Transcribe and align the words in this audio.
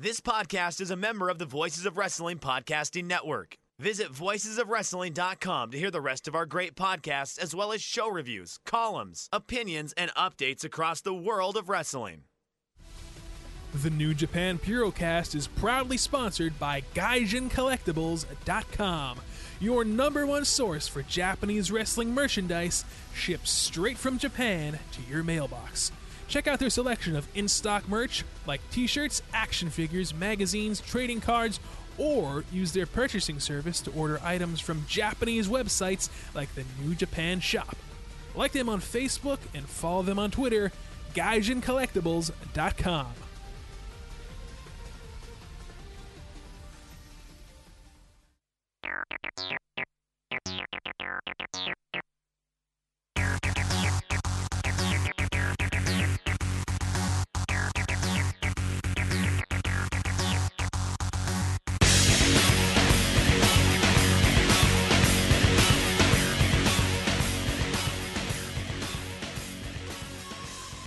This 0.00 0.20
podcast 0.20 0.80
is 0.80 0.92
a 0.92 0.96
member 0.96 1.28
of 1.28 1.40
the 1.40 1.44
Voices 1.44 1.84
of 1.84 1.98
Wrestling 1.98 2.38
Podcasting 2.38 3.06
Network. 3.06 3.56
Visit 3.80 4.12
voicesofwrestling.com 4.12 5.72
to 5.72 5.76
hear 5.76 5.90
the 5.90 6.00
rest 6.00 6.28
of 6.28 6.36
our 6.36 6.46
great 6.46 6.76
podcasts, 6.76 7.36
as 7.36 7.52
well 7.52 7.72
as 7.72 7.82
show 7.82 8.08
reviews, 8.08 8.60
columns, 8.64 9.28
opinions, 9.32 9.92
and 9.94 10.14
updates 10.14 10.62
across 10.62 11.00
the 11.00 11.12
world 11.12 11.56
of 11.56 11.68
wrestling. 11.68 12.22
The 13.74 13.90
New 13.90 14.14
Japan 14.14 14.60
Purocast 14.60 15.34
is 15.34 15.48
proudly 15.48 15.96
sponsored 15.96 16.56
by 16.60 16.82
GaijinCollectibles.com, 16.94 19.20
your 19.58 19.84
number 19.84 20.28
one 20.28 20.44
source 20.44 20.86
for 20.86 21.02
Japanese 21.02 21.72
wrestling 21.72 22.14
merchandise 22.14 22.84
shipped 23.12 23.48
straight 23.48 23.98
from 23.98 24.16
Japan 24.16 24.78
to 24.92 25.02
your 25.10 25.24
mailbox. 25.24 25.90
Check 26.28 26.46
out 26.46 26.58
their 26.58 26.70
selection 26.70 27.16
of 27.16 27.26
in 27.34 27.48
stock 27.48 27.88
merch 27.88 28.24
like 28.46 28.60
t 28.70 28.86
shirts, 28.86 29.22
action 29.32 29.70
figures, 29.70 30.14
magazines, 30.14 30.80
trading 30.80 31.20
cards, 31.20 31.58
or 31.96 32.44
use 32.52 32.72
their 32.72 32.86
purchasing 32.86 33.40
service 33.40 33.80
to 33.80 33.90
order 33.92 34.20
items 34.22 34.60
from 34.60 34.84
Japanese 34.86 35.48
websites 35.48 36.08
like 36.34 36.54
the 36.54 36.64
New 36.80 36.94
Japan 36.94 37.40
Shop. 37.40 37.76
Like 38.34 38.52
them 38.52 38.68
on 38.68 38.80
Facebook 38.80 39.38
and 39.54 39.66
follow 39.66 40.02
them 40.02 40.18
on 40.18 40.30
Twitter, 40.30 40.70
GaijinCollectibles.com. 41.14 43.06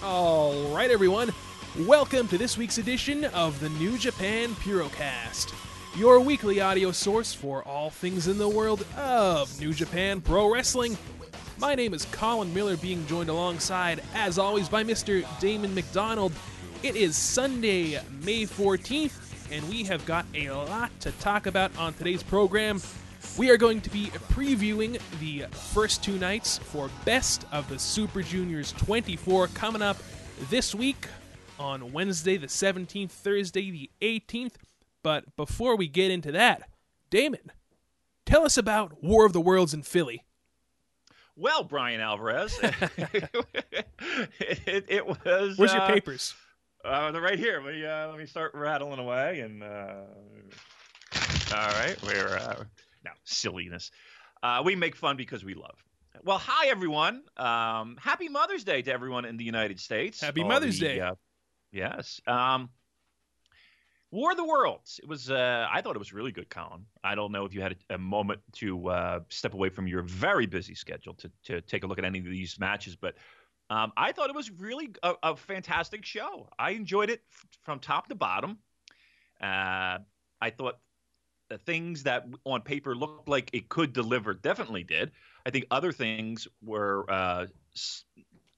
All 0.04 0.74
right, 0.74 0.90
everyone. 0.90 1.32
Welcome 1.82 2.28
to 2.30 2.38
this 2.40 2.58
week's 2.58 2.80
edition 2.80 3.26
of 3.26 3.60
the 3.60 3.70
New 3.70 4.00
Japan 4.00 4.50
Purocast, 4.56 5.54
your 5.96 6.20
weekly 6.20 6.60
audio 6.60 6.92
source 6.92 7.36
for 7.36 7.62
all 7.68 7.92
things 7.92 8.28
in 8.28 8.40
the 8.40 8.50
world 8.50 8.84
of 8.98 9.60
New 9.60 9.76
Japan 9.76 10.20
Pro 10.20 10.52
Wrestling. 10.52 10.98
My 11.60 11.76
name 11.76 11.94
is 11.94 12.06
Colin 12.06 12.52
Miller, 12.52 12.78
being 12.78 13.06
joined 13.06 13.30
alongside, 13.30 14.02
as 14.16 14.40
always, 14.40 14.68
by 14.68 14.84
Mr. 14.84 15.24
Damon 15.40 15.76
McDonald. 15.76 16.34
It 16.82 16.96
is 16.96 17.16
Sunday, 17.16 18.00
May 18.24 18.46
14th, 18.46 19.52
and 19.52 19.70
we 19.70 19.84
have 19.84 20.04
got 20.08 20.26
a 20.34 20.50
lot 20.50 20.90
to 21.02 21.12
talk 21.12 21.46
about 21.46 21.78
on 21.78 21.94
today's 21.94 22.24
program. 22.24 22.82
We 23.38 23.50
are 23.50 23.58
going 23.58 23.80
to 23.82 23.90
be 23.90 24.08
previewing 24.08 25.00
the 25.20 25.46
first 25.56 26.04
two 26.04 26.20
nights 26.20 26.58
for 26.58 26.90
Best 27.06 27.46
of 27.52 27.68
the 27.70 27.80
Super 27.80 28.22
Juniors 28.22 28.74
24 28.74 29.48
coming 29.48 29.82
up 29.82 29.98
this 30.50 30.76
week 30.76 31.08
on 31.58 31.94
Wednesday 31.94 32.36
the 32.36 32.48
17th, 32.48 33.10
Thursday 33.10 33.72
the 33.72 33.90
18th. 34.02 34.56
But 35.02 35.36
before 35.38 35.78
we 35.78 35.88
get 35.88 36.12
into 36.12 36.34
that, 36.34 36.70
Damon, 37.10 37.52
tell 38.26 38.44
us 38.44 38.58
about 38.58 39.02
War 39.02 39.26
of 39.26 39.32
the 39.32 39.42
Worlds 39.42 39.74
in 39.74 39.84
Philly. 39.84 40.26
Well, 41.38 41.64
Brian 41.64 42.02
Alvarez, 42.02 42.60
it, 42.62 44.86
it, 44.90 45.08
was. 45.08 45.58
Where's 45.58 45.72
uh, 45.72 45.78
your 45.78 45.88
papers? 45.88 46.36
Uh, 46.84 47.12
they're 47.12 47.22
right 47.22 47.40
here. 47.40 47.62
Let 47.64 47.76
me, 47.76 47.86
uh, 47.86 48.10
let 48.10 48.20
me 48.20 48.26
start 48.26 48.54
rattling 48.54 49.00
away. 49.00 49.40
And 49.40 49.64
uh, 49.64 50.02
all 51.56 51.70
right, 51.70 51.96
we're 52.04 52.68
now 53.04 53.12
silliness. 53.24 53.92
Uh, 54.44 54.62
we 54.66 54.76
make 54.76 54.96
fun 54.96 55.18
because 55.18 55.44
we 55.44 55.54
love. 55.54 55.84
Well, 56.24 56.38
hi 56.40 56.68
everyone. 56.68 57.24
Um, 57.38 57.98
happy 58.00 58.28
Mother's 58.30 58.64
Day 58.64 58.82
to 58.82 58.92
everyone 58.92 59.26
in 59.26 59.38
the 59.38 59.44
United 59.46 59.80
States. 59.80 60.22
Happy 60.22 60.42
All 60.42 60.48
Mother's 60.50 60.80
the, 60.80 60.88
Day. 60.88 61.00
uh, 61.00 61.16
yes. 61.72 62.20
Um, 62.28 62.70
War 64.12 64.32
of 64.32 64.38
the 64.38 64.44
Worlds. 64.44 65.00
It 65.02 65.08
was. 65.08 65.32
Uh, 65.32 65.68
I 65.72 65.82
thought 65.82 65.96
it 65.96 66.00
was 66.00 66.12
really 66.12 66.34
good, 66.34 66.50
Colin. 66.50 66.86
I 67.02 67.16
don't 67.16 67.32
know 67.32 67.46
if 67.46 67.54
you 67.54 67.62
had 67.62 67.78
a, 67.90 67.96
a 67.96 67.98
moment 67.98 68.42
to 68.54 68.90
uh, 68.90 69.20
step 69.30 69.54
away 69.54 69.70
from 69.70 69.88
your 69.88 70.02
very 70.02 70.46
busy 70.48 70.76
schedule 70.76 71.14
to 71.14 71.32
to 71.46 71.62
take 71.62 71.86
a 71.86 71.88
look 71.88 71.98
at 71.98 72.04
any 72.04 72.20
of 72.20 72.26
these 72.26 72.60
matches, 72.60 72.98
but 72.98 73.16
um, 73.70 73.94
I 73.96 74.12
thought 74.12 74.30
it 74.30 74.36
was 74.36 74.52
really 74.52 74.90
a, 75.02 75.14
a 75.24 75.36
fantastic 75.38 76.04
show. 76.04 76.50
I 76.60 76.72
enjoyed 76.72 77.10
it 77.10 77.22
f- 77.32 77.46
from 77.64 77.80
top 77.80 78.08
to 78.10 78.16
bottom. 78.16 78.58
Uh, 79.42 80.00
I 80.42 80.50
thought 80.50 80.80
things 81.58 82.04
that 82.04 82.26
on 82.46 82.62
paper 82.62 82.96
looked 82.96 83.28
like 83.30 83.50
it 83.54 83.70
could 83.70 83.94
deliver 83.94 84.34
definitely 84.34 84.84
did. 84.84 85.12
I 85.46 85.50
think 85.50 85.66
other 85.72 85.92
things 85.92 86.48
were 86.62 87.06
uh, 87.10 87.48
s- 87.74 88.06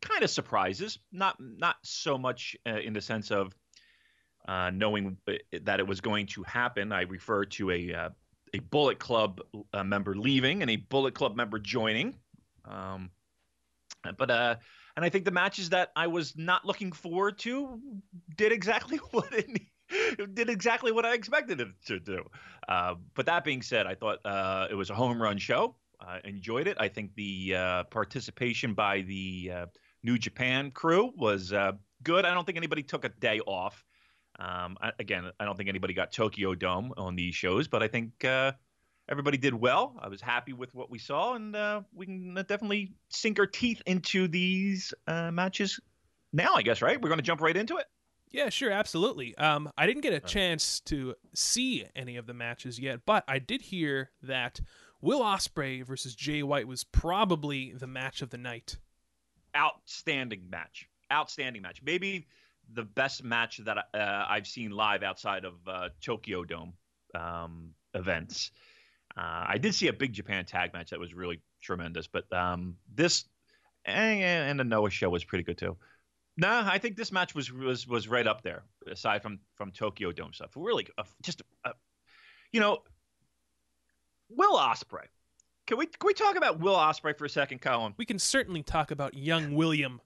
kind 0.01 0.23
of 0.23 0.29
surprises, 0.29 0.99
not 1.11 1.37
not 1.39 1.77
so 1.83 2.17
much 2.17 2.55
uh, 2.67 2.79
in 2.79 2.93
the 2.93 3.01
sense 3.01 3.31
of 3.31 3.55
uh, 4.47 4.69
knowing 4.71 5.17
that 5.63 5.79
it 5.79 5.87
was 5.87 6.01
going 6.01 6.27
to 6.27 6.43
happen. 6.43 6.91
I 6.91 7.01
refer 7.01 7.45
to 7.45 7.71
a 7.71 7.93
uh, 7.93 8.09
a 8.53 8.59
Bullet 8.59 8.99
Club 8.99 9.41
uh, 9.73 9.83
member 9.83 10.15
leaving 10.15 10.61
and 10.61 10.69
a 10.69 10.75
Bullet 10.75 11.13
Club 11.13 11.35
member 11.35 11.59
joining. 11.59 12.15
Um, 12.65 13.09
but 14.17 14.29
uh, 14.29 14.55
and 14.95 15.05
I 15.05 15.09
think 15.09 15.25
the 15.25 15.31
matches 15.31 15.69
that 15.69 15.91
I 15.95 16.07
was 16.07 16.37
not 16.37 16.65
looking 16.65 16.91
forward 16.91 17.39
to 17.39 17.79
did 18.35 18.51
exactly 18.51 18.97
what 19.11 19.33
it 19.33 19.49
it 19.49 19.61
did 20.33 20.49
exactly 20.49 20.91
what 20.91 21.05
I 21.05 21.13
expected 21.13 21.61
it 21.61 21.67
to 21.85 21.99
do. 21.99 22.23
Uh, 22.67 22.95
but 23.13 23.25
that 23.25 23.43
being 23.43 23.61
said, 23.61 23.87
I 23.87 23.95
thought 23.95 24.19
uh, 24.25 24.67
it 24.69 24.75
was 24.75 24.89
a 24.89 24.95
home 24.95 25.21
run 25.21 25.37
show. 25.37 25.75
I 25.99 26.19
enjoyed 26.25 26.67
it. 26.67 26.77
I 26.79 26.89
think 26.89 27.15
the 27.15 27.55
uh, 27.55 27.83
participation 27.85 28.73
by 28.73 29.01
the 29.01 29.51
uh, 29.53 29.65
New 30.03 30.17
Japan 30.17 30.71
crew 30.71 31.13
was 31.15 31.53
uh, 31.53 31.73
good. 32.03 32.25
I 32.25 32.33
don't 32.33 32.45
think 32.45 32.57
anybody 32.57 32.83
took 32.83 33.05
a 33.05 33.09
day 33.09 33.39
off. 33.45 33.83
Um, 34.39 34.77
I, 34.81 34.91
again, 34.99 35.31
I 35.39 35.45
don't 35.45 35.55
think 35.55 35.69
anybody 35.69 35.93
got 35.93 36.11
Tokyo 36.11 36.55
Dome 36.55 36.93
on 36.97 37.15
these 37.15 37.35
shows, 37.35 37.67
but 37.67 37.83
I 37.83 37.87
think 37.87 38.25
uh, 38.25 38.51
everybody 39.07 39.37
did 39.37 39.53
well. 39.53 39.95
I 40.01 40.09
was 40.09 40.19
happy 40.19 40.53
with 40.53 40.73
what 40.75 40.89
we 40.89 40.99
saw, 40.99 41.35
and 41.35 41.55
we 41.93 42.05
can 42.05 42.33
definitely 42.33 42.93
sink 43.09 43.39
our 43.39 43.47
teeth 43.47 43.81
into 43.85 44.27
these 44.27 44.93
matches 45.07 45.79
now. 46.33 46.55
I 46.55 46.63
guess 46.63 46.81
right. 46.81 46.99
We're 46.99 47.09
going 47.09 47.19
to 47.19 47.23
jump 47.23 47.41
right 47.41 47.55
into 47.55 47.77
it. 47.77 47.85
Yeah, 48.33 48.49
sure, 48.49 48.71
absolutely. 48.71 49.37
Um, 49.37 49.71
I 49.77 49.85
didn't 49.85 50.01
get 50.01 50.11
a 50.13 50.19
chance 50.19 50.79
to 50.81 51.13
see 51.35 51.85
any 51.95 52.17
of 52.17 52.25
the 52.25 52.33
matches 52.33 52.79
yet, 52.79 53.01
but 53.05 53.23
I 53.27 53.37
did 53.37 53.61
hear 53.61 54.09
that 54.23 54.59
Will 55.01 55.21
Ospreay 55.21 55.85
versus 55.85 56.15
Jay 56.15 56.41
White 56.41 56.67
was 56.67 56.83
probably 56.83 57.73
the 57.73 57.85
match 57.85 58.23
of 58.23 58.31
the 58.31 58.39
night. 58.39 58.77
Outstanding 59.55 60.49
match. 60.49 60.89
Outstanding 61.11 61.61
match. 61.61 61.83
Maybe 61.83 62.25
the 62.73 62.83
best 62.83 63.23
match 63.23 63.57
that 63.65 63.77
uh, 63.93 64.25
I've 64.27 64.47
seen 64.47 64.71
live 64.71 65.03
outside 65.03 65.45
of 65.45 65.53
uh, 65.67 65.89
Tokyo 66.01 66.43
Dome 66.43 66.73
um, 67.13 67.69
events. 67.93 68.49
Uh, 69.15 69.45
I 69.47 69.59
did 69.59 69.75
see 69.75 69.89
a 69.89 69.93
big 69.93 70.11
Japan 70.11 70.43
tag 70.45 70.73
match 70.73 70.89
that 70.89 70.99
was 70.99 71.13
really 71.13 71.39
tremendous, 71.61 72.07
but 72.07 72.31
um, 72.33 72.77
this 72.95 73.25
and, 73.85 74.21
and 74.23 74.59
the 74.59 74.63
Noah 74.63 74.89
show 74.89 75.09
was 75.09 75.23
pretty 75.23 75.43
good 75.43 75.59
too. 75.59 75.77
Nah, 76.35 76.67
I 76.67 76.79
think 76.79 76.97
this 76.97 77.11
match 77.11 77.35
was 77.35 77.51
was 77.51 77.87
was 77.87 78.07
right 78.07 78.25
up 78.25 78.41
there. 78.41 78.63
Aside 78.87 79.21
from 79.21 79.39
from 79.55 79.71
Tokyo 79.71 80.11
Dome 80.11 80.33
stuff, 80.33 80.51
really, 80.55 80.87
uh, 80.97 81.03
just 81.21 81.43
uh, 81.63 81.71
you 82.51 82.59
know, 82.59 82.79
Will 84.29 84.57
Ospreay. 84.57 85.05
Can 85.67 85.77
we 85.77 85.85
can 85.85 86.05
we 86.07 86.13
talk 86.13 86.35
about 86.35 86.59
Will 86.59 86.75
Ospreay 86.75 87.17
for 87.17 87.25
a 87.25 87.29
second, 87.29 87.61
Colin? 87.61 87.93
We 87.97 88.05
can 88.05 88.17
certainly 88.17 88.63
talk 88.63 88.91
about 88.91 89.13
young 89.13 89.53
William. 89.53 90.01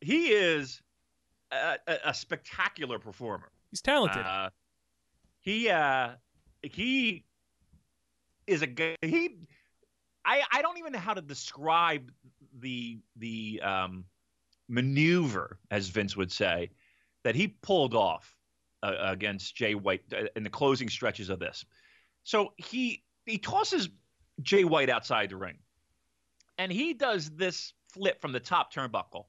He 0.00 0.28
is 0.28 0.80
a, 1.50 1.76
a, 1.86 1.98
a 2.06 2.14
spectacular 2.14 2.98
performer. 2.98 3.50
He's 3.70 3.82
talented. 3.82 4.24
Uh, 4.24 4.50
he 5.40 5.68
uh, 5.68 6.10
he 6.62 7.24
is 8.46 8.62
a 8.62 8.96
he. 9.02 9.36
I 10.24 10.42
I 10.52 10.62
don't 10.62 10.78
even 10.78 10.92
know 10.92 10.98
how 11.00 11.14
to 11.14 11.22
describe 11.22 12.10
the 12.60 12.98
the 13.16 13.60
um, 13.62 14.04
maneuver, 14.68 15.58
as 15.70 15.88
Vince 15.88 16.16
would 16.16 16.32
say, 16.32 16.70
that 17.24 17.34
he 17.34 17.48
pulled 17.48 17.94
off 17.94 18.36
uh, 18.82 18.94
against 19.00 19.56
Jay 19.56 19.74
White 19.74 20.02
uh, 20.12 20.24
in 20.36 20.42
the 20.42 20.50
closing 20.50 20.88
stretches 20.88 21.30
of 21.30 21.38
this. 21.38 21.64
So 22.24 22.52
he 22.56 23.02
he 23.26 23.38
tosses 23.38 23.88
Jay 24.42 24.64
White 24.64 24.90
outside 24.90 25.30
the 25.30 25.36
ring, 25.36 25.58
and 26.58 26.70
he 26.70 26.94
does 26.94 27.30
this 27.30 27.72
flip 27.92 28.20
from 28.20 28.32
the 28.32 28.40
top 28.40 28.72
turnbuckle. 28.72 29.24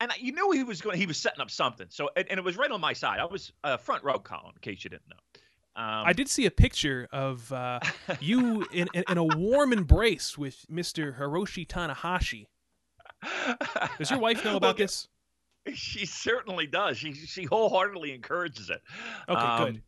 And 0.00 0.10
you 0.18 0.32
knew 0.32 0.50
he 0.52 0.64
was 0.64 0.80
going. 0.80 0.96
He 0.96 1.06
was 1.06 1.18
setting 1.18 1.40
up 1.40 1.50
something. 1.50 1.88
So, 1.90 2.08
and, 2.16 2.26
and 2.30 2.38
it 2.38 2.44
was 2.44 2.56
right 2.56 2.70
on 2.70 2.80
my 2.80 2.94
side. 2.94 3.20
I 3.20 3.26
was 3.26 3.52
uh, 3.62 3.76
front 3.76 4.02
row, 4.02 4.18
Colin. 4.18 4.52
In 4.54 4.60
case 4.62 4.82
you 4.82 4.90
didn't 4.90 5.08
know. 5.10 5.40
Um, 5.76 6.04
I 6.06 6.12
did 6.12 6.28
see 6.28 6.46
a 6.46 6.50
picture 6.50 7.06
of 7.12 7.52
uh, 7.52 7.80
you 8.20 8.66
in, 8.72 8.88
in, 8.92 9.04
in, 9.08 9.18
a 9.18 9.24
warm 9.24 9.72
embrace 9.72 10.36
with 10.36 10.64
Mr. 10.70 11.18
Hiroshi 11.18 11.66
Tanahashi. 11.66 12.46
Does 13.98 14.10
your 14.10 14.20
wife 14.20 14.44
know 14.44 14.56
about 14.56 14.76
this? 14.76 15.08
She 15.74 16.06
certainly 16.06 16.66
does. 16.66 16.96
She 16.96 17.12
she 17.12 17.44
wholeheartedly 17.44 18.12
encourages 18.14 18.70
it. 18.70 18.80
Okay, 19.28 19.40
um, 19.40 19.64
good. 19.64 19.82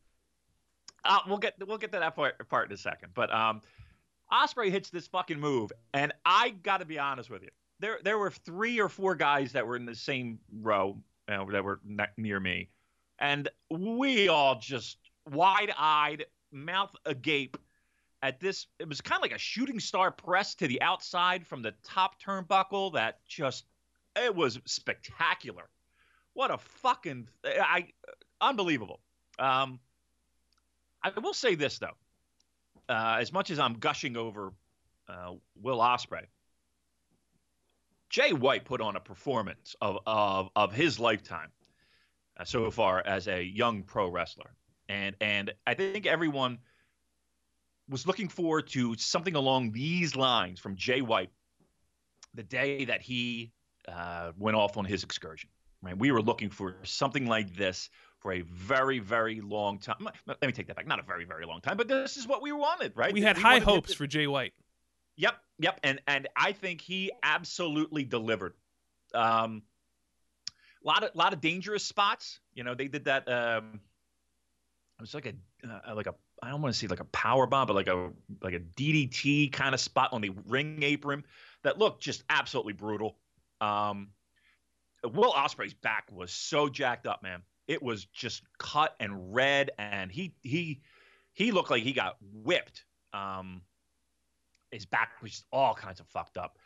Uh, 1.04 1.18
we'll 1.26 1.38
get 1.38 1.54
we'll 1.66 1.78
get 1.78 1.92
to 1.92 1.98
that 1.98 2.14
part, 2.14 2.48
part 2.48 2.68
in 2.68 2.74
a 2.74 2.76
second. 2.76 3.10
But 3.14 3.32
um, 3.34 3.62
Ospreay 4.32 4.70
hits 4.70 4.90
this 4.90 5.06
fucking 5.06 5.40
move, 5.40 5.72
and 5.94 6.12
I 6.24 6.50
got 6.50 6.78
to 6.78 6.84
be 6.84 6.98
honest 6.98 7.30
with 7.30 7.42
you. 7.42 7.48
There 7.80 7.98
there 8.04 8.18
were 8.18 8.30
three 8.30 8.80
or 8.80 8.88
four 8.88 9.14
guys 9.14 9.52
that 9.52 9.66
were 9.66 9.76
in 9.76 9.86
the 9.86 9.94
same 9.94 10.38
row 10.60 10.98
that 11.26 11.64
were 11.64 11.80
near 12.16 12.38
me, 12.38 12.68
and 13.18 13.48
we 13.70 14.28
all 14.28 14.58
just 14.58 14.98
wide 15.30 15.72
eyed, 15.76 16.26
mouth 16.52 16.94
agape 17.06 17.56
at 18.22 18.40
this. 18.40 18.66
It 18.78 18.88
was 18.88 19.00
kind 19.00 19.18
of 19.18 19.22
like 19.22 19.36
a 19.36 19.38
shooting 19.38 19.80
star 19.80 20.10
press 20.10 20.54
to 20.56 20.68
the 20.68 20.80
outside 20.80 21.46
from 21.46 21.62
the 21.62 21.74
top 21.82 22.20
turnbuckle 22.22 22.94
that 22.94 23.18
just, 23.26 23.64
it 24.16 24.34
was 24.34 24.60
spectacular. 24.64 25.68
What 26.34 26.50
a 26.50 26.58
fucking, 26.58 27.28
I, 27.44 27.88
unbelievable. 28.40 29.00
Um, 29.38 29.80
I 31.02 31.10
will 31.18 31.34
say 31.34 31.54
this 31.54 31.78
though, 31.78 31.96
uh, 32.88 33.16
as 33.20 33.32
much 33.32 33.50
as 33.50 33.58
I'm 33.58 33.74
gushing 33.74 34.16
over 34.16 34.52
uh, 35.08 35.32
Will 35.60 35.78
Ospreay 35.78 36.26
Jay 38.08 38.32
White 38.32 38.64
put 38.64 38.80
on 38.80 38.94
a 38.94 39.00
performance 39.00 39.74
of 39.80 39.98
of, 40.06 40.50
of 40.54 40.72
his 40.72 41.00
lifetime 41.00 41.48
uh, 42.38 42.44
so 42.44 42.70
far 42.70 43.02
as 43.04 43.26
a 43.26 43.42
young 43.42 43.82
pro 43.82 44.08
wrestler 44.08 44.54
and 44.88 45.16
and 45.20 45.52
I 45.66 45.74
think 45.74 46.06
everyone 46.06 46.58
was 47.92 48.06
looking 48.06 48.28
forward 48.28 48.66
to 48.68 48.96
something 48.96 49.36
along 49.36 49.72
these 49.72 50.16
lines 50.16 50.58
from 50.58 50.76
Jay 50.76 51.02
White 51.02 51.30
the 52.34 52.42
day 52.42 52.86
that 52.86 53.02
he 53.02 53.52
uh, 53.86 54.32
went 54.38 54.56
off 54.56 54.76
on 54.76 54.84
his 54.84 55.04
excursion. 55.04 55.50
Right, 55.82 55.98
we 55.98 56.12
were 56.12 56.22
looking 56.22 56.48
for 56.48 56.76
something 56.84 57.26
like 57.26 57.56
this 57.56 57.90
for 58.20 58.32
a 58.32 58.42
very, 58.42 59.00
very 59.00 59.40
long 59.40 59.80
time. 59.80 60.08
Let 60.26 60.40
me 60.40 60.52
take 60.52 60.68
that 60.68 60.76
back. 60.76 60.86
Not 60.86 61.00
a 61.00 61.02
very, 61.02 61.24
very 61.24 61.44
long 61.44 61.60
time, 61.60 61.76
but 61.76 61.88
this 61.88 62.16
is 62.16 62.26
what 62.26 62.40
we 62.40 62.52
wanted, 62.52 62.92
right? 62.94 63.12
We 63.12 63.20
had 63.20 63.36
we 63.36 63.42
high 63.42 63.58
hopes 63.58 63.92
for 63.92 64.06
Jay 64.06 64.28
White. 64.28 64.52
Yep, 65.16 65.34
yep, 65.58 65.80
and 65.82 66.00
and 66.06 66.28
I 66.36 66.52
think 66.52 66.80
he 66.80 67.10
absolutely 67.24 68.04
delivered. 68.04 68.54
Um, 69.12 69.62
a 70.84 70.88
lot 70.88 71.02
of 71.02 71.10
lot 71.14 71.32
of 71.32 71.40
dangerous 71.40 71.84
spots. 71.84 72.38
You 72.54 72.62
know, 72.62 72.76
they 72.76 72.86
did 72.86 73.06
that. 73.06 73.28
Um, 73.28 73.80
it 74.98 75.02
was 75.02 75.14
like 75.14 75.26
a 75.26 75.34
uh, 75.68 75.94
like 75.96 76.06
a 76.06 76.14
I 76.42 76.50
don't 76.50 76.60
want 76.60 76.74
to 76.74 76.78
say 76.78 76.88
like 76.88 77.00
a 77.00 77.04
power 77.04 77.46
bomb, 77.46 77.68
but 77.68 77.76
like 77.76 77.86
a 77.86 78.10
like 78.42 78.54
a 78.54 78.58
DDT 78.60 79.52
kind 79.52 79.74
of 79.74 79.80
spot 79.80 80.12
on 80.12 80.20
the 80.20 80.30
ring 80.46 80.82
apron 80.82 81.24
that 81.62 81.78
looked 81.78 82.02
just 82.02 82.24
absolutely 82.28 82.72
brutal. 82.72 83.16
Um, 83.60 84.08
Will 85.04 85.32
Ospreay's 85.32 85.74
back 85.74 86.08
was 86.10 86.32
so 86.32 86.68
jacked 86.68 87.06
up, 87.06 87.22
man. 87.22 87.42
It 87.68 87.80
was 87.80 88.04
just 88.06 88.42
cut 88.58 88.96
and 88.98 89.32
red, 89.32 89.70
and 89.78 90.10
he 90.10 90.34
he 90.42 90.80
he 91.32 91.52
looked 91.52 91.70
like 91.70 91.84
he 91.84 91.92
got 91.92 92.16
whipped. 92.20 92.84
Um, 93.12 93.62
his 94.72 94.84
back 94.84 95.10
was 95.22 95.30
just 95.30 95.44
all 95.52 95.74
kinds 95.74 96.00
of 96.00 96.06
fucked 96.08 96.36
up. 96.36 96.58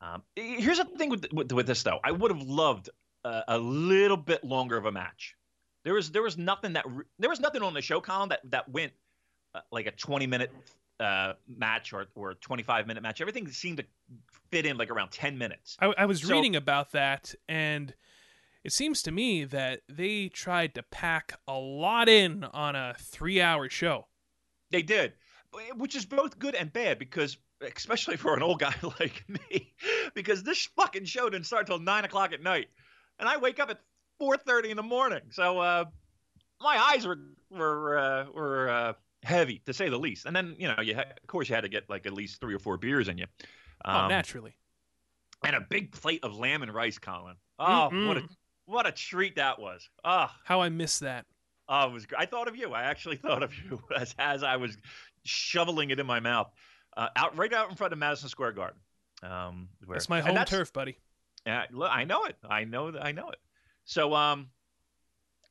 Um, 0.00 0.22
here's 0.36 0.78
the 0.78 0.84
thing 0.84 1.10
with, 1.10 1.26
with, 1.32 1.52
with 1.52 1.66
this 1.66 1.82
though. 1.82 1.98
I 2.02 2.12
would 2.12 2.30
have 2.30 2.42
loved 2.42 2.88
a, 3.24 3.42
a 3.48 3.58
little 3.58 4.16
bit 4.16 4.42
longer 4.42 4.76
of 4.76 4.86
a 4.86 4.92
match. 4.92 5.34
There 5.84 5.94
was 5.94 6.12
there 6.12 6.22
was 6.22 6.38
nothing 6.38 6.74
that 6.74 6.86
there 7.18 7.28
was 7.28 7.40
nothing 7.40 7.62
on 7.62 7.74
the 7.74 7.82
show, 7.82 8.00
Colin, 8.00 8.30
that 8.30 8.40
that 8.50 8.68
went 8.70 8.92
like 9.70 9.86
a 9.86 9.92
20 9.92 10.26
minute 10.26 10.52
uh, 11.00 11.34
match 11.46 11.92
or 11.92 12.06
or 12.14 12.30
a 12.30 12.34
25 12.34 12.86
minute 12.86 13.02
match. 13.02 13.20
Everything 13.20 13.48
seemed 13.48 13.78
to 13.78 13.84
fit 14.50 14.66
in 14.66 14.76
like 14.76 14.90
around 14.90 15.10
10 15.10 15.38
minutes. 15.38 15.76
I, 15.80 15.94
I 15.98 16.06
was 16.06 16.22
so, 16.22 16.34
reading 16.34 16.56
about 16.56 16.92
that, 16.92 17.34
and 17.48 17.94
it 18.64 18.72
seems 18.72 19.02
to 19.02 19.12
me 19.12 19.44
that 19.44 19.82
they 19.88 20.28
tried 20.28 20.74
to 20.74 20.82
pack 20.82 21.38
a 21.46 21.54
lot 21.54 22.08
in 22.08 22.44
on 22.44 22.74
a 22.76 22.94
three 22.98 23.40
hour 23.40 23.68
show. 23.68 24.06
They 24.70 24.82
did, 24.82 25.14
which 25.76 25.94
is 25.94 26.04
both 26.04 26.38
good 26.38 26.54
and 26.54 26.72
bad 26.72 26.98
because 26.98 27.38
especially 27.74 28.16
for 28.16 28.34
an 28.34 28.42
old 28.42 28.58
guy 28.60 28.74
like 29.00 29.24
me, 29.28 29.72
because 30.14 30.42
this 30.42 30.68
fucking 30.76 31.04
show 31.04 31.28
didn't 31.30 31.46
start 31.46 31.66
till 31.66 31.78
nine 31.78 32.04
o'clock 32.04 32.32
at 32.32 32.42
night, 32.42 32.68
and 33.18 33.28
I 33.28 33.36
wake 33.36 33.60
up 33.60 33.70
at 33.70 33.80
4:30 34.20 34.70
in 34.70 34.76
the 34.76 34.82
morning. 34.82 35.22
So 35.30 35.58
uh, 35.60 35.84
my 36.60 36.76
eyes 36.92 37.06
were 37.06 37.18
were 37.50 37.98
uh, 37.98 38.24
were 38.32 38.68
uh, 38.68 38.92
heavy 39.22 39.62
to 39.66 39.72
say 39.72 39.88
the 39.88 39.98
least. 39.98 40.26
And 40.26 40.34
then 40.34 40.56
you 40.58 40.68
know, 40.68 40.80
you 40.80 40.94
ha- 40.94 41.12
of 41.22 41.26
course 41.26 41.48
you 41.48 41.54
had 41.54 41.62
to 41.62 41.68
get 41.68 41.88
like 41.88 42.06
at 42.06 42.12
least 42.12 42.40
three 42.40 42.54
or 42.54 42.58
four 42.58 42.76
beers 42.76 43.08
in 43.08 43.18
you. 43.18 43.26
Oh, 43.84 43.90
um, 43.90 44.04
oh, 44.04 44.08
naturally. 44.08 44.56
And 45.44 45.54
a 45.54 45.60
big 45.60 45.92
plate 45.92 46.24
of 46.24 46.36
lamb 46.36 46.62
and 46.62 46.74
rice, 46.74 46.98
Colin. 46.98 47.36
Oh, 47.58 47.90
Mm-mm. 47.92 48.08
what 48.08 48.16
a 48.16 48.22
what 48.66 48.86
a 48.86 48.92
treat 48.92 49.36
that 49.36 49.58
was. 49.58 49.88
Oh, 50.04 50.28
how 50.44 50.60
I 50.60 50.68
miss 50.68 50.98
that. 51.00 51.26
Oh, 51.68 51.88
it 51.88 51.92
was. 51.92 52.06
I 52.16 52.26
thought 52.26 52.48
of 52.48 52.56
you. 52.56 52.72
I 52.72 52.82
actually 52.82 53.16
thought 53.24 53.42
of 53.42 53.52
you 53.54 53.80
as 53.96 54.14
as 54.18 54.42
I 54.42 54.56
was 54.56 54.76
shoveling 55.24 55.90
it 55.90 55.98
in 55.98 56.06
my 56.06 56.20
mouth, 56.20 56.50
uh, 56.96 57.08
out 57.16 57.36
right 57.36 57.52
out 57.52 57.70
in 57.70 57.76
front 57.76 57.92
of 57.92 57.98
Madison 57.98 58.28
Square 58.28 58.52
Garden. 58.52 58.80
Um, 59.22 59.68
where, 59.84 59.96
that's 59.96 60.08
my 60.08 60.20
home 60.20 60.34
that's, 60.34 60.50
turf, 60.50 60.72
buddy. 60.72 60.96
Yeah, 61.46 61.64
I 61.82 62.04
know 62.04 62.24
it. 62.24 62.36
I 62.48 62.64
know. 62.64 62.96
I 63.00 63.12
know 63.12 63.30
it. 63.30 63.38
So, 63.84 64.14
um, 64.14 64.48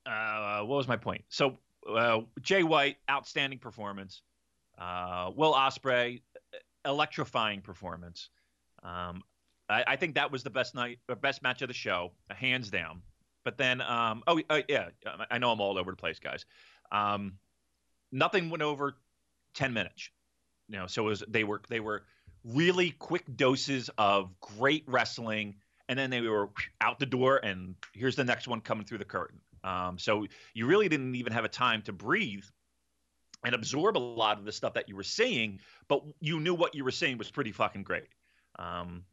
uh, 0.05 0.59
what 0.61 0.77
was 0.77 0.87
my 0.87 0.97
point? 0.97 1.23
So, 1.29 1.57
uh, 1.88 2.22
Jay 2.42 2.63
White, 2.63 2.98
outstanding 3.10 3.60
performance. 3.60 4.22
Uh, 4.78 5.31
Will 5.36 5.54
Ospreay, 5.54 6.22
electrifying 6.86 7.62
performance. 7.62 8.30
Um, 8.84 9.24
I, 9.69 9.84
I, 9.88 9.95
think 9.95 10.16
that 10.16 10.31
was 10.31 10.44
the 10.44 10.50
best 10.50 10.75
night, 10.75 11.00
the 11.07 11.16
best 11.16 11.42
match 11.42 11.62
of 11.63 11.68
the 11.68 11.74
show, 11.74 12.12
hands 12.30 12.69
down. 12.69 13.01
But 13.44 13.57
then, 13.57 13.81
um, 13.81 14.24
oh 14.28 14.39
uh, 14.50 14.62
yeah, 14.69 14.89
I 15.31 15.39
know 15.39 15.51
I'm 15.51 15.62
all 15.62 15.78
over 15.78 15.92
the 15.92 15.98
place, 15.98 16.19
guys. 16.19 16.45
Um, 16.92 17.34
nothing 18.12 18.50
went 18.50 18.62
over 18.62 18.98
ten 19.53 19.74
minutes. 19.74 20.10
You 20.70 20.77
know, 20.77 20.88
so 20.88 21.03
was 21.03 21.24
they 21.27 21.44
were 21.44 21.62
they 21.70 21.79
were 21.79 22.03
really 22.44 22.91
quick 22.91 23.24
doses 23.36 23.89
of 23.98 24.29
great 24.39 24.84
wrestling 24.86 25.56
and 25.89 25.98
then 25.98 26.10
they 26.10 26.22
were 26.22 26.50
out 26.82 27.00
the 27.00 27.06
door, 27.06 27.38
and 27.38 27.75
here's 27.94 28.15
the 28.15 28.24
next 28.24 28.48
one 28.48 28.62
coming 28.62 28.86
through 28.86 28.98
the 28.98 29.06
curtain. 29.06 29.39
Um, 29.67 30.00
so 30.00 30.25
you 30.53 30.65
really 30.65 30.88
didn't 30.88 31.15
even 31.15 31.33
have 31.33 31.43
a 31.43 31.50
time 31.50 31.81
to 31.83 31.93
breathe 31.93 32.45
and 33.43 33.53
absorb 33.53 33.97
a 33.97 34.00
lot 34.00 34.39
of 34.39 34.45
the 34.45 34.51
stuff 34.51 34.74
that 34.74 34.88
you 34.88 34.95
were 34.95 35.03
saying, 35.03 35.59
but 35.88 36.01
you 36.19 36.39
knew 36.39 36.55
what 36.55 36.74
you 36.74 36.83
were 36.83 36.91
saying 36.91 37.17
was 37.17 37.29
pretty 37.29 37.51
fucking 37.51 37.83
great. 37.83 38.07
Um, 38.57 39.03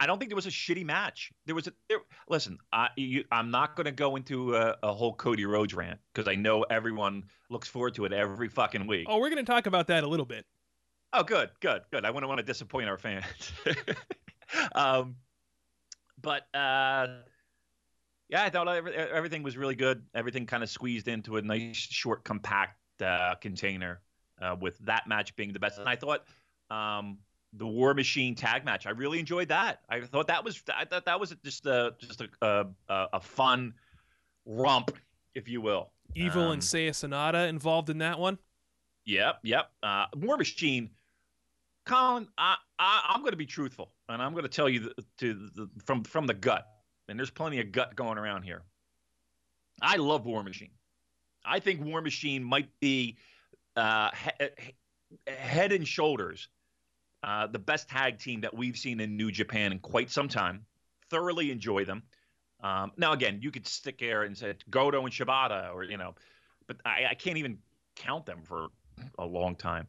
I 0.00 0.06
don't 0.06 0.18
think 0.18 0.30
there 0.30 0.36
was 0.36 0.46
a 0.46 0.50
shitty 0.50 0.84
match. 0.84 1.32
There 1.44 1.54
was 1.54 1.66
a 1.66 1.72
there, 1.88 1.98
listen. 2.28 2.58
I, 2.72 2.88
am 3.30 3.50
not 3.50 3.76
going 3.76 3.84
to 3.84 3.92
go 3.92 4.16
into 4.16 4.56
a, 4.56 4.76
a, 4.82 4.92
whole 4.92 5.14
Cody 5.14 5.44
Rhodes 5.44 5.74
rant 5.74 6.00
because 6.12 6.28
I 6.28 6.34
know 6.34 6.62
everyone 6.62 7.24
looks 7.50 7.68
forward 7.68 7.94
to 7.96 8.06
it 8.06 8.12
every 8.12 8.48
fucking 8.48 8.86
week. 8.86 9.06
Oh, 9.08 9.18
we're 9.18 9.30
going 9.30 9.44
to 9.44 9.50
talk 9.50 9.66
about 9.66 9.86
that 9.88 10.02
a 10.02 10.08
little 10.08 10.24
bit. 10.26 10.46
Oh, 11.12 11.22
good, 11.22 11.50
good, 11.60 11.82
good. 11.92 12.04
I 12.04 12.10
wouldn't 12.10 12.28
want 12.28 12.38
to 12.38 12.44
disappoint 12.44 12.88
our 12.88 12.98
fans. 12.98 13.24
um, 14.74 15.16
but 16.20 16.46
uh, 16.54 17.06
yeah, 18.28 18.44
I 18.44 18.50
thought 18.50 18.68
everything 18.68 19.42
was 19.42 19.56
really 19.56 19.74
good. 19.74 20.02
Everything 20.14 20.46
kind 20.46 20.62
of 20.62 20.70
squeezed 20.70 21.08
into 21.08 21.36
a 21.36 21.42
nice, 21.42 21.76
short, 21.76 22.24
compact 22.24 22.78
uh, 23.02 23.34
container. 23.36 24.00
Uh, 24.38 24.54
with 24.60 24.78
that 24.80 25.06
match 25.06 25.34
being 25.34 25.50
the 25.50 25.58
best, 25.58 25.78
and 25.78 25.88
I 25.88 25.96
thought 25.96 26.24
um, 26.68 27.16
the 27.54 27.66
War 27.66 27.94
Machine 27.94 28.34
tag 28.34 28.66
match. 28.66 28.86
I 28.86 28.90
really 28.90 29.18
enjoyed 29.18 29.48
that. 29.48 29.80
I 29.88 30.02
thought 30.02 30.26
that 30.26 30.44
was 30.44 30.62
I 30.76 30.84
thought 30.84 31.06
that 31.06 31.18
was 31.18 31.34
just 31.42 31.64
a 31.64 31.94
just 31.98 32.20
a 32.20 32.66
a, 32.90 33.06
a 33.14 33.20
fun 33.20 33.72
romp, 34.44 34.94
if 35.34 35.48
you 35.48 35.62
will. 35.62 35.90
Evil 36.14 36.42
um, 36.42 36.52
and 36.52 36.60
Seiya 36.60 36.90
Sanada 36.90 37.48
involved 37.48 37.88
in 37.88 37.96
that 37.98 38.18
one. 38.18 38.36
Yep, 39.06 39.38
yep. 39.42 39.70
Uh, 39.82 40.04
War 40.16 40.36
Machine 40.36 40.90
Colin, 41.86 42.28
I, 42.36 42.56
I 42.78 43.14
am 43.14 43.20
going 43.20 43.30
to 43.30 43.38
be 43.38 43.46
truthful, 43.46 43.92
and 44.08 44.20
I'm 44.20 44.32
going 44.32 44.42
to 44.42 44.50
tell 44.50 44.68
you 44.68 44.80
the, 44.80 45.04
to 45.18 45.34
the, 45.54 45.70
from 45.84 46.04
from 46.04 46.26
the 46.26 46.34
gut, 46.34 46.66
and 47.08 47.18
there's 47.18 47.30
plenty 47.30 47.60
of 47.60 47.72
gut 47.72 47.94
going 47.96 48.18
around 48.18 48.42
here. 48.42 48.62
I 49.80 49.96
love 49.96 50.24
War 50.26 50.42
Machine. 50.42 50.70
I 51.44 51.60
think 51.60 51.84
War 51.84 52.00
Machine 52.00 52.42
might 52.42 52.68
be 52.80 53.18
uh, 53.76 54.10
he, 54.12 54.74
head 55.26 55.72
and 55.72 55.86
shoulders 55.86 56.48
uh, 57.22 57.46
the 57.46 57.58
best 57.58 57.88
tag 57.88 58.18
team 58.18 58.42
that 58.42 58.54
we've 58.54 58.76
seen 58.76 59.00
in 59.00 59.16
New 59.16 59.30
Japan 59.30 59.72
in 59.72 59.78
quite 59.78 60.10
some 60.10 60.28
time. 60.28 60.64
Thoroughly 61.10 61.50
enjoy 61.50 61.84
them. 61.84 62.02
Um, 62.62 62.92
now, 62.96 63.12
again, 63.12 63.40
you 63.42 63.50
could 63.50 63.66
stick 63.66 63.98
there 63.98 64.22
and 64.22 64.36
say 64.36 64.54
Goto 64.70 65.04
and 65.04 65.12
Shibata, 65.12 65.72
or 65.74 65.84
you 65.84 65.96
know, 65.96 66.14
but 66.66 66.78
I, 66.84 67.06
I 67.10 67.14
can't 67.14 67.36
even 67.36 67.58
count 67.96 68.26
them 68.26 68.42
for 68.42 68.68
a 69.18 69.26
long 69.26 69.54
time. 69.54 69.88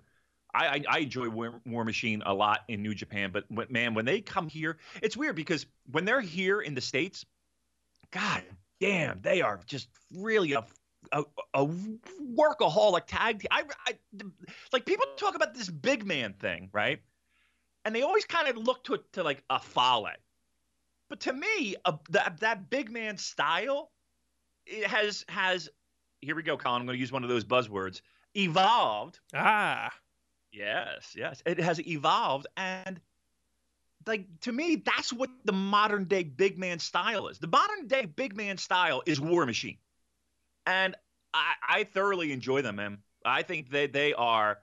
I, 0.57 0.83
I, 0.89 0.99
enjoy 0.99 1.29
War, 1.29 1.61
War, 1.65 1.83
Machine 1.83 2.23
a 2.25 2.33
lot 2.33 2.61
in 2.67 2.81
New 2.81 2.95
Japan, 2.95 3.31
but 3.31 3.45
when, 3.49 3.67
man, 3.69 3.93
when 3.93 4.05
they 4.05 4.21
come 4.21 4.47
here, 4.47 4.77
it's 5.01 5.17
weird 5.17 5.35
because 5.35 5.65
when 5.91 6.05
they're 6.05 6.21
here 6.21 6.61
in 6.61 6.73
the 6.73 6.81
states, 6.81 7.25
God 8.11 8.43
damn, 8.79 9.21
they 9.21 9.41
are 9.41 9.59
just 9.65 9.89
really 10.13 10.53
a 10.53 10.63
a, 11.11 11.23
a 11.53 11.65
workaholic 11.65 13.05
tag 13.07 13.39
team. 13.39 13.47
I, 13.51 13.63
I, 13.85 13.93
like 14.73 14.85
people 14.85 15.05
talk 15.15 15.35
about 15.35 15.53
this 15.53 15.69
big 15.69 16.05
man 16.05 16.33
thing, 16.33 16.69
right? 16.73 16.99
And 17.85 17.95
they 17.95 18.01
always 18.01 18.25
kind 18.25 18.47
of 18.47 18.57
look 18.57 18.83
to 18.85 18.99
to 19.13 19.23
like 19.23 19.43
a 19.49 19.59
Fale. 19.59 20.09
But 21.09 21.21
to 21.21 21.33
me, 21.33 21.75
a, 21.85 21.97
that 22.09 22.39
that 22.41 22.69
big 22.69 22.91
man 22.91 23.17
style, 23.17 23.91
it 24.65 24.87
has 24.87 25.23
has. 25.29 25.69
Here 26.19 26.35
we 26.35 26.43
go, 26.43 26.57
Colin. 26.57 26.81
I'm 26.81 26.87
going 26.87 26.97
to 26.97 26.99
use 26.99 27.11
one 27.11 27.23
of 27.23 27.29
those 27.29 27.45
buzzwords. 27.45 28.01
Evolved. 28.35 29.19
Ah. 29.33 29.93
Yes, 30.51 31.13
yes. 31.15 31.41
It 31.45 31.59
has 31.59 31.85
evolved, 31.85 32.47
and 32.55 32.99
like 34.05 34.25
to 34.41 34.51
me, 34.51 34.81
that's 34.85 35.11
what 35.11 35.29
the 35.45 35.53
modern 35.53 36.05
day 36.05 36.23
big 36.23 36.57
man 36.57 36.79
style 36.79 37.27
is. 37.27 37.39
The 37.39 37.47
modern 37.47 37.87
day 37.87 38.05
big 38.05 38.35
man 38.35 38.57
style 38.57 39.03
is 39.05 39.19
War 39.19 39.45
Machine 39.45 39.77
and 40.67 40.95
I, 41.33 41.53
I 41.67 41.83
thoroughly 41.85 42.31
enjoy 42.31 42.61
them, 42.61 42.75
man. 42.75 42.99
I 43.25 43.41
think 43.41 43.71
they 43.71 43.87
they 43.87 44.13
are 44.13 44.59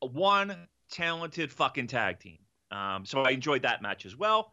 one 0.00 0.56
talented 0.90 1.52
fucking 1.52 1.86
tag 1.86 2.18
team. 2.18 2.38
Um, 2.72 3.06
so 3.06 3.20
I 3.20 3.30
enjoyed 3.30 3.62
that 3.62 3.82
match 3.82 4.06
as 4.06 4.16
well. 4.16 4.52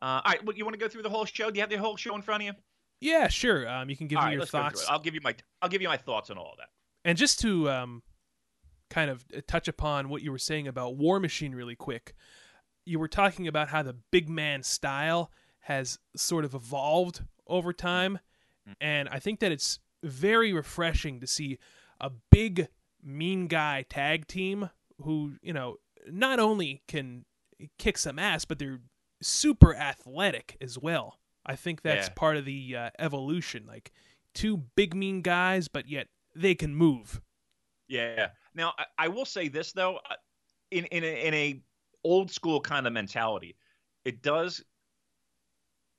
Uh, 0.00 0.06
all 0.06 0.22
right, 0.26 0.44
well, 0.44 0.56
you 0.56 0.64
want 0.64 0.74
to 0.74 0.80
go 0.80 0.88
through 0.88 1.02
the 1.02 1.10
whole 1.10 1.24
show? 1.24 1.50
Do 1.50 1.56
you 1.56 1.60
have 1.60 1.70
the 1.70 1.76
whole 1.76 1.96
show 1.96 2.14
in 2.14 2.22
front 2.22 2.42
of 2.42 2.46
you? 2.46 2.52
Yeah, 3.00 3.28
sure. 3.28 3.68
Um, 3.68 3.90
you 3.90 3.96
can 3.96 4.06
give 4.06 4.18
all 4.18 4.24
me 4.24 4.30
right, 4.30 4.36
your 4.36 4.46
thoughts. 4.46 4.86
I'll 4.88 4.98
give 4.98 5.14
you 5.14 5.20
my 5.22 5.34
I'll 5.60 5.68
give 5.68 5.82
you 5.82 5.88
my 5.88 5.96
thoughts 5.96 6.30
on 6.30 6.38
all 6.38 6.52
of 6.52 6.58
that. 6.58 6.68
And 7.04 7.18
just 7.18 7.40
to 7.40 7.70
um, 7.70 8.02
kind 8.90 9.10
of 9.10 9.24
touch 9.46 9.68
upon 9.68 10.08
what 10.08 10.22
you 10.22 10.30
were 10.30 10.38
saying 10.38 10.68
about 10.68 10.96
War 10.96 11.20
Machine 11.20 11.54
really 11.54 11.76
quick, 11.76 12.14
you 12.84 12.98
were 12.98 13.08
talking 13.08 13.48
about 13.48 13.68
how 13.68 13.82
the 13.82 13.96
big 14.10 14.28
man 14.28 14.62
style 14.62 15.30
has 15.60 15.98
sort 16.16 16.44
of 16.44 16.54
evolved 16.54 17.22
over 17.46 17.72
time, 17.72 18.18
mm-hmm. 18.68 18.72
and 18.80 19.08
I 19.08 19.18
think 19.18 19.40
that 19.40 19.52
it's 19.52 19.78
very 20.02 20.52
refreshing 20.52 21.20
to 21.20 21.26
see 21.26 21.58
a 22.00 22.10
big 22.30 22.68
mean 23.02 23.46
guy 23.46 23.84
tag 23.88 24.26
team 24.26 24.70
who, 25.02 25.32
you 25.42 25.52
know, 25.52 25.76
not 26.10 26.38
only 26.38 26.82
can 26.86 27.24
kick 27.78 27.98
some 27.98 28.18
ass, 28.18 28.44
but 28.44 28.58
they're 28.58 28.80
super 29.22 29.74
athletic 29.74 30.56
as 30.60 30.78
well. 30.78 31.18
I 31.46 31.56
think 31.56 31.82
that's 31.82 32.08
yeah. 32.08 32.14
part 32.14 32.36
of 32.36 32.44
the 32.44 32.76
uh, 32.76 32.90
evolution. 32.98 33.64
Like 33.66 33.92
two 34.34 34.56
big 34.76 34.94
mean 34.94 35.22
guys, 35.22 35.68
but 35.68 35.88
yet 35.88 36.08
they 36.34 36.54
can 36.54 36.74
move. 36.74 37.20
Yeah. 37.88 38.28
Now 38.54 38.74
I, 38.78 38.84
I 38.98 39.08
will 39.08 39.24
say 39.24 39.48
this 39.48 39.72
though, 39.72 39.96
uh, 40.08 40.14
in 40.70 40.84
in 40.86 41.04
a, 41.04 41.26
in 41.26 41.34
a 41.34 41.60
old 42.04 42.30
school 42.30 42.60
kind 42.60 42.86
of 42.86 42.92
mentality, 42.92 43.56
it 44.04 44.22
does 44.22 44.62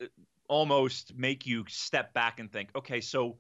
uh, 0.02 0.06
almost 0.48 1.16
make 1.16 1.46
you 1.46 1.66
step 1.68 2.14
back 2.14 2.40
and 2.40 2.52
think, 2.52 2.70
okay, 2.76 3.02
so 3.02 3.38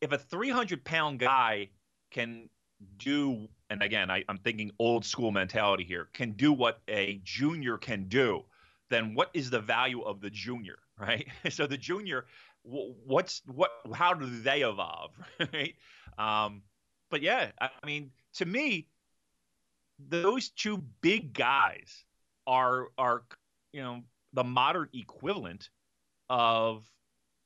if 0.00 0.12
a 0.12 0.18
300 0.18 0.84
pound 0.84 1.20
guy 1.20 1.68
can 2.10 2.48
do, 2.98 3.48
and 3.70 3.82
again, 3.82 4.10
I, 4.10 4.24
I'm 4.28 4.38
thinking 4.38 4.72
old 4.78 5.04
school 5.04 5.30
mentality 5.30 5.84
here, 5.84 6.08
can 6.12 6.32
do 6.32 6.52
what 6.52 6.80
a 6.88 7.20
junior 7.24 7.78
can 7.78 8.08
do, 8.08 8.42
then 8.90 9.14
what 9.14 9.30
is 9.32 9.50
the 9.50 9.60
value 9.60 10.02
of 10.02 10.20
the 10.20 10.30
junior, 10.30 10.78
right? 10.98 11.26
so 11.50 11.66
the 11.66 11.78
junior, 11.78 12.26
what's 12.64 13.42
what? 13.46 13.70
How 13.94 14.14
do 14.14 14.26
they 14.42 14.62
evolve, 14.62 15.12
right? 15.52 15.74
Um, 16.18 16.62
but 17.12 17.22
yeah, 17.22 17.50
I 17.60 17.68
mean, 17.86 18.10
to 18.36 18.46
me, 18.46 18.88
those 20.08 20.48
two 20.48 20.82
big 21.02 21.34
guys 21.34 22.04
are 22.46 22.88
are 22.96 23.22
you 23.72 23.82
know 23.82 24.00
the 24.32 24.42
modern 24.42 24.88
equivalent 24.94 25.68
of 26.30 26.84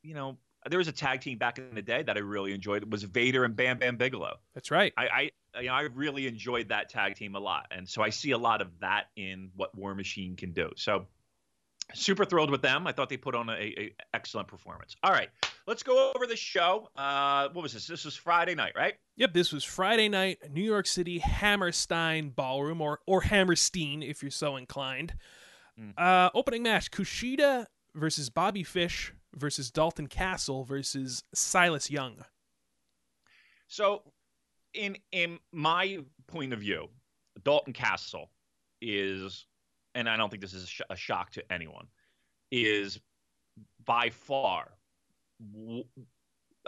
you 0.04 0.14
know 0.14 0.38
there 0.70 0.78
was 0.78 0.86
a 0.86 0.92
tag 0.92 1.20
team 1.20 1.36
back 1.36 1.58
in 1.58 1.74
the 1.74 1.82
day 1.82 2.02
that 2.04 2.16
I 2.16 2.20
really 2.20 2.52
enjoyed. 2.54 2.84
It 2.84 2.90
was 2.90 3.02
Vader 3.02 3.44
and 3.44 3.56
Bam 3.56 3.78
Bam 3.78 3.96
Bigelow. 3.96 4.36
That's 4.54 4.70
right. 4.70 4.94
I, 4.96 5.30
I 5.54 5.60
you 5.60 5.66
know 5.66 5.74
I 5.74 5.82
really 5.82 6.28
enjoyed 6.28 6.68
that 6.68 6.88
tag 6.88 7.16
team 7.16 7.34
a 7.34 7.40
lot, 7.40 7.66
and 7.72 7.88
so 7.88 8.02
I 8.02 8.10
see 8.10 8.30
a 8.30 8.38
lot 8.38 8.62
of 8.62 8.68
that 8.80 9.06
in 9.16 9.50
what 9.56 9.76
War 9.76 9.96
Machine 9.96 10.36
can 10.36 10.52
do. 10.52 10.70
So 10.76 11.06
super 11.92 12.24
thrilled 12.24 12.52
with 12.52 12.62
them. 12.62 12.86
I 12.86 12.92
thought 12.92 13.08
they 13.08 13.16
put 13.16 13.34
on 13.34 13.48
a, 13.48 13.52
a 13.52 13.94
excellent 14.14 14.46
performance. 14.46 14.94
All 15.02 15.10
right, 15.10 15.28
let's 15.66 15.82
go 15.82 16.12
over 16.14 16.26
the 16.26 16.36
show. 16.36 16.88
Uh, 16.96 17.48
what 17.52 17.62
was 17.62 17.72
this? 17.72 17.86
This 17.86 18.04
was 18.04 18.16
Friday 18.16 18.54
night, 18.54 18.72
right? 18.76 18.94
Yep, 19.16 19.32
this 19.32 19.52
was 19.52 19.64
Friday 19.64 20.08
night, 20.08 20.38
New 20.50 20.62
York 20.62 20.86
City 20.86 21.18
Hammerstein 21.18 22.30
Ballroom, 22.30 22.80
or 22.80 23.00
or 23.06 23.22
Hammerstein 23.22 24.02
if 24.02 24.22
you're 24.22 24.30
so 24.30 24.56
inclined. 24.56 25.14
Mm. 25.80 25.92
Uh, 25.98 26.30
opening 26.34 26.62
match: 26.62 26.90
Kushida 26.90 27.66
versus 27.94 28.30
Bobby 28.30 28.62
Fish 28.62 29.12
versus 29.34 29.70
Dalton 29.70 30.06
Castle 30.06 30.64
versus 30.64 31.22
Silas 31.34 31.90
Young. 31.90 32.24
So, 33.68 34.02
in 34.74 34.96
in 35.12 35.38
my 35.52 35.98
point 36.26 36.52
of 36.52 36.60
view, 36.60 36.88
Dalton 37.44 37.72
Castle 37.72 38.30
is, 38.80 39.46
and 39.94 40.08
I 40.08 40.16
don't 40.16 40.30
think 40.30 40.42
this 40.42 40.54
is 40.54 40.64
a, 40.64 40.68
sh- 40.68 40.80
a 40.90 40.96
shock 40.96 41.30
to 41.32 41.52
anyone, 41.52 41.86
is 42.50 43.00
by 43.84 44.10
far, 44.10 44.75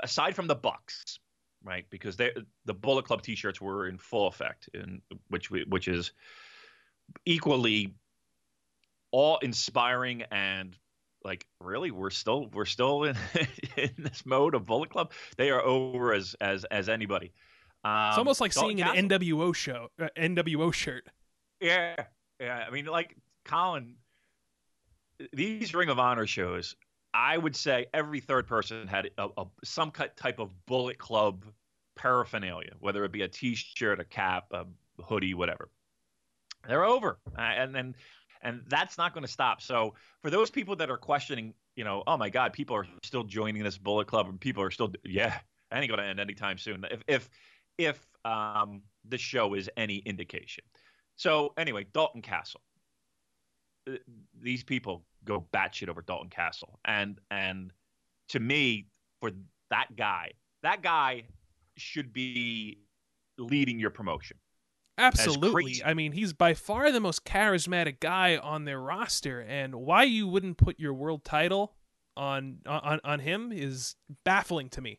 aside 0.03 0.35
from 0.35 0.47
the 0.47 0.55
Bucks, 0.55 1.19
right? 1.63 1.87
Because 1.91 2.17
they 2.17 2.33
the 2.65 2.75
Bullet 2.75 3.05
Club 3.05 3.23
T-shirts 3.23 3.61
were 3.61 3.89
in 3.89 3.99
full 3.99 4.27
effect, 4.27 4.69
in 4.75 5.03
which 5.29 5.51
which 5.51 5.89
is 5.89 6.13
equally 7.25 7.95
awe 9.13 9.39
inspiring 9.39 10.23
and 10.31 10.77
like 11.25 11.47
really 11.61 11.91
we're 11.91 12.11
still 12.11 12.49
we're 12.53 12.65
still 12.65 13.05
in, 13.05 13.17
in 13.77 13.91
this 13.99 14.25
mode 14.25 14.55
of 14.55 14.67
Bullet 14.67 14.91
Club. 14.91 15.13
They 15.37 15.51
are 15.51 15.63
over 15.63 16.13
as 16.13 16.35
as 16.41 16.65
as 16.65 16.89
anybody. 16.89 17.33
Um, 17.85 18.09
it's 18.09 18.19
almost 18.19 18.41
like 18.41 18.53
seeing 18.53 18.79
Castle. 18.79 18.99
an 18.99 19.09
NWO 19.09 19.55
show, 19.55 19.89
uh, 20.01 20.09
NWO 20.17 20.73
shirt. 20.73 21.07
Yeah, 21.61 21.97
yeah. 22.41 22.65
I 22.67 22.71
mean, 22.71 22.87
like 22.87 23.17
Colin, 23.45 23.97
these 25.33 25.75
Ring 25.75 25.89
of 25.89 25.99
Honor 25.99 26.27
shows. 26.27 26.77
I 27.15 27.39
would 27.39 27.57
say 27.57 27.87
every 27.95 28.21
third 28.21 28.47
person 28.47 28.87
had 28.87 29.11
a, 29.19 29.29
a 29.37 29.47
some 29.65 29.91
type 29.91 30.39
of 30.39 30.51
Bullet 30.67 30.99
Club 30.99 31.45
paraphernalia, 31.97 32.73
whether 32.81 33.05
it 33.05 33.13
be 33.13 33.23
a 33.23 33.29
T-shirt, 33.29 34.01
a 34.01 34.05
cap, 34.05 34.47
a 34.53 34.67
hoodie, 35.03 35.35
whatever. 35.35 35.71
They're 36.67 36.85
over, 36.85 37.19
uh, 37.37 37.41
and 37.41 37.75
then 37.75 37.95
and 38.43 38.63
that's 38.69 38.99
not 38.99 39.15
going 39.15 39.25
to 39.25 39.31
stop. 39.31 39.61
So 39.61 39.95
for 40.23 40.31
those 40.31 40.51
people 40.51 40.77
that 40.77 40.91
are 40.91 40.97
questioning, 40.97 41.55
you 41.77 41.85
know, 41.85 42.03
oh 42.07 42.17
my 42.17 42.31
God, 42.31 42.53
people 42.53 42.77
are 42.77 42.87
still 43.03 43.25
joining 43.25 43.63
this 43.63 43.79
Bullet 43.79 44.07
Club, 44.07 44.29
and 44.29 44.41
people 44.41 44.63
are 44.63 44.71
still, 44.71 44.93
yeah, 45.05 45.39
that 45.71 45.79
ain't 45.83 45.89
going 45.89 46.01
to 46.01 46.07
end 46.07 46.21
anytime 46.21 46.59
soon. 46.59 46.85
If 46.91 47.03
if 47.09 47.31
if 47.79 48.07
um, 48.25 48.83
show 49.17 49.55
is 49.55 49.71
any 49.77 49.97
indication. 49.99 50.65
So 51.17 51.53
anyway, 51.57 51.87
Dalton 51.93 52.23
Castle. 52.23 52.61
These 54.41 54.65
people 54.65 55.05
go 55.25 55.47
batshit 55.53 55.89
over 55.89 56.03
Dalton 56.03 56.31
Castle, 56.31 56.79
and 56.85 57.19
and 57.31 57.73
to 58.31 58.41
me, 58.41 58.89
for 59.21 59.31
that 59.71 59.97
guy, 59.97 60.33
that 60.63 60.83
guy 60.83 61.25
should 61.77 62.13
be 62.13 62.79
leading 63.39 63.79
your 63.79 63.91
promotion. 63.91 64.37
Absolutely. 64.99 65.81
I 65.85 65.95
mean, 65.95 66.13
he's 66.13 66.33
by 66.33 66.55
far 66.55 66.91
the 66.91 67.01
most 67.01 67.25
charismatic 67.25 68.01
guy 68.01 68.37
on 68.37 68.65
their 68.65 68.81
roster, 68.81 69.41
and 69.41 69.77
why 69.77 70.03
you 70.03 70.27
wouldn't 70.27 70.59
put 70.59 70.81
your 70.81 70.93
world 70.93 71.25
title 71.25 71.75
on 72.17 72.59
on 72.67 73.01
on 73.05 73.21
him 73.21 73.53
is 73.53 73.95
baffling 74.25 74.69
to 74.71 74.81
me. 74.81 74.99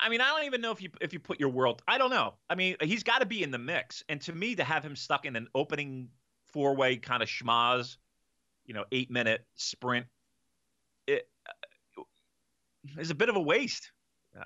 I 0.00 0.08
mean, 0.08 0.20
I 0.20 0.28
don't 0.28 0.44
even 0.44 0.60
know 0.60 0.72
if 0.72 0.82
you 0.82 0.90
if 1.00 1.12
you 1.12 1.20
put 1.20 1.38
your 1.38 1.50
world. 1.50 1.82
I 1.86 1.98
don't 1.98 2.10
know. 2.10 2.34
I 2.48 2.54
mean, 2.54 2.76
he's 2.80 3.02
got 3.02 3.18
to 3.18 3.26
be 3.26 3.42
in 3.42 3.50
the 3.50 3.58
mix, 3.58 4.02
and 4.08 4.20
to 4.22 4.32
me, 4.32 4.54
to 4.56 4.64
have 4.64 4.82
him 4.82 4.96
stuck 4.96 5.26
in 5.26 5.36
an 5.36 5.48
opening 5.54 6.08
four 6.56 6.74
way 6.74 6.96
kind 6.96 7.22
of 7.22 7.28
schmaz, 7.28 7.98
you 8.64 8.72
know, 8.72 8.86
eight 8.90 9.10
minute 9.10 9.44
sprint, 9.56 10.06
it 11.06 11.28
uh, 11.98 13.02
a 13.10 13.14
bit 13.14 13.28
of 13.28 13.36
a 13.36 13.40
waste. 13.40 13.92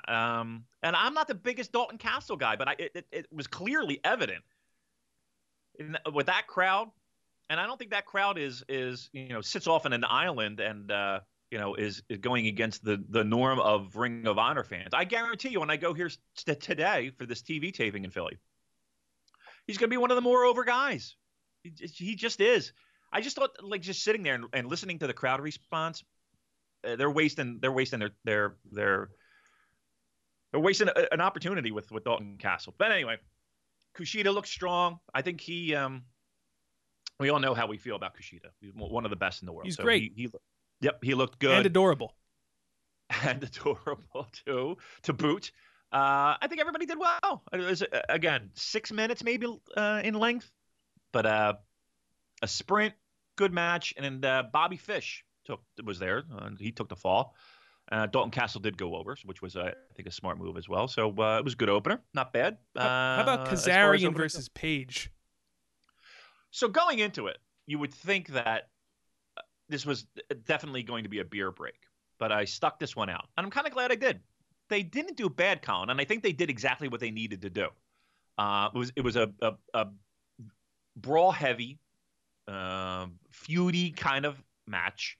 Um, 0.09 0.65
and 0.83 0.97
I'm 0.97 1.15
not 1.15 1.29
the 1.29 1.37
biggest 1.37 1.71
Dalton 1.71 1.99
Castle 1.99 2.37
guy, 2.37 2.57
but 2.57 2.67
I, 2.67 2.75
it, 2.81 3.07
it 3.13 3.27
was 3.33 3.47
clearly 3.47 4.01
evident 4.03 4.43
with 6.13 6.27
that 6.27 6.49
crowd. 6.49 6.89
And 7.49 7.61
I 7.61 7.67
don't 7.67 7.79
think 7.79 7.93
that 7.93 8.07
crowd 8.07 8.39
is 8.39 8.65
is 8.69 9.09
you 9.13 9.29
know 9.29 9.41
sits 9.41 9.69
off 9.69 9.87
in 9.87 9.93
an 9.93 10.05
island 10.05 10.59
and 10.59 10.91
uh, 10.91 11.21
you 11.53 11.59
know 11.59 11.77
is, 11.77 12.03
is 12.09 12.19
going 12.19 12.49
against 12.49 12.85
the 12.85 13.05
the 13.09 13.23
norm 13.23 13.61
of 13.61 13.95
Ring 13.95 14.27
of 14.27 14.37
Honor 14.37 14.65
fans. 14.65 14.91
I 14.95 15.05
guarantee 15.05 15.51
you, 15.51 15.61
when 15.61 15.71
I 15.71 15.77
go 15.77 15.95
here 15.95 16.11
st- 16.35 16.61
today 16.61 17.13
for 17.17 17.25
this 17.25 17.41
TV 17.41 17.73
taping 17.73 18.05
in 18.05 18.11
Philly, 18.11 18.37
he's 19.69 19.79
going 19.79 19.91
to 19.91 19.95
be 19.95 19.97
one 19.97 20.11
of 20.11 20.17
the 20.17 20.23
more 20.23 20.45
over 20.45 20.65
guys. 20.65 21.15
He, 21.63 22.15
just 22.15 22.41
is. 22.41 22.73
I 23.13 23.21
just 23.21 23.37
thought 23.37 23.51
like 23.63 23.83
just 23.83 24.03
sitting 24.03 24.23
there 24.23 24.35
and, 24.35 24.45
and 24.53 24.69
listening 24.69 24.99
to 25.01 25.07
the 25.07 25.13
crowd 25.13 25.41
response, 25.41 26.03
uh, 26.85 26.97
they're 26.97 27.11
wasting 27.11 27.59
they're 27.61 27.73
wasting 27.73 27.99
their 27.99 28.11
their 28.25 28.57
their 28.71 29.11
they're 30.53 30.61
wasting 30.61 30.89
a, 30.89 31.13
an 31.13 31.21
opportunity 31.21 31.71
with 31.71 31.91
with 31.91 32.05
Dalton 32.05 32.37
Castle. 32.39 32.75
But 32.79 32.93
anyway, 32.93 33.19
Kushida 33.97 34.33
looks 34.33 34.51
strong. 34.51 35.01
I 35.15 35.23
think 35.23 35.41
he. 35.41 35.75
Um, 35.75 36.05
we 37.19 37.29
all 37.29 37.41
know 37.41 37.53
how 37.53 37.67
we 37.67 37.77
feel 37.77 37.97
about 37.97 38.17
Kushida. 38.17 38.49
He's 38.61 38.73
one 38.75 39.05
of 39.05 39.11
the 39.11 39.17
best 39.17 39.43
in 39.43 39.47
the 39.47 39.53
world. 39.53 39.67
He's 39.67 39.77
so 39.77 39.83
great. 39.83 40.13
He, 40.17 40.23
he, 40.23 40.29
yep, 40.81 41.01
he 41.03 41.15
looked 41.15 41.39
good 41.39 41.59
and 41.59 41.67
adorable. 41.67 42.15
and 43.25 43.43
adorable 43.43 44.29
too 44.47 44.79
to 45.03 45.13
boot. 45.13 45.53
Uh, 45.93 46.39
I 46.41 46.47
think 46.49 46.61
everybody 46.61 46.87
did 46.87 46.99
well. 46.99 47.43
It 47.53 47.59
was 47.59 47.83
uh, 47.83 48.01
again 48.09 48.51
six 48.55 48.93
minutes 48.93 49.25
maybe 49.25 49.47
uh, 49.77 50.01
in 50.05 50.15
length, 50.15 50.51
but 51.13 51.27
uh, 51.27 51.55
a 52.43 52.49
sprint, 52.49 52.95
good 53.37 53.53
match, 53.53 53.95
and 53.97 54.25
uh, 54.25 54.45
Bobby 54.53 54.77
Fish 54.77 55.25
took 55.45 55.61
was 55.85 55.99
there. 55.99 56.25
Uh, 56.37 56.51
he 56.59 56.73
took 56.73 56.89
the 56.89 56.97
fall. 56.97 57.35
Uh, 57.91 58.07
Dalton 58.07 58.31
Castle 58.31 58.61
did 58.61 58.77
go 58.79 58.95
over, 58.95 59.17
which 59.25 59.43
was 59.43 59.57
uh, 59.57 59.73
I 59.75 59.95
think 59.95 60.09
a 60.09 60.13
smart 60.13 60.39
move 60.39 60.57
as 60.57 60.69
well. 60.69 60.87
So 60.87 61.09
uh, 61.19 61.39
it 61.39 61.45
was 61.45 61.55
a 61.55 61.57
good 61.57 61.69
opener, 61.69 62.01
not 62.15 62.33
bad. 62.33 62.59
How, 62.77 62.83
how 62.83 63.23
about 63.23 63.49
Uh, 63.49 63.51
Kazarian 63.51 64.15
versus 64.15 64.49
Page? 64.49 65.11
So 66.53 66.69
going 66.69 66.99
into 66.99 67.27
it, 67.27 67.39
you 67.67 67.79
would 67.79 67.93
think 67.93 68.29
that 68.29 68.69
uh, 69.37 69.43
this 69.69 69.85
was 69.87 70.07
definitely 70.45 70.83
going 70.83 71.05
to 71.05 71.11
be 71.11 71.19
a 71.19 71.25
beer 71.25 71.51
break, 71.51 71.79
but 72.19 72.31
I 72.31 72.45
stuck 72.45 72.79
this 72.79 72.95
one 72.95 73.11
out, 73.11 73.29
and 73.37 73.45
I'm 73.45 73.51
kind 73.51 73.67
of 73.67 73.73
glad 73.73 73.91
I 73.91 73.97
did. 73.97 74.21
They 74.69 74.83
didn't 74.85 75.17
do 75.17 75.29
bad, 75.29 75.63
Colin, 75.63 75.91
and 75.91 76.01
I 76.01 76.05
think 76.05 76.23
they 76.23 76.33
did 76.33 76.49
exactly 76.49 76.87
what 76.89 77.01
they 77.01 77.11
needed 77.11 77.43
to 77.43 77.51
do. 77.51 77.69
Uh, 78.39 78.69
it 78.73 78.79
was 78.79 78.93
it 78.95 79.03
was 79.03 79.17
a 79.17 79.33
a, 79.43 79.53
a 79.75 79.87
brawl 81.01 81.33
heavy, 81.33 81.79
uh, 82.49 83.07
feudy 83.33 83.97
kind 83.97 84.27
of 84.27 84.43
match 84.67 85.19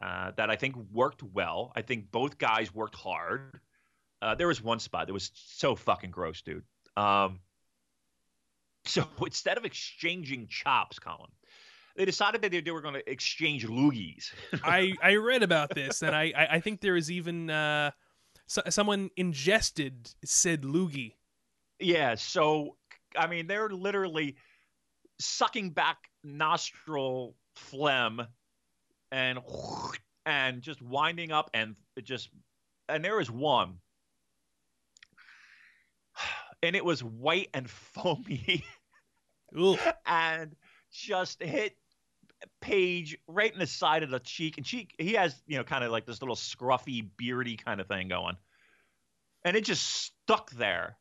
uh, 0.00 0.32
that 0.36 0.50
I 0.50 0.56
think 0.56 0.76
worked 0.92 1.22
well. 1.22 1.72
I 1.76 1.82
think 1.82 2.10
both 2.10 2.38
guys 2.38 2.74
worked 2.74 2.94
hard. 2.94 3.60
Uh, 4.20 4.34
there 4.34 4.48
was 4.48 4.62
one 4.62 4.78
spot 4.78 5.06
that 5.06 5.12
was 5.12 5.30
so 5.34 5.74
fucking 5.74 6.10
gross, 6.10 6.42
dude. 6.42 6.64
Um, 6.96 7.40
so 8.86 9.06
instead 9.24 9.58
of 9.58 9.64
exchanging 9.64 10.48
chops, 10.48 10.98
Colin, 10.98 11.30
they 11.96 12.04
decided 12.04 12.42
that 12.42 12.50
they, 12.50 12.60
they 12.60 12.70
were 12.70 12.80
going 12.80 12.94
to 12.94 13.10
exchange 13.10 13.66
loogies. 13.66 14.32
I 14.64 14.94
I 15.02 15.16
read 15.16 15.42
about 15.42 15.74
this, 15.74 16.02
and 16.02 16.14
I 16.14 16.32
I, 16.36 16.46
I 16.52 16.60
think 16.60 16.80
there 16.80 16.96
is 16.96 17.10
even 17.10 17.50
uh, 17.50 17.92
so, 18.46 18.62
someone 18.68 19.10
ingested 19.16 20.10
said 20.24 20.62
loogie. 20.62 21.14
yeah. 21.78 22.14
So 22.16 22.76
I 23.16 23.26
mean, 23.26 23.46
they're 23.46 23.68
literally 23.68 24.36
sucking 25.18 25.70
back 25.70 25.98
nostril 26.22 27.36
phlegm 27.54 28.26
and 29.12 29.38
and 30.26 30.62
just 30.62 30.82
winding 30.82 31.30
up 31.30 31.50
and 31.54 31.76
just 32.02 32.28
and 32.88 33.04
there 33.04 33.16
was 33.16 33.30
one 33.30 33.74
and 36.62 36.74
it 36.74 36.84
was 36.84 37.02
white 37.02 37.48
and 37.54 37.68
foamy 37.70 38.64
and 40.06 40.56
just 40.90 41.42
hit 41.42 41.76
Page 42.60 43.16
right 43.26 43.52
in 43.52 43.58
the 43.58 43.66
side 43.66 44.02
of 44.02 44.10
the 44.10 44.18
cheek. 44.18 44.56
And 44.56 44.66
cheek, 44.66 44.94
he 44.98 45.14
has, 45.14 45.34
you 45.46 45.56
know, 45.56 45.64
kind 45.64 45.84
of 45.84 45.90
like 45.90 46.06
this 46.06 46.20
little 46.20 46.36
scruffy, 46.36 47.06
beardy 47.16 47.56
kind 47.56 47.80
of 47.80 47.86
thing 47.86 48.08
going. 48.08 48.36
And 49.44 49.56
it 49.56 49.64
just 49.64 49.82
stuck 49.84 50.50
there. 50.52 50.96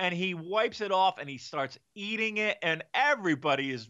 And 0.00 0.14
he 0.14 0.32
wipes 0.32 0.80
it 0.80 0.90
off 0.90 1.18
and 1.18 1.28
he 1.28 1.36
starts 1.36 1.78
eating 1.94 2.38
it. 2.38 2.56
And 2.62 2.82
everybody 2.94 3.70
is 3.70 3.86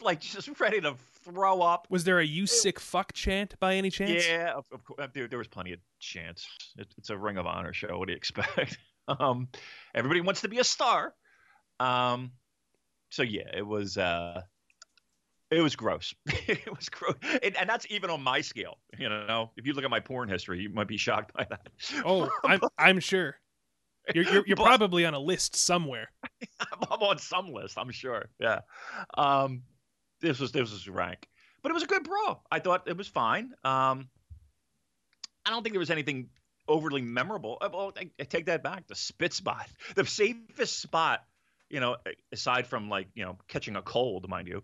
like 0.00 0.20
just 0.20 0.48
ready 0.60 0.80
to 0.80 0.96
throw 1.24 1.62
up. 1.62 1.86
Was 1.88 2.02
there 2.04 2.18
a 2.18 2.26
"you 2.26 2.46
sick 2.46 2.80
fuck" 2.80 3.12
chant 3.12 3.58
by 3.60 3.76
any 3.76 3.88
chance? 3.88 4.26
Yeah, 4.26 4.54
of, 4.54 4.64
of 4.72 4.84
course. 4.84 5.08
There, 5.14 5.28
there 5.28 5.38
was 5.38 5.48
plenty 5.48 5.72
of 5.72 5.78
chance. 6.00 6.46
It, 6.76 6.92
it's 6.98 7.10
a 7.10 7.16
Ring 7.16 7.38
of 7.38 7.46
Honor 7.46 7.72
show. 7.72 7.96
What 7.96 8.08
do 8.08 8.12
you 8.12 8.16
expect? 8.18 8.76
um, 9.06 9.48
everybody 9.94 10.20
wants 10.20 10.40
to 10.42 10.48
be 10.48 10.58
a 10.58 10.64
star. 10.64 11.14
Um, 11.80 12.32
so 13.10 13.22
yeah, 13.22 13.48
it 13.56 13.66
was. 13.66 13.96
Uh, 13.96 14.42
it 15.52 15.60
was 15.60 15.76
gross. 15.76 16.14
it 16.26 16.74
was 16.74 16.88
gross, 16.88 17.14
and, 17.42 17.56
and 17.56 17.68
that's 17.68 17.86
even 17.90 18.08
on 18.08 18.22
my 18.22 18.40
scale. 18.40 18.78
You 18.98 19.10
know, 19.10 19.50
if 19.56 19.66
you 19.66 19.74
look 19.74 19.84
at 19.84 19.90
my 19.90 20.00
porn 20.00 20.28
history, 20.28 20.60
you 20.60 20.70
might 20.70 20.88
be 20.88 20.96
shocked 20.96 21.34
by 21.34 21.46
that. 21.50 21.68
Oh, 22.04 22.30
I'm 22.44 22.60
I'm 22.78 23.00
sure. 23.00 23.36
You're 24.14 24.24
you're, 24.24 24.44
you're 24.46 24.56
But- 24.56 24.64
probably 24.66 25.04
on 25.06 25.14
a 25.14 25.18
list 25.18 25.56
somewhere. 25.56 26.10
I'm 26.60 27.00
on 27.02 27.18
some 27.18 27.52
list, 27.52 27.78
I'm 27.78 27.90
sure. 27.90 28.26
Yeah. 28.40 28.60
Um, 29.16 29.62
this 30.20 30.38
was 30.38 30.52
this 30.52 30.70
was 30.70 30.88
rank, 30.88 31.28
but 31.62 31.70
it 31.70 31.74
was 31.74 31.82
a 31.82 31.86
good 31.86 32.04
brawl. 32.04 32.44
I 32.50 32.58
thought 32.60 32.88
it 32.88 32.96
was 32.96 33.08
fine. 33.08 33.52
Um, 33.64 34.08
I 35.44 35.50
don't 35.50 35.62
think 35.62 35.72
there 35.72 35.80
was 35.80 35.90
anything 35.90 36.28
overly 36.68 37.02
memorable. 37.02 37.58
Uh, 37.60 37.68
Well, 37.72 37.92
I, 37.96 38.08
I 38.20 38.24
take 38.24 38.46
that 38.46 38.62
back. 38.62 38.86
The 38.86 38.94
spit 38.94 39.32
spot, 39.32 39.68
the 39.96 40.06
safest 40.06 40.80
spot, 40.80 41.24
you 41.70 41.80
know, 41.80 41.96
aside 42.30 42.66
from 42.66 42.88
like 42.88 43.08
you 43.14 43.24
know 43.24 43.38
catching 43.48 43.76
a 43.76 43.82
cold, 43.82 44.28
mind 44.28 44.48
you, 44.48 44.62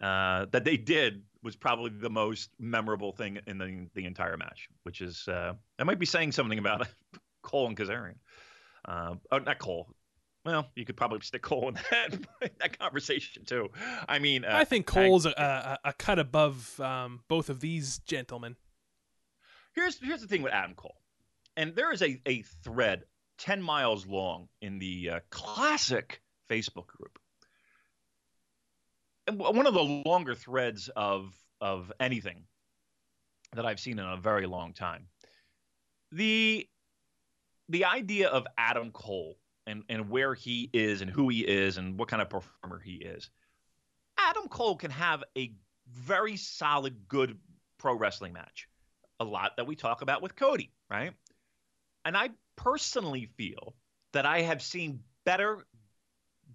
uh, 0.00 0.46
that 0.52 0.64
they 0.64 0.76
did 0.76 1.22
was 1.42 1.56
probably 1.56 1.90
the 1.90 2.10
most 2.10 2.50
memorable 2.58 3.12
thing 3.12 3.38
in 3.46 3.58
the 3.58 3.86
the 3.94 4.04
entire 4.06 4.36
match. 4.36 4.68
Which 4.84 5.00
is 5.02 5.28
uh, 5.28 5.52
I 5.78 5.84
might 5.84 5.98
be 5.98 6.06
saying 6.06 6.32
something 6.32 6.58
about 6.58 6.88
Cole 7.42 7.66
and 7.66 7.76
Kazarian. 7.76 8.16
Uh, 8.86 9.14
oh, 9.32 9.38
not 9.38 9.58
Cole. 9.58 9.88
Well, 10.44 10.68
you 10.76 10.84
could 10.84 10.96
probably 10.96 11.20
stick 11.20 11.42
Cole 11.42 11.68
in 11.68 11.74
that 11.90 12.18
that 12.60 12.78
conversation 12.78 13.44
too. 13.44 13.68
I 14.08 14.20
mean, 14.20 14.44
uh, 14.44 14.52
I 14.52 14.64
think 14.64 14.86
Cole's 14.86 15.26
a, 15.26 15.30
a, 15.84 15.88
a 15.88 15.92
cut 15.92 16.20
above 16.20 16.78
um, 16.80 17.20
both 17.28 17.50
of 17.50 17.60
these 17.60 17.98
gentlemen. 17.98 18.54
here's 19.74 19.98
here's 19.98 20.20
the 20.20 20.28
thing 20.28 20.42
with 20.42 20.52
Adam 20.52 20.74
Cole, 20.74 21.00
and 21.56 21.74
there 21.74 21.92
is 21.92 22.00
a 22.00 22.20
a 22.26 22.42
thread 22.62 23.02
ten 23.38 23.60
miles 23.60 24.06
long 24.06 24.48
in 24.62 24.78
the 24.78 25.10
uh, 25.10 25.20
classic 25.30 26.22
Facebook 26.48 26.86
group, 26.86 27.18
and 29.26 29.40
one 29.40 29.66
of 29.66 29.74
the 29.74 29.82
longer 29.82 30.36
threads 30.36 30.88
of 30.94 31.34
of 31.60 31.92
anything 31.98 32.44
that 33.54 33.66
I've 33.66 33.80
seen 33.80 33.98
in 33.98 34.04
a 34.04 34.16
very 34.16 34.46
long 34.46 34.74
time. 34.74 35.08
The 36.12 36.68
the 37.68 37.84
idea 37.84 38.28
of 38.28 38.46
Adam 38.56 38.90
Cole 38.92 39.36
and 39.66 39.82
and 39.88 40.08
where 40.10 40.34
he 40.34 40.70
is 40.72 41.00
and 41.00 41.10
who 41.10 41.28
he 41.28 41.40
is 41.40 41.76
and 41.76 41.98
what 41.98 42.08
kind 42.08 42.22
of 42.22 42.30
performer 42.30 42.78
he 42.78 42.94
is. 42.94 43.30
Adam 44.18 44.48
Cole 44.48 44.76
can 44.76 44.90
have 44.90 45.24
a 45.36 45.52
very 45.92 46.36
solid, 46.36 47.08
good 47.08 47.38
pro 47.78 47.94
wrestling 47.94 48.32
match. 48.32 48.68
A 49.20 49.24
lot 49.24 49.56
that 49.56 49.66
we 49.66 49.76
talk 49.76 50.02
about 50.02 50.22
with 50.22 50.36
Cody, 50.36 50.70
right? 50.90 51.12
And 52.04 52.16
I 52.16 52.30
personally 52.56 53.28
feel 53.36 53.74
that 54.12 54.26
I 54.26 54.42
have 54.42 54.62
seen 54.62 55.00
better 55.24 55.66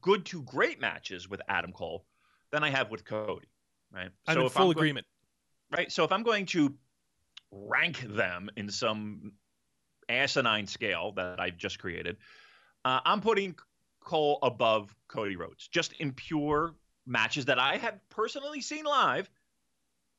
good 0.01 0.25
to 0.27 0.41
great 0.43 0.79
matches 0.79 1.29
with 1.29 1.41
Adam 1.47 1.71
Cole 1.71 2.05
than 2.51 2.63
I 2.63 2.69
have 2.69 2.89
with 2.89 3.05
Cody, 3.05 3.47
right? 3.93 4.09
I'm 4.27 4.37
in 4.39 4.45
if 4.45 4.53
full 4.53 4.65
I'm 4.65 4.71
agreement. 4.71 5.05
right? 5.71 5.91
So 5.91 6.03
if 6.03 6.11
I'm 6.11 6.23
going 6.23 6.45
to 6.47 6.73
rank 7.51 7.99
them 8.01 8.49
in 8.55 8.69
some 8.69 9.33
asinine 10.11 10.67
scale 10.67 11.13
that 11.13 11.39
I've 11.39 11.57
just 11.57 11.79
created, 11.79 12.17
uh, 12.85 12.99
I'm 13.05 13.21
putting 13.21 13.55
Cole 14.01 14.39
above 14.41 14.95
Cody 15.07 15.35
Rhodes, 15.35 15.67
just 15.67 15.93
in 15.93 16.13
pure 16.13 16.73
matches 17.05 17.45
that 17.45 17.59
I 17.59 17.77
have 17.77 17.99
personally 18.09 18.61
seen 18.61 18.85
live 18.85 19.29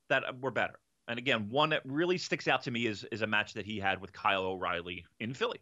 that 0.08 0.40
were 0.40 0.50
better. 0.50 0.78
And 1.08 1.18
again, 1.18 1.48
one 1.50 1.70
that 1.70 1.82
really 1.84 2.18
sticks 2.18 2.46
out 2.46 2.62
to 2.64 2.70
me 2.70 2.86
is 2.86 3.04
is 3.10 3.22
a 3.22 3.26
match 3.26 3.54
that 3.54 3.66
he 3.66 3.78
had 3.78 4.00
with 4.00 4.12
Kyle 4.12 4.44
O'Reilly 4.44 5.04
in 5.18 5.34
Philly. 5.34 5.60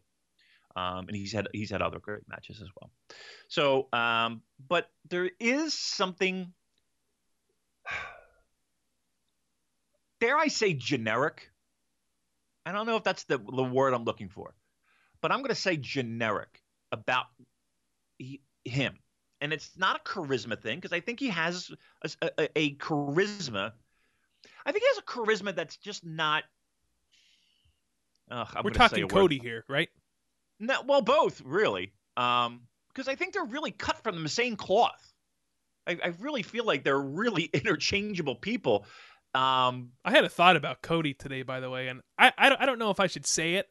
Um, 0.76 1.08
and 1.08 1.16
he's 1.16 1.32
had 1.32 1.48
he's 1.52 1.70
had 1.70 1.82
other 1.82 1.98
great 1.98 2.28
matches 2.28 2.60
as 2.60 2.68
well. 2.80 2.90
So, 3.48 3.88
um, 3.92 4.42
but 4.68 4.90
there 5.08 5.30
is 5.40 5.74
something 5.74 6.52
dare 10.20 10.36
I 10.36 10.48
say 10.48 10.74
generic? 10.74 11.50
I 12.66 12.72
don't 12.72 12.86
know 12.86 12.96
if 12.96 13.04
that's 13.04 13.24
the, 13.24 13.38
the 13.38 13.62
word 13.62 13.94
I'm 13.94 14.04
looking 14.04 14.28
for, 14.28 14.54
but 15.20 15.32
I'm 15.32 15.38
going 15.38 15.50
to 15.50 15.54
say 15.54 15.76
generic 15.76 16.62
about 16.92 17.26
he, 18.18 18.40
him. 18.64 18.98
And 19.40 19.52
it's 19.52 19.70
not 19.76 19.96
a 19.96 20.08
charisma 20.08 20.60
thing 20.60 20.78
because 20.78 20.92
I 20.92 21.00
think 21.00 21.18
he 21.18 21.28
has 21.28 21.70
a, 22.02 22.30
a, 22.38 22.58
a 22.58 22.74
charisma. 22.74 23.72
I 24.66 24.72
think 24.72 24.82
he 24.82 24.88
has 24.88 24.98
a 24.98 25.02
charisma 25.02 25.54
that's 25.54 25.76
just 25.76 26.04
not. 26.04 26.44
Ugh, 28.30 28.48
I'm 28.54 28.64
We're 28.64 28.70
talking 28.70 29.02
a 29.02 29.06
word. 29.06 29.10
Cody 29.10 29.38
here, 29.38 29.64
right? 29.68 29.88
No, 30.60 30.82
well, 30.86 31.00
both 31.00 31.40
really, 31.42 31.92
um, 32.18 32.60
because 32.88 33.08
I 33.08 33.14
think 33.14 33.32
they're 33.32 33.44
really 33.44 33.70
cut 33.70 34.02
from 34.02 34.22
the 34.22 34.28
same 34.28 34.56
cloth. 34.56 35.12
I, 35.86 35.98
I 36.04 36.12
really 36.20 36.42
feel 36.42 36.64
like 36.64 36.84
they're 36.84 37.00
really 37.00 37.44
interchangeable 37.54 38.36
people. 38.36 38.84
Um, 39.34 39.92
I 40.04 40.10
had 40.10 40.24
a 40.24 40.28
thought 40.28 40.56
about 40.56 40.82
Cody 40.82 41.14
today, 41.14 41.42
by 41.42 41.60
the 41.60 41.70
way, 41.70 41.88
and 41.88 42.00
I 42.18 42.32
I 42.36 42.48
don't, 42.48 42.60
I 42.60 42.66
don't 42.66 42.78
know 42.78 42.90
if 42.90 42.98
I 43.00 43.06
should 43.06 43.26
say 43.26 43.54
it 43.54 43.68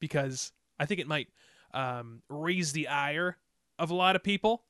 because 0.00 0.52
I 0.78 0.86
think 0.86 1.00
it 1.00 1.06
might 1.06 1.28
um, 1.72 2.22
raise 2.28 2.72
the 2.72 2.88
ire 2.88 3.36
of 3.78 3.90
a 3.90 3.94
lot 3.94 4.16
of 4.16 4.22
people. 4.22 4.64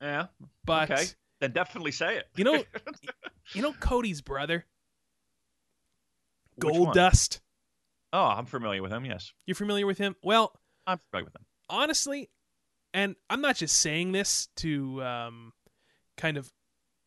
yeah, 0.00 0.26
But 0.64 0.90
Okay. 0.90 1.04
then 1.40 1.52
definitely 1.52 1.90
say 1.92 2.16
it. 2.16 2.28
you 2.36 2.44
know, 2.44 2.64
you 3.54 3.62
know 3.62 3.72
Cody's 3.80 4.20
brother, 4.20 4.66
Gold? 6.58 6.94
Dust. 6.94 7.40
Oh, 8.12 8.24
I'm 8.26 8.46
familiar 8.46 8.82
with 8.82 8.92
him. 8.92 9.04
Yes. 9.04 9.32
You're 9.46 9.54
familiar 9.54 9.86
with 9.86 9.98
him? 9.98 10.14
Well, 10.22 10.52
I'm 10.86 11.00
familiar 11.10 11.24
with 11.24 11.34
him. 11.36 11.46
Honestly, 11.70 12.30
and 12.92 13.16
I'm 13.30 13.40
not 13.40 13.56
just 13.56 13.78
saying 13.78 14.12
this 14.12 14.48
to 14.56 15.02
um, 15.02 15.52
kind 16.18 16.36
of 16.36 16.52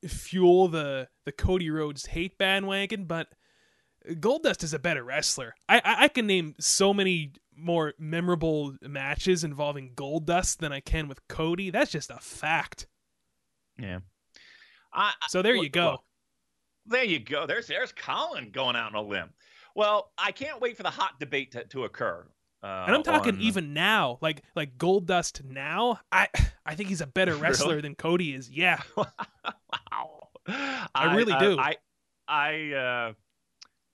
fuel 0.08 0.68
the 0.68 1.08
the 1.26 1.32
Cody 1.32 1.70
Rhodes 1.70 2.06
hate 2.08 2.38
bandwagon, 2.38 3.06
but 3.06 3.28
Goldust 4.08 4.64
is 4.64 4.74
a 4.74 4.80
better 4.80 5.04
wrestler. 5.04 5.56
I, 5.68 5.78
I, 5.78 6.04
I 6.04 6.08
can 6.08 6.28
name 6.28 6.56
so 6.60 6.94
many 6.94 7.34
more 7.58 7.94
memorable 7.98 8.76
matches 8.82 9.44
involving 9.44 9.92
Goldust 9.96 10.58
than 10.58 10.72
I 10.72 10.80
can 10.80 11.08
with 11.08 11.28
Cody. 11.28 11.70
That's 11.70 11.92
just 11.92 12.12
a 12.12 12.20
fact. 12.20 12.88
Yeah. 13.80 14.00
I, 14.94 15.14
So 15.28 15.42
there 15.42 15.56
you 15.56 15.70
go. 15.70 15.92
look, 15.92 16.02
there 16.86 17.04
you 17.04 17.20
go. 17.20 17.46
There's 17.48 17.68
there's 17.68 17.92
Colin 17.92 18.52
going 18.52 18.76
out 18.76 18.94
on 18.94 19.06
a 19.06 19.08
limb. 19.08 19.30
Well, 19.76 20.12
I 20.18 20.32
can't 20.32 20.62
wait 20.62 20.78
for 20.78 20.84
the 20.84 20.90
hot 20.90 21.20
debate 21.20 21.52
to, 21.52 21.66
to 21.66 21.84
occur. 21.84 22.26
Uh, 22.66 22.86
and 22.88 22.96
I'm 22.96 23.04
talking 23.04 23.36
on- 23.36 23.42
even 23.42 23.74
now, 23.74 24.18
like 24.22 24.42
like 24.56 24.78
Goldust 24.78 25.44
now. 25.44 26.00
I 26.12 26.28
I 26.66 26.74
think 26.76 26.90
he's 26.90 27.02
a 27.02 27.08
better 27.08 27.36
wrestler 27.44 27.70
Really? 27.76 27.82
than 27.82 27.96
Cody 27.96 28.34
is. 28.34 28.50
Yeah, 28.50 28.82
wow. 28.98 30.30
I 30.48 31.16
really 31.16 31.36
do. 31.38 31.60
I 31.60 31.76
I 32.28 32.72
uh, 32.74 33.14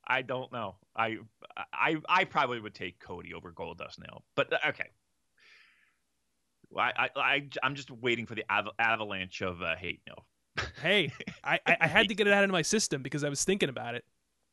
I 0.07 0.21
don't 0.21 0.51
know. 0.53 0.75
I 0.95 1.17
I 1.73 1.97
I 2.07 2.23
probably 2.23 2.61
would 2.61 2.73
take 2.73 2.99
Cody 2.99 3.33
over 3.33 3.51
Goldust 3.51 3.99
now. 3.99 4.21
But 4.35 4.53
uh, 4.53 4.57
okay. 4.69 4.89
I, 6.77 6.91
I, 6.97 7.09
I 7.17 7.47
I'm 7.63 7.75
just 7.75 7.91
waiting 7.91 8.25
for 8.25 8.35
the 8.35 8.45
av- 8.49 8.69
avalanche 8.79 9.41
of 9.41 9.61
uh, 9.61 9.75
hate 9.75 9.99
now. 10.07 10.63
hey, 10.81 11.11
I, 11.43 11.59
I 11.65 11.77
I 11.81 11.87
had 11.87 12.07
to 12.07 12.15
get 12.15 12.27
it 12.27 12.33
out 12.33 12.45
of 12.45 12.49
my 12.49 12.61
system 12.61 13.01
because 13.01 13.25
I 13.25 13.29
was 13.29 13.43
thinking 13.43 13.67
about 13.67 13.95
it. 13.95 14.05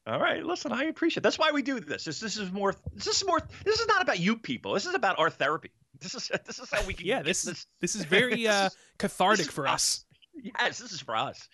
All 0.09 0.19
right, 0.19 0.43
listen, 0.43 0.73
I 0.73 0.85
appreciate. 0.85 1.23
That's 1.23 1.39
why 1.39 1.51
we 1.53 1.61
do 1.61 1.81
this. 1.81 2.05
This, 2.05 2.19
this 2.19 2.39
is 2.39 2.51
more. 2.51 2.75
This 2.95 3.07
is 3.07 3.27
more. 3.27 3.41
This 3.65 3.79
is 3.79 3.87
not 3.89 4.01
about 4.01 4.19
you 4.19 4.37
people. 4.39 4.73
This 4.73 4.87
is 4.87 4.95
about 4.95 5.19
our 5.19 5.29
therapy. 5.29 5.71
This 6.01 6.15
is 6.15 6.31
this 6.47 6.59
is 6.59 6.71
how 6.71 6.83
we 6.87 6.95
can. 6.95 7.05
Yeah, 7.13 7.23
this 7.23 7.43
this. 7.43 7.67
this 7.81 7.95
is 7.95 8.05
very 8.17 8.37
This 8.45 8.49
uh, 8.49 8.69
is- 8.73 8.77
cathartic 8.99 9.47
is 9.47 9.53
for 9.53 9.67
us. 9.67 9.75
us. 9.75 10.05
Yes, 10.61 10.79
this 10.79 10.93
is 10.93 11.01
for 11.01 11.15
us. 11.15 11.47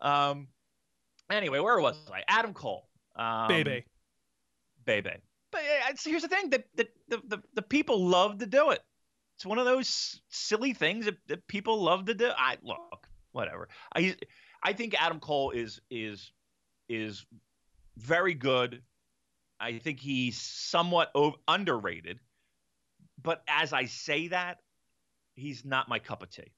Um. 0.00 0.48
Anyway, 1.30 1.58
where 1.58 1.78
was 1.80 1.96
I? 2.10 2.22
Adam 2.28 2.54
Cole. 2.54 2.88
Um, 3.16 3.48
Baby. 3.48 3.84
Bebe. 4.86 5.10
But 5.52 5.60
uh, 5.60 5.92
here's 6.04 6.22
the 6.22 6.28
thing: 6.28 6.48
the, 6.50 6.64
the 6.76 6.88
the 7.08 7.22
the 7.26 7.42
the 7.56 7.62
people 7.62 8.06
love 8.06 8.38
to 8.38 8.46
do 8.46 8.70
it. 8.70 8.80
It's 9.36 9.44
one 9.44 9.58
of 9.58 9.66
those 9.66 10.20
silly 10.30 10.72
things 10.72 11.04
that, 11.04 11.16
that 11.26 11.46
people 11.46 11.82
love 11.82 12.06
to 12.06 12.14
do. 12.14 12.30
I 12.36 12.56
look, 12.62 13.06
whatever. 13.32 13.68
I 13.94 14.16
I 14.62 14.72
think 14.72 14.94
Adam 15.00 15.20
Cole 15.20 15.50
is 15.50 15.80
is 15.90 16.32
is 16.88 17.26
very 17.98 18.34
good. 18.34 18.82
I 19.60 19.78
think 19.78 19.98
he's 20.00 20.40
somewhat 20.40 21.10
o- 21.14 21.36
underrated. 21.48 22.20
But 23.22 23.42
as 23.48 23.72
I 23.72 23.86
say 23.86 24.28
that, 24.28 24.58
he's 25.34 25.64
not 25.64 25.88
my 25.88 25.98
cup 25.98 26.22
of 26.22 26.30
tea. 26.30 26.52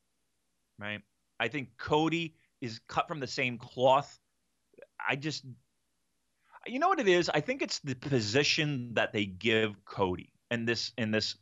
Right? 0.79 1.01
I 1.39 1.49
think 1.49 1.71
Cody 1.79 2.35
is 2.61 2.81
cut 2.89 3.09
from 3.09 3.21
the 3.21 3.27
same 3.27 3.57
cloth. 3.59 4.19
I 5.07 5.17
just 5.17 5.45
you 6.67 6.79
know 6.79 6.89
what 6.89 7.01
it 7.01 7.09
is? 7.09 7.31
I 7.31 7.41
think 7.41 7.63
it's 7.63 7.79
the 7.81 7.95
position 7.95 8.93
that 8.95 9.13
they 9.15 9.25
give 9.25 9.83
Cody 9.87 10.31
and 10.51 10.69
this 10.69 10.93
and 10.99 11.13
this 11.13 11.37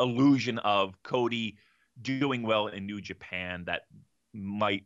illusion 0.00 0.58
of 0.58 1.00
Cody 1.04 1.58
doing 2.02 2.42
well 2.42 2.66
in 2.66 2.84
New 2.86 3.00
Japan 3.00 3.64
that 3.66 3.82
might 4.34 4.84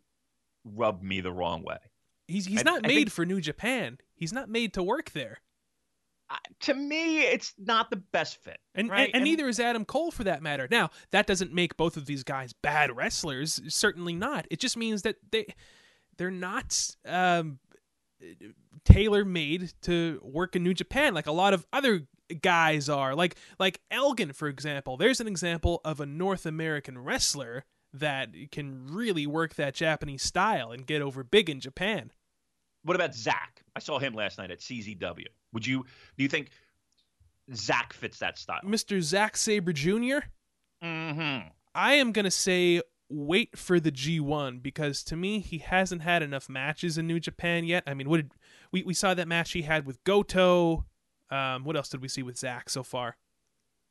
rub 0.64 1.02
me 1.02 1.20
the 1.22 1.32
wrong 1.32 1.62
way. 1.62 1.78
He's 2.28 2.44
he's 2.46 2.60
I- 2.60 2.64
not 2.64 2.84
I 2.84 2.88
made 2.88 2.94
think- 2.96 3.10
for 3.12 3.24
New 3.24 3.40
Japan. 3.40 3.96
He's 4.22 4.32
not 4.32 4.48
made 4.48 4.74
to 4.74 4.84
work 4.84 5.10
there. 5.10 5.38
Uh, 6.30 6.36
to 6.60 6.74
me, 6.74 7.22
it's 7.22 7.54
not 7.58 7.90
the 7.90 7.96
best 7.96 8.36
fit. 8.36 8.58
And, 8.72 8.88
right? 8.88 9.06
and 9.06 9.16
and 9.16 9.24
neither 9.24 9.48
is 9.48 9.58
Adam 9.58 9.84
Cole 9.84 10.12
for 10.12 10.22
that 10.22 10.44
matter. 10.44 10.68
Now, 10.70 10.90
that 11.10 11.26
doesn't 11.26 11.52
make 11.52 11.76
both 11.76 11.96
of 11.96 12.06
these 12.06 12.22
guys 12.22 12.52
bad 12.52 12.94
wrestlers, 12.94 13.60
certainly 13.66 14.14
not. 14.14 14.46
It 14.48 14.60
just 14.60 14.76
means 14.76 15.02
that 15.02 15.16
they 15.32 15.52
they're 16.18 16.30
not 16.30 16.94
um 17.04 17.58
tailor 18.84 19.24
made 19.24 19.72
to 19.82 20.20
work 20.22 20.54
in 20.54 20.62
New 20.62 20.74
Japan 20.74 21.14
like 21.14 21.26
a 21.26 21.32
lot 21.32 21.52
of 21.52 21.66
other 21.72 22.06
guys 22.42 22.88
are. 22.88 23.16
Like 23.16 23.34
like 23.58 23.80
Elgin, 23.90 24.32
for 24.32 24.46
example. 24.46 24.96
There's 24.96 25.20
an 25.20 25.26
example 25.26 25.80
of 25.84 25.98
a 25.98 26.06
North 26.06 26.46
American 26.46 26.96
wrestler 26.96 27.64
that 27.92 28.28
can 28.52 28.86
really 28.86 29.26
work 29.26 29.56
that 29.56 29.74
Japanese 29.74 30.22
style 30.22 30.70
and 30.70 30.86
get 30.86 31.02
over 31.02 31.24
big 31.24 31.50
in 31.50 31.58
Japan. 31.58 32.12
What 32.84 32.96
about 32.96 33.14
Zach? 33.14 33.62
I 33.76 33.80
saw 33.80 33.98
him 33.98 34.14
last 34.14 34.38
night 34.38 34.50
at 34.50 34.60
CZW. 34.60 35.26
Would 35.52 35.66
you 35.66 35.84
do 36.16 36.22
you 36.22 36.28
think 36.28 36.50
Zach 37.54 37.92
fits 37.92 38.18
that 38.18 38.38
style? 38.38 38.60
Mr. 38.64 39.00
Zach 39.00 39.36
Sabre 39.36 39.72
Jr. 39.72 40.26
Mm-hmm. 40.82 41.48
I 41.74 41.94
am 41.94 42.12
going 42.12 42.24
to 42.24 42.30
say 42.30 42.82
wait 43.08 43.56
for 43.58 43.78
the 43.78 43.92
G1 43.92 44.62
because 44.62 45.04
to 45.04 45.16
me 45.16 45.40
he 45.40 45.58
hasn't 45.58 46.02
had 46.02 46.22
enough 46.22 46.48
matches 46.48 46.96
in 46.98 47.06
New 47.06 47.20
Japan 47.20 47.64
yet. 47.64 47.84
I 47.86 47.94
mean, 47.94 48.08
what 48.08 48.16
did 48.18 48.32
we 48.72 48.82
we 48.82 48.94
saw 48.94 49.14
that 49.14 49.28
match 49.28 49.52
he 49.52 49.62
had 49.62 49.86
with 49.86 50.02
Goto? 50.04 50.86
Um, 51.30 51.64
what 51.64 51.76
else 51.76 51.88
did 51.88 52.02
we 52.02 52.08
see 52.08 52.22
with 52.22 52.38
Zach 52.38 52.68
so 52.68 52.82
far? 52.82 53.16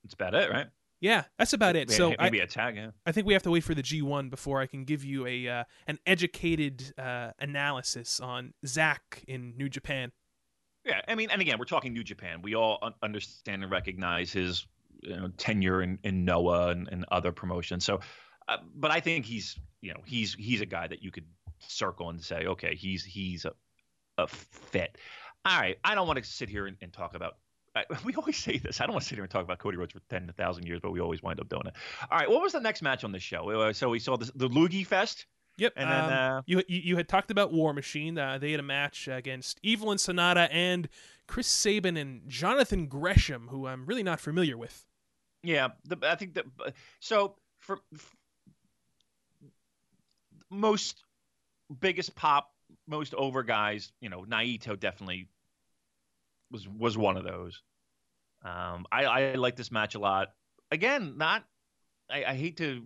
That's 0.04 0.14
about 0.14 0.34
it, 0.34 0.52
right? 0.52 0.68
Yeah, 1.02 1.24
that's 1.40 1.54
about 1.54 1.76
it. 1.76 1.90
Maybe- 1.90 1.98
So 1.98 2.14
I, 2.20 2.26
maybe 2.26 2.40
a 2.40 2.48
tag. 2.48 2.76
Yeah. 2.76 2.92
I 3.06 3.12
think 3.12 3.26
we 3.28 3.34
have 3.34 3.44
to 3.44 3.52
wait 3.52 3.64
for 3.64 3.74
the 3.74 3.82
G1 3.82 4.30
before 4.30 4.62
I 4.62 4.68
can 4.68 4.86
give 4.86 5.04
you 5.04 5.26
a 5.26 5.48
uh, 5.48 5.64
an 5.88 5.98
educated 6.06 6.94
uh, 6.98 7.32
analysis 7.40 8.20
on 8.20 8.54
Zach 8.66 9.24
in 9.28 9.56
New 9.58 9.68
Japan. 9.68 10.12
Yeah, 10.86 11.02
I 11.08 11.16
mean, 11.16 11.30
and 11.32 11.42
again, 11.42 11.58
we're 11.60 11.66
talking 11.66 11.94
New 11.94 12.04
Japan. 12.04 12.42
We 12.42 12.56
all 12.56 12.80
un- 12.82 12.94
understand 13.04 13.64
and 13.64 13.72
recognize 13.72 14.32
his 14.32 14.66
you 15.02 15.16
know, 15.16 15.28
tenure 15.38 15.82
in, 15.82 16.00
in 16.04 16.24
Noah 16.26 16.70
and, 16.70 16.88
and 16.92 17.06
other 17.12 17.32
promotions. 17.32 17.84
So, 17.86 18.00
uh, 18.48 18.58
but 18.76 18.92
I 18.92 19.00
think 19.00 19.26
he's 19.26 19.58
you 19.82 19.94
know 19.94 20.02
he's 20.06 20.36
he's 20.36 20.62
a 20.62 20.66
guy 20.66 20.88
that 20.88 21.02
you 21.04 21.10
could 21.12 21.26
circle 21.60 22.10
and 22.10 22.22
say, 22.24 22.46
okay, 22.46 22.76
he's 22.76 23.04
he's 23.04 23.46
a, 23.46 23.54
a 24.20 24.28
fit. 24.28 24.98
All 25.46 25.60
right, 25.60 25.78
I 25.84 25.96
don't 25.96 26.06
want 26.08 26.18
to 26.20 26.24
sit 26.24 26.50
here 26.50 26.68
and, 26.68 26.78
and 26.82 26.94
talk 26.94 27.16
about. 27.16 27.38
I, 27.76 27.86
we 28.06 28.14
always 28.16 28.38
say 28.38 28.58
this. 28.58 28.82
I 28.82 28.86
don't 28.86 28.94
want 28.94 29.04
to 29.04 29.10
sit 29.10 29.16
here 29.16 29.24
and 29.24 29.32
talk 29.32 29.44
about 29.44 29.60
Cody 29.60 29.78
Rhodes 29.78 29.94
for 29.94 30.02
ten 30.10 30.32
thousand 30.38 30.66
years, 30.66 30.80
but 30.82 30.92
we 30.92 31.00
always 31.00 31.22
wind 31.22 31.40
up 31.40 31.50
doing 31.50 31.68
it. 31.68 31.74
All 32.10 32.18
right, 32.18 32.30
what 32.30 32.42
was 32.42 32.54
the 32.54 32.60
next 32.60 32.82
match 32.82 33.04
on 33.04 33.12
the 33.12 33.20
show? 33.20 33.50
Uh, 33.50 33.74
So 33.74 33.90
we 33.90 34.00
saw 34.00 34.18
the, 34.18 34.32
the 34.36 34.50
Loogie 34.50 34.86
Fest. 34.86 35.26
Yep. 35.58 35.74
And 35.76 35.92
then, 35.92 36.04
um, 36.06 36.10
uh, 36.12 36.42
you, 36.46 36.64
you 36.68 36.98
had 36.98 37.08
talked 37.08 37.30
about 37.30 37.52
War 37.52 37.74
Machine. 37.74 38.18
Uh, 38.18 38.38
they 38.38 38.52
had 38.52 38.60
a 38.60 38.64
match 38.64 39.08
against 39.08 39.60
Evil 39.62 39.92
and 39.92 40.00
Sanada 40.00 40.48
and 40.50 40.90
Chris 41.28 41.46
Sabin 41.46 41.98
and 41.98 42.28
Jonathan 42.28 42.88
Gresham, 42.88 43.48
who 43.50 43.68
I'm 43.68 43.86
really 43.86 44.02
not 44.02 44.20
familiar 44.20 44.58
with. 44.58 44.86
Yeah, 45.44 45.70
the, 45.86 45.98
I 46.04 46.16
think 46.16 46.36
that. 46.36 46.46
So 47.00 47.36
for, 47.60 47.80
f 47.94 48.16
most 50.50 51.04
biggest 51.80 52.16
pop, 52.16 52.52
most 52.88 53.14
over 53.14 53.44
guys, 53.44 53.92
you 54.02 54.10
know, 54.10 54.24
Naito 54.24 54.80
definitely 54.80 55.28
was 56.52 56.68
was 56.68 56.98
one 56.98 57.18
of 57.18 57.24
those. 57.24 57.62
Um, 58.44 58.86
I 58.92 59.06
I 59.06 59.34
like 59.36 59.56
this 59.56 59.72
match 59.72 59.96
a 59.96 60.00
lot. 60.00 60.30
Again, 60.72 61.18
not. 61.18 61.44
I, 62.10 62.26
I 62.26 62.34
hate 62.34 62.58
to 62.58 62.84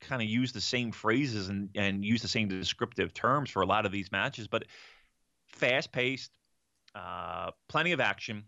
kind 0.00 0.20
of 0.20 0.28
use 0.28 0.52
the 0.52 0.60
same 0.60 0.92
phrases 0.92 1.48
and 1.48 1.70
and 1.74 2.04
use 2.04 2.22
the 2.22 2.28
same 2.28 2.48
descriptive 2.48 3.14
terms 3.14 3.50
for 3.50 3.62
a 3.62 3.66
lot 3.66 3.86
of 3.86 3.92
these 3.92 4.10
matches, 4.12 4.48
but 4.48 4.64
fast 5.48 5.92
paced, 5.92 6.30
uh, 6.94 7.50
plenty 7.68 7.92
of 7.92 8.00
action. 8.00 8.44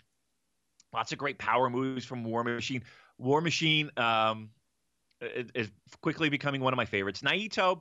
Lots 0.93 1.13
of 1.13 1.19
great 1.19 1.39
power 1.39 1.71
moves 1.71 2.05
from 2.05 2.25
War 2.25 2.45
Machine. 2.45 2.83
War 3.19 3.41
Machine 3.41 3.91
um, 3.97 4.51
is, 5.21 5.51
is 5.55 5.71
quickly 6.01 6.29
becoming 6.29 6.61
one 6.61 6.73
of 6.73 6.77
my 6.77 6.85
favorites. 6.85 7.23
Naito 7.23 7.81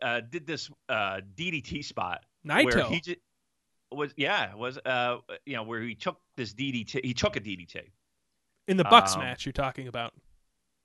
uh, 0.00 0.20
did 0.20 0.46
this 0.46 0.70
uh, 0.88 1.20
DDT 1.34 1.84
spot 1.84 2.24
where 2.44 2.64
Naito. 2.64 2.88
he 2.88 3.00
just 3.00 3.18
was 3.94 4.12
yeah 4.16 4.54
was 4.54 4.78
uh 4.84 5.18
you 5.46 5.56
know 5.56 5.62
where 5.62 5.80
he 5.80 5.94
took 5.94 6.20
this 6.36 6.52
DDT 6.54 7.04
he 7.04 7.14
took 7.14 7.36
a 7.36 7.40
DDT. 7.40 7.80
In 8.68 8.76
the 8.76 8.84
Bucks 8.84 9.14
um, 9.14 9.20
match 9.20 9.44
you're 9.44 9.52
talking 9.52 9.88
about. 9.88 10.14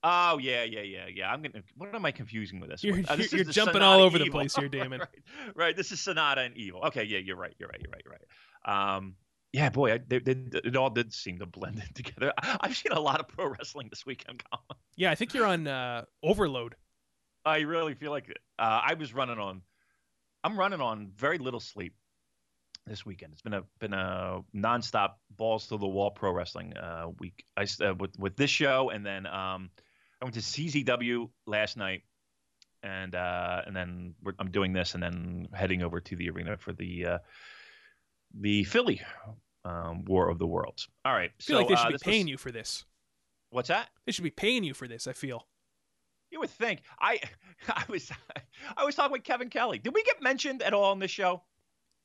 Oh 0.03 0.37
yeah 0.37 0.63
yeah 0.63 0.81
yeah 0.81 1.05
yeah. 1.13 1.31
I'm 1.31 1.41
gonna. 1.41 1.63
What 1.75 1.93
am 1.93 2.05
I 2.05 2.11
confusing 2.11 2.59
with 2.59 2.69
this? 2.69 2.83
You're-? 2.83 3.03
Uh, 3.07 3.15
this 3.15 3.31
you're- 3.33 3.43
jumping 3.51 3.81
Sanada 3.81 3.85
all 3.85 4.01
over 4.01 4.17
the 4.17 4.29
place 4.29 4.55
here, 4.55 4.67
Damon. 4.69 4.99
right, 4.99 5.53
right. 5.55 5.75
This 5.75 5.91
is 5.91 5.99
Sanada 5.99 6.45
and 6.45 6.55
Evil. 6.55 6.81
Okay, 6.85 7.03
yeah, 7.03 7.19
you're 7.19 7.35
right. 7.35 7.53
You're 7.59 7.69
right. 7.69 7.81
You're 7.81 7.91
right. 7.91 8.01
You're 8.05 8.13
right. 8.13 8.95
Um, 8.95 9.15
yeah, 9.53 9.69
boy, 9.69 9.93
I, 9.93 9.99
they, 10.07 10.19
they, 10.19 10.35
it 10.63 10.75
all 10.75 10.89
did 10.89 11.13
seem 11.13 11.39
to 11.39 11.45
blend 11.45 11.77
in 11.79 11.93
together. 11.95 12.31
I, 12.41 12.57
I've 12.61 12.77
seen 12.77 12.91
a 12.91 12.99
lot 12.99 13.19
of 13.19 13.27
pro 13.27 13.47
wrestling 13.47 13.87
this 13.89 14.05
weekend, 14.05 14.43
Colin. 14.51 14.79
Yeah, 14.95 15.11
I 15.11 15.15
think 15.15 15.33
you're 15.33 15.45
on 15.45 15.67
uh, 15.67 16.03
Overload. 16.21 16.75
I 17.45 17.59
really 17.59 17.95
feel 17.95 18.11
like 18.11 18.29
it. 18.29 18.39
Uh, 18.59 18.81
I 18.83 18.93
was 18.93 19.13
running 19.13 19.39
on. 19.39 19.61
I'm 20.43 20.57
running 20.59 20.81
on 20.81 21.11
very 21.15 21.37
little 21.37 21.59
sleep 21.59 21.93
this 22.87 23.05
weekend. 23.05 23.33
It's 23.33 23.41
been 23.41 23.53
a 23.53 23.63
been 23.79 23.93
a 23.93 24.41
nonstop 24.55 25.13
balls 25.35 25.67
to 25.67 25.77
the 25.77 25.87
wall 25.87 26.11
pro 26.11 26.31
wrestling 26.31 26.75
uh, 26.77 27.07
week. 27.19 27.45
I 27.55 27.67
uh, 27.83 27.93
with 27.95 28.17
with 28.17 28.35
this 28.35 28.49
show, 28.49 28.89
and 28.89 29.05
then 29.05 29.25
um, 29.25 29.69
I 30.21 30.25
went 30.25 30.35
to 30.35 30.41
CZW 30.41 31.29
last 31.45 31.77
night, 31.77 32.03
and 32.83 33.13
uh, 33.15 33.61
and 33.65 33.75
then 33.75 34.15
we're, 34.23 34.33
I'm 34.39 34.51
doing 34.51 34.73
this, 34.73 34.93
and 34.93 35.03
then 35.03 35.47
heading 35.53 35.83
over 35.83 35.99
to 35.99 36.15
the 36.15 36.29
arena 36.29 36.57
for 36.57 36.73
the 36.73 37.05
uh, 37.05 37.17
the 38.39 38.63
Philly 38.63 39.01
um, 39.65 40.05
War 40.05 40.29
of 40.29 40.39
the 40.39 40.47
Worlds. 40.47 40.87
All 41.05 41.13
right. 41.13 41.31
I 41.39 41.43
feel 41.43 41.57
so, 41.57 41.59
like 41.59 41.67
they 41.67 41.73
uh, 41.75 41.83
should 41.83 41.99
be 41.99 42.11
paying 42.11 42.25
was- 42.25 42.31
you 42.31 42.37
for 42.37 42.51
this. 42.51 42.85
What's 43.49 43.69
that? 43.69 43.89
They 44.05 44.11
should 44.11 44.25
be 44.25 44.29
paying 44.29 44.63
you 44.63 44.73
for 44.73 44.87
this. 44.87 45.07
I 45.07 45.13
feel. 45.13 45.47
You 46.31 46.41
would 46.41 46.49
think. 46.49 46.81
I 46.99 47.19
I 47.69 47.83
was 47.87 48.11
I 48.77 48.83
was 48.83 48.95
talking 48.95 49.13
with 49.13 49.23
Kevin 49.23 49.49
Kelly. 49.49 49.79
Did 49.79 49.93
we 49.93 50.03
get 50.03 50.21
mentioned 50.21 50.61
at 50.61 50.73
all 50.73 50.91
on 50.91 50.99
this 50.99 51.11
show? 51.11 51.43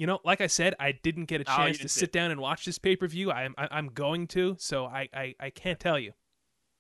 You 0.03 0.09
know, 0.09 0.19
like 0.25 0.41
I 0.41 0.49
said, 0.49 0.75
I 0.81 0.91
didn't 0.91 1.27
get 1.27 1.43
a 1.43 1.45
Oh, 1.47 1.57
chance 1.59 1.79
to 1.79 1.89
sit 1.89 2.09
it. 2.09 2.13
down 2.13 2.33
and 2.33 2.41
watch 2.41 2.65
this 2.65 2.77
pay 2.77 2.97
per 2.97 3.07
view. 3.07 3.31
I'm 3.31 3.55
I- 3.57 3.69
I'm 3.71 3.87
going 3.87 4.27
to, 4.35 4.57
so 4.59 4.85
I, 4.85 5.09
I 5.15 5.35
I 5.39 5.51
can't 5.51 5.79
tell 5.79 5.97
you. 5.97 6.11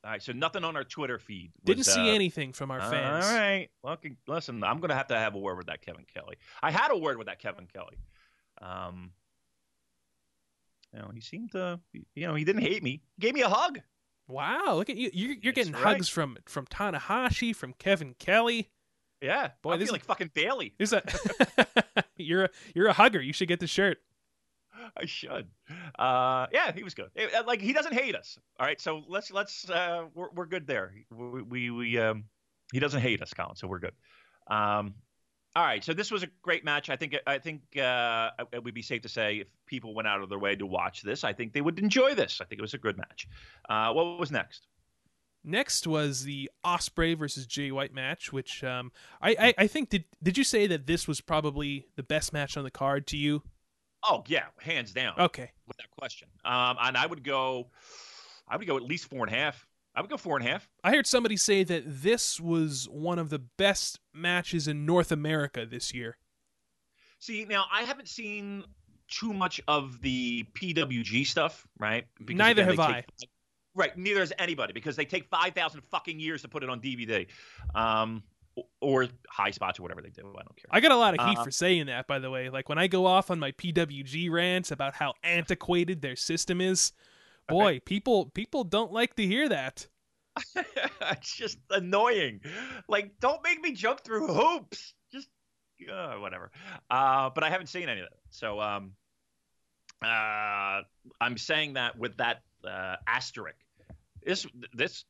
All 0.02 0.10
right. 0.10 0.20
So 0.20 0.32
nothing 0.32 0.64
on 0.64 0.74
our 0.74 0.82
Twitter 0.82 1.20
feed. 1.20 1.52
was, 1.54 1.62
Didn't 1.76 1.84
see 1.86 2.10
uh, 2.10 2.14
anything 2.14 2.52
from 2.52 2.72
our 2.72 2.80
fans. 2.80 3.24
All 3.24 3.32
right. 3.32 3.68
Look, 3.84 4.04
listen, 4.26 4.64
I'm 4.64 4.78
going 4.80 4.88
to 4.88 4.96
have 4.96 5.06
to 5.06 5.16
have 5.16 5.36
a 5.36 5.38
word 5.38 5.56
with 5.56 5.68
that 5.68 5.82
Kevin 5.82 6.04
Kelly. 6.12 6.34
I 6.64 6.72
had 6.72 6.90
a 6.90 6.98
word 6.98 7.16
with 7.16 7.28
that 7.28 7.38
Kevin 7.38 7.68
Kelly. 7.72 7.96
Um, 8.60 9.12
you 10.92 10.98
know, 10.98 11.12
he 11.14 11.20
seemed 11.20 11.52
to, 11.52 11.78
you 12.16 12.26
know, 12.26 12.34
he 12.34 12.42
didn't 12.42 12.62
hate 12.62 12.82
me. 12.82 13.02
He 13.18 13.20
gave 13.20 13.34
me 13.34 13.42
a 13.42 13.48
hug. 13.48 13.78
Wow, 14.26 14.74
look 14.74 14.90
at 14.90 14.96
you! 14.96 15.10
You're, 15.12 15.36
you're 15.40 15.52
getting 15.52 15.74
right. 15.74 15.82
hugs 15.94 16.08
from 16.08 16.38
from 16.46 16.66
Tanahashi, 16.66 17.54
from 17.54 17.72
Kevin 17.74 18.14
Kelly. 18.18 18.70
Yeah. 19.22 19.50
Boy, 19.62 19.72
I 19.72 19.76
this 19.78 19.86
is- 19.86 19.92
like 19.92 20.04
fucking 20.04 20.30
Bayley. 20.34 20.74
Is 20.78 20.90
that 20.90 21.14
you're 22.16 22.44
a 22.44 22.50
you're 22.74 22.88
a 22.88 22.92
hugger? 22.92 23.20
You 23.22 23.32
should 23.32 23.48
get 23.48 23.60
the 23.60 23.66
shirt. 23.66 23.98
I 24.96 25.06
should. 25.06 25.46
Uh, 25.98 26.46
yeah, 26.52 26.72
he 26.72 26.82
was 26.82 26.94
good. 26.94 27.10
Eh, 27.16 27.28
uh, 27.38 27.44
Like 27.46 27.60
he 27.60 27.72
doesn't 27.72 27.94
hate 27.94 28.14
us. 28.16 28.38
All 28.58 28.66
right, 28.66 28.80
so 28.80 29.02
let's 29.08 29.30
let's 29.30 29.68
uh, 29.70 30.04
we're 30.14 30.30
we're 30.34 30.46
good 30.46 30.66
there. 30.66 30.92
We 31.10 31.42
we, 31.42 31.70
we 31.70 31.98
um, 31.98 32.24
he 32.72 32.80
doesn't 32.80 33.00
hate 33.00 33.22
us, 33.22 33.32
Colin. 33.32 33.56
So 33.56 33.66
we're 33.68 33.78
good. 33.78 33.94
Um, 34.48 34.94
all 35.54 35.62
right, 35.64 35.84
so 35.84 35.92
this 35.92 36.10
was 36.10 36.22
a 36.22 36.28
great 36.40 36.64
match. 36.64 36.88
I 36.90 36.96
think 36.96 37.14
I 37.26 37.38
think 37.38 37.60
uh, 37.76 38.30
it 38.52 38.64
would 38.64 38.74
be 38.74 38.82
safe 38.82 39.02
to 39.02 39.08
say 39.08 39.36
if 39.36 39.48
people 39.66 39.94
went 39.94 40.08
out 40.08 40.22
of 40.22 40.30
their 40.30 40.38
way 40.38 40.56
to 40.56 40.66
watch 40.66 41.02
this, 41.02 41.24
I 41.24 41.32
think 41.34 41.52
they 41.52 41.60
would 41.60 41.78
enjoy 41.78 42.14
this. 42.14 42.40
I 42.40 42.46
think 42.46 42.58
it 42.58 42.62
was 42.62 42.74
a 42.74 42.78
good 42.78 42.96
match. 42.96 43.28
Uh, 43.68 43.92
what 43.92 44.18
was 44.18 44.30
next? 44.32 44.66
Next 45.44 45.86
was 45.86 46.24
the 46.24 46.50
Ospreay 46.64 47.18
versus 47.18 47.46
Jay 47.46 47.72
White 47.72 47.92
match, 47.92 48.32
which 48.32 48.62
um, 48.62 48.92
I, 49.20 49.36
I 49.38 49.54
I 49.58 49.66
think 49.66 49.90
did 49.90 50.04
did 50.22 50.38
you 50.38 50.44
say 50.44 50.66
that 50.68 50.86
this 50.86 51.08
was 51.08 51.20
probably 51.20 51.86
the 51.96 52.02
best 52.02 52.32
match 52.32 52.56
on 52.56 52.64
the 52.64 52.70
card 52.70 53.06
to 53.08 53.16
you? 53.16 53.42
Oh 54.04 54.22
yeah, 54.26 54.44
hands 54.60 54.92
down, 54.92 55.14
Okay, 55.18 55.50
without 55.66 55.90
question. 55.98 56.28
Um, 56.44 56.76
and 56.80 56.96
I 56.96 57.06
would 57.06 57.24
go, 57.24 57.68
I 58.48 58.56
would 58.56 58.66
go 58.66 58.76
at 58.76 58.82
least 58.82 59.08
four 59.08 59.24
and 59.26 59.34
a 59.34 59.38
half. 59.38 59.66
I 59.94 60.00
would 60.00 60.10
go 60.10 60.16
four 60.16 60.36
and 60.36 60.46
a 60.46 60.50
half. 60.50 60.68
I 60.82 60.92
heard 60.92 61.06
somebody 61.06 61.36
say 61.36 61.64
that 61.64 61.82
this 61.86 62.40
was 62.40 62.88
one 62.88 63.18
of 63.18 63.30
the 63.30 63.38
best 63.38 64.00
matches 64.14 64.66
in 64.66 64.86
North 64.86 65.12
America 65.12 65.66
this 65.66 65.92
year. 65.92 66.16
See, 67.18 67.44
now 67.44 67.66
I 67.70 67.82
haven't 67.82 68.08
seen 68.08 68.64
too 69.08 69.32
much 69.32 69.60
of 69.68 70.00
the 70.00 70.44
PWG 70.54 71.26
stuff, 71.26 71.66
right? 71.78 72.06
Because, 72.18 72.36
Neither 72.36 72.62
again, 72.62 72.76
have 72.76 72.80
I. 72.80 73.04
Right, 73.74 73.96
neither 73.96 74.20
has 74.20 74.32
anybody 74.38 74.72
because 74.72 74.96
they 74.96 75.04
take 75.04 75.24
five 75.26 75.54
thousand 75.54 75.82
fucking 75.90 76.20
years 76.20 76.42
to 76.42 76.48
put 76.48 76.62
it 76.62 76.68
on 76.68 76.80
DVD, 76.80 77.26
um, 77.74 78.22
or 78.80 79.08
high 79.28 79.50
spots 79.50 79.78
or 79.78 79.82
whatever 79.82 80.02
they 80.02 80.10
do. 80.10 80.22
I 80.22 80.42
don't 80.42 80.56
care. 80.56 80.66
I 80.70 80.80
got 80.80 80.92
a 80.92 80.96
lot 80.96 81.18
of 81.18 81.26
heat 81.26 81.38
Uh, 81.38 81.44
for 81.44 81.50
saying 81.50 81.86
that, 81.86 82.06
by 82.06 82.18
the 82.18 82.30
way. 82.30 82.50
Like 82.50 82.68
when 82.68 82.78
I 82.78 82.86
go 82.86 83.06
off 83.06 83.30
on 83.30 83.38
my 83.38 83.52
PWG 83.52 84.30
rants 84.30 84.70
about 84.70 84.94
how 84.94 85.14
antiquated 85.22 86.02
their 86.02 86.16
system 86.16 86.60
is, 86.60 86.92
boy, 87.48 87.80
people 87.80 88.26
people 88.26 88.64
don't 88.64 88.92
like 88.92 89.16
to 89.16 89.26
hear 89.26 89.48
that. 89.48 89.86
it's 90.56 91.34
just 91.36 91.58
annoying. 91.70 92.40
Like, 92.88 93.18
don't 93.20 93.42
make 93.42 93.60
me 93.60 93.72
jump 93.72 94.00
through 94.00 94.28
hoops. 94.28 94.94
Just 95.12 95.28
uh, 95.90 96.14
whatever. 96.14 96.50
Uh, 96.90 97.30
but 97.34 97.44
I 97.44 97.50
haven't 97.50 97.68
seen 97.68 97.88
any 97.88 98.00
of 98.00 98.08
that. 98.10 98.18
So 98.30 98.60
um, 98.60 98.92
uh, 100.02 100.82
I'm 101.20 101.36
saying 101.36 101.74
that 101.74 101.98
with 101.98 102.16
that 102.18 102.42
uh, 102.66 102.96
asterisk. 103.06 103.56
This 104.24 104.46
this 104.72 105.04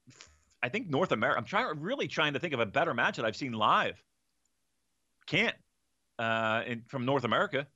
I 0.62 0.68
think 0.68 0.88
North 0.88 1.12
America. 1.12 1.38
I'm 1.38 1.44
trying 1.44 1.80
really 1.80 2.08
trying 2.08 2.34
to 2.34 2.38
think 2.38 2.54
of 2.54 2.60
a 2.60 2.66
better 2.66 2.94
match 2.94 3.16
that 3.16 3.24
I've 3.24 3.36
seen 3.36 3.52
live. 3.52 4.02
Can't. 5.26 5.56
Uh, 6.18 6.62
in, 6.66 6.82
from 6.86 7.04
North 7.04 7.24
America, 7.24 7.66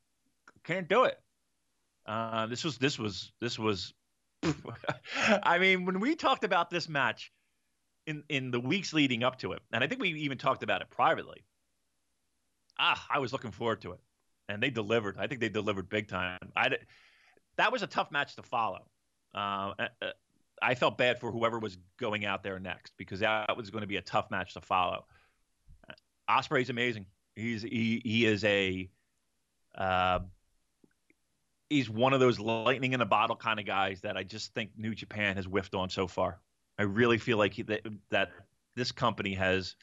can't 0.63 0.89
do 0.89 1.05
it. 1.05 1.19
Uh, 2.07 2.47
this 2.47 2.63
was 2.65 2.79
this 2.79 2.99
was 2.99 3.33
this 3.41 3.59
was. 3.59 3.93
I 5.43 5.59
mean, 5.59 5.85
when 5.85 5.99
we 5.99 6.15
talked 6.15 6.45
about 6.45 6.71
this 6.71 6.89
match 6.89 7.33
in 8.07 8.23
in 8.29 8.51
the 8.51 8.61
weeks 8.61 8.93
leading 8.93 9.25
up 9.25 9.39
to 9.41 9.53
it, 9.53 9.63
and 9.73 9.83
I 9.83 9.89
think 9.89 10.01
we 10.01 10.11
even 10.11 10.39
talked 10.39 10.63
about 10.63 10.83
it 10.83 10.91
privately. 10.91 11.45
Ah, 12.79 13.05
I 13.11 13.19
was 13.19 13.33
looking 13.33 13.51
forward 13.51 13.81
to 13.83 13.93
it, 13.93 14.01
and 14.49 14.63
they 14.63 14.71
delivered. 14.71 15.17
I 15.19 15.27
think 15.27 15.41
they 15.41 15.49
delivered 15.49 15.89
big 15.89 16.09
time. 16.09 16.39
I 16.55 16.77
that 17.57 17.73
was 17.73 17.83
a 17.83 17.87
tough 17.87 18.13
match 18.13 18.37
to 18.37 18.43
follow. 18.43 18.87
Uh, 19.37 19.75
uh, 19.79 19.89
uh, 20.01 20.07
I 20.63 20.75
felt 20.75 20.97
bad 20.97 21.21
for 21.21 21.31
whoever 21.31 21.59
was 21.59 21.77
going 21.99 22.25
out 22.25 22.43
there 22.43 22.59
next 22.59 22.95
because 22.97 23.21
that 23.21 23.55
was 23.57 23.71
going 23.71 23.83
to 23.83 23.87
be 23.87 23.99
a 23.99 24.03
tough 24.03 24.31
match 24.31 24.55
to 24.55 24.63
follow. 24.63 25.05
Ospreay's 26.29 26.71
amazing. 26.71 27.07
He's 27.35 27.63
he 27.63 28.01
he 28.03 28.25
is 28.25 28.43
a 28.45 28.89
uh, 29.77 30.21
he's 31.69 31.91
one 31.91 32.15
of 32.15 32.21
those 32.21 32.41
lightning 32.41 32.95
in 32.95 33.01
a 33.01 33.07
bottle 33.07 33.37
kind 33.37 33.61
of 33.61 33.67
guys 33.67 34.01
that 34.01 34.17
I 34.17 34.23
just 34.23 34.55
think 34.55 34.71
New 34.77 34.95
Japan 34.95 35.37
has 35.37 35.45
whiffed 35.45 35.75
on 35.75 35.91
so 35.91 36.07
far. 36.07 36.41
I 36.79 36.83
really 36.83 37.19
feel 37.19 37.39
like 37.39 37.55
he, 37.55 37.63
that, 37.63 37.83
that 38.11 38.31
this 38.75 38.93
company 38.93 39.35
has, 39.35 39.77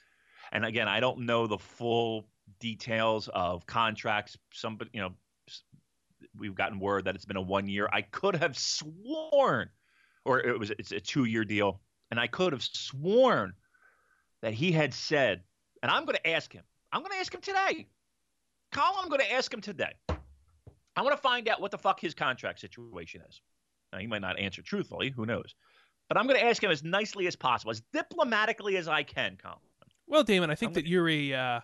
and 0.52 0.66
again, 0.66 0.88
I 0.88 1.00
don't 1.00 1.20
know 1.20 1.48
the 1.48 1.58
full 1.58 2.28
details 2.60 3.30
of 3.34 3.66
contracts. 3.66 4.38
Somebody, 4.52 4.92
you 4.94 5.02
know, 5.02 5.14
we've 6.38 6.56
gotten 6.56 6.80
word 6.80 7.06
that 7.06 7.16
it's 7.16 7.26
been 7.26 7.38
a 7.38 7.42
one 7.42 7.68
year. 7.68 7.90
I 7.92 8.02
could 8.02 8.36
have 8.36 8.58
sworn, 8.58 9.70
or 10.26 10.40
it 10.40 10.60
was 10.60 10.72
it's 10.72 10.92
a 10.92 11.00
two 11.00 11.26
year 11.26 11.46
deal, 11.46 11.82
and 12.12 12.20
I 12.20 12.28
could 12.28 12.54
have 12.54 12.64
sworn 12.64 13.54
that 14.42 14.54
he 14.54 14.72
had 14.72 14.94
said, 14.94 15.44
and 15.82 15.92
I'm 15.92 16.06
going 16.06 16.18
to 16.18 16.30
ask 16.30 16.52
him. 16.52 16.64
I'm 16.92 17.02
going 17.02 17.14
to 17.14 17.20
ask 17.20 17.34
him 17.34 17.42
today. 17.42 17.88
Colin, 18.72 19.00
I'm 19.02 19.10
going 19.10 19.22
to 19.22 19.32
ask 19.32 19.54
him 19.54 19.62
today. 19.62 19.94
I 20.96 21.02
want 21.02 21.16
to 21.16 21.22
find 21.22 21.48
out 21.48 21.62
what 21.62 21.72
the 21.72 21.78
fuck 21.78 22.00
his 22.00 22.14
contract 22.14 22.60
situation 22.60 23.22
is. 23.28 23.42
Now, 23.92 24.00
he 24.00 24.08
might 24.08 24.22
not 24.22 24.40
answer 24.40 24.62
truthfully. 24.62 25.12
Who 25.12 25.26
knows? 25.26 25.56
But 26.08 26.18
I'm 26.18 26.28
going 26.28 26.40
to 26.40 26.46
ask 26.46 26.62
him 26.62 26.72
as 26.72 26.84
nicely 26.84 27.28
as 27.28 27.36
possible, 27.36 27.72
as 27.72 27.82
diplomatically 27.94 28.78
as 28.78 28.88
I 28.88 29.04
can, 29.04 29.38
Colin. 29.42 29.58
Well, 30.08 30.24
Damon, 30.24 30.50
I 30.50 30.56
think 30.56 30.72
I'm 30.72 30.74
that 30.74 30.88
you're 30.88 31.10
a 31.10 31.34
uh, 31.34 31.60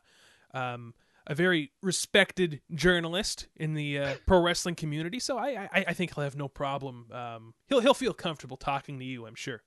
um, 0.53 0.93
a 1.27 1.35
very 1.35 1.71
respected 1.81 2.61
journalist 2.73 3.47
in 3.55 3.73
the 3.73 3.99
uh, 3.99 4.15
pro 4.25 4.41
wrestling 4.41 4.75
community, 4.75 5.19
so 5.19 5.37
I, 5.37 5.69
I 5.73 5.85
I 5.89 5.93
think 5.93 6.13
he'll 6.15 6.23
have 6.23 6.35
no 6.35 6.47
problem. 6.47 7.07
Um, 7.11 7.53
he'll 7.67 7.79
he'll 7.81 7.93
feel 7.93 8.13
comfortable 8.13 8.57
talking 8.57 8.99
to 8.99 9.05
you, 9.05 9.25
I'm 9.25 9.35
sure. 9.35 9.61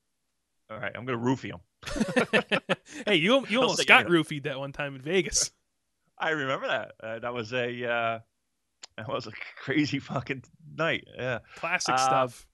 All 0.70 0.78
right, 0.78 0.92
I'm 0.94 1.04
going 1.04 1.18
to 1.18 1.24
roofie 1.24 1.50
him. 1.52 2.76
hey, 3.06 3.16
you 3.16 3.44
you 3.48 3.60
almost 3.60 3.86
got 3.86 4.06
roofied 4.06 4.44
that 4.44 4.58
one 4.58 4.72
time 4.72 4.94
in 4.96 5.02
Vegas. 5.02 5.50
I 6.18 6.30
remember 6.30 6.66
that. 6.68 6.92
Uh, 7.02 7.18
that 7.18 7.34
was 7.34 7.52
a 7.52 7.84
uh, 7.84 8.18
that 8.96 9.08
was 9.08 9.26
a 9.26 9.32
crazy 9.56 9.98
fucking 9.98 10.44
night. 10.76 11.06
Yeah, 11.16 11.40
Classic 11.56 11.94
Uh, 11.94 11.98
stuff. 11.98 12.46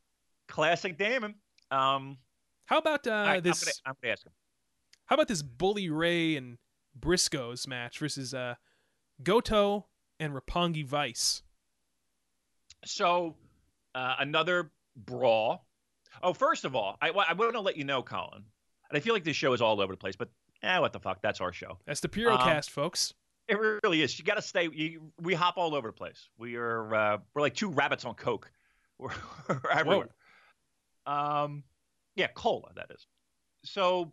classic 0.48 0.96
Damon. 0.98 1.34
Um, 1.70 2.18
How 2.66 2.78
about 2.78 3.06
uh, 3.06 3.11
right, 3.11 3.42
this? 3.42 3.62
I'm 3.62 3.66
gonna, 3.66 3.74
I'm 3.87 3.94
gonna 4.02 4.12
ask 4.12 4.26
him. 4.26 4.32
How 5.06 5.14
about 5.14 5.28
this 5.28 5.42
Bully 5.42 5.88
Ray 5.90 6.37
and 6.37 6.58
Briscoes 6.98 7.66
match 7.68 7.98
versus 7.98 8.34
uh, 8.34 8.54
Goto 9.22 9.87
and 10.20 10.33
Roppongi 10.35 10.85
Vice? 10.85 11.42
So 12.85 13.37
uh, 13.94 14.16
another 14.18 14.70
brawl. 14.96 15.66
Oh, 16.22 16.33
first 16.33 16.64
of 16.64 16.74
all, 16.74 16.96
I, 17.00 17.11
I 17.11 17.33
want 17.33 17.52
to 17.52 17.61
let 17.61 17.76
you 17.76 17.85
know, 17.85 18.02
Colin, 18.02 18.42
and 18.90 18.96
I 18.96 19.00
feel 19.00 19.14
like 19.14 19.24
this 19.24 19.37
show 19.37 19.52
is 19.52 19.61
all 19.61 19.81
over 19.81 19.92
the 19.92 19.98
place, 19.98 20.16
but 20.16 20.28
eh, 20.62 20.78
what 20.78 20.92
the 20.92 21.00
fuck? 21.00 21.20
That's 21.22 21.40
our 21.40 21.52
show. 21.52 21.78
That's 21.87 22.00
the 22.00 22.09
Um, 22.09 22.38
Purocast, 22.38 22.70
folks. 22.70 23.14
It 23.48 23.59
really 23.59 24.02
is. 24.02 24.18
You 24.18 24.24
got 24.24 24.35
to 24.35 24.42
stay. 24.42 24.68
You, 24.70 25.11
we 25.20 25.33
hop 25.35 25.54
all 25.57 25.74
over 25.74 25.88
the 25.88 25.92
place. 25.92 26.28
We 26.38 26.57
are 26.57 26.94
uh, 26.94 27.18
we're 27.35 27.40
like 27.42 27.54
two 27.54 27.70
rabbits 27.70 28.04
on 28.04 28.14
coke. 28.14 28.50
We're, 28.98 29.11
we're 29.48 29.70
everywhere. 29.70 30.09
Um, 31.07 31.64
yeah, 32.14 32.26
cola 32.35 32.70
that 32.76 32.90
is. 32.90 33.07
So 33.64 34.12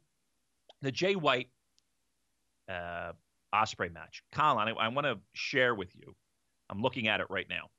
the 0.81 0.91
Jay 0.91 1.15
White 1.15 1.49
uh, 2.69 3.11
Ospreay 3.55 3.93
match, 3.93 4.23
Colin. 4.33 4.67
I, 4.67 4.71
I 4.71 4.87
want 4.89 5.05
to 5.05 5.17
share 5.33 5.73
with 5.73 5.95
you. 5.95 6.15
I'm 6.69 6.81
looking 6.81 7.07
at 7.07 7.19
it 7.19 7.27
right 7.29 7.47
now. 7.49 7.69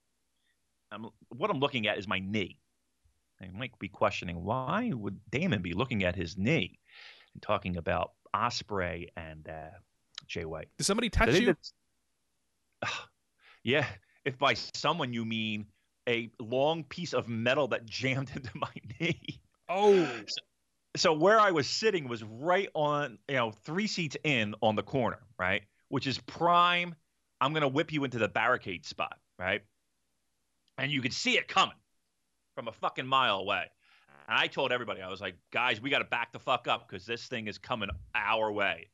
I'm, 0.93 1.07
what 1.29 1.51
I'm 1.51 1.59
looking 1.61 1.87
at 1.89 1.99
is 1.99 2.07
my 2.09 2.19
knee. 2.19 2.59
I 3.41 3.49
might 3.49 3.79
be 3.79 3.89
questioning 3.89 4.43
why 4.43 4.91
would 4.95 5.19
Damon 5.31 5.61
be 5.61 5.75
looking 5.75 6.05
at 6.05 6.15
his 6.17 6.39
knee 6.39 6.79
and 7.35 7.43
talking 7.43 7.77
about 7.77 8.13
Ospreay 8.35 9.09
and 9.17 9.47
uh, 9.49 9.77
Jay 10.27 10.45
White. 10.45 10.69
Did 10.79 10.85
somebody 10.85 11.11
touch 11.11 11.35
you? 11.35 11.47
that's- 11.47 11.73
yeah, 13.63 13.87
if 14.25 14.39
by 14.39 14.55
someone 14.55 15.13
you 15.13 15.25
mean 15.25 15.67
a 16.09 16.31
long 16.39 16.85
piece 16.85 17.13
of 17.13 17.29
metal 17.29 17.69
that 17.69 17.85
jammed 18.01 18.31
into 18.35 18.51
my 18.55 18.71
knee. 19.01 19.41
Oh, 19.69 20.07
So 20.27 20.41
where 21.05 21.41
I 21.41 21.51
was 21.51 21.69
sitting 21.69 22.09
was 22.09 22.23
right 22.23 22.69
on, 22.75 23.19
you 23.29 23.37
know, 23.37 23.51
three 23.65 23.87
seats 23.87 24.17
in 24.25 24.55
on 24.63 24.77
the 24.77 24.83
corner, 24.83 25.19
right? 25.39 25.63
Which 25.89 26.07
is 26.07 26.19
prime. 26.19 26.95
I'm 27.41 27.53
going 27.53 27.63
to 27.63 27.69
whip 27.69 27.93
you 27.93 28.05
into 28.05 28.19
the 28.19 28.29
barricade 28.29 28.85
spot, 28.85 29.19
right? 29.39 29.63
And 30.79 30.91
you 30.91 31.03
could 31.03 31.13
see 31.13 31.37
it 31.37 31.49
coming. 31.49 31.77
from 32.55 32.69
a 32.69 32.73
fucking 32.73 33.07
mile 33.07 33.37
away. 33.37 33.67
And 34.29 34.39
I 34.39 34.47
told 34.47 34.73
everybody, 34.73 35.03
I 35.03 35.11
was 35.11 35.21
like, 35.21 35.37
guys, 35.53 35.81
we 35.81 35.91
got 35.91 35.99
to 35.99 36.05
back 36.05 36.33
the 36.33 36.39
fuck 36.39 36.67
up 36.67 36.89
because 36.89 37.07
this 37.07 37.27
thing 37.27 37.47
is 37.47 37.59
coming 37.59 37.91
our 38.15 38.51
way. 38.51 38.89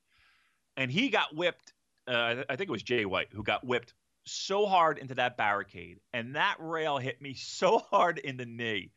And 0.76 0.90
he 0.90 1.08
got 1.08 1.34
whipped. 1.34 1.72
Uh, 2.06 2.42
I 2.50 2.56
think 2.56 2.68
it 2.68 2.72
was 2.72 2.82
Jay 2.82 3.04
White 3.04 3.28
who 3.32 3.42
got 3.44 3.64
whipped 3.64 3.94
so 4.24 4.66
hard 4.66 4.98
into 4.98 5.14
that 5.14 5.36
barricade, 5.36 6.00
and 6.12 6.36
that 6.36 6.56
rail 6.58 6.98
hit 6.98 7.20
me 7.22 7.34
so 7.38 7.78
hard 7.78 8.18
in 8.18 8.36
the 8.36 8.46
knee. 8.46 8.90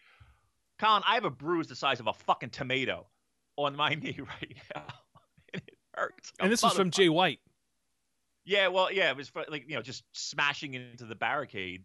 Colin, 0.79 1.03
I 1.07 1.15
have 1.15 1.25
a 1.25 1.29
bruise 1.29 1.67
the 1.67 1.75
size 1.75 1.99
of 1.99 2.07
a 2.07 2.13
fucking 2.13 2.49
tomato 2.49 3.07
on 3.57 3.75
my 3.75 3.89
knee 3.95 4.19
right 4.19 4.55
now. 4.75 4.83
and 5.53 5.61
it 5.67 5.77
hurts. 5.93 6.33
And 6.39 6.51
this 6.51 6.63
was 6.63 6.73
from 6.73 6.91
Jay 6.91 7.09
White. 7.09 7.39
Yeah, 8.47 8.67
well, 8.67 8.91
yeah, 8.91 9.09
it 9.09 9.17
was 9.17 9.29
for, 9.29 9.43
like 9.49 9.67
you 9.67 9.75
know 9.75 9.81
just 9.81 10.03
smashing 10.13 10.75
into 10.75 11.05
the 11.05 11.15
barricade, 11.15 11.83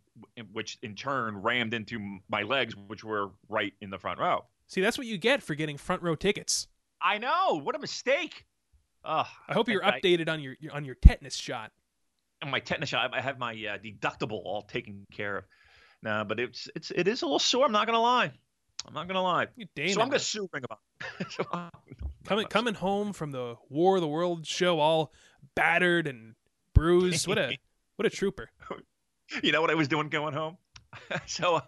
which 0.53 0.79
in 0.83 0.94
turn 0.94 1.38
rammed 1.38 1.72
into 1.72 2.18
my 2.29 2.42
legs, 2.42 2.74
which 2.87 3.03
were 3.03 3.31
right 3.48 3.72
in 3.81 3.88
the 3.88 3.98
front 3.98 4.20
row. 4.20 4.44
See, 4.66 4.83
that's 4.83 4.98
what 4.98 5.07
you 5.07 5.16
get 5.16 5.42
for 5.42 5.55
getting 5.55 5.79
front 5.79 6.03
row 6.03 6.14
tickets. 6.14 6.68
I 7.00 7.16
know. 7.16 7.61
What 7.62 7.74
a 7.74 7.79
mistake. 7.79 8.44
I 9.03 9.26
hope 9.48 9.68
you're 9.68 9.85
I, 9.85 10.00
updated 10.00 10.29
on 10.29 10.40
your 10.40 10.55
on 10.72 10.85
your 10.85 10.96
tetanus 10.96 11.35
shot. 11.35 11.72
On 12.42 12.50
my 12.50 12.61
tetanus 12.61 12.90
shot, 12.90 13.11
I 13.14 13.22
have 13.22 13.38
my 13.38 13.53
uh, 13.53 13.79
deductible 13.79 14.40
all 14.44 14.62
taken 14.62 15.07
care 15.11 15.38
of. 15.38 15.44
No, 16.03 16.24
but 16.26 16.38
it's 16.38 16.68
it's 16.76 16.90
it 16.90 17.09
is 17.09 17.22
a 17.22 17.24
little 17.24 17.38
sore. 17.38 17.64
I'm 17.64 17.72
not 17.72 17.87
gonna 17.87 18.00
lie. 18.00 18.33
I'm 18.87 18.95
not 18.95 19.07
gonna 19.07 19.23
lie. 19.23 19.47
So 19.88 20.01
I'm 20.01 20.09
gonna 20.09 20.19
sue 20.19 20.49
Ring 20.53 20.64
of 20.69 20.79
Honor. 21.53 21.71
coming 22.25 22.47
coming 22.47 22.75
home 22.75 23.12
from 23.12 23.31
the 23.31 23.57
War 23.69 23.97
of 23.97 24.03
the 24.03 24.09
World 24.09 24.47
show, 24.47 24.79
all 24.81 25.12
battered 25.55 26.07
and 26.07 26.35
bruised. 26.75 27.27
What 27.27 27.38
a 27.38 27.59
what 27.97 28.07
a 28.07 28.11
trooper. 28.11 28.51
You 29.43 29.53
know 29.53 29.61
what 29.61 29.71
I 29.71 29.75
was 29.75 29.88
doing 29.88 30.09
going 30.09 30.35
home? 30.35 30.57
so 31.27 31.57
uh, 31.57 31.61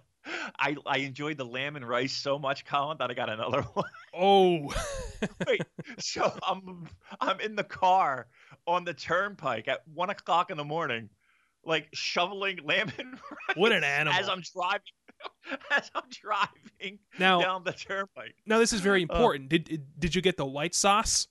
I 0.59 0.77
I 0.87 0.99
enjoyed 0.99 1.37
the 1.37 1.45
lamb 1.45 1.77
and 1.77 1.87
rice 1.87 2.13
so 2.13 2.39
much, 2.39 2.65
Colin, 2.65 2.99
that 2.99 3.11
I 3.11 3.15
got 3.15 3.29
another 3.29 3.63
one. 3.63 3.91
Oh, 4.15 4.73
wait. 5.47 5.63
So 5.99 6.33
I'm 6.47 6.89
I'm 7.21 7.41
in 7.41 7.57
the 7.57 7.65
car 7.65 8.27
on 8.67 8.85
the 8.85 8.95
turnpike 8.95 9.69
at 9.69 9.87
one 9.93 10.11
o'clock 10.11 10.51
in 10.51 10.57
the 10.57 10.65
morning, 10.65 11.09
like 11.65 11.89
shoveling 11.93 12.61
lamb 12.65 12.91
and 12.99 13.13
rice. 13.13 13.57
What 13.57 13.73
an 13.73 13.85
animal! 13.85 14.19
As 14.19 14.29
I'm 14.29 14.43
driving, 14.55 14.83
as 15.71 15.91
I'm 15.95 16.05
driving 16.11 16.99
now, 17.19 17.41
down 17.41 17.65
the 17.65 17.73
turnpike. 17.73 18.35
Now 18.47 18.59
this 18.59 18.73
is 18.73 18.81
very 18.81 19.01
uh, 19.01 19.13
important. 19.13 19.53
Uh, 19.53 19.59
did 19.59 19.83
did 19.99 20.15
you 20.15 20.23
get 20.23 20.37
the 20.37 20.47
white 20.47 20.75
sauce? 20.75 21.29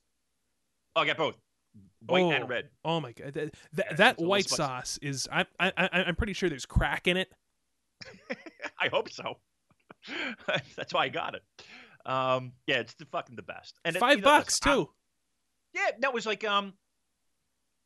I 0.96 1.06
got 1.06 1.18
both 1.18 1.38
white 2.06 2.24
oh, 2.24 2.32
and 2.32 2.50
red. 2.50 2.70
Oh 2.84 3.00
my 3.00 3.12
god, 3.12 3.34
that, 3.34 3.56
that, 3.74 3.98
that 3.98 4.20
white 4.20 4.50
sauce 4.50 5.00
is 5.02 5.28
I, 5.32 5.46
I 5.60 5.72
I'm 5.92 6.16
pretty 6.16 6.34
sure 6.34 6.50
there's 6.50 6.66
crack 6.66 7.08
in 7.08 7.18
it. 7.18 7.32
I 8.80 8.88
hope 8.88 9.10
so. 9.12 9.38
That's 10.76 10.94
why 10.94 11.06
I 11.06 11.10
got 11.10 11.36
it. 11.36 11.44
Um, 12.06 12.54
yeah, 12.66 12.78
it's 12.78 12.96
the 12.96 13.06
fucking 13.06 13.36
the 13.36 13.44
best. 13.44 13.80
And 13.86 13.96
five 13.96 14.20
it, 14.20 14.24
bucks 14.24 14.64
know, 14.66 14.86
too. 14.86 14.90
I, 15.76 15.80
yeah, 15.80 15.92
that 16.00 16.14
was 16.14 16.26
like 16.26 16.44
um 16.44 16.74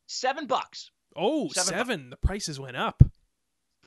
seven 0.06 0.46
bucks. 0.46 0.90
Oh, 1.14 1.48
seven. 1.48 1.68
seven. 1.68 2.10
The 2.10 2.16
prices 2.16 2.58
went 2.60 2.76
up. 2.76 3.02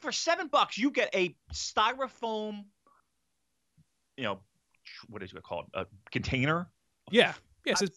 For 0.02 0.12
seven 0.12 0.48
bucks, 0.48 0.78
you 0.78 0.92
get 0.92 1.14
a 1.14 1.36
styrofoam, 1.54 2.66
you 4.18 4.24
know, 4.24 4.40
what 5.08 5.24
is 5.24 5.34
it 5.34 5.44
called? 5.44 5.66
A 5.74 5.86
container. 6.12 6.70
Yeah. 7.12 7.34
Yes. 7.66 7.82
Yeah, 7.82 7.88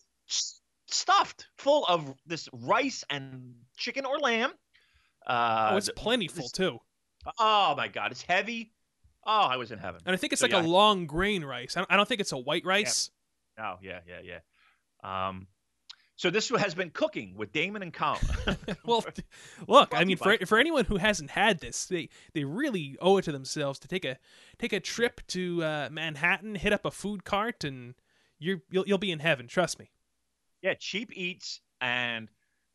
stuffed 0.93 1.47
full 1.57 1.85
of 1.87 2.15
this 2.27 2.49
rice 2.53 3.05
and 3.11 3.55
chicken 3.77 4.05
or 4.05 4.19
lamb. 4.19 4.53
Uh, 5.27 5.71
oh, 5.73 5.77
it's 5.77 5.91
plentiful 5.97 6.43
this, 6.43 6.53
too. 6.53 6.79
Oh 7.39 7.75
my 7.77 7.89
god, 7.89 8.11
it's 8.11 8.23
heavy. 8.23 8.73
Oh, 9.25 9.31
I 9.31 9.57
was 9.57 9.71
in 9.71 9.79
heaven. 9.79 10.01
And 10.05 10.15
I 10.15 10.17
think 10.17 10.33
it's 10.33 10.41
so, 10.41 10.47
like 10.47 10.53
yeah. 10.53 10.63
a 10.63 10.67
long 10.67 11.07
grain 11.07 11.45
rice. 11.45 11.77
I 11.77 11.81
don't, 11.81 11.93
I 11.93 11.97
don't, 11.97 12.09
think 12.09 12.21
it's 12.21 12.33
a 12.33 12.39
white 12.39 12.65
rice. 12.65 13.11
Yeah. 13.57 13.71
Oh 13.71 13.77
yeah, 13.81 14.01
yeah, 14.07 14.39
yeah. 15.05 15.29
Um, 15.29 15.47
so 16.17 16.31
this 16.31 16.51
has 16.51 16.75
been 16.75 16.91
cooking 16.91 17.35
with 17.37 17.53
Damon 17.53 17.83
and 17.83 17.93
Colin. 17.93 18.21
well, 18.85 19.05
look, 19.67 19.93
I 19.95 20.05
mean, 20.05 20.17
for 20.17 20.37
for 20.47 20.59
anyone 20.59 20.85
who 20.85 20.97
hasn't 20.97 21.31
had 21.31 21.61
this, 21.61 21.87
they 21.87 22.09
they 22.35 22.45
really 22.45 22.97
owe 23.01 23.19
it 23.19 23.23
to 23.23 23.33
themselves 23.33 23.79
to 23.81 23.89
take 23.89 24.05
a 24.05 24.19
take 24.59 24.73
a 24.73 24.81
trip 24.81 25.21
to 25.29 25.63
uh, 25.65 25.89
Manhattan, 25.91 26.55
hit 26.55 26.73
up 26.73 26.85
a 26.85 26.91
food 26.91 27.25
cart, 27.25 27.65
and 27.65 27.95
you're 28.39 28.63
you'll 28.71 28.85
you'll 28.87 28.99
be 28.99 29.11
in 29.11 29.21
heaven. 29.21 29.47
Trust 29.47 29.79
me. 29.79 29.91
Yeah, 30.63 30.75
cheap 30.75 31.11
eats 31.13 31.61
and 31.81 32.29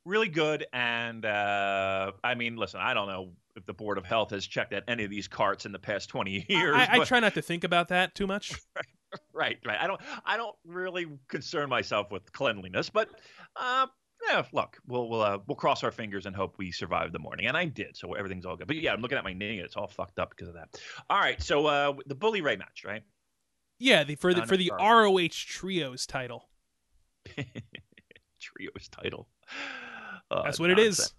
really 0.03 0.29
good. 0.29 0.65
And 0.73 1.25
uh, 1.25 2.11
I 2.23 2.35
mean, 2.35 2.55
listen, 2.55 2.79
I 2.81 2.93
don't 2.93 3.07
know 3.07 3.31
if 3.55 3.65
the 3.65 3.73
Board 3.73 3.97
of 3.97 4.05
Health 4.05 4.31
has 4.31 4.45
checked 4.45 4.73
at 4.73 4.83
any 4.87 5.03
of 5.03 5.09
these 5.09 5.27
carts 5.27 5.65
in 5.65 5.71
the 5.71 5.79
past 5.79 6.09
twenty 6.09 6.45
years. 6.49 6.75
I, 6.75 6.85
I, 6.85 7.01
I 7.01 7.03
try 7.05 7.19
not 7.19 7.35
to 7.35 7.41
think 7.41 7.63
about 7.63 7.89
that 7.89 8.15
too 8.15 8.27
much. 8.27 8.51
right, 8.75 8.85
right. 9.33 9.57
Right. 9.65 9.77
I 9.79 9.87
don't. 9.87 10.01
I 10.25 10.37
don't 10.37 10.55
really 10.65 11.07
concern 11.27 11.69
myself 11.69 12.11
with 12.11 12.31
cleanliness, 12.31 12.89
but 12.89 13.09
uh, 13.55 13.87
yeah, 14.27 14.43
look, 14.51 14.77
we'll 14.87 15.09
we'll 15.09 15.21
uh, 15.21 15.39
we'll 15.47 15.55
cross 15.55 15.83
our 15.83 15.91
fingers 15.91 16.25
and 16.25 16.35
hope 16.35 16.55
we 16.57 16.71
survive 16.71 17.11
the 17.11 17.19
morning, 17.19 17.47
and 17.47 17.55
I 17.55 17.65
did, 17.65 17.95
so 17.95 18.13
everything's 18.13 18.45
all 18.45 18.55
good. 18.55 18.67
But 18.67 18.77
yeah, 18.77 18.93
I'm 18.93 19.01
looking 19.01 19.17
at 19.17 19.23
my 19.23 19.33
knee; 19.33 19.59
it's 19.59 19.75
all 19.75 19.87
fucked 19.87 20.19
up 20.19 20.31
because 20.31 20.47
of 20.47 20.55
that. 20.55 20.69
All 21.09 21.19
right, 21.19 21.41
so 21.41 21.65
uh, 21.67 21.93
the 22.07 22.15
Bully 22.15 22.41
Ray 22.41 22.55
match, 22.55 22.83
right? 22.85 23.03
Yeah, 23.79 24.03
the, 24.03 24.15
for 24.15 24.33
the 24.33 24.45
for 24.45 24.57
the 24.57 24.71
ROH 24.79 25.29
Trios 25.31 26.05
title. 26.05 26.49
Trios 27.35 28.89
title. 28.91 29.27
Uh, 30.31 30.43
That's 30.43 30.59
what 30.59 30.69
nonsense. 30.69 30.99
it 30.99 31.03
is. 31.03 31.13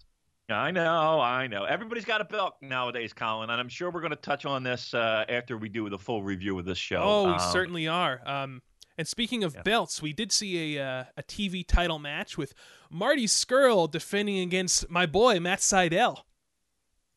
I 0.51 0.71
know, 0.71 1.19
I 1.19 1.47
know. 1.47 1.63
Everybody's 1.63 2.05
got 2.05 2.21
a 2.21 2.25
belt 2.25 2.55
nowadays, 2.61 3.13
Colin, 3.13 3.49
and 3.49 3.59
I'm 3.59 3.69
sure 3.69 3.91
we're 3.91 4.01
going 4.01 4.11
to 4.11 4.15
touch 4.15 4.45
on 4.45 4.63
this 4.63 4.93
uh, 4.93 5.25
after 5.29 5.57
we 5.57 5.69
do 5.69 5.89
the 5.89 5.97
full 5.97 6.23
review 6.23 6.57
of 6.57 6.65
this 6.65 6.77
show. 6.77 7.01
Oh, 7.03 7.25
we 7.25 7.33
um, 7.33 7.51
certainly 7.51 7.87
are. 7.87 8.21
Um, 8.25 8.61
and 8.97 9.07
speaking 9.07 9.43
of 9.43 9.55
yeah. 9.55 9.61
belts, 9.61 10.01
we 10.01 10.11
did 10.11 10.31
see 10.31 10.75
a 10.77 10.83
uh, 10.85 11.03
a 11.17 11.23
TV 11.23 11.65
title 11.65 11.99
match 11.99 12.37
with 12.37 12.53
Marty 12.91 13.27
Scurll 13.27 13.89
defending 13.89 14.39
against 14.39 14.89
my 14.89 15.05
boy 15.05 15.39
Matt 15.39 15.59
Sydal. 15.59 16.17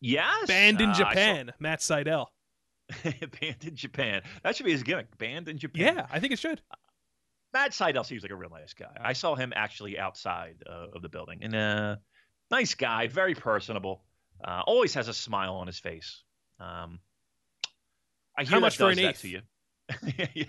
Yes, 0.01 0.47
banned 0.47 0.81
in 0.81 0.91
uh, 0.91 0.95
Japan, 0.95 1.47
saw... 1.49 1.55
Matt 1.59 1.81
Sydal. 1.81 2.27
banned 3.05 3.65
in 3.65 3.75
Japan. 3.75 4.23
That 4.43 4.57
should 4.57 4.67
be 4.67 4.73
his 4.73 4.83
gimmick. 4.83 5.17
Banned 5.19 5.49
in 5.49 5.59
Japan. 5.59 5.97
Yeah, 5.97 6.07
I 6.11 6.21
think 6.21 6.33
it 6.33 6.39
should. 6.39 6.61
Matt 7.53 7.73
Sydal 7.73 8.07
seems 8.07 8.23
like 8.23 8.33
a 8.33 8.37
real 8.37 8.51
nice 8.51 8.75
guy. 8.75 8.97
I 9.01 9.13
saw 9.13 9.35
him 9.35 9.53
actually 9.55 9.99
outside 9.99 10.57
uh, 10.69 10.87
of 10.95 11.03
the 11.03 11.09
building, 11.09 11.41
and 11.43 11.55
uh, 11.55 11.97
nice 12.53 12.75
guy, 12.75 13.09
very 13.09 13.35
personable. 13.35 14.03
Uh, 14.45 14.63
always 14.67 14.95
has 14.95 15.09
a 15.09 15.15
smile 15.15 15.55
on 15.55 15.67
his 15.67 15.79
face. 15.79 16.23
Um, 16.61 17.01
I 18.37 18.45
hear 18.45 18.53
How 18.53 18.61
much 18.61 18.77
for 18.77 18.91
an 18.91 18.99
eighth? 18.99 19.23
to 19.23 19.29
you. 19.29 19.41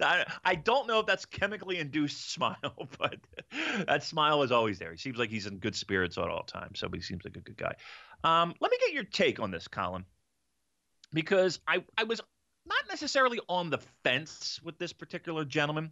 I, 0.00 0.24
I 0.44 0.54
don't 0.54 0.86
know 0.86 1.00
if 1.00 1.06
that's 1.06 1.24
chemically 1.24 1.78
induced 1.78 2.30
smile, 2.32 2.88
but 2.98 3.16
that 3.86 4.02
smile 4.02 4.42
is 4.42 4.52
always 4.52 4.78
there. 4.78 4.92
He 4.92 4.98
seems 4.98 5.18
like 5.18 5.30
he's 5.30 5.46
in 5.46 5.58
good 5.58 5.74
spirits 5.74 6.18
at 6.18 6.28
all 6.28 6.44
times. 6.44 6.78
So 6.78 6.88
he 6.92 7.00
seems 7.00 7.24
like 7.24 7.36
a 7.36 7.40
good 7.40 7.56
guy. 7.56 7.74
Um, 8.24 8.54
let 8.60 8.70
me 8.70 8.78
get 8.80 8.92
your 8.92 9.04
take 9.04 9.40
on 9.40 9.50
this, 9.50 9.68
Colin, 9.68 10.04
because 11.12 11.60
I, 11.66 11.84
I 11.98 12.04
was 12.04 12.20
not 12.66 12.84
necessarily 12.88 13.40
on 13.48 13.70
the 13.70 13.78
fence 14.04 14.60
with 14.62 14.78
this 14.78 14.92
particular 14.92 15.44
gentleman. 15.44 15.90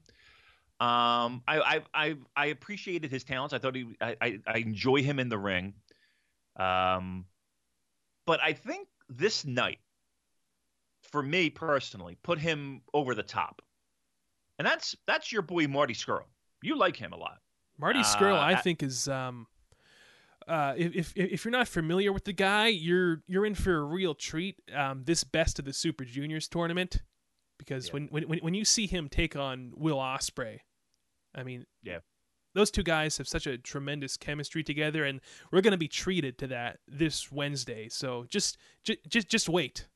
Um, 0.81 1.43
I, 1.47 1.61
I, 1.61 1.81
I 1.93 2.17
I 2.35 2.47
appreciated 2.47 3.11
his 3.11 3.23
talents. 3.23 3.53
I 3.53 3.59
thought 3.59 3.75
he 3.75 3.87
I, 4.01 4.17
I, 4.23 4.39
I 4.47 4.59
enjoy 4.59 5.03
him 5.03 5.19
in 5.19 5.29
the 5.29 5.37
ring. 5.37 5.75
Um, 6.57 7.27
but 8.25 8.41
I 8.43 8.55
think 8.55 8.89
this 9.11 9.45
night, 9.45 9.79
for 11.03 11.23
me 11.23 11.51
personally, 11.51 12.17
put 12.23 12.39
him 12.39 12.81
over 12.95 13.15
the 13.15 13.23
top, 13.23 13.61
and 14.59 14.67
that's 14.67 14.97
that's 15.07 15.31
your 15.31 15.43
boy 15.43 15.67
Marty 15.69 15.93
Scurll. 15.93 16.25
You 16.63 16.79
like 16.79 16.97
him 16.97 17.13
a 17.13 17.17
lot. 17.17 17.41
Marty 17.79 18.01
Scurll, 18.01 18.39
uh, 18.39 18.41
I 18.41 18.55
think, 18.57 18.83
is 18.83 19.07
um, 19.07 19.47
uh, 20.49 20.75
if, 20.79 20.97
if 20.97 21.13
if 21.15 21.45
you're 21.45 21.53
not 21.53 21.69
familiar 21.69 22.11
with 22.11 22.25
the 22.25 22.33
guy, 22.33 22.69
you're 22.69 23.23
you're 23.27 23.45
in 23.45 23.55
for 23.55 23.77
a 23.77 23.85
real 23.85 24.15
treat. 24.15 24.57
Um, 24.75 25.05
this 25.05 25.25
best 25.25 25.59
of 25.59 25.67
the 25.67 25.75
Super 25.75 26.07
Juniors 26.07 26.49
tournament, 26.49 27.03
because 27.59 27.89
yeah. 27.89 27.93
when, 27.93 28.07
when 28.09 28.39
when 28.39 28.55
you 28.55 28.65
see 28.65 28.87
him 28.87 29.09
take 29.11 29.37
on 29.37 29.73
Will 29.75 29.99
Ospreay, 29.99 30.61
I 31.35 31.43
mean, 31.43 31.67
yeah, 31.83 31.99
those 32.55 32.71
two 32.71 32.83
guys 32.83 33.19
have 33.19 33.29
such 33.29 33.47
a 33.47 33.59
tremendous 33.59 34.17
chemistry 34.17 34.63
together, 34.63 35.05
and 35.05 35.21
we're 35.53 35.61
going 35.61 35.73
to 35.73 35.79
be 35.79 35.89
treated 35.89 36.39
to 36.39 36.47
that 36.49 36.79
this 36.89 37.31
Wednesday. 37.31 37.89
So 37.89 38.27
just, 38.29 38.59
just, 38.85 38.99
just, 39.09 39.29
just 39.29 39.49
wait. 39.49 39.87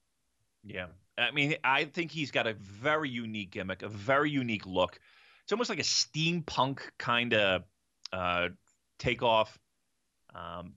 Yeah, 0.63 0.87
I 1.19 1.31
mean, 1.31 1.57
I 1.65 1.85
think 1.85 2.11
he's 2.11 2.31
got 2.31 2.47
a 2.47 2.55
very 2.55 3.11
unique 3.11 3.51
gimmick, 3.51 3.83
a 3.83 3.89
very 3.89 4.31
unique 4.31 4.67
look. 4.67 4.99
It's 5.43 5.53
almost 5.53 5.69
like 5.69 5.81
a 5.81 5.83
steampunk 5.83 6.81
kind 6.99 7.35
of 7.35 7.65
uh, 8.13 8.49
takeoff. 8.99 9.59
Um, 10.35 10.75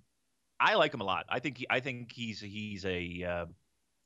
I 0.60 0.76
like 0.76 0.94
him 0.94 1.02
a 1.02 1.06
lot. 1.06 1.26
I 1.30 1.40
think 1.40 1.60
he, 1.60 1.68
I 1.70 1.80
think 1.80 2.12
he's 2.12 2.42
he's 2.42 2.86
a 2.86 3.24
uh, 3.24 3.46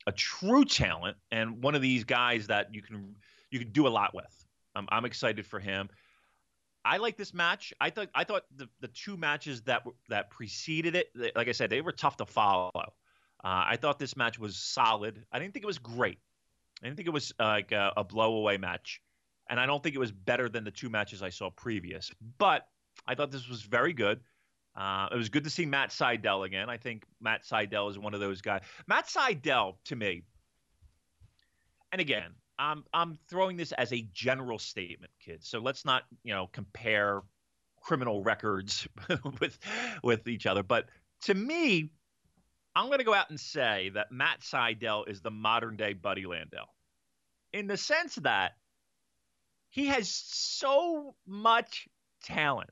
a 0.07 0.11
true 0.11 0.65
talent 0.65 1.17
and 1.31 1.63
one 1.63 1.75
of 1.75 1.81
these 1.81 2.03
guys 2.03 2.47
that 2.47 2.73
you 2.73 2.81
can 2.81 3.15
you 3.49 3.59
can 3.59 3.71
do 3.71 3.87
a 3.87 3.89
lot 3.89 4.13
with. 4.13 4.45
Um, 4.75 4.87
I'm 4.89 5.05
excited 5.05 5.45
for 5.45 5.59
him. 5.59 5.89
I 6.83 6.97
like 6.97 7.17
this 7.17 7.33
match. 7.33 7.73
I 7.79 7.89
thought 7.89 8.09
I 8.15 8.23
thought 8.23 8.43
the, 8.55 8.67
the 8.79 8.87
two 8.87 9.17
matches 9.17 9.61
that 9.63 9.83
that 10.09 10.29
preceded 10.31 10.95
it, 10.95 11.09
like 11.35 11.47
I 11.47 11.51
said, 11.51 11.69
they 11.69 11.81
were 11.81 11.91
tough 11.91 12.17
to 12.17 12.25
follow. 12.25 12.71
Uh, 12.75 12.87
I 13.43 13.77
thought 13.77 13.99
this 13.99 14.15
match 14.15 14.39
was 14.39 14.55
solid. 14.55 15.25
I 15.31 15.39
didn't 15.39 15.53
think 15.53 15.63
it 15.63 15.67
was 15.67 15.79
great. 15.79 16.19
I 16.81 16.87
didn't 16.87 16.97
think 16.97 17.07
it 17.07 17.13
was 17.13 17.33
uh, 17.39 17.45
like 17.45 17.71
a, 17.71 17.93
a 17.97 18.05
blowaway 18.05 18.59
match, 18.59 19.01
and 19.49 19.59
I 19.59 19.65
don't 19.65 19.83
think 19.83 19.95
it 19.95 19.99
was 19.99 20.11
better 20.11 20.49
than 20.49 20.63
the 20.63 20.71
two 20.71 20.89
matches 20.89 21.21
I 21.21 21.29
saw 21.29 21.49
previous. 21.51 22.11
But 22.37 22.67
I 23.07 23.15
thought 23.15 23.31
this 23.31 23.47
was 23.47 23.61
very 23.61 23.93
good. 23.93 24.19
Uh, 24.75 25.09
it 25.11 25.17
was 25.17 25.29
good 25.29 25.43
to 25.43 25.49
see 25.49 25.65
Matt 25.65 25.89
Sydal 25.89 26.45
again. 26.45 26.69
I 26.69 26.77
think 26.77 27.03
Matt 27.19 27.43
Sydal 27.43 27.91
is 27.91 27.99
one 27.99 28.13
of 28.13 28.19
those 28.19 28.41
guys. 28.41 28.61
Matt 28.87 29.07
Sydal, 29.07 29.75
to 29.85 29.95
me, 29.95 30.23
and 31.91 32.01
again, 32.01 32.31
I'm 32.61 32.83
I'm 32.93 33.17
throwing 33.27 33.57
this 33.57 33.71
as 33.71 33.91
a 33.91 34.07
general 34.13 34.59
statement, 34.59 35.11
kids. 35.19 35.47
So 35.47 35.59
let's 35.59 35.83
not 35.83 36.03
you 36.23 36.33
know 36.33 36.47
compare 36.53 37.21
criminal 37.81 38.23
records 38.23 38.87
with 39.39 39.57
with 40.03 40.27
each 40.27 40.45
other. 40.45 40.61
But 40.61 40.85
to 41.23 41.33
me, 41.33 41.89
I'm 42.75 42.85
going 42.85 42.99
to 42.99 43.03
go 43.03 43.15
out 43.15 43.31
and 43.31 43.39
say 43.39 43.89
that 43.95 44.11
Matt 44.11 44.41
Sydal 44.41 45.09
is 45.09 45.21
the 45.21 45.31
modern 45.31 45.75
day 45.75 45.93
Buddy 45.93 46.23
Landel, 46.23 46.67
in 47.51 47.65
the 47.65 47.77
sense 47.77 48.15
that 48.15 48.51
he 49.69 49.87
has 49.87 50.07
so 50.09 51.15
much 51.25 51.87
talent, 52.23 52.69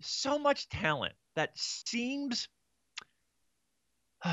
so 0.00 0.38
much 0.38 0.68
talent 0.68 1.14
that 1.34 1.50
seems 1.58 2.48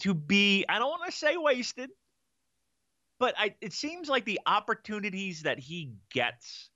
to 0.00 0.12
be 0.12 0.64
I 0.68 0.80
don't 0.80 0.90
want 0.90 1.04
to 1.06 1.16
say 1.16 1.36
wasted, 1.36 1.90
but 3.24 3.34
I, 3.38 3.54
it 3.62 3.72
seems 3.72 4.10
like 4.10 4.26
the 4.26 4.38
opportunities 4.44 5.44
that 5.44 5.58
he 5.58 5.94
gets 6.12 6.68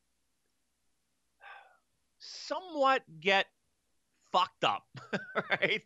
somewhat 2.18 3.03
get 3.20 3.44
fucked 4.32 4.64
up, 4.64 4.86
right? 5.51 5.82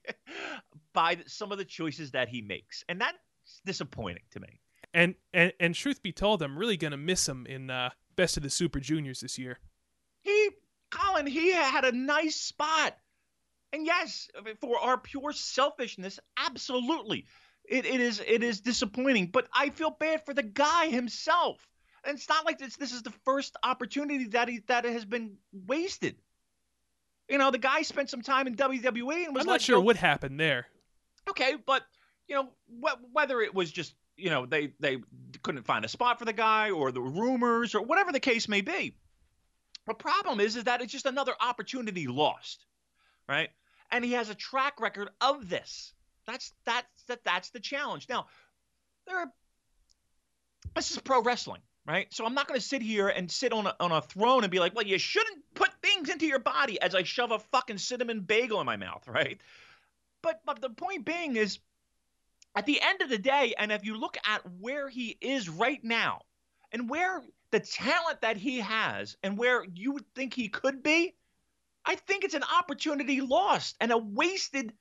By 0.93 1.19
some 1.27 1.51
of 1.51 1.59
the 1.59 1.65
choices 1.65 2.13
that 2.13 2.29
he 2.29 2.43
makes. 2.43 2.85
And 2.89 3.01
that's 3.01 3.19
disappointing 3.67 4.23
to 4.31 4.39
me. 4.39 4.61
And 4.95 5.17
and, 5.35 5.53
and 5.59 5.75
truth 5.75 6.01
be 6.01 6.13
told, 6.13 6.41
I'm 6.45 6.57
really 6.57 6.77
gonna 6.77 6.97
miss 6.97 7.29
him 7.29 7.45
in 7.45 7.69
uh, 7.69 7.91
Best 8.15 8.37
of 8.37 8.45
the 8.45 8.51
Super 8.51 8.79
Juniors 8.79 9.19
this 9.19 9.37
year. 9.37 9.59
He 10.21 10.51
Colin, 10.93 11.27
he 11.27 11.53
had 11.53 11.85
a 11.85 11.91
nice 11.91 12.37
spot. 12.37 12.97
And 13.73 13.85
yes, 13.85 14.29
for 14.61 14.79
our 14.79 14.97
pure 14.97 15.33
selfishness, 15.33 16.21
absolutely. 16.37 17.27
It, 17.65 17.87
it 17.87 18.01
is 18.01 18.21
it 18.27 18.43
is 18.43 18.61
disappointing, 18.61 19.29
but 19.29 19.47
I 19.55 19.71
feel 19.71 19.91
bad 19.91 20.25
for 20.27 20.35
the 20.35 20.43
guy 20.43 20.89
himself. 20.89 21.67
And 22.05 22.17
it's 22.17 22.29
not 22.29 22.45
like 22.45 22.59
this 22.59 22.77
this 22.77 22.93
is 22.93 23.03
the 23.03 23.13
first 23.25 23.57
opportunity 23.63 24.25
that 24.29 24.49
he 24.49 24.61
that 24.67 24.85
has 24.85 25.05
been 25.05 25.37
wasted. 25.53 26.17
You 27.29 27.39
know, 27.39 27.51
the 27.51 27.59
guy 27.59 27.83
spent 27.83 28.11
some 28.11 28.23
time 28.23 28.47
in 28.47 28.57
WWE 28.57 29.25
and 29.27 29.35
was 29.35 29.43
I'm 29.43 29.47
not 29.47 29.53
like, 29.55 29.61
sure 29.61 29.81
what 29.81 29.97
happened 29.97 30.39
there. 30.41 30.67
okay, 31.31 31.55
but 31.65 31.83
you 32.29 32.35
know, 32.35 32.49
wh- 32.83 33.15
whether 33.15 33.41
it 33.41 33.55
was 33.55 33.71
just 33.71 33.95
you 34.17 34.31
know 34.31 34.45
they 34.45 34.73
they 34.81 34.99
couldn't 35.43 35.63
find 35.65 35.85
a 35.85 35.89
spot 35.89 36.19
for 36.19 36.25
the 36.25 36.33
guy 36.33 36.71
or 36.71 36.93
the 36.93 37.01
rumors 37.01 37.75
or 37.75 37.83
whatever 37.83 38.13
the 38.13 38.21
case 38.21 38.49
may 38.49 38.61
be. 38.61 38.97
The 39.87 39.95
problem 39.95 40.41
is 40.41 40.57
is 40.57 40.65
that 40.65 40.83
it's 40.83 40.93
just 40.93 41.07
another 41.07 41.35
opportunity 41.41 42.07
lost, 42.07 42.67
right? 43.29 43.51
And 43.91 44.05
he 44.05 44.13
has 44.13 44.29
a 44.31 44.35
track 44.35 44.81
record 44.81 45.09
of 45.21 45.49
this. 45.49 45.93
That's 46.27 46.53
that's 46.65 47.05
that 47.09 47.25
that's 47.25 47.51
the 47.51 47.61
challenge. 47.61 48.09
Now, 48.09 48.27
there 49.07 49.19
are 49.19 49.33
this 50.75 50.91
is 50.91 50.99
pro 50.99 51.23
wrestling, 51.23 51.61
right? 51.87 52.13
So 52.13 52.25
I'm 52.25 52.35
not 52.35 52.49
going 52.49 52.59
to 52.59 52.67
sit 52.67 52.83
here 52.83 53.09
and 53.09 53.31
sit 53.31 53.53
on 53.53 53.67
a, 53.67 53.75
on 53.81 53.93
a 53.93 54.01
throne 54.01 54.45
and 54.45 54.51
be 54.51 54.59
like, 54.59 54.75
well, 54.75 54.87
you 54.87 54.99
shouldn't 54.99 55.43
put 55.55 55.71
things 55.83 56.09
into 56.09 56.27
your 56.27 56.39
body 56.39 56.81
as 56.81 56.95
I 56.95 57.03
shove 57.03 57.33
a 57.33 57.39
fucking 57.39 57.79
cinnamon 57.79 58.21
bagel 58.21 58.61
in 58.61 58.67
my 58.67 58.77
mouth, 58.77 59.07
right? 59.09 59.41
But 60.23 60.41
but 60.45 60.61
the 60.61 60.71
point 60.71 61.05
being 61.05 61.37
is, 61.37 61.59
at 62.55 62.67
the 62.67 62.81
end 62.81 63.03
of 63.03 63.09
the 63.09 63.19
day, 63.19 63.55
and 63.59 63.73
if 63.73 63.85
you 63.85 63.97
look 63.97 64.17
at 64.27 64.43
where 64.61 64.89
he 64.89 65.17
is 65.21 65.49
right 65.49 65.83
now, 65.83 66.21
and 66.71 66.89
where 66.89 67.23
the 67.51 67.61
talent 67.61 68.23
that 68.23 68.37
he 68.37 68.59
has, 68.61 69.17
and 69.23 69.37
where 69.37 69.65
you 69.75 69.93
would 69.93 70.15
think 70.15 70.33
he 70.33 70.49
could 70.49 70.83
be, 70.83 71.15
I 71.85 71.97
think 71.97 72.25
it's 72.25 72.35
an 72.35 72.45
opportunity 72.45 73.21
lost 73.21 73.77
and 73.81 73.91
a 73.91 73.99
wasted 73.99 74.73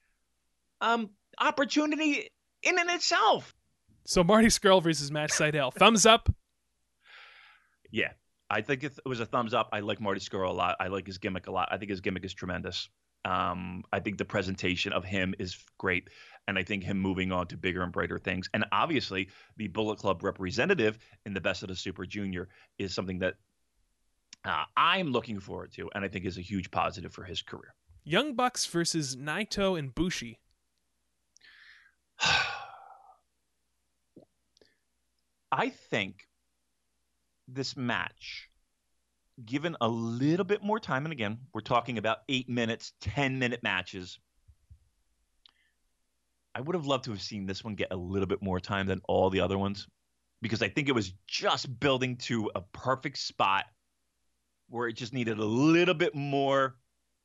um, 0.79 1.09
opportunity 1.41 2.29
in 2.63 2.79
and 2.79 2.89
itself. 2.89 3.53
So 4.05 4.23
Marty 4.23 4.47
Scurll 4.47 4.81
versus 4.81 5.11
Matt 5.11 5.31
Sydal. 5.31 5.73
Thumbs 5.73 6.05
up. 6.05 6.29
Yeah, 7.91 8.11
I 8.49 8.61
think 8.61 8.83
it 8.83 8.97
was 9.05 9.19
a 9.19 9.25
thumbs 9.25 9.53
up. 9.53 9.69
I 9.73 9.79
like 9.81 9.99
Marty 9.99 10.21
Scurll 10.21 10.49
a 10.49 10.53
lot. 10.53 10.77
I 10.79 10.87
like 10.87 11.07
his 11.07 11.17
gimmick 11.17 11.47
a 11.47 11.51
lot. 11.51 11.69
I 11.71 11.77
think 11.77 11.89
his 11.89 12.01
gimmick 12.01 12.25
is 12.25 12.33
tremendous. 12.33 12.89
Um, 13.23 13.83
I 13.91 13.99
think 13.99 14.17
the 14.17 14.25
presentation 14.25 14.93
of 14.93 15.03
him 15.03 15.35
is 15.37 15.57
great, 15.77 16.09
and 16.47 16.57
I 16.57 16.63
think 16.63 16.83
him 16.83 16.99
moving 16.99 17.31
on 17.31 17.47
to 17.47 17.57
bigger 17.57 17.83
and 17.83 17.91
brighter 17.91 18.17
things, 18.17 18.49
and 18.53 18.65
obviously 18.71 19.29
the 19.57 19.67
Bullet 19.67 19.99
Club 19.99 20.23
representative 20.23 20.97
in 21.25 21.33
the 21.33 21.41
Best 21.41 21.61
of 21.61 21.69
the 21.69 21.75
Super 21.75 22.05
Junior 22.05 22.49
is 22.79 22.95
something 22.95 23.19
that 23.19 23.35
uh, 24.43 24.63
I'm 24.75 25.11
looking 25.11 25.39
forward 25.39 25.71
to, 25.73 25.89
and 25.93 26.03
I 26.03 26.07
think 26.07 26.25
is 26.25 26.39
a 26.39 26.41
huge 26.41 26.71
positive 26.71 27.13
for 27.13 27.23
his 27.23 27.43
career. 27.43 27.75
Young 28.03 28.33
Bucks 28.33 28.65
versus 28.65 29.15
Naito 29.15 29.77
and 29.77 29.93
Bushi. 29.93 30.39
I 35.51 35.69
think 35.69 36.27
this 37.47 37.75
match, 37.75 38.49
given 39.45 39.75
a 39.81 39.87
little 39.87 40.45
bit 40.45 40.63
more 40.63 40.79
time, 40.79 41.05
and 41.05 41.11
again, 41.11 41.39
we're 41.53 41.61
talking 41.61 41.97
about 41.97 42.19
eight 42.29 42.47
minutes, 42.49 42.93
10 43.01 43.39
minute 43.39 43.61
matches. 43.63 44.19
I 46.53 46.61
would 46.61 46.75
have 46.75 46.85
loved 46.85 47.05
to 47.05 47.11
have 47.11 47.21
seen 47.21 47.45
this 47.45 47.63
one 47.63 47.75
get 47.75 47.91
a 47.91 47.95
little 47.95 48.27
bit 48.27 48.41
more 48.41 48.59
time 48.59 48.87
than 48.87 49.01
all 49.07 49.29
the 49.29 49.39
other 49.39 49.57
ones 49.57 49.87
because 50.41 50.61
I 50.61 50.69
think 50.69 50.89
it 50.89 50.95
was 50.95 51.13
just 51.27 51.79
building 51.79 52.17
to 52.17 52.51
a 52.55 52.61
perfect 52.61 53.17
spot 53.17 53.65
where 54.69 54.87
it 54.87 54.93
just 54.93 55.13
needed 55.13 55.37
a 55.37 55.45
little 55.45 55.93
bit 55.93 56.15
more. 56.15 56.75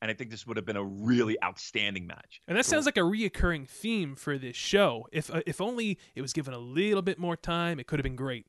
And 0.07 0.11
I 0.13 0.15
think 0.15 0.31
this 0.31 0.47
would 0.47 0.57
have 0.57 0.65
been 0.65 0.77
a 0.77 0.85
really 0.85 1.37
outstanding 1.43 2.07
match. 2.07 2.41
And 2.47 2.57
that 2.57 2.65
sounds 2.65 2.87
like 2.87 2.97
a 2.97 3.01
reoccurring 3.01 3.69
theme 3.69 4.15
for 4.15 4.39
this 4.39 4.55
show. 4.55 5.09
If 5.11 5.35
uh, 5.35 5.41
if 5.49 5.61
only 5.61 5.99
it 6.15 6.23
was 6.23 6.33
given 6.33 6.55
a 6.55 6.59
little 6.59 7.03
bit 7.03 7.19
more 7.19 7.37
time, 7.37 7.81
it 7.81 7.89
could 7.89 7.99
have 7.99 8.05
been 8.05 8.15
great. 8.15 8.47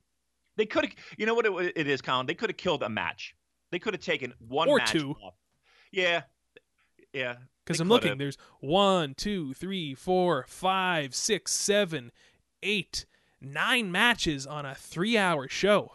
They 0.56 0.68
could 0.68 0.86
have, 0.86 0.94
you 1.18 1.26
know 1.26 1.34
what 1.34 1.48
it, 1.48 1.74
it 1.76 1.88
is, 1.88 2.00
Colin? 2.00 2.28
They 2.28 2.36
could 2.36 2.52
have 2.52 2.58
killed 2.58 2.84
a 2.84 2.90
match. 2.90 3.34
They 3.72 3.80
could 3.80 3.96
have 3.96 4.04
taken 4.04 4.36
one 4.38 4.70
Or 4.70 4.80
two. 4.82 5.16
off. 5.24 5.34
Yeah, 5.92 6.22
yeah. 7.12 7.38
Because 7.66 7.80
I'm 7.80 7.90
looking, 7.90 8.10
have. 8.10 8.20
there's 8.20 8.38
one, 8.60 9.16
two, 9.16 9.56
three, 9.56 9.96
four, 9.96 10.46
five, 10.48 11.16
six, 11.16 11.54
seven, 11.54 12.12
eight, 12.62 13.08
nine 13.42 13.92
matches 13.92 14.46
on 14.46 14.64
a 14.64 14.76
three-hour 14.76 15.48
show. 15.50 15.94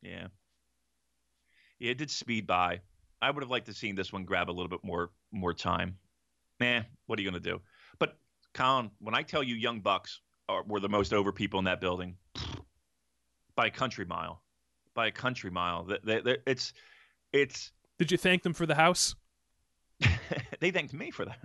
Yeah. 0.00 0.28
Yeah, 1.78 1.90
it 1.90 1.98
did 1.98 2.10
speed 2.10 2.46
by. 2.46 2.80
I 3.22 3.30
would 3.30 3.42
have 3.42 3.50
liked 3.50 3.66
to 3.66 3.72
seen 3.74 3.94
this 3.94 4.12
one 4.12 4.24
grab 4.24 4.50
a 4.50 4.52
little 4.52 4.68
bit 4.68 4.80
more 4.84 5.10
more 5.30 5.54
time. 5.54 5.96
Man, 6.60 6.84
what 7.06 7.18
are 7.18 7.22
you 7.22 7.30
gonna 7.30 7.40
do? 7.40 7.60
But 7.98 8.18
Colin, 8.52 8.90
when 8.98 9.14
I 9.14 9.22
tell 9.22 9.42
you 9.42 9.54
Young 9.54 9.80
Bucks 9.80 10.20
are, 10.48 10.62
were 10.64 10.80
the 10.80 10.88
most 10.88 11.12
over 11.14 11.32
people 11.32 11.58
in 11.58 11.64
that 11.66 11.80
building, 11.80 12.16
by 13.54 13.66
a 13.66 13.70
country 13.70 14.04
mile, 14.04 14.42
by 14.94 15.06
a 15.06 15.10
country 15.12 15.50
mile, 15.50 15.84
Th- 15.86 16.00
they- 16.02 16.20
they- 16.20 16.38
it's 16.46 16.72
it's 17.32 17.72
Did 17.98 18.10
you 18.12 18.18
thank 18.18 18.42
them 18.42 18.52
for 18.52 18.66
the 18.66 18.74
house? 18.74 19.14
they 20.60 20.70
thanked 20.70 20.92
me 20.92 21.10
for 21.10 21.24
that. 21.24 21.38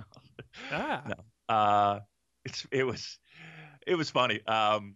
Ah, 0.72 1.04
No. 1.08 1.16
Uh, 1.56 2.00
it's 2.44 2.66
it 2.72 2.84
was 2.84 3.20
it 3.86 3.96
was 3.96 4.10
funny. 4.10 4.46
Um, 4.48 4.96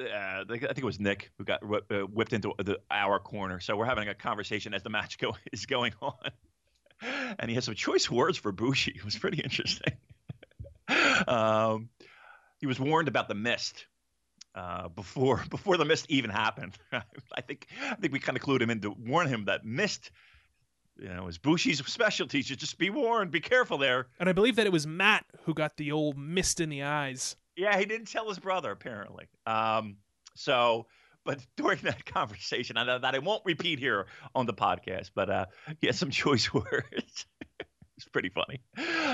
uh, 0.00 0.04
I 0.04 0.44
think 0.46 0.62
it 0.78 0.84
was 0.84 1.00
Nick 1.00 1.30
who 1.38 1.44
got 1.44 1.62
uh, 1.62 2.00
whipped 2.02 2.32
into 2.32 2.54
the 2.58 2.78
our 2.90 3.18
corner. 3.18 3.60
So 3.60 3.76
we're 3.76 3.86
having 3.86 4.08
a 4.08 4.14
conversation 4.14 4.74
as 4.74 4.82
the 4.82 4.90
match 4.90 5.18
go 5.18 5.36
is 5.52 5.66
going 5.66 5.92
on, 6.00 6.14
and 7.38 7.48
he 7.48 7.54
has 7.54 7.64
some 7.64 7.74
choice 7.74 8.10
words 8.10 8.38
for 8.38 8.52
Bushi. 8.52 8.92
It 8.94 9.04
was 9.04 9.16
pretty 9.16 9.40
interesting. 9.42 9.94
um, 11.26 11.88
he 12.58 12.66
was 12.66 12.78
warned 12.78 13.08
about 13.08 13.28
the 13.28 13.34
mist 13.34 13.86
uh, 14.54 14.88
before 14.88 15.42
before 15.50 15.76
the 15.76 15.84
mist 15.84 16.06
even 16.08 16.30
happened. 16.30 16.76
I 16.92 17.40
think 17.46 17.66
I 17.82 17.94
think 17.94 18.12
we 18.12 18.18
kind 18.18 18.36
of 18.36 18.42
clued 18.42 18.60
him 18.60 18.70
in 18.70 18.80
to 18.80 18.90
warn 18.90 19.28
him 19.28 19.46
that 19.46 19.64
mist, 19.64 20.10
you 20.98 21.08
know, 21.08 21.26
is 21.28 21.38
Bushi's 21.38 21.84
specialty. 21.86 22.42
Should 22.42 22.58
just 22.58 22.78
be 22.78 22.90
warned. 22.90 23.30
Be 23.30 23.40
careful 23.40 23.78
there. 23.78 24.08
and 24.20 24.28
I 24.28 24.32
believe 24.32 24.56
that 24.56 24.66
it 24.66 24.72
was 24.72 24.86
Matt 24.86 25.24
who 25.44 25.54
got 25.54 25.76
the 25.76 25.92
old 25.92 26.18
mist 26.18 26.60
in 26.60 26.68
the 26.68 26.82
eyes. 26.82 27.36
Yeah, 27.56 27.78
he 27.78 27.86
didn't 27.86 28.08
tell 28.08 28.28
his 28.28 28.38
brother 28.38 28.70
apparently. 28.70 29.26
Um, 29.46 29.96
so, 30.34 30.86
but 31.24 31.44
during 31.56 31.80
that 31.82 32.04
conversation, 32.04 32.76
I 32.76 32.98
that 32.98 33.14
I 33.14 33.18
won't 33.18 33.42
repeat 33.44 33.78
here 33.78 34.06
on 34.34 34.46
the 34.46 34.54
podcast, 34.54 35.10
but 35.14 35.30
uh, 35.30 35.46
he 35.80 35.86
had 35.86 35.96
some 35.96 36.10
choice 36.10 36.52
words. 36.54 37.26
it's 37.96 38.08
pretty 38.12 38.28
funny. 38.28 38.60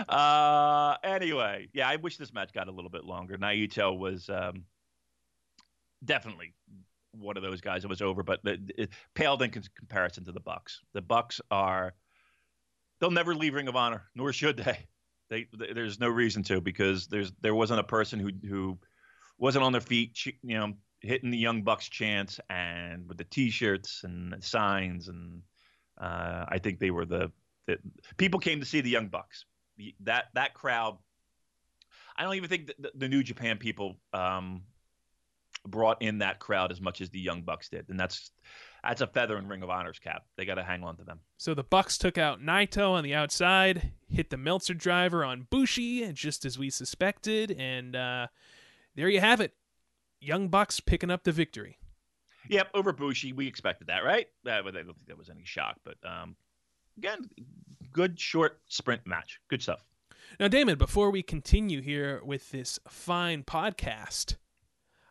Uh, 0.09 0.97
anyway, 1.05 1.69
yeah, 1.73 1.89
I 1.89 1.97
wish 1.97 2.17
this 2.17 2.33
match 2.33 2.53
got 2.53 2.69
a 2.69 2.73
little 2.73 2.91
bit 2.91 3.05
longer. 3.05 3.39
Naito 3.39 3.97
was 3.97 4.29
um, 4.29 4.65
definitely 6.05 6.55
one 7.13 7.37
of 7.37 7.43
those 7.43 7.61
guys 7.61 7.83
that 7.83 7.89
was 7.89 8.03
over, 8.03 8.23
but 8.23 8.41
it, 8.45 8.61
it 8.77 8.91
paled 9.15 9.43
in 9.43 9.51
comparison 9.51 10.25
to 10.25 10.33
the 10.33 10.41
Bucks. 10.41 10.81
The 10.95 11.03
Bucks 11.03 11.41
are 11.51 11.95
they'll 13.01 13.11
never 13.11 13.35
leave 13.35 13.55
Ring 13.55 13.69
of 13.69 13.77
Honor, 13.77 14.05
nor 14.15 14.33
should 14.33 14.57
they. 14.57 14.87
They, 15.33 15.45
th- 15.45 15.75
there's 15.75 15.99
no 15.99 16.09
reason 16.09 16.43
to 16.45 16.61
because 16.61 17.07
there's 17.07 17.33
there 17.41 17.55
wasn't 17.55 17.81
a 17.81 17.85
person 17.85 18.21
who 18.21 18.33
who 18.47 18.79
wasn't 19.39 19.65
on 19.65 19.73
their 19.73 19.81
feet, 19.81 20.27
you 20.27 20.59
know, 20.59 20.75
hitting 21.01 21.31
the 21.31 21.39
Young 21.39 21.63
Bucks 21.63 21.89
chants 21.89 22.39
and 22.51 23.09
with 23.09 23.17
the 23.17 23.25
T-shirts 23.25 24.03
and 24.05 24.45
signs, 24.45 25.09
and 25.09 25.41
uh, 25.99 26.45
I 26.47 26.59
think 26.59 26.79
they 26.79 26.91
were 26.91 27.07
the, 27.07 27.33
the, 27.67 27.79
people 28.19 28.41
came 28.41 28.61
to 28.61 28.67
see 28.67 28.83
the 28.83 28.91
Young 28.91 29.09
Bucks. 29.09 29.47
That 30.01 30.27
that 30.35 30.53
crowd, 30.53 30.99
I 32.15 32.25
don't 32.25 32.35
even 32.35 32.51
think 32.51 32.67
the, 32.67 32.93
the 32.95 33.09
New 33.09 33.23
Japan 33.23 33.57
people 33.57 33.97
um, 34.13 34.65
brought 35.67 36.03
in 36.03 36.19
that 36.19 36.41
crowd 36.41 36.71
as 36.71 36.81
much 36.83 37.01
as 37.01 37.09
the 37.09 37.21
Young 37.21 37.41
Bucks 37.41 37.71
did, 37.71 37.89
and 37.89 37.99
that's 37.99 38.33
that's 38.83 39.01
a 39.01 39.07
feather 39.07 39.39
in 39.39 39.49
Ring 39.49 39.63
of 39.63 39.71
Honor's 39.71 39.99
cap. 39.99 40.25
They 40.37 40.45
got 40.45 40.57
to 40.57 40.65
hang 40.65 40.83
on 40.83 40.97
to 40.97 41.05
them. 41.05 41.21
So 41.37 41.55
the 41.55 41.63
Bucks 41.63 41.99
took 41.99 42.19
out 42.19 42.41
Naito 42.41 42.91
on 42.91 43.05
the 43.05 43.15
outside, 43.15 43.93
hit 44.09 44.31
the 44.31 44.37
Meltzer 44.37 44.75
driver 44.75 45.25
on 45.25 45.47
Bushi, 45.51 46.11
just 46.13 46.45
as 46.45 46.59
we 46.59 46.71
suspected, 46.71 47.53
and 47.53 47.95
uh, 47.95 48.27
there 48.97 49.09
you 49.09 49.21
have 49.21 49.41
it. 49.41 49.55
Young 50.21 50.49
Bucks 50.49 50.81
picking 50.81 51.11
up 51.11 51.25
the 51.25 51.33
victory. 51.33 51.79
Yep, 52.49 52.71
over 52.75 52.93
Bushi. 52.93 53.33
We 53.33 53.47
expected 53.47 53.87
that, 53.87 54.05
right? 54.05 54.27
Uh, 54.47 54.51
I 54.51 54.63
don't 54.63 54.75
think 54.75 55.07
that 55.07 55.19
was 55.19 55.31
any 55.31 55.45
shock, 55.45 55.77
but 55.85 55.97
um, 56.05 56.37
again, 56.99 57.31
good 57.93 58.19
short 58.19 58.61
sprint 58.67 59.07
match. 59.07 59.41
Good 59.49 59.63
stuff. 59.63 59.85
Now, 60.41 60.49
Damon, 60.49 60.79
before 60.79 61.11
we 61.11 61.23
continue 61.23 61.83
here 61.83 62.21
with 62.25 62.51
this 62.51 62.79
fine 62.89 63.43
podcast, 63.45 64.37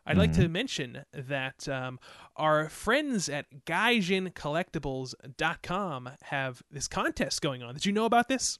I'd 0.06 0.12
mm-hmm. 0.12 0.20
like 0.20 0.34
to 0.34 0.42
mm-hmm. 0.42 0.52
mention 0.52 1.06
that 1.14 1.68
um, 1.70 2.00
our 2.36 2.70
friends 2.70 3.30
at 3.30 3.46
GaijinCollectibles.com 3.66 6.10
have 6.24 6.62
this 6.72 6.88
contest 6.88 7.42
going 7.42 7.64
on. 7.64 7.74
Did 7.76 7.86
you 7.86 7.92
know 7.92 8.06
about 8.06 8.28
this? 8.28 8.58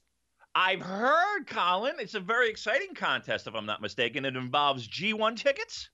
I've 0.54 0.82
heard, 0.82 1.46
Colin. 1.46 1.96
It's 1.98 2.14
a 2.14 2.20
very 2.20 2.50
exciting 2.50 2.94
contest, 2.94 3.46
if 3.46 3.54
I'm 3.54 3.66
not 3.66 3.80
mistaken. 3.80 4.24
It 4.24 4.36
involves 4.36 4.86
G1 4.86 5.36
tickets. 5.36 5.88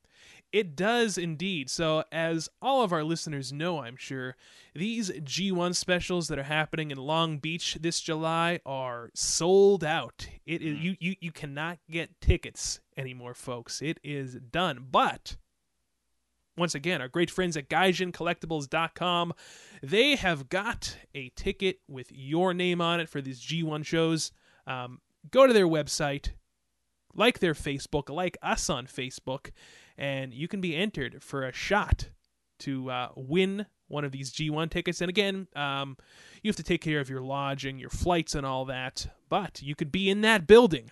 It 0.52 0.76
does 0.76 1.18
indeed. 1.18 1.68
So, 1.68 2.04
as 2.10 2.48
all 2.62 2.82
of 2.82 2.92
our 2.92 3.04
listeners 3.04 3.52
know, 3.52 3.80
I'm 3.80 3.96
sure, 3.96 4.34
these 4.74 5.10
G1 5.10 5.74
specials 5.74 6.28
that 6.28 6.38
are 6.38 6.44
happening 6.44 6.90
in 6.90 6.96
Long 6.96 7.38
Beach 7.38 7.76
this 7.80 8.00
July 8.00 8.60
are 8.64 9.10
sold 9.14 9.84
out. 9.84 10.26
It 10.46 10.62
is 10.62 10.76
hmm. 10.76 10.82
you 10.82 10.96
you, 11.00 11.16
you 11.20 11.32
cannot 11.32 11.78
get 11.90 12.20
tickets 12.20 12.80
anymore, 12.96 13.34
folks. 13.34 13.82
It 13.82 14.00
is 14.02 14.34
done. 14.36 14.86
But 14.90 15.36
once 16.58 16.74
again, 16.74 17.00
our 17.00 17.08
great 17.08 17.30
friends 17.30 17.56
at 17.56 17.68
GaijinCollectibles.com, 17.68 19.32
they 19.82 20.16
have 20.16 20.48
got 20.48 20.96
a 21.14 21.30
ticket 21.30 21.78
with 21.88 22.10
your 22.10 22.52
name 22.52 22.80
on 22.80 23.00
it 23.00 23.08
for 23.08 23.20
these 23.20 23.40
G1 23.40 23.84
shows. 23.84 24.32
Um, 24.66 25.00
go 25.30 25.46
to 25.46 25.52
their 25.52 25.68
website, 25.68 26.30
like 27.14 27.38
their 27.38 27.54
Facebook, 27.54 28.10
like 28.10 28.36
us 28.42 28.68
on 28.68 28.86
Facebook, 28.86 29.50
and 29.98 30.32
you 30.32 30.48
can 30.48 30.60
be 30.60 30.76
entered 30.76 31.22
for 31.22 31.42
a 31.42 31.52
shot 31.52 32.08
to 32.60 32.90
uh, 32.90 33.08
win 33.16 33.66
one 33.88 34.04
of 34.04 34.12
these 34.12 34.32
G1 34.32 34.70
tickets. 34.70 35.00
And 35.00 35.08
again, 35.08 35.48
um, 35.56 35.96
you 36.42 36.48
have 36.48 36.56
to 36.56 36.62
take 36.62 36.80
care 36.80 37.00
of 37.00 37.10
your 37.10 37.20
lodging, 37.20 37.78
your 37.78 37.90
flights, 37.90 38.34
and 38.34 38.46
all 38.46 38.64
that. 38.66 39.06
But 39.28 39.60
you 39.62 39.74
could 39.74 39.90
be 39.90 40.08
in 40.08 40.20
that 40.22 40.46
building. 40.46 40.90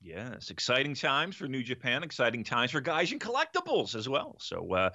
Yes, 0.00 0.50
exciting 0.50 0.94
times 0.94 1.36
for 1.36 1.46
New 1.46 1.62
Japan, 1.62 2.02
exciting 2.02 2.44
times 2.44 2.70
for 2.70 2.80
Gaijin 2.80 3.18
Collectibles 3.18 3.94
as 3.94 4.08
well. 4.08 4.36
So 4.38 4.72
uh, 4.72 4.90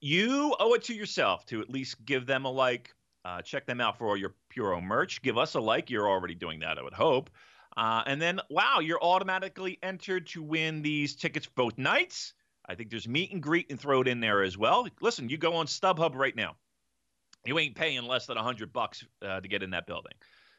you 0.00 0.54
owe 0.58 0.74
it 0.74 0.84
to 0.84 0.94
yourself 0.94 1.46
to 1.46 1.60
at 1.60 1.70
least 1.70 2.04
give 2.04 2.26
them 2.26 2.44
a 2.44 2.50
like. 2.50 2.94
Uh, 3.24 3.40
check 3.40 3.64
them 3.64 3.80
out 3.80 3.96
for 3.96 4.06
all 4.06 4.16
your 4.16 4.34
Puro 4.50 4.80
merch. 4.80 5.22
Give 5.22 5.38
us 5.38 5.54
a 5.54 5.60
like. 5.60 5.88
You're 5.88 6.08
already 6.08 6.34
doing 6.34 6.60
that, 6.60 6.78
I 6.78 6.82
would 6.82 6.92
hope. 6.92 7.30
Uh, 7.76 8.02
and 8.06 8.20
then, 8.20 8.40
wow, 8.50 8.80
you're 8.80 9.02
automatically 9.02 9.78
entered 9.82 10.26
to 10.28 10.42
win 10.42 10.82
these 10.82 11.16
tickets 11.16 11.46
both 11.46 11.78
nights. 11.78 12.34
I 12.66 12.74
think 12.74 12.90
there's 12.90 13.08
meet 13.08 13.32
and 13.32 13.42
greet 13.42 13.70
and 13.70 13.78
throw 13.78 14.00
it 14.00 14.08
in 14.08 14.20
there 14.20 14.42
as 14.42 14.56
well. 14.56 14.86
Listen, 15.00 15.28
you 15.28 15.36
go 15.36 15.56
on 15.56 15.66
StubHub 15.66 16.14
right 16.14 16.34
now. 16.34 16.56
You 17.44 17.58
ain't 17.58 17.74
paying 17.74 18.04
less 18.04 18.26
than 18.26 18.36
a 18.36 18.42
hundred 18.42 18.72
bucks 18.72 19.04
uh, 19.22 19.40
to 19.40 19.48
get 19.48 19.62
in 19.62 19.70
that 19.70 19.86
building. 19.86 20.14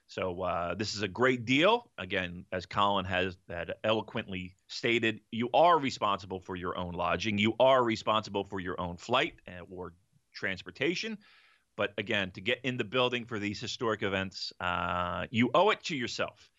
So 0.07 0.41
uh, 0.43 0.75
this 0.75 0.93
is 0.93 1.01
a 1.01 1.07
great 1.07 1.45
deal. 1.45 1.89
Again, 1.97 2.45
as 2.51 2.67
Colin 2.67 3.05
has 3.05 3.35
had 3.49 3.73
eloquently 3.83 4.55
stated, 4.67 5.21
you 5.31 5.49
are 5.53 5.79
responsible 5.79 6.39
for 6.39 6.55
your 6.55 6.77
own 6.77 6.93
lodging. 6.93 7.39
You 7.39 7.55
are 7.59 7.83
responsible 7.83 8.43
for 8.43 8.59
your 8.59 8.79
own 8.79 8.97
flight 8.97 9.33
uh, 9.47 9.63
or 9.71 9.93
transportation. 10.31 11.17
But 11.75 11.93
again, 11.97 12.31
to 12.31 12.41
get 12.41 12.59
in 12.63 12.77
the 12.77 12.83
building 12.83 13.25
for 13.25 13.39
these 13.39 13.59
historic 13.59 14.03
events, 14.03 14.53
uh, 14.59 15.25
you 15.31 15.49
owe 15.55 15.71
it 15.71 15.83
to 15.85 15.95
yourself 15.95 16.49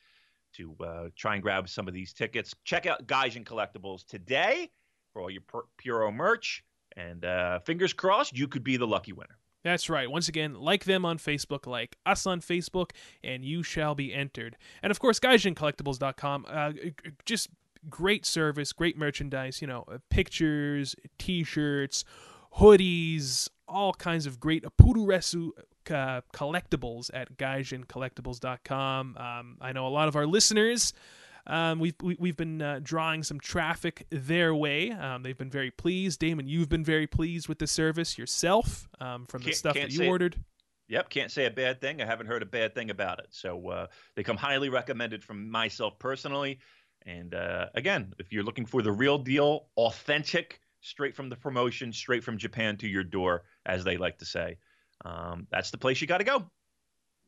to 0.55 0.75
uh, 0.85 1.09
try 1.15 1.35
and 1.35 1.43
grab 1.43 1.69
some 1.69 1.87
of 1.87 1.95
these 1.95 2.13
tickets. 2.13 2.53
Check 2.65 2.87
out 2.87 3.07
Gaijin 3.07 3.45
Collectibles 3.45 4.05
today 4.07 4.71
for 5.17 5.23
all 5.23 5.31
your 5.31 5.43
Puro 5.79 6.13
merch. 6.13 6.63
And 6.95 7.25
uh, 7.25 7.61
fingers 7.61 7.95
crossed, 7.95 8.37
you 8.37 8.49
could 8.49 8.63
be 8.63 8.77
the 8.77 8.87
lucky 8.87 9.13
winner. 9.13 9.39
That's 9.65 9.89
right. 9.89 10.11
Once 10.11 10.29
again, 10.29 10.55
like 10.55 10.85
them 10.85 11.07
on 11.07 11.17
Facebook, 11.19 11.67
like 11.67 11.97
us 12.05 12.27
on 12.27 12.41
Facebook, 12.41 12.91
and 13.25 13.45
you 13.45 13.63
shall 13.63 13.95
be 13.95 14.13
entered. 14.13 14.57
And 14.83 14.91
of 14.91 15.01
course, 15.01 15.19
GaijinCollectibles.com, 15.19 16.47
uh, 16.49 16.73
just 17.25 17.49
great 17.89 18.27
service, 18.27 18.73
great 18.73 18.97
merchandise, 18.99 19.61
you 19.61 19.67
know, 19.67 19.85
uh, 19.91 19.99
pictures, 20.11 20.95
t 21.19 21.43
shirts, 21.43 22.05
hoodies, 22.59 23.49
all 23.67 23.93
kinds 23.95 24.27
of 24.27 24.39
great 24.39 24.65
Puroresu 24.81 25.51
uh, 25.91 26.21
collectibles 26.33 27.11
at 27.13 27.37
GaijinCollectibles.com. 27.37 29.17
Um, 29.17 29.57
I 29.61 29.73
know 29.73 29.87
a 29.87 29.89
lot 29.89 30.09
of 30.09 30.15
our 30.15 30.27
listeners 30.27 30.93
um, 31.47 31.79
we've 31.79 31.95
we, 32.03 32.15
have 32.15 32.21
we 32.21 32.29
have 32.31 32.37
been 32.37 32.63
uh, 32.63 32.81
drawing 32.83 33.23
some 33.23 33.41
traffic 33.41 34.07
their 34.11 34.55
way. 34.55 34.91
Um, 34.91 35.23
they've 35.23 35.37
been 35.37 35.51
very 35.51 35.71
pleased. 35.71 36.21
Damon, 36.21 36.47
you've 36.47 36.69
been 36.69 36.85
very 36.85 37.07
pleased 37.07 37.49
with 37.49 37.59
the 37.59 37.67
service 37.67 38.19
yourself 38.19 38.89
um, 39.01 39.27
from 39.27 39.41
the 39.41 39.47
can't, 39.47 39.57
stuff 39.57 39.75
can't 39.75 39.91
that 39.91 39.97
you 39.97 40.09
ordered. 40.09 40.37
Yep, 40.89 41.11
can't 41.11 41.31
say 41.31 41.47
a 41.47 41.51
bad 41.51 41.81
thing. 41.81 42.01
I 42.01 42.07
haven't 42.07 42.27
heard 42.27 42.43
a 42.43 42.47
bad 42.47 42.75
thing 42.75 42.91
about 42.91 43.19
it. 43.19 43.27
So 43.31 43.69
uh, 43.69 43.87
they 44.15 44.23
come 44.23 44.37
highly 44.37 44.69
recommended 44.69 45.25
from 45.25 45.51
myself 45.51 45.99
personally. 45.99 46.61
And 47.05 47.35
uh, 47.35 47.67
again, 47.75 48.13
if 48.19 48.33
you're 48.33 48.45
looking 48.45 48.67
for 48.67 48.83
the 48.83 48.93
real 48.93 49.19
deal, 49.19 49.67
authentic, 49.77 50.61
straight 50.81 51.17
from 51.17 51.29
the 51.29 51.37
promotion, 51.37 51.93
straight 51.93 52.23
from 52.23 52.39
Japan 52.39 52.77
to 52.79 52.89
your 52.89 53.05
door, 53.05 53.43
as 53.65 53.85
they 53.85 53.97
like 53.97 54.19
to 54.19 54.25
say, 54.25 54.59
um, 55.05 55.47
that's 55.51 55.71
the 55.71 55.79
place 55.79 56.01
you 56.01 56.07
got 56.07 56.19
to 56.19 56.25
go. 56.25 56.51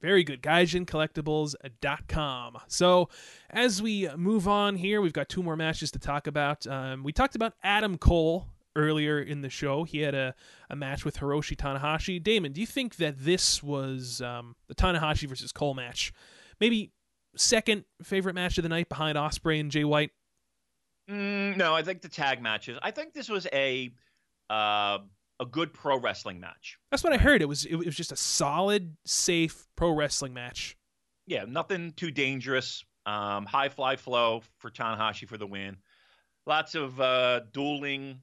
Very 0.01 0.23
good. 0.23 0.43
GaijinCollectibles.com. 0.43 2.59
So, 2.69 3.09
as 3.51 3.83
we 3.83 4.09
move 4.17 4.47
on 4.47 4.77
here, 4.77 5.01
we've 5.01 5.13
got 5.13 5.29
two 5.29 5.43
more 5.43 5.57
matches 5.57 5.91
to 5.93 5.99
talk 5.99 6.29
about. 6.29 6.67
Um, 6.67 7.03
we 7.03 7.13
talked 7.13 7.35
about 7.35 7.55
Adam 7.65 7.99
Cole 7.99 8.47
earlier 8.77 9.21
in 9.21 9.43
the 9.43 9.51
show. 9.51 9.83
He 9.83 9.99
had 10.01 10.15
a, 10.15 10.37
a 10.71 10.77
match 10.77 11.05
with 11.05 11.19
Hiroshi 11.19 11.57
Tanahashi. 11.57 12.23
Damon, 12.23 12.53
do 12.53 12.61
you 12.61 12.67
think 12.67 12.97
that 12.97 13.17
this 13.19 13.63
was 13.63 14.23
um, 14.23 14.55
the 14.69 14.75
Tanahashi 14.75 15.29
versus 15.29 15.51
Cole 15.51 15.75
match? 15.75 16.13
Maybe 16.61 16.93
second 17.37 17.85
favorite 18.03 18.35
match 18.35 18.59
of 18.59 18.63
the 18.63 18.69
night 18.69 18.89
behind 18.89 19.19
Ospreay 19.19 19.59
and 19.59 19.73
Jay 19.73 19.85
White? 19.85 20.13
Mm, 21.11 21.57
no, 21.57 21.75
I 21.75 21.83
think 21.83 22.03
the 22.03 22.09
tag 22.09 22.41
matches. 22.41 22.79
I 22.83 22.93
think 22.93 23.15
this 23.15 23.29
was 23.29 23.49
a. 23.53 23.91
Uh 24.49 24.99
a 25.41 25.47
good 25.47 25.73
pro 25.73 25.99
wrestling 25.99 26.41
match. 26.41 26.79
That's 26.91 27.05
what 27.05 27.13
I 27.13 27.17
heard. 27.17 27.43
It 27.43 27.47
was 27.49 27.65
it 27.65 27.77
was 27.77 27.97
just 27.97 28.13
a 28.13 28.17
solid, 28.17 28.97
safe 29.05 29.67
pro 29.77 29.91
wrestling 29.91 30.35
match. 30.35 30.77
Yeah, 31.27 31.45
nothing 31.47 31.93
too 31.93 32.11
dangerous. 32.11 32.85
Um, 33.07 33.47
high 33.47 33.69
fly 33.69 33.97
flow 33.97 34.43
for 34.59 34.71
Tanahashi 34.71 35.27
for 35.29 35.39
the 35.39 35.47
win. 35.47 35.77
Lots 36.47 36.75
of 36.75 37.01
uh, 37.01 37.41
dueling 37.53 38.21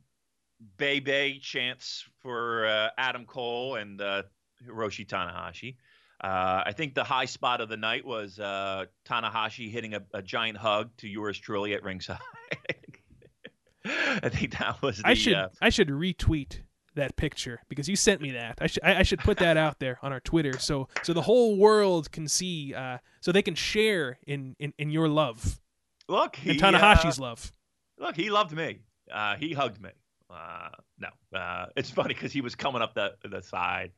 Bay 0.78 1.00
Bay 1.00 1.40
chants 1.40 2.06
for 2.20 2.66
uh, 2.66 2.90
Adam 2.98 3.26
Cole 3.26 3.76
and 3.76 4.02
uh, 4.02 4.24
Hiroshi 4.68 5.06
Tanahashi. 5.06 5.76
Uh, 6.24 6.64
I 6.66 6.72
think 6.72 6.96
the 6.96 7.04
high 7.04 7.26
spot 7.26 7.62
of 7.62 7.70
the 7.70 7.78
night 7.78 8.06
was 8.06 8.40
uh, 8.40 8.86
Tanahashi 9.06 9.70
hitting 9.70 9.94
a, 9.94 10.02
a, 10.14 10.22
giant 10.22 10.58
hug 10.58 10.90
to 10.98 11.10
yours 11.10 11.38
truly 11.38 11.74
at 11.74 11.84
ringside. 11.84 12.20
I 13.86 14.30
think 14.30 14.58
that 14.58 14.82
was. 14.82 15.00
The, 15.00 15.08
I 15.08 15.14
should 15.14 15.34
uh, 15.34 15.50
I 15.62 15.70
should 15.70 15.90
retweet 15.90 16.62
that 16.96 17.16
picture 17.16 17.62
because 17.70 17.88
you 17.88 17.96
sent 17.96 18.22
me 18.22 18.32
that. 18.32 18.58
I 18.60 18.68
should 18.68 18.84
I, 18.84 19.00
I 19.00 19.04
should 19.04 19.20
put 19.20 19.38
that 19.38 19.58
out 19.58 19.80
there 19.80 20.00
on 20.02 20.12
our 20.12 20.20
Twitter 20.20 20.58
so 20.60 20.88
so 21.04 21.14
the 21.14 21.22
whole 21.22 21.58
world 21.58 22.12
can 22.12 22.28
see, 22.28 22.74
uh, 22.74 22.98
so 23.22 23.32
they 23.32 23.42
can 23.42 23.56
share 23.56 24.18
in 24.26 24.56
in, 24.60 24.74
in 24.78 24.90
your 24.90 25.08
love. 25.08 25.60
Look, 26.08 26.36
he, 26.36 26.58
Tanahashi's 26.58 27.20
uh, 27.20 27.24
love. 27.24 27.52
Look, 27.98 28.16
he 28.16 28.30
loved 28.30 28.52
me. 28.52 28.80
Uh, 29.12 29.36
he 29.36 29.54
hugged 29.54 29.82
me. 29.82 29.92
Uh, 30.30 30.70
no, 31.00 31.38
uh, 31.38 31.68
it's 31.76 31.90
funny 31.92 32.14
because 32.14 32.32
he 32.32 32.42
was 32.42 32.56
coming 32.56 32.82
up 32.82 32.94
the 32.96 33.16
the 33.24 33.42
side, 33.42 33.92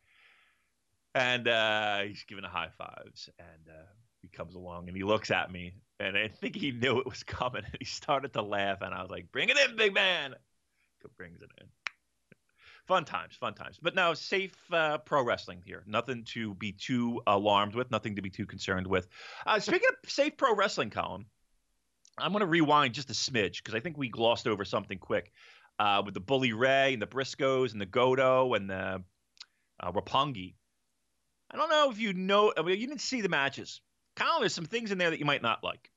and 1.16 1.48
uh, 1.48 2.02
he's 2.02 2.24
giving 2.28 2.44
a 2.44 2.50
high 2.50 2.70
fives, 2.78 3.30
and 3.40 3.70
uh, 3.70 3.86
he 4.22 4.28
comes 4.28 4.56
along 4.56 4.88
and 4.88 4.98
he 4.98 5.04
looks 5.04 5.32
at 5.32 5.52
me, 5.52 5.74
and 6.00 6.18
I 6.18 6.28
think 6.28 6.56
he 6.56 6.72
knew 6.72 7.00
it 7.00 7.08
was 7.08 7.24
coming, 7.24 7.64
and 7.66 7.78
he 7.80 7.86
started 7.86 8.34
to 8.34 8.42
laugh, 8.42 8.82
and 8.82 8.94
I 8.94 9.02
was 9.02 9.12
like, 9.12 9.32
"Bring 9.32 9.50
it 9.50 9.58
in, 9.58 9.76
big 9.76 9.94
man." 9.94 10.36
He 11.02 11.08
brings 11.16 11.42
it 11.42 11.50
in 11.62 11.68
fun 12.88 13.06
times, 13.06 13.36
fun 13.36 13.54
times. 13.54 13.78
But 13.82 13.96
now, 13.96 14.14
safe 14.14 14.56
uh, 14.72 14.98
pro 15.00 15.24
wrestling 15.24 15.62
here. 15.66 15.84
Nothing 15.86 16.24
to 16.34 16.54
be 16.56 16.72
too 16.72 17.22
alarmed 17.28 17.76
with. 17.76 17.92
Nothing 17.92 18.16
to 18.16 18.22
be 18.22 18.30
too 18.30 18.46
concerned 18.46 18.88
with. 18.88 19.08
Uh, 19.46 19.60
speaking 19.60 19.90
of 19.90 20.10
safe 20.10 20.38
pro 20.38 20.56
wrestling, 20.56 20.90
Colin, 20.90 21.26
I'm 22.18 22.32
going 22.32 22.42
to 22.42 22.48
rewind 22.48 22.94
just 22.96 23.10
a 23.10 23.14
smidge 23.14 23.58
because 23.58 23.76
I 23.76 23.80
think 23.80 23.98
we 23.98 24.10
glossed 24.10 24.48
over 24.48 24.66
something 24.66 24.98
quick. 24.98 25.32
uh, 25.80 26.02
with 26.04 26.14
the 26.14 26.20
Bully 26.20 26.54
Ray 26.54 26.94
and 26.94 27.02
the 27.02 27.08
Briscoes 27.08 27.72
and 27.74 27.82
the 27.82 27.86
Goto 27.86 28.54
and 28.54 28.70
the 28.70 29.04
uh, 29.80 29.92
Roppongi. 29.92 30.56
I 31.52 31.58
don't 31.58 31.70
know 31.70 31.90
if 31.92 32.00
you 32.00 32.14
know. 32.14 32.54
I 32.58 32.62
mean, 32.62 32.80
you 32.80 32.88
didn't 32.88 33.02
see 33.02 33.22
the 33.22 33.30
matches. 33.30 33.82
Colin, 34.16 34.42
there's 34.42 34.54
some 34.54 34.66
things 34.66 34.92
in 34.92 34.98
there 34.98 35.12
that 35.12 35.20
you 35.20 35.26
might 35.26 35.42
not 35.42 35.64
like, 35.64 35.92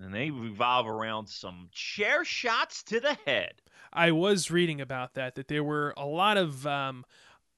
and 0.00 0.14
they 0.14 0.30
revolve 0.30 0.86
around 0.86 1.26
some 1.28 1.68
chair 1.72 2.24
shots 2.24 2.82
to 2.84 3.00
the 3.00 3.16
head. 3.26 3.54
I 3.92 4.12
was 4.12 4.50
reading 4.50 4.80
about 4.80 5.14
that. 5.14 5.34
That 5.34 5.48
there 5.48 5.64
were 5.64 5.94
a 5.96 6.04
lot 6.06 6.36
of 6.36 6.66
um, 6.66 7.04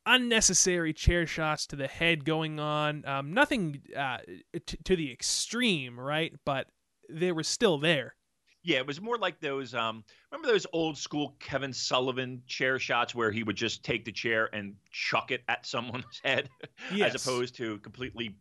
unnecessary 0.07 0.93
chair 0.93 1.27
shots 1.27 1.67
to 1.69 1.77
the 1.77 1.87
head 1.89 2.25
going 2.25 2.59
on. 2.61 3.05
Um, 3.07 3.33
nothing 3.35 3.83
uh, 3.97 4.19
t- 4.67 4.79
to 4.85 4.97
the 4.97 5.13
extreme, 5.13 5.99
right? 5.99 6.33
But 6.45 6.69
they 7.09 7.33
were 7.33 7.43
still 7.43 7.79
there. 7.79 8.15
Yeah, 8.63 8.79
it 8.79 8.87
was 8.87 9.01
more 9.01 9.17
like 9.17 9.41
those. 9.41 9.75
Um, 9.75 10.05
remember 10.31 10.53
those 10.53 10.67
old 10.73 10.99
school 10.99 11.35
Kevin 11.41 11.73
Sullivan 11.73 12.43
chair 12.47 12.79
shots 12.79 13.15
where 13.15 13.31
he 13.31 13.43
would 13.43 13.57
just 13.57 13.83
take 13.83 14.05
the 14.05 14.13
chair 14.13 14.51
and 14.53 14.75
chuck 14.91 15.31
it 15.31 15.43
at 15.49 15.65
someone's 15.67 16.21
head, 16.25 16.51
Yes. 16.93 17.15
as 17.15 17.23
opposed 17.27 17.55
to 17.57 17.79
completely, 17.79 18.37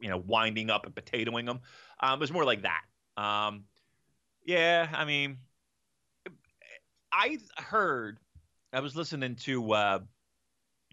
you 0.00 0.08
know, 0.10 0.18
winding 0.26 0.70
up 0.70 0.86
and 0.86 0.94
potatoing 0.94 1.46
them. 1.46 1.60
Um, 2.00 2.14
it 2.14 2.20
was 2.20 2.32
more 2.32 2.44
like 2.44 2.62
that. 2.62 2.82
Um, 3.20 3.64
yeah, 4.46 4.88
I 4.90 5.04
mean, 5.04 5.36
I 7.12 7.38
heard. 7.58 8.18
I 8.72 8.80
was 8.80 8.96
listening 8.96 9.36
to 9.36 9.72
uh, 9.72 9.98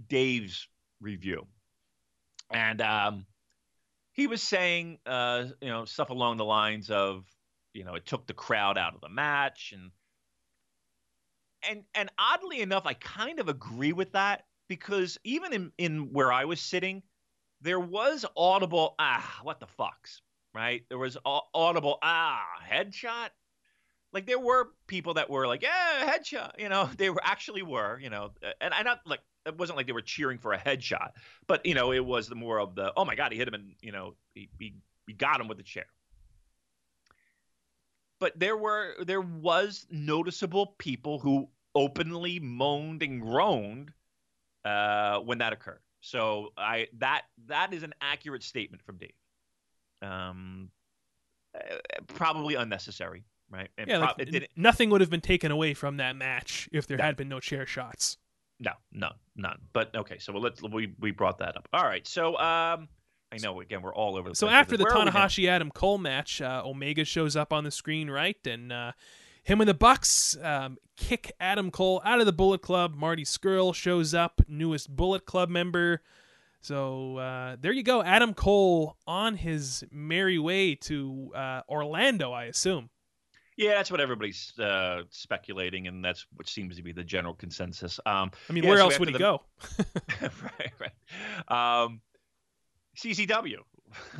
Dave's 0.09 0.67
review, 0.99 1.47
and 2.51 2.81
um, 2.81 3.25
he 4.11 4.27
was 4.27 4.43
saying, 4.43 4.97
uh, 5.05 5.45
you 5.61 5.69
know, 5.69 5.85
stuff 5.85 6.09
along 6.09 6.35
the 6.37 6.43
lines 6.43 6.89
of, 6.89 7.23
you 7.73 7.85
know, 7.85 7.95
it 7.95 8.05
took 8.05 8.27
the 8.27 8.33
crowd 8.33 8.77
out 8.77 8.93
of 8.93 8.99
the 8.99 9.09
match, 9.09 9.73
and 9.73 9.91
and 11.69 11.83
and 11.95 12.09
oddly 12.19 12.59
enough, 12.59 12.85
I 12.85 12.93
kind 12.95 13.39
of 13.39 13.47
agree 13.47 13.93
with 13.93 14.11
that 14.11 14.43
because 14.67 15.17
even 15.23 15.53
in 15.53 15.71
in 15.77 16.11
where 16.11 16.33
I 16.33 16.43
was 16.43 16.59
sitting, 16.59 17.03
there 17.61 17.79
was 17.79 18.25
audible 18.35 18.95
ah 18.99 19.39
what 19.43 19.61
the 19.61 19.67
fucks 19.79 20.19
right? 20.53 20.83
There 20.89 20.97
was 20.97 21.17
audible 21.25 21.99
ah 22.01 22.43
headshot? 22.69 23.29
Like 24.13 24.25
there 24.25 24.39
were 24.39 24.69
people 24.87 25.15
that 25.15 25.29
were 25.29 25.47
like 25.47 25.61
yeah 25.61 26.17
headshot 26.17 26.59
you 26.59 26.69
know? 26.69 26.89
They 26.97 27.09
were 27.09 27.21
actually 27.23 27.61
were 27.61 27.99
you 27.99 28.09
know? 28.09 28.31
And 28.61 28.73
i 28.73 28.81
not 28.83 29.01
like 29.05 29.19
it 29.45 29.57
wasn't 29.57 29.77
like 29.77 29.87
they 29.87 29.93
were 29.93 30.01
cheering 30.01 30.37
for 30.39 30.53
a 30.53 30.57
headshot 30.57 31.11
but 31.47 31.65
you 31.65 31.73
know 31.73 31.91
it 31.91 32.05
was 32.05 32.27
the 32.27 32.35
more 32.35 32.59
of 32.59 32.75
the 32.75 32.91
oh 32.97 33.05
my 33.05 33.15
god 33.15 33.31
he 33.31 33.37
hit 33.37 33.47
him 33.47 33.53
and 33.53 33.75
you 33.81 33.91
know 33.91 34.15
he, 34.33 34.49
he, 34.59 34.73
he 35.07 35.13
got 35.13 35.39
him 35.39 35.47
with 35.47 35.57
the 35.57 35.63
chair. 35.63 35.85
But 38.19 38.39
there 38.39 38.57
were 38.57 38.95
there 39.05 39.21
was 39.21 39.85
noticeable 39.89 40.75
people 40.77 41.19
who 41.19 41.49
openly 41.75 42.39
moaned 42.39 43.03
and 43.03 43.21
groaned 43.21 43.93
uh, 44.65 45.19
when 45.19 45.37
that 45.37 45.53
occurred. 45.53 45.81
So 46.01 46.51
I 46.57 46.87
that 46.97 47.23
that 47.47 47.73
is 47.73 47.83
an 47.83 47.93
accurate 48.01 48.43
statement 48.43 48.83
from 48.83 48.97
Dave. 48.97 49.13
Um, 50.01 50.69
uh, 51.55 51.75
probably 52.07 52.55
unnecessary, 52.55 53.25
right? 53.49 53.69
And 53.77 53.89
Yeah, 53.89 53.99
prob- 53.99 54.19
like, 54.19 54.51
nothing 54.55 54.89
would 54.89 55.01
have 55.01 55.09
been 55.09 55.21
taken 55.21 55.51
away 55.51 55.73
from 55.73 55.97
that 55.97 56.15
match 56.15 56.69
if 56.71 56.87
there 56.87 56.97
had 56.97 57.15
been 57.15 57.29
no 57.29 57.39
chair 57.39 57.65
shots. 57.65 58.17
No, 58.59 58.71
no, 58.91 59.11
none. 59.35 59.59
But 59.73 59.95
okay, 59.95 60.17
so 60.17 60.33
let's 60.33 60.61
we 60.61 60.93
we 60.99 61.11
brought 61.11 61.39
that 61.39 61.55
up. 61.57 61.67
All 61.73 61.83
right, 61.83 62.07
so 62.07 62.37
um, 62.37 62.87
I 63.31 63.37
know 63.41 63.61
again 63.61 63.81
we're 63.81 63.93
all 63.93 64.17
over 64.17 64.29
the 64.29 64.35
So 64.35 64.49
after 64.49 64.77
the 64.77 64.83
Where 64.83 64.93
are 64.93 64.99
we 64.99 65.05
now? 65.05 65.11
Tanahashi 65.11 65.47
Adam 65.47 65.69
Cole 65.71 65.97
match, 65.97 66.41
uh, 66.41 66.63
Omega 66.65 67.05
shows 67.05 67.35
up 67.35 67.53
on 67.53 67.63
the 67.63 67.71
screen, 67.71 68.09
right? 68.09 68.37
And 68.47 68.71
uh, 68.71 68.93
him 69.43 69.61
and 69.61 69.69
the 69.69 69.73
Bucks 69.75 70.35
um, 70.41 70.77
kick 70.95 71.31
Adam 71.39 71.69
Cole 71.71 72.01
out 72.03 72.19
of 72.19 72.25
the 72.25 72.33
Bullet 72.33 72.61
Club. 72.61 72.95
Marty 72.95 73.23
Scurll 73.23 73.75
shows 73.75 74.13
up, 74.13 74.41
newest 74.47 74.95
Bullet 74.95 75.25
Club 75.25 75.49
member. 75.49 76.01
So 76.61 77.17
uh, 77.17 77.57
there 77.59 77.71
you 77.71 77.83
go, 77.83 78.03
Adam 78.03 78.33
Cole 78.33 78.97
on 79.05 79.35
his 79.35 79.85
merry 79.91 80.39
way 80.39 80.75
to 80.75 81.31
uh, 81.35 81.61
Orlando, 81.69 82.31
I 82.31 82.45
assume. 82.45 82.89
Yeah, 83.57 83.73
that's 83.73 83.89
what 83.89 83.99
everybody's 83.99 84.53
uh, 84.59 85.01
speculating, 85.09 85.87
and 85.87 86.05
that's 86.05 86.27
what 86.35 86.47
seems 86.47 86.75
to 86.77 86.83
be 86.83 86.91
the 86.91 87.03
general 87.03 87.33
consensus. 87.33 87.99
Um, 88.05 88.31
I 88.49 88.53
mean, 88.53 88.63
Yeah, 88.63 88.69
where 88.69 88.77
so 88.77 88.83
else 88.83 88.99
would 88.99 89.09
he 89.09 89.17
go? 89.17 89.41
right, 90.21 90.73
right. 90.79 91.83
Um, 91.83 92.01
CCW. 92.95 93.57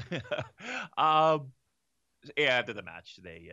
um, 0.98 1.52
yeah, 2.36 2.58
after 2.58 2.74
the 2.74 2.82
match, 2.82 3.20
they 3.22 3.52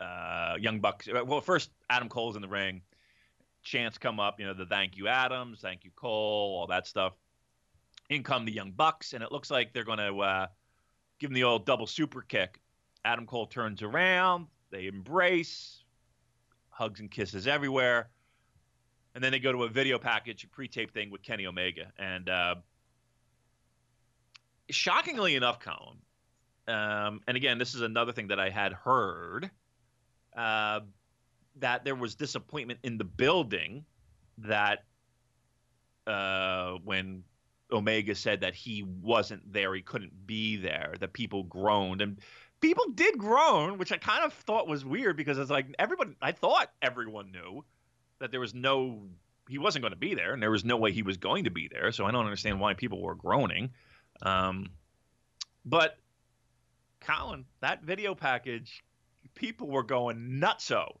uh, 0.00 0.04
uh, 0.04 0.56
Young 0.60 0.80
Bucks. 0.80 1.08
Well, 1.10 1.40
first 1.40 1.70
Adam 1.88 2.08
Cole's 2.08 2.36
in 2.36 2.42
the 2.42 2.48
ring. 2.48 2.82
Chants 3.62 3.98
come 3.98 4.20
up, 4.20 4.40
you 4.40 4.46
know, 4.46 4.54
the 4.54 4.66
thank 4.66 4.96
you 4.96 5.08
Adams, 5.08 5.60
thank 5.60 5.84
you 5.84 5.90
Cole, 5.94 6.56
all 6.58 6.66
that 6.68 6.86
stuff. 6.86 7.14
In 8.08 8.22
come 8.22 8.44
the 8.44 8.52
Young 8.52 8.70
Bucks, 8.70 9.12
and 9.12 9.22
it 9.22 9.30
looks 9.30 9.50
like 9.50 9.72
they're 9.72 9.84
going 9.84 9.98
to 9.98 10.18
uh, 10.20 10.46
give 11.18 11.30
him 11.30 11.34
the 11.34 11.44
old 11.44 11.66
double 11.66 11.86
super 11.86 12.22
kick. 12.22 12.60
Adam 13.04 13.26
Cole 13.26 13.46
turns 13.46 13.82
around, 13.82 14.46
they 14.70 14.86
embrace, 14.86 15.84
hugs 16.70 17.00
and 17.00 17.10
kisses 17.10 17.46
everywhere 17.46 18.08
and 19.18 19.24
then 19.24 19.32
they 19.32 19.40
go 19.40 19.50
to 19.50 19.64
a 19.64 19.68
video 19.68 19.98
package, 19.98 20.44
a 20.44 20.48
pre-tape 20.48 20.92
thing 20.92 21.10
with 21.10 21.24
Kenny 21.24 21.44
Omega, 21.44 21.92
and 21.98 22.28
uh, 22.28 22.54
shockingly 24.70 25.34
enough, 25.34 25.58
Colin, 25.58 25.98
um, 26.68 27.20
and 27.26 27.36
again, 27.36 27.58
this 27.58 27.74
is 27.74 27.80
another 27.80 28.12
thing 28.12 28.28
that 28.28 28.38
I 28.38 28.50
had 28.50 28.72
heard 28.72 29.50
uh, 30.36 30.80
that 31.60 31.84
there 31.84 31.94
was 31.94 32.14
disappointment 32.14 32.80
in 32.82 32.98
the 32.98 33.04
building 33.04 33.84
that 34.38 34.84
uh, 36.06 36.74
when 36.84 37.24
Omega 37.72 38.14
said 38.14 38.40
that 38.40 38.54
he 38.54 38.82
wasn't 38.82 39.52
there, 39.52 39.74
he 39.74 39.82
couldn't 39.82 40.26
be 40.26 40.56
there, 40.56 40.94
that 41.00 41.12
people 41.12 41.44
groaned 41.44 42.00
and. 42.00 42.18
People 42.60 42.86
did 42.92 43.16
groan, 43.18 43.78
which 43.78 43.92
I 43.92 43.98
kind 43.98 44.24
of 44.24 44.32
thought 44.32 44.66
was 44.66 44.84
weird 44.84 45.16
because 45.16 45.38
it's 45.38 45.48
like 45.48 45.72
everybody. 45.78 46.16
I 46.20 46.32
thought 46.32 46.68
everyone 46.82 47.30
knew 47.30 47.62
that 48.18 48.30
there 48.30 48.40
was 48.40 48.54
no 48.54 49.08
he 49.48 49.58
wasn't 49.58 49.82
going 49.82 49.92
to 49.92 49.98
be 49.98 50.14
there 50.14 50.32
and 50.32 50.42
there 50.42 50.50
was 50.50 50.64
no 50.64 50.76
way 50.76 50.92
he 50.92 51.02
was 51.02 51.16
going 51.16 51.44
to 51.44 51.50
be 51.50 51.68
there 51.68 51.90
so 51.92 52.04
i 52.04 52.10
don't 52.10 52.24
understand 52.24 52.60
why 52.60 52.74
people 52.74 53.00
were 53.00 53.14
groaning 53.14 53.70
um, 54.22 54.70
but 55.64 55.96
colin 57.00 57.44
that 57.60 57.82
video 57.82 58.14
package 58.14 58.84
people 59.34 59.68
were 59.68 59.82
going 59.82 60.40
nutso 60.40 60.98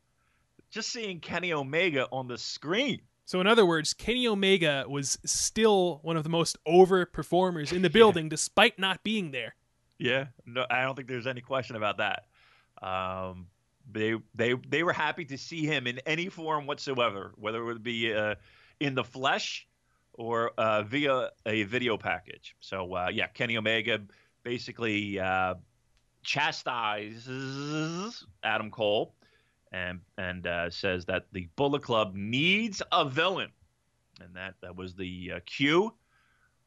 just 0.70 0.90
seeing 0.92 1.20
kenny 1.20 1.52
omega 1.52 2.06
on 2.12 2.28
the 2.28 2.38
screen. 2.38 3.00
So, 3.24 3.40
in 3.42 3.46
other 3.46 3.66
words, 3.66 3.92
Kenny 3.92 4.26
Omega 4.26 4.86
was 4.88 5.18
still 5.26 6.00
one 6.02 6.16
of 6.16 6.22
the 6.24 6.30
most 6.30 6.56
over 6.64 7.04
performers 7.04 7.72
in 7.72 7.82
the 7.82 7.90
building 8.00 8.30
despite 8.30 8.78
not 8.78 9.02
being 9.04 9.32
there. 9.32 9.54
yeah 9.98 10.26
no 10.46 10.64
i 10.70 10.82
don't 10.82 10.94
think 10.94 11.08
there's 11.08 11.26
any 11.26 11.40
question 11.42 11.76
about 11.76 11.98
that. 11.98 12.24
Um, 12.80 13.48
they 13.90 14.14
they 14.34 14.54
they 14.68 14.82
were 14.82 14.92
happy 14.94 15.24
to 15.26 15.36
see 15.36 15.66
him 15.66 15.86
in 15.86 15.98
any 16.06 16.28
form 16.28 16.66
whatsoever 16.66 17.32
whether 17.36 17.60
it 17.60 17.64
would 17.64 17.82
be 17.82 18.14
uh, 18.14 18.34
in 18.80 18.94
the 18.94 19.04
flesh 19.04 19.66
or 20.14 20.52
uh, 20.58 20.82
via 20.82 21.28
a 21.46 21.62
video 21.64 21.96
package. 21.98 22.56
So 22.60 22.94
uh, 22.94 23.08
yeah 23.12 23.26
kenny 23.26 23.58
omega 23.58 24.00
basically 24.42 25.20
uh, 25.20 25.54
chastises 26.22 28.24
adam 28.42 28.70
cole 28.70 29.14
and 29.72 30.00
and 30.16 30.46
uh, 30.46 30.70
says 30.70 31.04
that 31.06 31.26
the 31.32 31.48
bullet 31.56 31.82
club 31.82 32.14
needs 32.14 32.82
a 32.92 33.04
villain 33.08 33.50
and 34.20 34.34
that 34.34 34.54
that 34.62 34.74
was 34.76 34.94
the 34.94 35.32
uh, 35.36 35.40
cue 35.46 35.92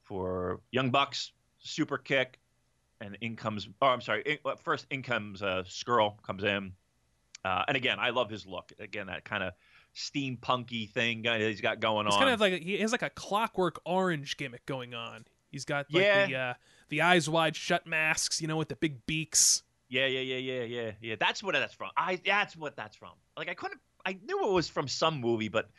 for 0.03 0.61
young 0.71 0.89
bucks 0.89 1.31
super 1.59 1.97
kick 1.97 2.39
and 3.01 3.17
in 3.21 3.35
comes 3.35 3.67
oh 3.81 3.87
i'm 3.87 4.01
sorry 4.01 4.21
in, 4.25 4.37
first 4.63 4.85
in 4.89 5.01
comes 5.01 5.41
uh, 5.41 5.63
Scurll 5.67 6.21
comes 6.23 6.43
in 6.43 6.73
uh, 7.43 7.63
and 7.67 7.75
again, 7.75 7.97
I 7.99 8.11
love 8.11 8.29
his 8.29 8.45
look. 8.45 8.71
Again, 8.79 9.07
that 9.07 9.23
kind 9.25 9.41
of 9.41 9.53
steampunky 9.95 10.89
thing 10.89 11.23
he's 11.23 11.61
got 11.61 11.79
going 11.79 12.05
It's 12.07 12.15
on. 12.15 12.21
kind 12.21 12.33
of 12.33 12.39
like 12.39 12.61
he 12.61 12.77
has 12.77 12.91
like 12.91 13.01
a 13.01 13.09
clockwork 13.09 13.81
orange 13.85 14.37
gimmick 14.37 14.65
going 14.65 14.93
on. 14.93 15.25
He's 15.49 15.65
got 15.65 15.87
like 15.91 16.03
Yeah. 16.03 16.27
the 16.27 16.35
uh, 16.35 16.53
the 16.89 17.01
eyes 17.01 17.29
wide 17.29 17.55
shut 17.55 17.87
masks, 17.87 18.41
you 18.41 18.47
know, 18.47 18.57
with 18.57 18.69
the 18.69 18.75
big 18.75 19.05
beaks. 19.05 19.63
Yeah, 19.91 20.07
yeah, 20.07 20.21
yeah, 20.21 20.37
yeah, 20.37 20.63
yeah, 20.63 20.91
yeah. 21.01 21.15
That's 21.19 21.43
what 21.43 21.53
that's 21.53 21.73
from. 21.75 21.89
I 21.97 22.19
that's 22.25 22.55
what 22.57 22.75
that's 22.75 22.95
from. 22.95 23.11
Like 23.37 23.49
I 23.49 23.53
couldn't. 23.53 23.81
I 24.05 24.17
knew 24.25 24.43
it 24.47 24.51
was 24.51 24.67
from 24.67 24.87
some 24.87 25.19
movie, 25.19 25.49
but 25.49 25.69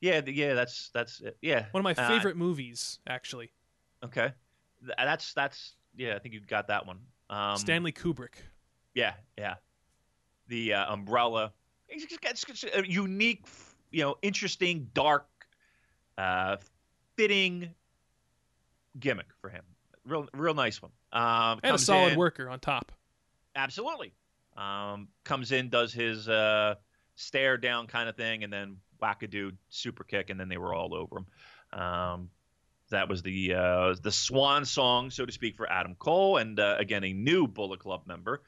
yeah, 0.00 0.20
yeah, 0.26 0.54
that's 0.54 0.90
that's 0.94 1.20
it. 1.20 1.36
yeah. 1.42 1.64
One 1.72 1.84
of 1.84 1.96
my 1.96 2.00
Uh, 2.00 2.08
favorite 2.08 2.36
movies, 2.36 3.00
actually. 3.08 3.50
Okay, 4.04 4.32
that's 4.98 5.32
that's 5.32 5.74
yeah. 5.96 6.14
I 6.14 6.18
think 6.20 6.34
you 6.34 6.40
got 6.40 6.68
that 6.68 6.86
one. 6.86 6.98
Um, 7.30 7.56
Stanley 7.56 7.92
Kubrick. 7.92 8.34
Yeah, 8.94 9.14
yeah. 9.38 9.54
The 10.48 10.74
uh, 10.74 10.92
umbrella. 10.92 11.52
It's 11.88 12.04
just, 12.06 12.44
it's 12.46 12.64
a 12.76 12.86
unique, 12.86 13.44
you 13.90 14.02
know, 14.02 14.16
interesting, 14.22 14.88
dark, 14.94 15.26
uh, 16.18 16.56
fitting 17.16 17.70
gimmick 18.98 19.26
for 19.40 19.48
him. 19.50 19.62
Real, 20.04 20.26
real 20.34 20.54
nice 20.54 20.80
one. 20.82 20.90
Um, 21.12 21.60
And 21.62 21.74
a 21.76 21.78
solid 21.78 22.12
in- 22.14 22.18
worker 22.18 22.48
on 22.48 22.60
top. 22.60 22.92
Absolutely. 23.54 24.12
Um, 24.56 25.08
comes 25.24 25.52
in, 25.52 25.68
does 25.68 25.92
his 25.92 26.28
uh, 26.28 26.74
stare 27.14 27.56
down 27.56 27.86
kind 27.86 28.08
of 28.08 28.16
thing, 28.16 28.44
and 28.44 28.52
then 28.52 28.76
wackadoo 29.02 29.52
super 29.68 30.04
kick, 30.04 30.30
and 30.30 30.38
then 30.38 30.48
they 30.48 30.58
were 30.58 30.74
all 30.74 30.94
over 30.94 31.18
him. 31.18 31.80
Um, 31.80 32.30
that 32.90 33.08
was 33.08 33.22
the 33.22 33.54
uh, 33.54 33.94
the 34.02 34.12
swan 34.12 34.64
song, 34.64 35.10
so 35.10 35.24
to 35.24 35.32
speak, 35.32 35.56
for 35.56 35.70
Adam 35.70 35.94
Cole, 35.98 36.36
and 36.36 36.60
uh, 36.60 36.76
again 36.78 37.04
a 37.04 37.12
new 37.12 37.46
Bullet 37.46 37.80
Club 37.80 38.02
member 38.06 38.42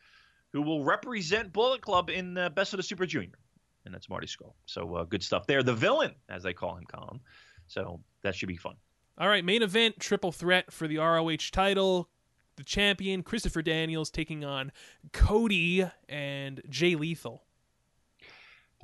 who 0.52 0.62
will 0.62 0.84
represent 0.84 1.52
Bullet 1.52 1.80
Club 1.80 2.10
in 2.10 2.38
uh, 2.38 2.48
Best 2.50 2.72
of 2.72 2.76
the 2.76 2.82
Super 2.82 3.06
Junior, 3.06 3.38
and 3.84 3.92
that's 3.92 4.08
Marty 4.08 4.28
Scurll. 4.28 4.54
So 4.66 4.94
uh, 4.94 5.04
good 5.04 5.22
stuff 5.22 5.46
there. 5.46 5.62
The 5.62 5.74
villain, 5.74 6.12
as 6.28 6.42
they 6.44 6.52
call 6.52 6.76
him, 6.76 6.84
Colin. 6.84 7.20
So 7.66 8.00
that 8.22 8.36
should 8.36 8.48
be 8.48 8.56
fun. 8.56 8.76
All 9.18 9.28
right, 9.28 9.44
main 9.44 9.62
event 9.62 9.98
triple 9.98 10.32
threat 10.32 10.72
for 10.72 10.86
the 10.86 10.98
ROH 10.98 11.50
title. 11.50 12.08
The 12.56 12.64
champion 12.64 13.22
Christopher 13.22 13.62
Daniels 13.62 14.10
taking 14.10 14.44
on 14.44 14.70
Cody 15.12 15.84
and 16.08 16.62
Jay 16.68 16.94
Lethal. 16.94 17.42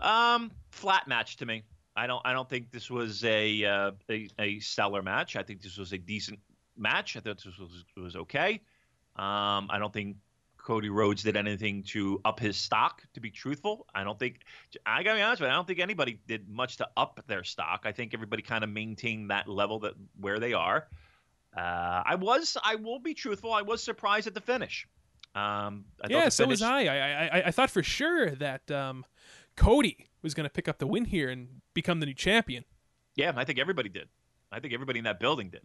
Um, 0.00 0.50
flat 0.70 1.06
match 1.06 1.36
to 1.38 1.46
me. 1.46 1.62
I 1.96 2.06
don't. 2.06 2.22
I 2.24 2.32
don't 2.32 2.48
think 2.48 2.70
this 2.70 2.90
was 2.90 3.24
a 3.24 3.64
uh, 3.64 3.90
a, 4.08 4.28
a 4.38 4.58
stellar 4.60 5.02
match. 5.02 5.36
I 5.36 5.42
think 5.42 5.60
this 5.62 5.76
was 5.76 5.92
a 5.92 5.98
decent 5.98 6.38
match. 6.76 7.16
I 7.16 7.20
thought 7.20 7.42
this 7.42 7.58
was 7.58 7.84
was 7.96 8.16
okay. 8.16 8.60
Um, 9.16 9.68
I 9.70 9.76
don't 9.78 9.92
think 9.92 10.16
Cody 10.56 10.88
Rhodes 10.88 11.22
did 11.22 11.36
anything 11.36 11.82
to 11.84 12.20
up 12.24 12.40
his 12.40 12.56
stock. 12.56 13.02
To 13.14 13.20
be 13.20 13.30
truthful, 13.30 13.86
I 13.94 14.04
don't 14.04 14.18
think. 14.18 14.40
I 14.86 15.02
gotta 15.02 15.18
be 15.18 15.22
honest 15.22 15.40
with 15.40 15.48
you. 15.48 15.52
I 15.52 15.56
don't 15.56 15.66
think 15.66 15.80
anybody 15.80 16.20
did 16.26 16.48
much 16.48 16.76
to 16.78 16.88
up 16.96 17.20
their 17.26 17.44
stock. 17.44 17.82
I 17.84 17.92
think 17.92 18.14
everybody 18.14 18.42
kind 18.42 18.64
of 18.64 18.70
maintained 18.70 19.30
that 19.30 19.48
level 19.48 19.80
that 19.80 19.94
where 20.18 20.38
they 20.38 20.52
are. 20.52 20.88
Uh, 21.56 22.02
I 22.06 22.14
was. 22.14 22.56
I 22.62 22.76
will 22.76 22.98
be 22.98 23.14
truthful. 23.14 23.52
I 23.52 23.62
was 23.62 23.82
surprised 23.82 24.26
at 24.26 24.34
the 24.34 24.40
finish. 24.40 24.86
Um, 25.34 25.84
I 26.02 26.08
yeah, 26.08 26.28
so 26.28 26.44
finish, 26.44 26.60
was 26.60 26.62
I. 26.62 26.84
I. 26.84 27.26
I. 27.26 27.42
I 27.46 27.50
thought 27.50 27.70
for 27.70 27.82
sure 27.82 28.30
that 28.30 28.70
um, 28.70 29.04
Cody 29.56 30.06
was 30.22 30.34
going 30.34 30.44
to 30.44 30.50
pick 30.50 30.68
up 30.68 30.78
the 30.78 30.86
win 30.86 31.04
here 31.04 31.28
and 31.28 31.48
become 31.74 32.00
the 32.00 32.06
new 32.06 32.14
champion. 32.14 32.64
Yeah, 33.16 33.32
I 33.36 33.44
think 33.44 33.58
everybody 33.58 33.88
did. 33.88 34.08
I 34.52 34.60
think 34.60 34.74
everybody 34.74 34.98
in 34.98 35.04
that 35.04 35.20
building 35.20 35.50
did. 35.50 35.62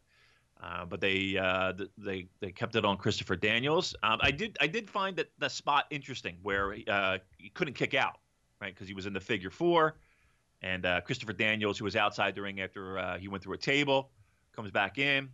Uh, 0.61 0.85
but 0.85 1.01
they 1.01 1.37
uh, 1.37 1.73
they 1.97 2.27
they 2.39 2.51
kept 2.51 2.75
it 2.75 2.85
on 2.85 2.97
Christopher 2.97 3.35
Daniels. 3.35 3.95
Um, 4.03 4.19
I 4.21 4.31
did 4.31 4.57
I 4.61 4.67
did 4.67 4.89
find 4.89 5.15
that 5.17 5.27
the 5.37 5.49
spot 5.49 5.85
interesting 5.91 6.37
where 6.41 6.75
uh, 6.87 7.17
he 7.37 7.49
couldn't 7.49 7.73
kick 7.73 7.93
out 7.93 8.17
right 8.61 8.73
because 8.73 8.87
he 8.87 8.93
was 8.93 9.05
in 9.05 9.13
the 9.13 9.19
figure 9.19 9.49
four, 9.49 9.97
and 10.61 10.85
uh, 10.85 11.01
Christopher 11.01 11.33
Daniels 11.33 11.77
who 11.77 11.83
was 11.83 11.95
outside 11.95 12.35
the 12.35 12.41
ring 12.41 12.61
after 12.61 12.97
uh, 12.97 13.17
he 13.17 13.27
went 13.27 13.43
through 13.43 13.53
a 13.53 13.57
table 13.57 14.11
comes 14.55 14.71
back 14.71 14.97
in, 14.97 15.29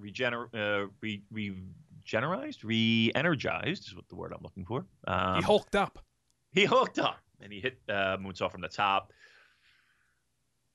regener 0.00 0.46
uh, 0.54 0.88
re- 1.00 1.22
regenerized, 1.32 2.64
re-energized 2.64 3.88
is 3.88 3.94
what 3.94 4.08
the 4.08 4.16
word 4.16 4.32
I'm 4.32 4.42
looking 4.42 4.64
for. 4.64 4.86
Um, 5.06 5.36
he 5.36 5.42
hulked 5.42 5.76
up. 5.76 6.04
He 6.52 6.64
hulked 6.64 6.98
up 6.98 7.18
and 7.40 7.52
he 7.52 7.60
hit 7.60 7.78
uh, 7.88 8.16
moonsault 8.18 8.52
from 8.52 8.60
the 8.60 8.68
top. 8.68 9.12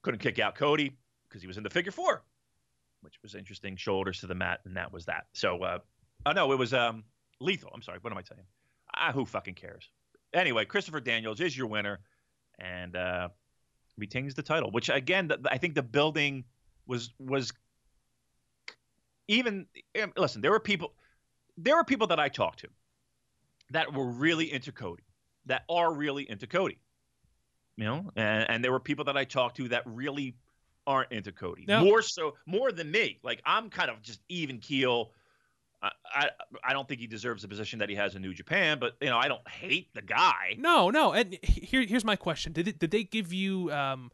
Couldn't 0.02 0.20
kick 0.20 0.40
out 0.40 0.56
Cody 0.56 0.98
because 1.28 1.42
he 1.42 1.48
was 1.48 1.58
in 1.58 1.64
the 1.64 1.70
figure 1.70 1.92
four, 1.92 2.24
which 3.02 3.16
was 3.22 3.36
interesting. 3.36 3.76
Shoulders 3.76 4.20
to 4.22 4.28
the 4.28 4.36
mat, 4.36 4.62
and 4.66 4.76
that 4.78 4.92
was 4.92 5.06
that. 5.06 5.26
So, 5.34 5.62
uh, 5.62 5.80
oh 6.26 6.32
no, 6.32 6.52
it 6.52 6.58
was 6.58 6.74
um, 6.74 7.04
lethal. 7.40 7.72
I'm 7.74 7.82
sorry. 7.82 8.00
What 8.02 8.12
am 8.12 8.18
I 8.18 8.24
saying? 8.24 8.46
Ah, 8.96 9.12
who 9.12 9.26
fucking 9.26 9.54
cares? 9.54 9.90
Anyway, 10.34 10.66
Christopher 10.66 11.02
Daniels 11.02 11.40
is 11.40 11.56
your 11.56 11.68
winner, 11.68 12.00
and 12.58 12.96
uh, 12.96 13.30
retains 13.98 14.34
the 14.34 14.44
title. 14.44 14.72
Which 14.72 14.90
again, 14.90 15.28
the, 15.28 15.40
I 15.50 15.58
think 15.58 15.76
the 15.76 15.84
building 15.84 16.46
was 16.88 17.14
was 17.20 17.54
even. 19.32 19.66
Listen, 20.16 20.42
there 20.42 20.52
were 20.52 20.60
people. 20.60 20.94
There 21.58 21.76
were 21.76 21.84
people 21.84 22.08
that 22.08 22.20
I 22.20 22.30
talked 22.30 22.60
to 22.60 22.68
that 23.72 23.94
were 23.94 24.06
really 24.06 24.52
into 24.52 24.72
Cody 24.72 25.04
that 25.46 25.64
are 25.70 25.94
really 25.94 26.30
into 26.30 26.48
Cody. 26.48 26.78
You 27.78 27.86
know, 27.86 28.12
and, 28.16 28.50
and 28.50 28.64
there 28.64 28.72
were 28.72 28.80
people 28.80 29.06
that 29.06 29.18
I 29.18 29.24
talked 29.24 29.58
to 29.58 29.70
that 29.70 29.84
really 29.86 30.36
aren't 30.86 31.12
into 31.12 31.32
Cody. 31.32 31.66
More 31.84 32.02
so, 32.02 32.36
more 32.46 32.72
than 32.72 32.92
me. 32.92 33.20
Like 33.24 33.42
I'm 33.46 33.70
kind 33.70 33.90
of 33.90 34.02
just 34.02 34.20
even 34.30 34.60
keel. 34.60 35.12
I, 35.82 35.92
I, 36.14 36.30
I 36.64 36.74
don't 36.74 36.88
think 36.88 37.00
he 37.00 37.08
deserves 37.08 37.42
the 37.42 37.48
position 37.48 37.80
that 37.80 37.90
he 37.90 37.96
has 37.96 38.14
in 38.16 38.22
New 38.22 38.34
Japan, 38.34 38.78
but 38.80 38.98
you 39.02 39.10
know 39.10 39.18
I 39.18 39.28
don't 39.28 39.48
hate 39.48 39.94
the 39.96 40.02
guy. 40.02 40.56
No, 40.60 40.90
no. 40.90 41.14
And 41.14 41.38
here 41.42 41.84
here's 41.84 42.06
my 42.06 42.16
question: 42.16 42.54
Did 42.54 42.68
it, 42.68 42.80
did 42.80 42.92
they 42.92 43.04
give 43.04 43.34
you 43.34 43.72
um, 43.72 44.12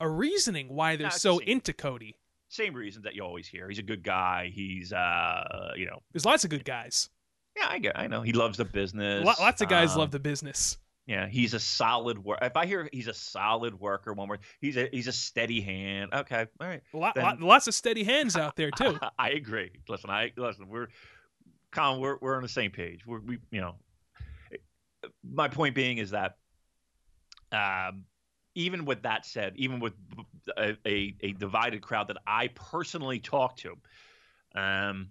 a 0.00 0.08
reasoning 0.08 0.68
why 0.68 0.96
they're 0.96 1.10
so 1.10 1.38
into 1.38 1.72
Cody? 1.72 2.16
Same 2.56 2.74
reasons 2.74 3.04
that 3.04 3.14
you 3.14 3.22
always 3.22 3.46
hear. 3.46 3.68
He's 3.68 3.78
a 3.78 3.82
good 3.82 4.02
guy. 4.02 4.50
He's 4.52 4.92
uh 4.92 5.72
you 5.76 5.86
know. 5.86 6.02
There's 6.12 6.24
lots 6.24 6.44
of 6.44 6.50
good 6.50 6.64
guys. 6.64 7.10
Yeah, 7.56 7.66
I 7.68 7.78
get. 7.78 7.98
I 7.98 8.06
know 8.06 8.22
he 8.22 8.32
loves 8.32 8.58
the 8.58 8.64
business. 8.64 9.24
Lots 9.24 9.60
of 9.60 9.68
guys 9.68 9.92
um, 9.92 9.98
love 9.98 10.10
the 10.10 10.18
business. 10.18 10.78
Yeah, 11.06 11.28
he's 11.28 11.54
a 11.54 11.60
solid 11.60 12.22
worker. 12.22 12.44
If 12.44 12.56
I 12.56 12.66
hear 12.66 12.88
he's 12.92 13.06
a 13.06 13.14
solid 13.14 13.78
worker, 13.78 14.12
one 14.12 14.28
word, 14.28 14.40
he's 14.60 14.76
a 14.76 14.88
he's 14.90 15.06
a 15.06 15.12
steady 15.12 15.60
hand. 15.60 16.12
Okay, 16.12 16.46
all 16.60 16.66
right. 16.66 16.82
Lot, 16.92 17.14
then, 17.14 17.40
lots 17.40 17.68
of 17.68 17.74
steady 17.74 18.02
hands 18.02 18.36
out 18.36 18.56
there 18.56 18.72
too. 18.72 18.98
I, 19.18 19.30
agree. 19.30 19.70
Listen, 19.88 20.10
I 20.10 20.32
listen. 20.36 20.68
We're 20.68 20.88
Colin. 21.70 22.00
We're 22.00 22.16
we're 22.20 22.36
on 22.36 22.42
the 22.42 22.48
same 22.48 22.72
page. 22.72 23.06
We're, 23.06 23.20
we 23.20 23.38
you 23.52 23.60
know. 23.60 23.76
My 25.22 25.46
point 25.46 25.76
being 25.76 25.98
is 25.98 26.10
that, 26.10 26.36
um, 27.52 28.04
even 28.56 28.86
with 28.86 29.02
that 29.02 29.24
said, 29.24 29.52
even 29.56 29.78
with 29.78 29.92
a, 30.56 30.76
a, 30.86 31.14
a 31.20 31.32
divided 31.32 31.82
crowd 31.82 32.08
that 32.08 32.16
I 32.26 32.48
personally 32.48 33.20
talked 33.20 33.60
to, 33.60 33.76
um, 34.56 35.10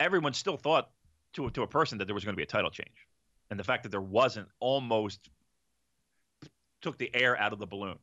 everyone 0.00 0.34
still 0.34 0.56
thought 0.56 0.90
to 1.34 1.48
to 1.50 1.62
a 1.62 1.66
person 1.66 1.98
that 1.98 2.06
there 2.06 2.14
was 2.14 2.24
going 2.24 2.34
to 2.34 2.36
be 2.36 2.42
a 2.42 2.46
title 2.46 2.70
change, 2.70 3.06
and 3.50 3.58
the 3.58 3.64
fact 3.64 3.84
that 3.84 3.90
there 3.90 4.00
wasn't 4.00 4.48
almost 4.58 5.30
took 6.82 6.98
the 6.98 7.10
air 7.14 7.38
out 7.40 7.52
of 7.52 7.58
the 7.58 7.66
balloon. 7.66 7.98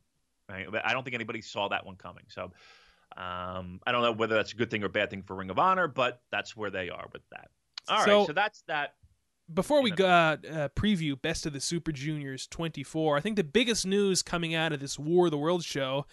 Right? 0.50 0.68
I 0.84 0.94
don't 0.94 1.04
think 1.04 1.14
anybody 1.14 1.42
saw 1.42 1.68
that 1.68 1.86
one 1.86 1.96
coming. 1.96 2.24
So 2.30 2.52
um, 3.18 3.80
I 3.86 3.92
don't 3.92 4.02
know 4.02 4.14
whether 4.14 4.36
that's 4.36 4.54
a 4.54 4.56
good 4.56 4.72
thing 4.72 4.84
or 4.84 4.90
bad 4.90 5.10
thing 5.10 5.24
for 5.24 5.36
Ring 5.36 5.50
of 5.50 5.60
Honor, 5.60 5.88
but 5.88 6.22
that's 6.32 6.56
where 6.56 6.72
they 6.72 6.90
are 6.90 7.08
with 7.14 7.22
that. 7.32 7.50
All 7.90 8.06
so, 8.06 8.18
right, 8.20 8.28
so 8.28 8.34
that's 8.34 8.64
that. 8.68 8.96
Before 9.54 9.82
we 9.82 9.92
go, 9.92 10.06
uh, 10.06 10.38
uh, 10.50 10.70
preview 10.70 11.20
Best 11.20 11.46
of 11.46 11.54
the 11.54 11.60
Super 11.60 11.92
Juniors 11.92 12.48
24, 12.48 13.18
I 13.18 13.22
think 13.22 13.36
the 13.36 13.44
biggest 13.44 13.86
news 13.86 14.22
coming 14.22 14.56
out 14.56 14.72
of 14.72 14.80
this 14.80 14.98
War 14.98 15.26
of 15.26 15.32
the 15.32 15.38
World 15.38 15.64
show 15.64 16.06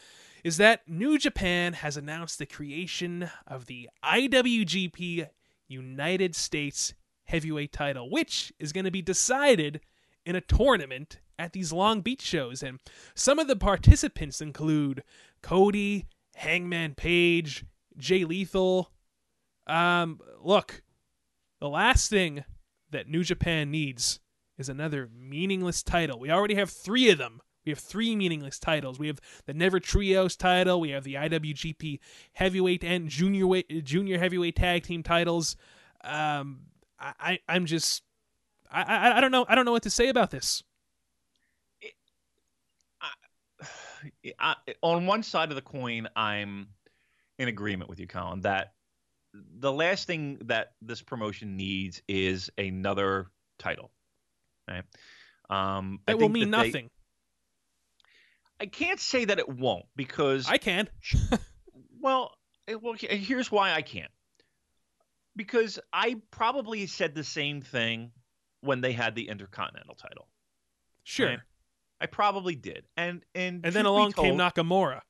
is 0.43 0.57
that 0.57 0.89
New 0.89 1.19
Japan 1.19 1.75
has 1.75 1.97
announced 1.97 2.39
the 2.39 2.47
creation 2.47 3.31
of 3.47 3.67
the 3.67 3.89
IWGP 4.05 5.29
United 5.69 6.35
States 6.35 6.95
heavyweight 7.25 7.73
title, 7.73 8.11
which 8.11 8.53
is 8.59 8.73
going 8.73 8.87
to 8.87 8.91
be 8.91 9.03
decided 9.03 9.81
in 10.25 10.35
a 10.35 10.41
tournament 10.41 11.21
at 11.39 11.53
these 11.53 11.73
Long 11.73 12.01
Beach 12.01 12.23
shows. 12.23 12.63
And 12.63 12.81
some 13.15 13.39
of 13.39 13.47
the 13.47 13.57
participants 13.57 14.41
include 14.41 15.05
Cody, 15.43 16.07
Hangman 16.35 16.95
Page, 16.95 17.65
Jay 17.97 18.25
Lethal. 18.25 18.91
Um, 19.67 20.21
look, 20.43 20.83
the 21.61 21.69
last 21.69 22.11
thing 22.11 22.45
that 22.91 23.09
New 23.09 23.25
Japan 23.25 23.71
needs 23.71 24.21
is 24.57 24.69
another 24.69 25.09
meaningless 25.15 25.83
title. 25.83 26.19
We 26.19 26.31
already 26.31 26.55
have 26.57 26.71
three 26.71 27.11
of 27.11 27.19
them. 27.19 27.41
We 27.65 27.71
have 27.71 27.79
three 27.79 28.17
meaningless 28.17 28.59
titles. 28.59 28.99
We 28.99 29.09
have 29.09 29.21
the 29.47 29.55
Never 29.55 29.79
Trios 29.79 30.37
title. 30.37 30.81
We 30.81 30.91
have 30.91 31.05
the 31.05 31.15
IWGP 31.15 32.01
Heavyweight 32.33 32.83
and 32.83 33.09
Junior 33.09 33.47
weight, 33.47 33.85
Junior 33.85 34.19
Heavyweight 34.19 34.57
Tag 34.57 34.85
Team 34.85 35.03
titles. 35.03 35.57
Um, 36.03 36.61
I, 36.99 37.39
I 37.49 37.57
am 37.57 37.67
just 37.67 38.03
I, 38.71 38.83
I 38.83 39.19
I 39.19 39.21
don't 39.21 39.33
know 39.33 39.45
I 39.49 39.55
don't 39.55 39.65
know 39.65 39.73
what 39.73 39.83
to 39.83 39.91
say 39.91 40.09
about 40.09 40.31
this. 40.31 40.63
It, 41.81 41.93
I, 44.41 44.55
I, 44.67 44.75
on 44.81 45.07
one 45.07 45.23
side 45.23 45.51
of 45.51 45.57
the 45.57 45.63
coin, 45.63 46.09
I'm 46.17 46.69
in 47.39 47.49
agreement 47.49 47.91
with 47.91 48.01
you, 48.01 48.07
Colin, 48.07 48.41
that 48.43 48.73
the 49.59 49.73
last 49.73 50.07
thing 50.07 50.39
that 50.47 50.73
this 50.83 51.03
promotion 51.03 51.57
needs 51.57 52.03
is 52.09 52.51
another 52.59 53.27
title. 53.59 53.91
Right? 54.69 54.85
Um, 55.51 56.01
it 56.07 56.19
will 56.19 56.29
mean 56.29 56.51
nothing. 56.51 56.91
They, 58.59 58.65
I 58.65 58.67
can't 58.67 59.01
say 59.01 59.25
that 59.25 59.39
it 59.39 59.49
won't 59.49 59.87
because 59.97 60.49
I 60.49 60.59
can. 60.59 60.89
well, 62.01 62.33
well, 62.83 62.95
here's 62.99 63.51
why 63.51 63.73
I 63.73 63.83
can't 63.83 64.11
because 65.39 65.79
I 65.93 66.17
probably 66.33 66.87
said 66.87 67.15
the 67.15 67.25
same 67.25 67.63
thing 67.63 68.11
when 68.61 68.83
they 68.83 68.93
had 68.93 69.15
the 69.15 69.29
Intercontinental 69.29 69.95
title. 69.95 70.29
Sure. 71.05 71.29
Right? 71.29 71.39
I 72.01 72.07
probably 72.07 72.57
did. 72.57 72.85
And 72.97 73.23
and 73.35 73.65
And 73.65 73.75
then 73.75 73.87
along 73.87 74.13
told, 74.13 74.27
came 74.27 74.37
Nakamura. 74.37 75.01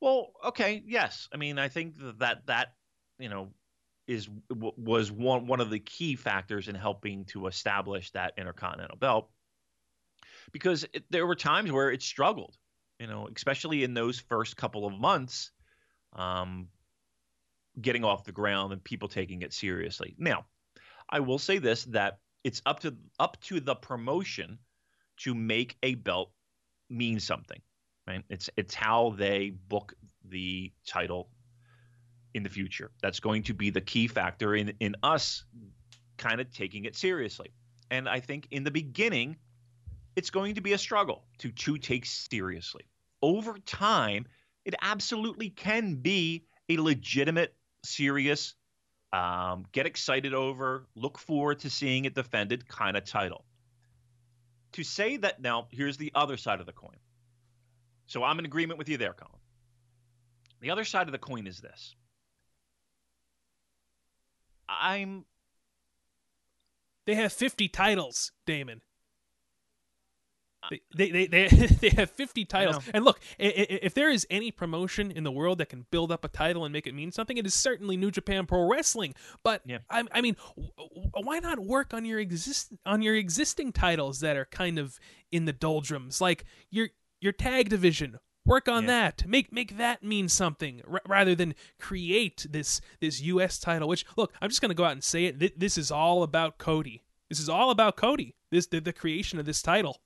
Well, 0.00 0.32
okay, 0.46 0.82
yes. 0.84 1.28
I 1.32 1.38
mean, 1.38 1.58
I 1.58 1.68
think 1.68 1.94
that 2.18 2.46
that, 2.46 2.74
you 3.18 3.28
know, 3.28 3.48
is 4.06 4.28
was 4.50 5.10
one 5.10 5.46
one 5.46 5.60
of 5.60 5.70
the 5.70 5.78
key 5.78 6.16
factors 6.16 6.68
in 6.68 6.74
helping 6.74 7.24
to 7.26 7.46
establish 7.46 8.10
that 8.10 8.34
Intercontinental 8.36 8.96
belt. 8.96 9.30
Because 10.52 10.84
it, 10.92 11.04
there 11.10 11.26
were 11.26 11.34
times 11.34 11.72
where 11.72 11.90
it 11.90 12.02
struggled, 12.02 12.56
you 12.98 13.06
know, 13.06 13.28
especially 13.34 13.82
in 13.82 13.94
those 13.94 14.18
first 14.18 14.56
couple 14.56 14.86
of 14.86 14.92
months 14.92 15.52
um, 16.12 16.68
getting 17.80 18.04
off 18.04 18.24
the 18.24 18.32
ground 18.32 18.72
and 18.72 18.84
people 18.84 19.08
taking 19.08 19.42
it 19.42 19.52
seriously. 19.52 20.14
Now, 20.18 20.44
I 21.08 21.20
will 21.20 21.38
say 21.38 21.58
this 21.58 21.84
that 21.86 22.18
it's 22.44 22.60
up 22.66 22.80
to 22.80 22.94
up 23.18 23.40
to 23.44 23.60
the 23.60 23.74
promotion 23.74 24.58
to 25.18 25.34
make 25.34 25.76
a 25.82 25.94
belt 25.94 26.30
mean 26.90 27.20
something, 27.20 27.60
right? 28.06 28.22
It's 28.28 28.50
it's 28.56 28.74
how 28.74 29.14
they 29.16 29.50
book 29.50 29.94
the 30.28 30.72
title 30.86 31.30
in 32.34 32.42
the 32.42 32.50
future. 32.50 32.90
That's 33.00 33.20
going 33.20 33.44
to 33.44 33.54
be 33.54 33.70
the 33.70 33.80
key 33.80 34.08
factor 34.08 34.54
in 34.54 34.74
in 34.80 34.96
us 35.02 35.44
kind 36.18 36.40
of 36.40 36.52
taking 36.52 36.84
it 36.84 36.96
seriously. 36.96 37.52
And 37.90 38.08
I 38.08 38.20
think 38.20 38.48
in 38.50 38.64
the 38.64 38.70
beginning, 38.70 39.36
it's 40.16 40.30
going 40.30 40.56
to 40.56 40.60
be 40.60 40.72
a 40.72 40.78
struggle 40.78 41.24
to 41.38 41.50
to 41.50 41.78
take 41.78 42.06
seriously. 42.06 42.84
Over 43.22 43.58
time, 43.58 44.26
it 44.64 44.74
absolutely 44.82 45.50
can 45.50 45.96
be 45.96 46.44
a 46.68 46.76
legitimate, 46.76 47.54
serious, 47.84 48.54
um, 49.12 49.64
get 49.72 49.86
excited 49.86 50.34
over, 50.34 50.86
look 50.96 51.18
forward 51.18 51.60
to 51.60 51.70
seeing 51.70 52.04
it 52.04 52.14
defended 52.14 52.66
kind 52.66 52.96
of 52.96 53.04
title. 53.04 53.44
To 54.72 54.82
say 54.82 55.18
that 55.18 55.40
now, 55.40 55.68
here's 55.70 55.96
the 55.96 56.10
other 56.14 56.36
side 56.36 56.60
of 56.60 56.66
the 56.66 56.72
coin. 56.72 56.96
So 58.06 58.24
I'm 58.24 58.38
in 58.38 58.44
agreement 58.44 58.78
with 58.78 58.88
you 58.88 58.96
there, 58.96 59.12
Colin. 59.12 59.40
The 60.60 60.70
other 60.70 60.84
side 60.84 61.06
of 61.06 61.12
the 61.12 61.18
coin 61.18 61.46
is 61.46 61.60
this. 61.60 61.94
I'm. 64.68 65.24
They 67.06 67.14
have 67.16 67.32
50 67.32 67.68
titles, 67.68 68.32
Damon. 68.46 68.80
Uh, 70.62 70.76
they 70.96 71.10
they 71.10 71.26
they 71.26 71.48
they 71.48 71.88
have 71.96 72.10
50 72.10 72.44
titles. 72.46 72.82
And 72.92 73.04
look, 73.04 73.20
if 73.38 73.94
there 73.94 74.10
is 74.10 74.26
any 74.30 74.50
promotion 74.50 75.10
in 75.10 75.24
the 75.24 75.30
world 75.30 75.58
that 75.58 75.68
can 75.68 75.86
build 75.90 76.10
up 76.10 76.24
a 76.24 76.28
title 76.28 76.64
and 76.64 76.72
make 76.72 76.86
it 76.86 76.94
mean 76.94 77.12
something, 77.12 77.36
it 77.36 77.46
is 77.46 77.54
certainly 77.54 77.96
New 77.96 78.10
Japan 78.10 78.46
Pro 78.46 78.68
Wrestling. 78.68 79.14
But 79.42 79.62
yeah. 79.66 79.78
I, 79.90 80.04
I 80.12 80.20
mean, 80.20 80.36
why 81.12 81.38
not 81.40 81.58
work 81.58 81.92
on 81.92 82.04
your 82.04 82.18
exist 82.18 82.72
on 82.86 83.02
your 83.02 83.14
existing 83.14 83.72
titles 83.72 84.20
that 84.20 84.36
are 84.36 84.46
kind 84.46 84.78
of 84.78 84.98
in 85.30 85.44
the 85.44 85.52
doldrums, 85.52 86.20
like 86.20 86.44
your 86.70 86.88
your 87.20 87.32
tag 87.32 87.68
division? 87.68 88.18
Work 88.46 88.68
on 88.68 88.84
yeah. 88.84 88.88
that. 88.88 89.26
Make 89.26 89.52
make 89.52 89.78
that 89.78 90.02
mean 90.02 90.28
something 90.28 90.82
r- 90.90 91.00
rather 91.08 91.34
than 91.34 91.54
create 91.80 92.46
this 92.48 92.80
this 93.00 93.20
U.S. 93.22 93.58
title. 93.58 93.88
Which 93.88 94.04
look, 94.16 94.32
I'm 94.40 94.50
just 94.50 94.60
gonna 94.60 94.74
go 94.74 94.84
out 94.84 94.92
and 94.92 95.04
say 95.04 95.24
it. 95.24 95.40
Th- 95.40 95.54
this 95.56 95.78
is 95.78 95.90
all 95.90 96.22
about 96.22 96.58
Cody. 96.58 97.02
This 97.28 97.40
is 97.40 97.48
all 97.48 97.70
about 97.70 97.96
Cody. 97.96 98.34
This 98.50 98.66
the, 98.66 98.80
the 98.80 98.92
creation 98.92 99.38
of 99.38 99.46
this 99.46 99.62
title. 99.62 100.00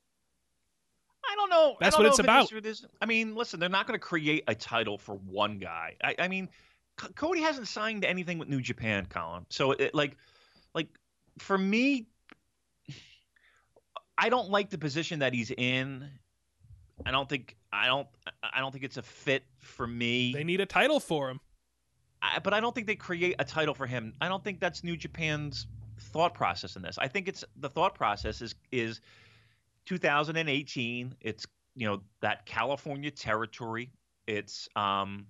I 1.29 1.35
don't 1.35 1.49
know. 1.49 1.75
That's 1.79 1.95
don't 1.95 2.05
what 2.05 2.09
it's 2.09 2.19
about. 2.19 2.51
It 2.51 2.65
is, 2.65 2.85
I 3.01 3.05
mean, 3.05 3.35
listen, 3.35 3.59
they're 3.59 3.69
not 3.69 3.87
going 3.87 3.99
to 3.99 4.03
create 4.03 4.43
a 4.47 4.55
title 4.55 4.97
for 4.97 5.15
one 5.15 5.59
guy. 5.59 5.95
I, 6.03 6.15
I 6.17 6.27
mean, 6.27 6.49
C- 6.99 7.09
Cody 7.13 7.41
hasn't 7.41 7.67
signed 7.67 8.03
anything 8.05 8.39
with 8.39 8.47
New 8.47 8.61
Japan, 8.61 9.05
Colin. 9.05 9.45
So, 9.49 9.73
it, 9.73 9.93
like, 9.93 10.17
like 10.73 10.87
for 11.37 11.57
me, 11.57 12.07
I 14.17 14.29
don't 14.29 14.49
like 14.49 14.69
the 14.69 14.77
position 14.77 15.19
that 15.19 15.33
he's 15.33 15.51
in. 15.51 16.09
I 17.05 17.11
don't 17.11 17.29
think 17.29 17.55
I 17.71 17.87
don't 17.87 18.07
I 18.43 18.59
don't 18.59 18.71
think 18.71 18.83
it's 18.83 18.97
a 18.97 19.03
fit 19.03 19.43
for 19.59 19.87
me. 19.87 20.33
They 20.33 20.43
need 20.43 20.61
a 20.61 20.65
title 20.65 20.99
for 20.99 21.29
him. 21.29 21.39
I, 22.21 22.39
but 22.39 22.53
I 22.53 22.59
don't 22.59 22.75
think 22.75 22.87
they 22.87 22.95
create 22.95 23.35
a 23.39 23.45
title 23.45 23.73
for 23.73 23.87
him. 23.87 24.13
I 24.19 24.27
don't 24.27 24.43
think 24.43 24.59
that's 24.59 24.83
New 24.83 24.97
Japan's 24.97 25.67
thought 25.99 26.33
process 26.33 26.75
in 26.75 26.81
this. 26.81 26.97
I 26.97 27.07
think 27.07 27.27
it's 27.27 27.43
the 27.57 27.69
thought 27.69 27.95
process 27.95 28.41
is 28.41 28.55
is 28.71 29.01
2018. 29.85 31.15
It's 31.21 31.45
you 31.75 31.87
know 31.87 32.01
that 32.21 32.45
California 32.45 33.11
territory. 33.11 33.91
It's 34.27 34.67
um, 34.75 35.25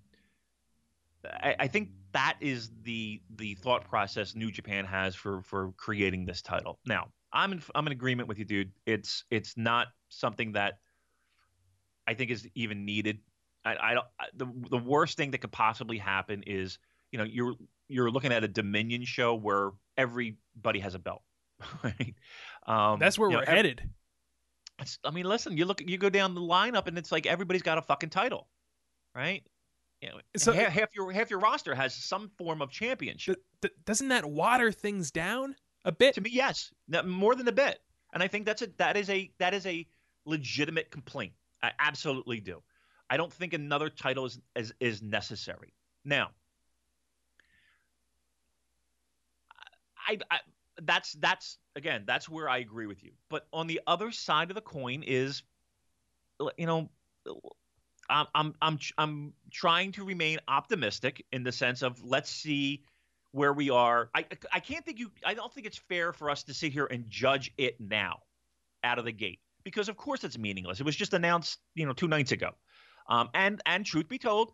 I, 1.26 1.55
I, 1.59 1.67
think 1.67 1.91
that 2.11 2.38
is 2.41 2.72
the 2.84 3.22
the 3.36 3.55
thought 3.55 3.88
process 3.88 4.36
New 4.36 4.51
Japan 4.51 4.86
has 4.86 5.15
for 5.15 5.41
for 5.43 5.74
creating 5.78 6.26
this 6.26 6.41
title. 6.41 6.80
Now 6.86 7.07
I'm 7.32 7.53
in 7.53 7.61
I'm 7.76 7.86
in 7.88 7.93
agreement 7.93 8.28
with 8.28 8.39
you, 8.39 8.45
dude. 8.45 8.72
It's 8.86 9.24
it's 9.30 9.55
not 9.57 9.88
something 10.09 10.53
that 10.53 10.80
I 12.10 12.16
think 12.16 12.32
is 12.32 12.47
even 12.55 12.86
needed. 12.86 13.20
I, 13.64 13.76
I 13.80 13.93
don't. 13.93 14.05
the 14.36 14.47
the 14.72 14.78
worst 14.78 15.16
thing 15.16 15.32
that 15.32 15.38
could 15.39 15.51
possibly 15.51 15.99
happen 15.99 16.43
is 16.47 16.80
you 17.12 17.20
know 17.20 17.24
you're 17.24 17.53
you're 17.88 18.10
looking 18.10 18.32
at 18.32 18.43
a 18.43 18.47
Dominion 18.47 19.05
show 19.05 19.36
where 19.36 19.72
everybody 19.95 20.80
has 20.80 20.95
a 20.95 20.99
belt. 20.99 21.22
Right? 21.84 22.16
Um, 22.66 22.99
That's 22.99 23.20
where 23.20 23.30
we're 23.30 23.41
know, 23.41 23.45
headed. 23.45 23.82
I 25.03 25.12
mean, 25.12 25.26
listen, 25.26 25.57
you 25.57 25.66
look, 25.66 25.82
you 25.86 25.97
go 25.97 26.10
down 26.10 26.34
the 26.34 26.41
lineup, 26.41 26.88
and 26.88 26.97
it's 26.97 27.12
like 27.12 27.26
everybody's 27.26 27.64
got 27.64 27.78
a 27.78 27.82
fucking 27.82 28.10
title, 28.10 28.47
right? 29.14 29.43
You 30.01 30.10
know, 30.10 30.20
so 30.38 30.53
half, 30.53 30.70
half 30.70 30.95
your 30.95 31.12
half 31.12 31.30
your 31.30 31.39
roster 31.39 31.76
has 31.76 31.93
some 31.93 32.32
form 32.38 32.62
of 32.62 32.72
championship. 32.72 33.43
Th- 33.62 33.74
th- 33.74 33.86
doesn't 33.86 34.07
that 34.07 34.26
water 34.26 34.72
things 34.72 35.12
down 35.12 35.55
a 35.84 35.91
bit? 35.91 36.16
To 36.16 36.22
me, 36.22 36.30
yes, 36.32 36.72
more 37.05 37.36
than 37.36 37.47
a 37.47 37.51
bit. 37.51 37.80
And 38.14 38.24
I 38.24 38.28
think 38.28 38.45
that's 38.45 38.62
a 38.62 38.68
that 38.78 38.95
is 38.95 39.10
a 39.10 39.30
that 39.39 39.53
is 39.53 39.66
a 39.66 39.86
legitimate 40.26 40.91
complaint. 40.91 41.34
I 41.62 41.72
absolutely 41.80 42.39
do. 42.39 42.62
I 43.10 43.18
don't 43.18 43.32
think 43.32 43.53
another 43.53 43.89
title 43.89 44.26
is 44.26 44.39
is, 44.55 44.74
is 44.80 45.01
necessary. 45.01 45.74
Now, 46.05 46.30
I, 50.07 50.18
I 50.30 50.39
that's 50.84 51.14
that's 51.14 51.57
again 51.76 52.03
that's 52.05 52.30
where 52.30 52.49
I 52.49 52.60
agree 52.60 52.88
with 52.88 53.03
you. 53.03 53.12
But 53.30 53.47
on 53.51 53.68
the 53.68 53.82
other 53.88 54.12
side 54.12 54.49
of 54.51 54.55
the 54.55 54.62
coin 54.62 55.03
is, 55.05 55.43
you 56.57 56.66
know, 56.66 56.89
I'm 58.10 58.28
I'm 58.34 58.55
I'm 58.62 58.80
I'm 58.97 59.34
trying 59.51 59.91
to 59.93 60.03
remain 60.03 60.39
optimistic 60.47 61.26
in 61.32 61.43
the 61.43 61.51
sense 61.51 61.82
of 61.82 62.03
let's 62.03 62.30
see 62.30 62.84
where 63.32 63.53
we 63.53 63.70
are. 63.70 64.10
I 64.16 64.26
I 64.51 64.60
can't 64.60 64.86
think 64.86 64.99
you. 64.99 65.12
I 65.26 65.34
don't 65.34 65.53
think 65.53 65.68
it's 65.68 65.78
fair 65.78 66.14
for 66.14 66.30
us 66.30 66.43
to 66.43 66.53
sit 66.53 66.72
here 66.72 66.86
and 66.86 67.10
judge 67.10 67.51
it 67.57 67.80
now, 67.80 68.20
out 68.84 68.99
of 68.99 69.05
the 69.05 69.12
gate, 69.12 69.39
because 69.64 69.89
of 69.89 69.97
course 69.97 70.24
it's 70.24 70.38
meaningless. 70.38 70.80
It 70.80 70.86
was 70.86 70.95
just 70.95 71.14
announced, 71.14 71.60
you 71.76 71.86
know, 71.86 71.93
two 71.93 72.07
nights 72.07 72.32
ago, 72.32 72.51
um, 73.07 73.30
and 73.34 73.62
and 73.66 73.86
truth 73.86 74.07
be 74.07 74.18
told, 74.18 74.53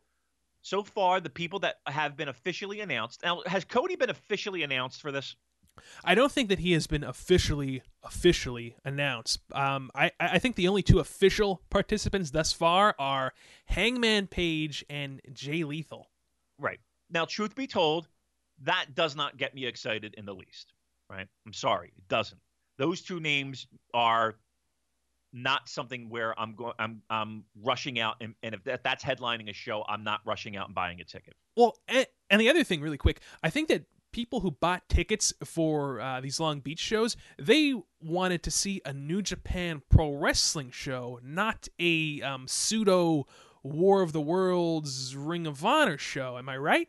so 0.62 0.84
far 0.84 1.20
the 1.20 1.30
people 1.30 1.60
that 1.60 1.76
have 1.88 2.18
been 2.18 2.28
officially 2.28 2.82
announced. 2.82 3.22
Now, 3.24 3.42
has 3.46 3.66
Cody 3.66 3.96
been 3.96 4.10
officially 4.10 4.64
announced 4.64 5.02
for 5.02 5.12
this? 5.12 5.36
I 6.04 6.16
don't 6.16 6.32
think 6.32 6.50
that 6.50 6.60
he 6.60 6.72
has 6.72 6.88
been 6.88 7.04
officially 7.04 7.84
officially 8.04 8.76
announced. 8.86 9.42
Um, 9.52 9.92
I 9.94 10.12
I 10.20 10.40
think 10.40 10.56
the 10.56 10.68
only 10.68 10.82
two 10.82 11.00
official 11.00 11.62
participants 11.70 12.32
thus 12.32 12.54
far 12.54 12.96
are 12.98 13.34
Hangman 13.66 14.28
Page 14.28 14.86
and 14.90 15.22
Jay 15.34 15.64
Lethal. 15.64 16.10
Right 16.58 16.80
now, 17.10 17.26
truth 17.26 17.56
be 17.56 17.68
told, 17.68 18.08
that 18.64 18.96
does 18.96 19.16
not 19.16 19.38
get 19.38 19.54
me 19.54 19.66
excited 19.66 20.14
in 20.18 20.26
the 20.26 20.34
least. 20.34 20.74
Right, 21.10 21.28
I'm 21.46 21.54
sorry, 21.54 21.92
it 21.96 22.08
doesn't. 22.08 22.40
Those 22.78 23.02
two 23.02 23.20
names 23.20 23.68
are 23.94 24.36
not 25.36 25.68
something 25.68 26.10
where 26.10 26.40
I'm 26.40 26.56
going. 26.56 26.74
I'm 26.80 27.02
I'm 27.10 27.44
rushing 27.62 28.00
out, 28.00 28.16
and, 28.22 28.34
and 28.42 28.56
if 28.56 28.64
that, 28.64 28.84
that's 28.84 29.04
headlining 29.04 29.50
a 29.50 29.54
show, 29.54 29.84
I'm 29.88 30.04
not 30.04 30.22
rushing 30.26 30.56
out 30.56 30.68
and 30.68 30.74
buying 30.74 31.02
a 31.02 31.04
ticket. 31.04 31.36
Well, 31.58 31.78
and, 31.88 32.08
and 32.30 32.42
the 32.42 32.50
other 32.50 32.64
thing, 32.64 32.82
really 32.82 32.98
quick, 32.98 33.20
I 33.44 33.50
think 33.50 33.68
that 33.68 33.84
people 34.14 34.40
who 34.40 34.50
bought 34.50 34.88
tickets 34.88 35.34
for 35.44 36.00
uh, 36.00 36.22
these 36.22 36.40
Long 36.40 36.62
Beach 36.62 36.80
shows, 36.80 37.18
they 37.38 37.76
wanted 38.02 38.44
to 38.44 38.52
see 38.52 38.82
a 38.86 38.94
New 38.94 39.22
Japan 39.22 39.82
Pro 39.90 40.14
Wrestling 40.14 40.72
show, 40.72 41.20
not 41.22 41.68
a 41.80 42.22
um, 42.22 42.48
pseudo 42.48 43.28
War 43.62 44.02
of 44.02 44.14
the 44.14 44.22
Worlds 44.22 45.18
Ring 45.18 45.46
of 45.46 45.66
Honor 45.66 45.98
show. 45.98 46.38
Am 46.38 46.48
I 46.48 46.58
right? 46.58 46.88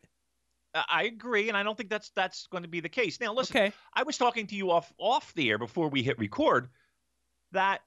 I 0.88 1.04
agree, 1.04 1.48
and 1.48 1.56
I 1.56 1.62
don't 1.62 1.76
think 1.76 1.90
that's 1.90 2.10
that's 2.10 2.46
going 2.46 2.62
to 2.62 2.68
be 2.68 2.80
the 2.80 2.88
case. 2.88 3.18
Now, 3.18 3.34
listen, 3.34 3.56
okay. 3.56 3.72
I 3.94 4.04
was 4.04 4.18
talking 4.18 4.46
to 4.48 4.54
you 4.54 4.70
off 4.70 4.92
off 4.98 5.32
the 5.34 5.50
air 5.50 5.58
before 5.58 5.88
we 5.88 6.02
hit 6.02 6.18
record 6.18 6.68
that 7.52 7.80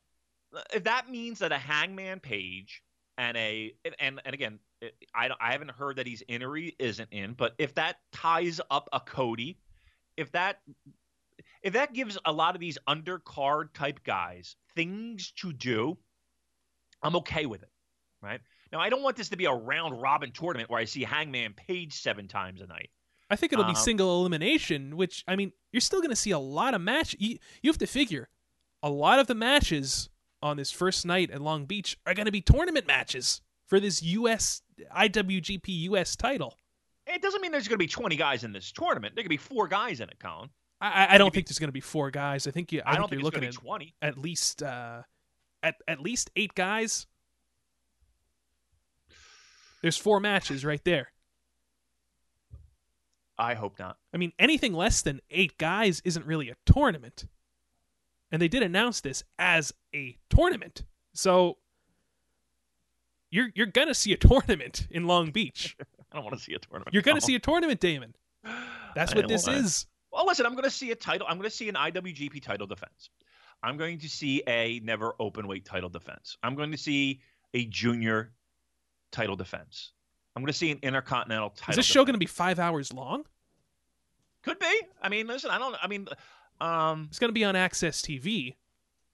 that 0.81 1.09
means 1.09 1.39
that 1.39 1.51
a 1.51 1.57
Hangman 1.57 2.19
Page 2.19 2.81
and 3.17 3.35
a 3.37 3.73
and 4.01 4.21
and 4.23 4.33
again 4.33 4.59
I, 5.13 5.29
I 5.39 5.51
haven't 5.51 5.71
heard 5.71 5.97
that 5.97 6.07
he's 6.07 6.21
in 6.21 6.41
or 6.41 6.55
he 6.55 6.75
isn't 6.79 7.09
in, 7.11 7.33
but 7.33 7.53
if 7.57 7.75
that 7.75 7.97
ties 8.13 8.61
up 8.71 8.87
a 8.93 8.99
Cody, 8.99 9.57
if 10.15 10.31
that 10.31 10.59
if 11.61 11.73
that 11.73 11.93
gives 11.93 12.17
a 12.25 12.31
lot 12.31 12.55
of 12.55 12.61
these 12.61 12.77
undercard 12.87 13.73
type 13.73 14.03
guys 14.03 14.55
things 14.75 15.31
to 15.37 15.51
do, 15.51 15.97
I'm 17.03 17.17
okay 17.17 17.45
with 17.45 17.63
it. 17.63 17.69
Right? 18.21 18.39
Now 18.71 18.79
I 18.79 18.89
don't 18.89 19.03
want 19.03 19.17
this 19.17 19.29
to 19.29 19.37
be 19.37 19.45
a 19.45 19.53
round 19.53 20.01
robin 20.01 20.31
tournament 20.31 20.69
where 20.69 20.79
I 20.79 20.85
see 20.85 21.03
Hangman 21.03 21.53
Page 21.53 21.93
seven 21.93 22.27
times 22.27 22.61
a 22.61 22.67
night. 22.67 22.89
I 23.29 23.35
think 23.35 23.53
it'll 23.53 23.65
um, 23.65 23.71
be 23.71 23.75
single 23.75 24.21
elimination, 24.21 24.97
which 24.97 25.23
I 25.27 25.35
mean, 25.35 25.51
you're 25.71 25.81
still 25.81 25.99
going 25.99 26.09
to 26.09 26.15
see 26.15 26.31
a 26.31 26.39
lot 26.39 26.73
of 26.73 26.81
match. 26.81 27.15
You, 27.19 27.37
you 27.61 27.69
have 27.69 27.77
to 27.79 27.87
figure 27.87 28.29
a 28.81 28.89
lot 28.89 29.19
of 29.19 29.27
the 29.27 29.35
matches 29.35 30.09
on 30.41 30.57
this 30.57 30.71
first 30.71 31.05
night 31.05 31.31
at 31.31 31.41
Long 31.41 31.65
Beach 31.65 31.97
are 32.05 32.13
going 32.13 32.25
to 32.25 32.31
be 32.31 32.41
tournament 32.41 32.87
matches 32.87 33.41
for 33.65 33.79
this 33.79 34.01
U.S. 34.01 34.61
IWGP 34.95 35.67
US 35.67 36.15
title. 36.15 36.55
It 37.05 37.21
doesn't 37.21 37.41
mean 37.41 37.51
there's 37.51 37.67
going 37.67 37.77
to 37.79 37.83
be 37.83 37.87
20 37.87 38.15
guys 38.15 38.43
in 38.43 38.53
this 38.53 38.71
tournament. 38.71 39.15
There 39.15 39.23
could 39.23 39.29
be 39.29 39.37
four 39.37 39.67
guys 39.67 39.99
in 39.99 40.09
it, 40.09 40.19
Colin. 40.19 40.49
I, 40.81 41.15
I 41.15 41.17
don't 41.17 41.33
think 41.33 41.47
there's 41.47 41.59
going 41.59 41.69
to 41.69 41.73
be 41.73 41.81
four 41.81 42.09
guys. 42.09 42.47
I 42.47 42.51
think 42.51 42.71
you. 42.71 42.81
I, 42.85 42.93
I 42.93 42.95
think 42.95 43.11
you're 43.11 43.21
looking 43.21 43.43
at 43.43 43.53
20. 43.53 43.95
At 44.01 44.17
least, 44.17 44.63
uh, 44.63 45.01
at 45.61 45.75
at 45.87 45.99
least 45.99 46.29
eight 46.35 46.55
guys. 46.55 47.05
There's 49.81 49.97
four 49.97 50.19
matches 50.19 50.63
right 50.63 50.83
there. 50.85 51.11
I 53.37 53.53
hope 53.53 53.79
not. 53.79 53.97
I 54.13 54.17
mean, 54.17 54.33
anything 54.37 54.73
less 54.73 55.01
than 55.01 55.21
eight 55.29 55.57
guys 55.57 56.01
isn't 56.03 56.25
really 56.25 56.49
a 56.49 56.55
tournament. 56.65 57.25
And 58.31 58.41
they 58.41 58.47
did 58.47 58.63
announce 58.63 59.01
this 59.01 59.23
as 59.39 59.73
a 59.95 60.17
tournament. 60.29 60.83
So 61.13 61.57
you're 63.31 63.49
you're 63.55 63.65
gonna 63.67 63.93
see 63.93 64.13
a 64.13 64.17
tournament 64.27 64.87
in 64.91 65.05
Long 65.07 65.31
Beach. 65.31 65.75
I 66.11 66.15
don't 66.15 66.23
want 66.25 66.37
to 66.37 66.43
see 66.43 66.53
a 66.53 66.59
tournament. 66.59 66.93
You're 66.93 67.03
gonna 67.03 67.15
no. 67.15 67.25
see 67.25 67.35
a 67.35 67.39
tournament, 67.39 67.79
Damon. 67.79 68.15
That's 68.95 69.13
I 69.13 69.15
what 69.17 69.27
this 69.27 69.47
wanna- 69.47 69.59
is. 69.59 69.85
Well, 70.11 70.25
listen, 70.25 70.45
I'm 70.47 70.53
going 70.53 70.63
to 70.63 70.71
see 70.71 70.89
a 70.89 70.95
title. 70.95 71.27
I'm 71.29 71.37
going 71.37 71.47
to 71.47 71.55
see 71.55 71.69
an 71.69 71.75
IWGP 71.75 72.41
title 72.41 72.65
defense. 72.65 73.11
I'm 73.61 73.77
going 73.77 73.99
to 73.99 74.09
see 74.09 74.41
a 74.47 74.79
never 74.83 75.13
open 75.19 75.47
weight 75.47 75.65
title 75.65 75.87
defense. 75.89 76.35
I'm 76.41 76.55
going 76.55 76.71
to 76.71 76.77
see 76.79 77.21
a 77.53 77.65
junior 77.65 78.31
title 79.11 79.35
defense. 79.35 79.91
I'm 80.35 80.41
going 80.41 80.51
to 80.51 80.57
see 80.57 80.71
an 80.71 80.79
intercontinental 80.81 81.51
title. 81.51 81.71
Is 81.73 81.75
this 81.75 81.85
show 81.85 82.05
gonna 82.05 82.17
be 82.17 82.25
five 82.25 82.57
hours 82.57 82.91
long? 82.91 83.23
Could 84.41 84.57
be. 84.57 84.81
I 85.01 85.09
mean, 85.09 85.27
listen, 85.27 85.51
I 85.51 85.59
don't. 85.59 85.75
I 85.79 85.87
mean, 85.87 86.07
um, 86.61 87.07
It's 87.09 87.19
gonna 87.19 87.33
be 87.33 87.45
on 87.45 87.55
AXS 87.55 88.01
TV. 88.01 88.55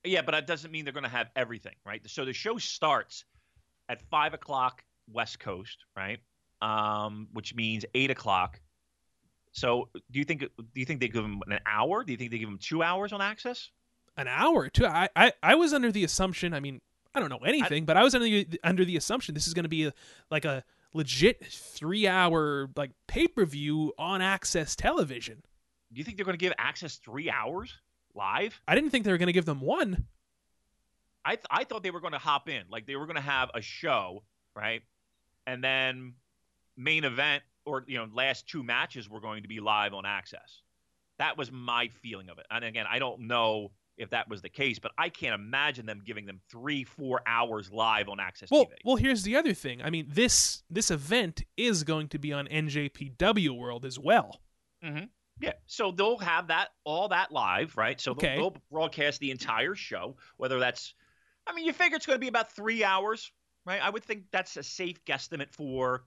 yeah, 0.04 0.22
but 0.22 0.32
that 0.34 0.48
doesn't 0.48 0.72
mean 0.72 0.86
they're 0.86 0.94
going 0.94 1.04
to 1.04 1.10
have 1.10 1.30
everything, 1.36 1.74
right? 1.86 2.02
So 2.10 2.26
the 2.26 2.34
show 2.34 2.58
starts 2.58 3.26
at 3.90 4.02
five 4.10 4.34
o'clock 4.34 4.84
West 5.12 5.40
Coast, 5.40 5.86
right? 5.96 6.20
Um, 6.62 7.28
which 7.34 7.56
means 7.56 7.86
eight 7.96 8.12
o'clock. 8.12 8.60
So, 9.52 9.90
do 10.12 10.20
you 10.20 10.26
think 10.26 10.42
do 10.42 10.50
you 10.76 10.86
think 10.86 11.00
they 11.00 11.08
give 11.08 11.24
them 11.24 11.42
an 11.48 11.60
hour? 11.66 12.04
Do 12.04 12.12
you 12.12 12.18
think 12.18 12.32
they 12.32 12.38
give 12.38 12.50
them 12.50 12.60
two 12.62 12.84
hours 12.84 13.14
on 13.14 13.20
AXS? 13.22 13.70
An 14.18 14.28
hour 14.28 14.70
too. 14.70 14.86
I, 14.86 15.10
I 15.16 15.34
I 15.42 15.56
was 15.56 15.74
under 15.74 15.92
the 15.92 16.04
assumption. 16.04 16.54
I 16.54 16.60
mean, 16.60 16.82
I 17.14 17.20
don't 17.20 17.30
know 17.30 17.40
anything, 17.46 17.86
but 17.86 17.96
I 17.98 18.04
was 18.04 18.14
under 18.16 18.26
the 18.28 18.48
under 18.64 18.84
the 18.86 18.98
assumption 18.98 19.34
this 19.34 19.48
is 19.48 19.54
gonna 19.54 19.70
be 19.70 19.86
a, 19.86 19.94
like 20.30 20.46
a 20.46 20.64
legit 20.94 21.46
three 21.46 22.08
hour 22.08 22.70
like 22.76 22.92
pay 23.08 23.28
per 23.28 23.46
view 23.46 23.94
on 23.98 24.22
AXS 24.22 24.76
Television. 24.76 25.44
Do 25.96 26.00
you 26.00 26.04
think 26.04 26.18
they're 26.18 26.26
going 26.26 26.38
to 26.38 26.46
give 26.46 26.54
AXS 26.60 27.00
three 27.00 27.30
hours 27.30 27.74
live? 28.14 28.60
I 28.68 28.76
didn't 28.76 28.90
think 28.90 29.06
they 29.06 29.12
were 29.12 29.18
gonna 29.18 29.32
give 29.32 29.46
them 29.46 29.62
one. 29.62 30.06
I 31.24 31.36
th- 31.38 31.46
I 31.50 31.64
thought 31.64 31.84
they 31.84 31.92
were 31.92 32.02
going 32.02 32.14
to 32.14 32.20
hop 32.20 32.50
in, 32.50 32.64
like 32.70 32.86
they 32.86 32.96
were 32.98 33.06
going 33.06 33.16
to 33.16 33.22
have 33.22 33.50
a 33.56 33.62
show, 33.62 34.24
right? 34.56 34.84
And 35.48 35.64
then 35.64 36.14
main 36.78 37.04
event 37.06 37.44
or 37.66 37.84
you 37.88 37.98
know 37.98 38.08
last 38.14 38.48
two 38.48 38.62
matches 38.62 39.10
were 39.10 39.22
going 39.22 39.42
to 39.44 39.48
be 39.48 39.60
live 39.62 39.94
on 39.94 40.04
AXS. 40.04 40.60
That 41.18 41.38
was 41.38 41.50
my 41.52 41.88
feeling 41.88 42.30
of 42.30 42.38
it. 42.40 42.46
And 42.52 42.66
again, 42.66 42.86
I 42.90 43.00
don't 43.00 43.22
know 43.22 43.72
if 43.98 44.10
that 44.10 44.28
was 44.30 44.42
the 44.42 44.50
case, 44.50 44.78
but 44.78 44.92
I 44.98 45.08
can't 45.08 45.34
imagine 45.34 45.86
them 45.86 46.02
giving 46.06 46.26
them 46.26 46.42
three, 46.52 46.84
four 46.84 47.22
hours 47.26 47.72
live 47.72 48.10
on 48.10 48.18
AXS 48.18 48.52
Well, 48.52 48.66
TV. 48.66 48.74
well, 48.84 48.98
here's 48.98 49.24
the 49.24 49.38
other 49.38 49.54
thing. 49.54 49.82
I 49.82 49.90
mean, 49.90 50.08
this 50.10 50.62
this 50.70 50.92
event 50.92 51.44
is 51.56 51.84
going 51.86 52.10
to 52.10 52.20
be 52.20 52.34
on 52.34 52.48
NJPW 52.48 53.58
World 53.58 53.86
as 53.86 53.98
well. 53.98 54.42
Mm-hmm. 54.84 55.06
Yeah, 55.40 55.54
so 55.66 55.92
they'll 55.92 56.18
have 56.18 56.48
that 56.48 56.70
all 56.84 57.10
that 57.10 57.32
live, 57.32 57.76
right? 57.76 58.00
So 58.00 58.12
Okay. 58.12 58.36
they'll, 58.36 58.52
they'll 58.52 58.62
broadcast 58.72 59.20
the 59.20 59.32
entire 59.32 59.76
show, 59.76 60.16
whether 60.38 60.60
that's, 60.60 60.94
I 61.46 61.54
mean, 61.54 61.66
you 61.66 61.74
figure 61.74 61.98
it's 61.98 62.06
going 62.06 62.16
to 62.16 62.22
be 62.22 62.30
about 62.30 62.52
three 62.52 62.84
hours, 62.84 63.32
right? 63.66 63.82
I 63.82 63.90
would 63.90 64.04
think 64.04 64.26
that's 64.32 64.56
a 64.58 64.64
safe 64.64 65.04
guesstimate 65.06 65.52
for, 65.52 66.06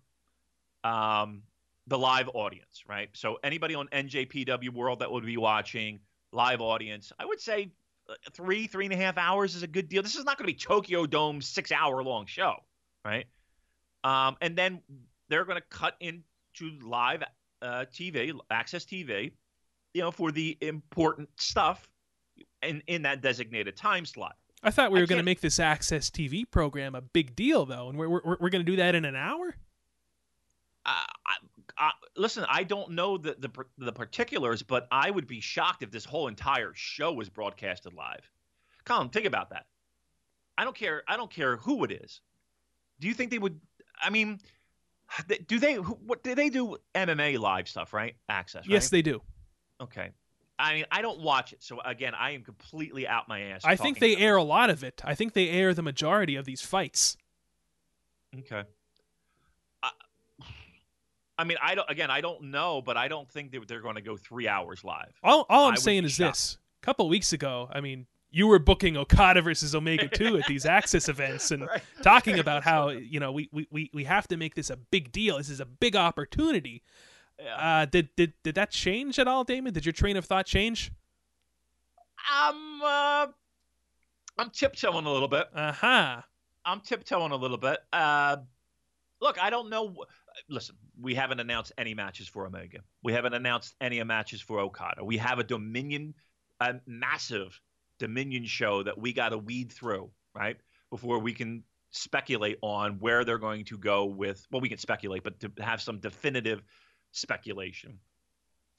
um, 0.82 1.42
the 1.86 1.98
live 1.98 2.30
audience, 2.34 2.84
right? 2.88 3.08
So 3.14 3.38
anybody 3.42 3.74
on 3.74 3.88
NJPW 3.88 4.70
World 4.70 5.00
that 5.00 5.10
would 5.10 5.24
be 5.24 5.36
watching 5.36 6.00
live 6.32 6.60
audience, 6.60 7.12
I 7.18 7.24
would 7.24 7.40
say 7.40 7.72
uh, 8.08 8.14
three, 8.32 8.66
three 8.66 8.84
and 8.86 8.94
a 8.94 8.96
half 8.96 9.18
hours 9.18 9.54
is 9.54 9.62
a 9.62 9.66
good 9.66 9.88
deal. 9.88 10.02
This 10.02 10.16
is 10.16 10.24
not 10.24 10.38
going 10.38 10.46
to 10.46 10.52
be 10.52 10.58
Tokyo 10.58 11.06
Dome 11.06 11.40
six 11.42 11.72
hour 11.72 12.02
long 12.02 12.26
show, 12.26 12.54
right? 13.04 13.26
Um, 14.04 14.36
and 14.40 14.56
then 14.56 14.82
they're 15.28 15.44
going 15.44 15.60
to 15.60 15.66
cut 15.68 15.94
into 16.00 16.78
live 16.82 17.22
uh, 17.62 17.84
TV, 17.92 18.32
AXS 18.50 18.86
TV, 18.86 19.32
you 19.94 20.02
know, 20.02 20.10
for 20.10 20.32
the 20.32 20.56
important 20.60 21.28
stuff 21.36 21.88
in 22.62 22.82
in 22.86 23.02
that 23.02 23.20
designated 23.20 23.76
time 23.76 24.04
slot. 24.04 24.36
I 24.62 24.70
thought 24.70 24.90
we 24.90 25.00
were 25.00 25.06
going 25.06 25.20
to 25.20 25.24
make 25.24 25.40
this 25.40 25.58
AXS 25.58 26.10
TV 26.10 26.48
program 26.50 26.94
a 26.94 27.00
big 27.00 27.36
deal, 27.36 27.64
though, 27.64 27.88
and 27.88 27.98
we're 27.98 28.08
we're, 28.08 28.36
we're 28.40 28.50
going 28.50 28.64
to 28.64 28.70
do 28.70 28.76
that 28.76 28.94
in 28.94 29.04
an 29.04 29.14
hour. 29.14 29.54
Uh, 30.84 31.04
I, 31.26 31.36
I, 31.76 31.90
listen, 32.16 32.44
I 32.48 32.64
don't 32.64 32.92
know 32.92 33.18
the, 33.18 33.36
the 33.38 33.50
the 33.78 33.92
particulars, 33.92 34.62
but 34.62 34.88
I 34.90 35.10
would 35.10 35.26
be 35.26 35.40
shocked 35.40 35.82
if 35.82 35.90
this 35.90 36.04
whole 36.04 36.28
entire 36.28 36.72
show 36.74 37.12
was 37.12 37.28
broadcasted 37.28 37.92
live. 37.92 38.28
Colin, 38.84 39.10
think 39.10 39.26
about 39.26 39.50
that. 39.50 39.66
I 40.56 40.64
don't 40.64 40.74
care. 40.74 41.02
I 41.06 41.16
don't 41.16 41.30
care 41.30 41.56
who 41.56 41.84
it 41.84 41.92
is. 41.92 42.20
Do 43.00 43.06
you 43.06 43.14
think 43.14 43.30
they 43.30 43.38
would? 43.38 43.60
I 44.02 44.10
mean, 44.10 44.40
do 45.46 45.58
they? 45.58 45.74
What 45.76 46.22
do 46.22 46.34
they 46.34 46.50
do? 46.50 46.76
MMA 46.94 47.38
live 47.38 47.68
stuff, 47.68 47.92
right? 47.92 48.14
AXS. 48.30 48.54
Right? 48.56 48.64
Yes, 48.66 48.90
they 48.90 49.02
do. 49.02 49.20
Okay. 49.80 50.10
I 50.58 50.74
mean, 50.74 50.84
I 50.90 51.02
don't 51.02 51.20
watch 51.20 51.52
it, 51.52 51.62
so 51.62 51.80
again, 51.84 52.14
I 52.14 52.32
am 52.32 52.42
completely 52.42 53.06
out 53.06 53.28
my 53.28 53.40
ass. 53.42 53.62
I 53.64 53.76
think 53.76 54.00
they 54.00 54.16
air 54.16 54.34
a 54.34 54.42
lot 54.42 54.70
of 54.70 54.82
it. 54.82 55.00
I 55.04 55.14
think 55.14 55.32
they 55.32 55.50
air 55.50 55.72
the 55.72 55.82
majority 55.82 56.34
of 56.34 56.46
these 56.46 56.60
fights. 56.60 57.16
Okay. 58.36 58.64
I, 59.84 59.90
I 61.38 61.44
mean, 61.44 61.58
I 61.62 61.76
don't. 61.76 61.88
Again, 61.88 62.10
I 62.10 62.20
don't 62.20 62.44
know, 62.44 62.82
but 62.82 62.96
I 62.96 63.06
don't 63.06 63.30
think 63.30 63.52
that 63.52 63.68
they're 63.68 63.80
going 63.80 63.94
to 63.94 64.00
go 64.00 64.16
three 64.16 64.48
hours 64.48 64.82
live. 64.82 65.12
All, 65.22 65.46
all 65.48 65.68
I'm 65.68 65.76
saying 65.76 66.04
is 66.04 66.12
shocked. 66.12 66.34
this: 66.34 66.58
a 66.82 66.84
couple 66.84 67.08
weeks 67.08 67.32
ago, 67.32 67.68
I 67.72 67.80
mean, 67.80 68.06
you 68.30 68.46
were 68.46 68.58
booking 68.58 68.96
Okada 68.96 69.40
versus 69.42 69.74
Omega 69.74 70.08
Two 70.08 70.36
at 70.38 70.46
these 70.46 70.64
AXS 70.64 71.08
events 71.08 71.50
and 71.50 71.62
Right. 71.66 71.82
talking 72.02 72.38
about 72.44 72.62
how 72.64 72.90
you 72.90 73.20
know 73.20 73.32
we, 73.32 73.48
we, 73.52 73.66
we, 73.70 73.90
we 73.94 74.04
have 74.04 74.28
to 74.28 74.36
make 74.36 74.54
this 74.54 74.70
a 74.70 74.76
big 74.76 75.12
deal. 75.12 75.38
This 75.38 75.48
is 75.50 75.60
a 75.60 75.66
big 75.66 75.96
opportunity. 75.96 76.82
Yeah. 77.38 77.54
Uh, 77.56 77.84
did 77.86 78.08
did 78.16 78.32
did 78.42 78.54
that 78.56 78.70
change 78.70 79.18
at 79.18 79.28
all, 79.28 79.44
Damon? 79.44 79.72
Did 79.72 79.86
your 79.86 79.92
train 79.92 80.16
of 80.16 80.24
thought 80.24 80.46
change? 80.46 80.90
I'm 82.30 82.82
uh, 82.82 83.26
I'm 84.38 84.50
tiptoeing 84.50 85.06
a 85.06 85.12
little 85.12 85.28
bit. 85.28 85.46
Uh 85.54 85.72
huh. 85.72 86.22
I'm 86.64 86.80
tiptoeing 86.80 87.32
a 87.32 87.36
little 87.36 87.56
bit. 87.56 87.78
Uh, 87.92 88.38
look, 89.22 89.42
I 89.42 89.50
don't 89.50 89.70
know. 89.70 90.04
Listen, 90.50 90.76
we 91.00 91.14
haven't 91.14 91.40
announced 91.40 91.72
any 91.78 91.94
matches 91.94 92.28
for 92.28 92.46
Omega. 92.46 92.80
We 93.02 93.12
haven't 93.12 93.34
announced 93.34 93.74
any 93.80 94.02
matches 94.04 94.40
for 94.42 94.60
Okada. 94.60 95.02
We 95.04 95.16
have 95.16 95.38
a 95.38 95.44
Dominion, 95.44 96.14
a 96.60 96.74
massive 96.86 97.58
Dominion 97.98 98.44
show 98.44 98.82
that 98.82 98.98
we 98.98 99.12
got 99.12 99.30
to 99.30 99.38
weed 99.38 99.72
through, 99.72 100.10
right? 100.34 100.56
Before 100.90 101.18
we 101.18 101.32
can 101.32 101.64
speculate 101.90 102.58
on 102.62 102.98
where 102.98 103.24
they're 103.24 103.38
going 103.38 103.64
to 103.66 103.78
go 103.78 104.04
with. 104.04 104.46
Well, 104.50 104.60
we 104.60 104.68
can 104.68 104.78
speculate, 104.78 105.24
but 105.24 105.40
to 105.40 105.52
have 105.60 105.80
some 105.80 105.98
definitive 105.98 106.62
speculation 107.12 107.98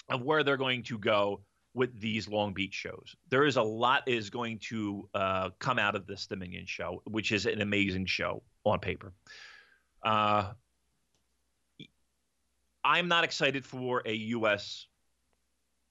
of 0.09 0.21
where 0.21 0.43
they're 0.43 0.57
going 0.57 0.83
to 0.83 0.97
go 0.97 1.41
with 1.73 1.99
these 1.99 2.27
Long 2.27 2.53
Beach 2.53 2.73
shows. 2.73 3.15
There 3.29 3.45
is 3.45 3.57
a 3.57 3.61
lot 3.61 4.07
is 4.07 4.29
going 4.29 4.59
to 4.69 5.07
uh, 5.13 5.49
come 5.59 5.77
out 5.79 5.95
of 5.95 6.07
this 6.07 6.25
Dominion 6.27 6.65
show, 6.65 7.01
which 7.05 7.31
is 7.31 7.45
an 7.45 7.61
amazing 7.61 8.05
show 8.05 8.43
on 8.65 8.79
paper. 8.79 9.13
Uh, 10.03 10.51
I'm 12.83 13.07
not 13.07 13.23
excited 13.23 13.65
for 13.65 14.01
a 14.05 14.13
U.S. 14.13 14.87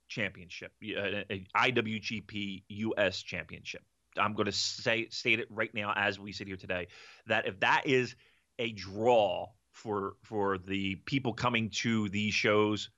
championship, 0.08 0.72
uh, 0.82 1.22
IWGP 1.56 2.62
U.S. 2.68 3.22
championship. 3.22 3.82
I'm 4.16 4.34
going 4.34 4.46
to 4.46 4.52
say 4.52 5.08
state 5.10 5.38
it 5.38 5.46
right 5.50 5.72
now 5.72 5.92
as 5.94 6.18
we 6.18 6.32
sit 6.32 6.46
here 6.46 6.56
today 6.56 6.88
that 7.26 7.46
if 7.46 7.60
that 7.60 7.82
is 7.86 8.16
a 8.58 8.72
draw 8.72 9.48
for 9.72 10.14
for 10.22 10.58
the 10.58 10.96
people 10.96 11.32
coming 11.34 11.70
to 11.70 12.08
these 12.08 12.34
shows, 12.34 12.90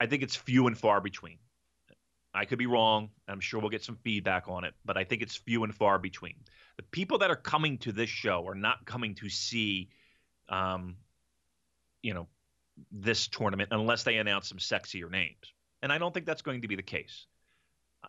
I 0.00 0.06
think 0.06 0.22
it's 0.22 0.36
few 0.36 0.66
and 0.66 0.76
far 0.76 1.00
between. 1.00 1.38
I 2.34 2.44
could 2.46 2.58
be 2.58 2.66
wrong. 2.66 3.10
I'm 3.28 3.40
sure 3.40 3.60
we'll 3.60 3.70
get 3.70 3.84
some 3.84 3.96
feedback 4.02 4.48
on 4.48 4.64
it, 4.64 4.74
but 4.84 4.96
I 4.96 5.04
think 5.04 5.22
it's 5.22 5.36
few 5.36 5.62
and 5.62 5.74
far 5.74 5.98
between. 5.98 6.34
The 6.76 6.82
people 6.82 7.18
that 7.18 7.30
are 7.30 7.36
coming 7.36 7.78
to 7.78 7.92
this 7.92 8.10
show 8.10 8.46
are 8.48 8.56
not 8.56 8.84
coming 8.84 9.14
to 9.16 9.28
see, 9.28 9.88
um, 10.48 10.96
you 12.02 12.12
know, 12.12 12.26
this 12.90 13.28
tournament 13.28 13.68
unless 13.72 14.02
they 14.02 14.16
announce 14.16 14.48
some 14.48 14.58
sexier 14.58 15.10
names, 15.10 15.52
and 15.82 15.92
I 15.92 15.98
don't 15.98 16.12
think 16.12 16.26
that's 16.26 16.42
going 16.42 16.62
to 16.62 16.68
be 16.68 16.76
the 16.76 16.82
case. 16.82 17.26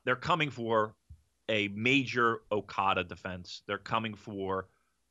They're 0.03 0.15
coming 0.15 0.49
for 0.49 0.95
a 1.49 1.67
major 1.69 2.41
Okada 2.51 3.03
defense. 3.03 3.61
They're 3.67 3.77
coming 3.77 4.15
for 4.15 4.67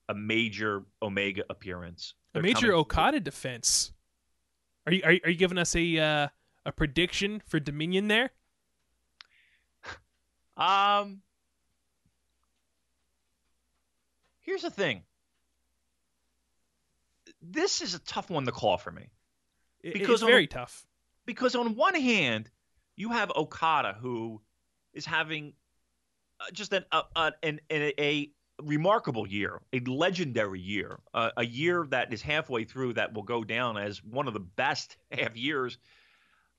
a 0.09 0.15
major 0.15 0.83
Omega 1.01 1.45
appearance. 1.49 2.15
A 2.33 2.35
They're 2.35 2.43
major 2.43 2.55
coming 2.55 2.71
for- 2.73 2.77
Okada 2.79 3.21
defense. 3.21 3.93
Are 4.87 4.93
you 4.93 5.03
are, 5.05 5.13
you- 5.13 5.21
are 5.25 5.31
you 5.31 5.37
giving 5.37 5.59
us 5.59 5.75
a 5.77 5.99
uh, 5.99 6.29
a 6.67 6.73
prediction 6.73 7.41
for 7.47 7.61
Dominion 7.61 8.09
there? 8.09 8.31
Um, 10.57 11.21
here's 14.43 14.63
the 14.63 14.71
thing. 14.71 15.03
This 17.43 17.83
is 17.83 17.95
a 17.95 17.99
tough 17.99 18.31
one 18.31 18.47
to 18.47 18.53
call 18.53 18.79
for 18.79 18.91
me 18.93 19.09
It- 19.85 19.93
Because 19.93 20.15
it's 20.15 20.23
on 20.23 20.29
very 20.29 20.47
tough. 20.47 20.87
because 21.27 21.55
on 21.55 21.77
one 21.77 21.95
hand, 21.95 22.51
you 22.97 23.11
have 23.11 23.31
Okada 23.37 23.97
who 24.01 24.41
is 24.93 25.05
having 25.05 25.53
uh, 26.41 26.45
just 26.53 26.73
an, 26.73 26.85
a, 26.93 27.03
a, 27.17 27.33
an, 27.43 27.61
a, 27.71 28.01
a 28.03 28.31
remarkable 28.63 29.27
year, 29.27 29.61
a 29.73 29.81
legendary 29.81 30.61
year, 30.61 31.01
uh, 31.13 31.31
a 31.37 31.45
year 31.45 31.87
that 31.91 32.13
is 32.13 32.23
halfway 32.23 32.65
through 32.65 32.95
that 32.95 33.13
will 33.13 33.23
go 33.25 33.45
down 33.45 33.77
as 33.77 34.03
one 34.03 34.27
of 34.29 34.35
the 34.35 34.41
best 34.41 34.97
half 35.13 35.37
years 35.37 35.79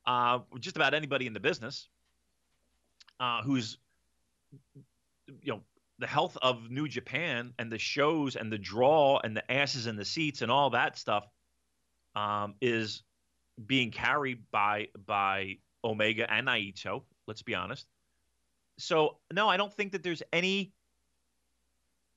uh, 0.06 0.40
just 0.60 0.76
about 0.76 0.94
anybody 0.94 1.26
in 1.26 1.34
the 1.34 1.40
business 1.40 1.90
uh, 3.20 3.42
who's 3.42 3.78
you 5.42 5.52
know 5.54 5.62
the 5.98 6.06
health 6.08 6.38
of 6.42 6.70
New 6.70 6.88
Japan 6.90 7.54
and 7.58 7.72
the 7.72 7.80
shows 7.80 8.36
and 8.36 8.52
the 8.52 8.58
draw 8.58 9.20
and 9.24 9.36
the 9.36 9.50
asses 9.52 9.88
in 9.88 9.96
the 9.96 10.04
seats 10.06 10.42
and 10.42 10.52
all 10.52 10.70
that 10.72 10.98
stuff 10.98 11.26
um, 12.16 12.56
is 12.62 13.04
being 13.64 13.92
carried 13.92 14.44
by 14.52 14.88
by 15.06 15.58
Omega 15.84 16.32
and 16.32 16.48
Naito. 16.48 17.04
Let's 17.28 17.42
be 17.42 17.56
honest. 17.56 17.88
So 18.78 19.18
no, 19.34 19.48
I 19.48 19.58
don't 19.58 19.74
think 19.74 19.94
that 19.94 20.04
there's 20.04 20.24
any 20.34 20.74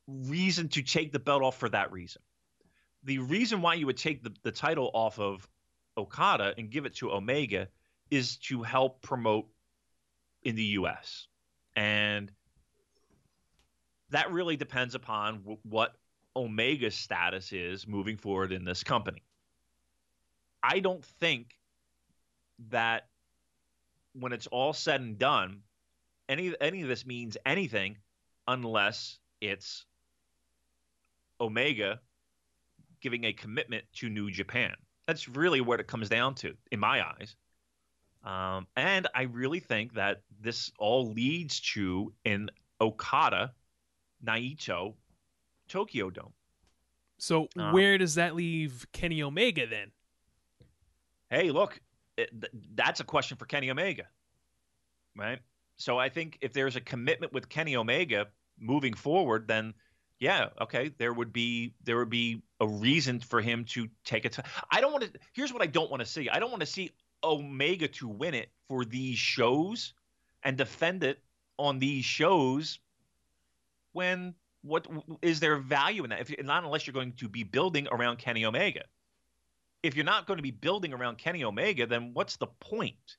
reason 0.07 0.69
to 0.69 0.83
take 0.83 1.13
the 1.13 1.19
belt 1.19 1.43
off 1.43 1.59
for 1.59 1.69
that 1.69 1.93
reason. 1.93 2.23
The 3.05 3.19
reason 3.19 3.63
why 3.63 3.75
you 3.75 3.87
would 3.87 3.97
take 3.97 4.23
the, 4.23 4.33
the 4.43 4.51
title 4.51 4.91
off 4.93 5.19
of 5.19 5.49
Okada 5.97 6.55
and 6.57 6.71
give 6.71 6.87
it 6.87 6.97
to 6.97 7.13
Omega 7.13 7.69
is 8.11 8.37
to 8.39 8.63
help 8.63 9.03
promote 9.03 9.47
in 10.43 10.57
the 10.57 10.65
U.S. 10.65 11.27
And 11.77 12.33
that 14.11 14.33
really 14.33 14.57
depends 14.57 14.95
upon 14.95 15.39
w- 15.39 15.59
what 15.63 15.95
Omega's 16.35 16.95
status 16.95 17.53
is 17.53 17.87
moving 17.87 18.17
forward 18.17 18.53
in 18.53 18.65
this 18.65 18.83
company. 18.83 19.23
I 20.63 20.81
don't 20.81 21.05
think 21.05 21.59
that 22.71 23.09
when 24.13 24.33
it's 24.33 24.47
all 24.49 24.73
said 24.73 25.01
and 25.01 25.19
done, 25.19 25.63
any 26.29 26.55
any 26.61 26.83
of 26.83 26.89
this 26.89 27.07
means 27.07 27.37
anything 27.47 27.97
unless 28.47 29.19
it's 29.41 29.85
Omega 31.41 32.01
giving 33.01 33.25
a 33.25 33.33
commitment 33.33 33.85
to 33.95 34.09
New 34.09 34.31
Japan. 34.31 34.75
That's 35.07 35.29
really 35.29 35.61
what 35.61 35.81
it 35.81 35.87
comes 35.87 36.09
down 36.09 36.35
to, 36.37 36.55
in 36.71 36.81
my 36.81 37.07
eyes. 37.07 37.37
Um, 38.25 38.67
and 38.77 39.07
I 39.15 39.23
really 39.23 39.61
think 39.61 39.95
that 39.95 40.23
this 40.41 40.73
all 40.79 41.13
leads 41.13 41.61
to 41.75 42.13
an 42.25 42.51
Okada 42.81 43.55
Naito 44.25 44.95
Tokyo 45.69 46.11
Dome. 46.11 46.33
So 47.19 47.49
Uh, 47.57 47.71
where 47.71 47.97
does 47.99 48.17
that 48.17 48.35
leave 48.35 48.87
Kenny 48.93 49.23
Omega 49.23 49.67
then? 49.67 49.93
Hey, 51.31 51.51
look, 51.51 51.81
it, 52.17 52.31
th- 52.41 52.53
that's 52.75 53.01
a 53.01 53.05
question 53.05 53.37
for 53.37 53.47
Kenny 53.47 53.71
Omega, 53.71 54.05
right? 55.17 55.39
So 55.77 55.99
I 55.99 56.09
think 56.09 56.39
if 56.41 56.53
there's 56.53 56.77
a 56.77 56.81
commitment 56.81 57.33
with 57.33 57.49
Kenny 57.49 57.77
Omega 57.77 58.27
moving 58.59 58.95
forward, 58.95 59.47
then 59.47 59.75
yeah, 60.19 60.49
okay, 60.61 60.91
there 60.99 61.13
would 61.13 61.33
be 61.33 61.75
there 61.85 61.97
would 61.99 62.11
be 62.11 62.43
a 62.61 62.67
reason 62.67 63.21
for 63.21 63.41
him 63.41 63.65
to 63.67 63.89
take 64.05 64.25
it. 64.25 64.37
I 64.71 64.81
don't 64.81 64.93
want 64.93 65.05
to. 65.05 65.21
Here's 65.33 65.53
what 65.53 65.63
I 65.63 65.67
don't 65.67 65.91
want 65.91 66.01
to 66.01 66.07
see. 66.07 66.29
I 66.29 66.41
don't 66.41 66.51
want 66.51 66.61
to 66.61 66.67
see 66.67 66.91
Omega 67.23 67.89
to 67.89 68.09
win 68.09 68.35
it 68.35 68.51
for 68.69 68.85
these 68.85 69.19
shows 69.19 69.95
and 70.43 70.57
defend 70.57 71.05
it 71.05 71.21
on 71.59 71.79
these 71.79 72.05
shows 72.05 72.81
when 73.93 74.35
what 74.63 74.87
is 75.23 75.41
there 75.41 75.57
value 75.57 76.05
in 76.05 76.11
that? 76.11 76.21
If 76.21 76.45
not 76.45 76.65
unless 76.65 76.87
you're 76.87 76.95
going 76.95 77.13
to 77.13 77.29
be 77.29 77.45
building 77.45 77.87
around 77.91 78.19
Kenny 78.19 78.45
Omega. 78.45 78.83
If 79.83 79.95
you're 79.95 80.05
not 80.05 80.27
going 80.27 80.39
to 80.39 80.43
be 80.43 80.51
building 80.51 80.93
around 80.93 81.19
Kenny 81.19 81.45
Omega, 81.45 81.87
then 81.87 82.11
what's 82.13 82.37
the 82.37 82.49
point? 82.61 83.17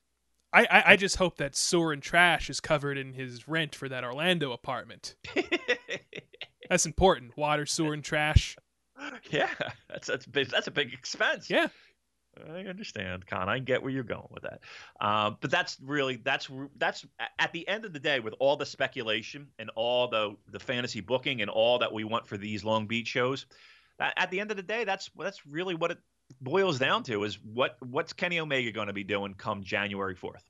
I, 0.52 0.66
I, 0.70 0.82
I 0.92 0.96
just 0.96 1.16
hope 1.16 1.36
that 1.36 1.56
Soren 1.56 2.00
Trash 2.00 2.50
is 2.50 2.60
covered 2.60 2.98
in 2.98 3.14
his 3.14 3.46
rent 3.46 3.74
for 3.74 3.88
that 3.88 4.04
Orlando 4.04 4.52
apartment. 4.52 5.14
That's 6.68 6.86
important. 6.86 7.36
Water, 7.36 7.66
sewer, 7.66 7.94
and 7.94 8.04
trash. 8.04 8.56
yeah, 9.30 9.50
that's 9.88 10.06
that's 10.06 10.26
big, 10.26 10.48
that's 10.48 10.68
a 10.68 10.70
big 10.70 10.92
expense. 10.92 11.50
Yeah. 11.50 11.68
I 12.48 12.60
understand, 12.60 13.26
Con. 13.26 13.48
I 13.48 13.58
get 13.58 13.82
where 13.82 13.90
you're 13.90 14.04
going 14.04 14.28
with 14.30 14.44
that. 14.44 14.60
Uh, 15.00 15.32
but 15.40 15.50
that's 15.50 15.78
really 15.82 16.16
that's 16.16 16.48
that's 16.76 17.04
at 17.38 17.52
the 17.52 17.66
end 17.66 17.84
of 17.84 17.92
the 17.92 17.98
day, 17.98 18.20
with 18.20 18.34
all 18.38 18.56
the 18.56 18.66
speculation 18.66 19.48
and 19.58 19.70
all 19.74 20.06
the 20.06 20.36
the 20.52 20.60
fantasy 20.60 21.00
booking 21.00 21.42
and 21.42 21.50
all 21.50 21.78
that 21.80 21.92
we 21.92 22.04
want 22.04 22.28
for 22.28 22.36
these 22.36 22.62
Long 22.62 22.86
Beach 22.86 23.08
shows, 23.08 23.46
at 23.98 24.30
the 24.30 24.38
end 24.38 24.50
of 24.52 24.56
the 24.56 24.62
day, 24.62 24.84
that's 24.84 25.10
that's 25.18 25.44
really 25.44 25.74
what 25.74 25.90
it 25.90 25.98
boils 26.40 26.78
down 26.78 27.02
to 27.04 27.24
is 27.24 27.38
what 27.42 27.76
what's 27.80 28.12
Kenny 28.12 28.40
Omega 28.40 28.72
going 28.72 28.88
to 28.88 28.92
be 28.92 29.04
doing 29.04 29.34
come 29.34 29.62
January 29.62 30.14
fourth. 30.14 30.44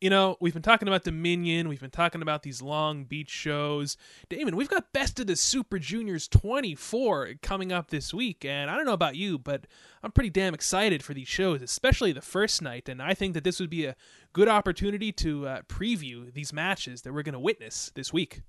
You 0.00 0.08
know, 0.08 0.38
we've 0.40 0.54
been 0.54 0.62
talking 0.62 0.88
about 0.88 1.04
Dominion. 1.04 1.68
We've 1.68 1.80
been 1.80 1.90
talking 1.90 2.22
about 2.22 2.42
these 2.42 2.62
Long 2.62 3.04
Beach 3.04 3.28
shows. 3.28 3.98
Damon, 4.30 4.56
we've 4.56 4.70
got 4.70 4.94
Best 4.94 5.20
of 5.20 5.26
the 5.26 5.36
Super 5.36 5.78
Juniors 5.78 6.26
24 6.26 7.34
coming 7.42 7.70
up 7.70 7.90
this 7.90 8.14
week. 8.14 8.42
And 8.42 8.70
I 8.70 8.76
don't 8.76 8.86
know 8.86 8.94
about 8.94 9.16
you, 9.16 9.38
but 9.38 9.66
I'm 10.02 10.10
pretty 10.10 10.30
damn 10.30 10.54
excited 10.54 11.02
for 11.02 11.12
these 11.12 11.28
shows, 11.28 11.60
especially 11.60 12.12
the 12.12 12.22
first 12.22 12.62
night. 12.62 12.88
And 12.88 13.02
I 13.02 13.12
think 13.12 13.34
that 13.34 13.44
this 13.44 13.60
would 13.60 13.68
be 13.68 13.84
a 13.84 13.96
good 14.32 14.48
opportunity 14.48 15.12
to 15.12 15.46
uh, 15.46 15.62
preview 15.68 16.32
these 16.32 16.50
matches 16.50 17.02
that 17.02 17.12
we're 17.12 17.22
going 17.22 17.34
to 17.34 17.38
witness 17.38 17.92
this 17.94 18.10
week. 18.10 18.40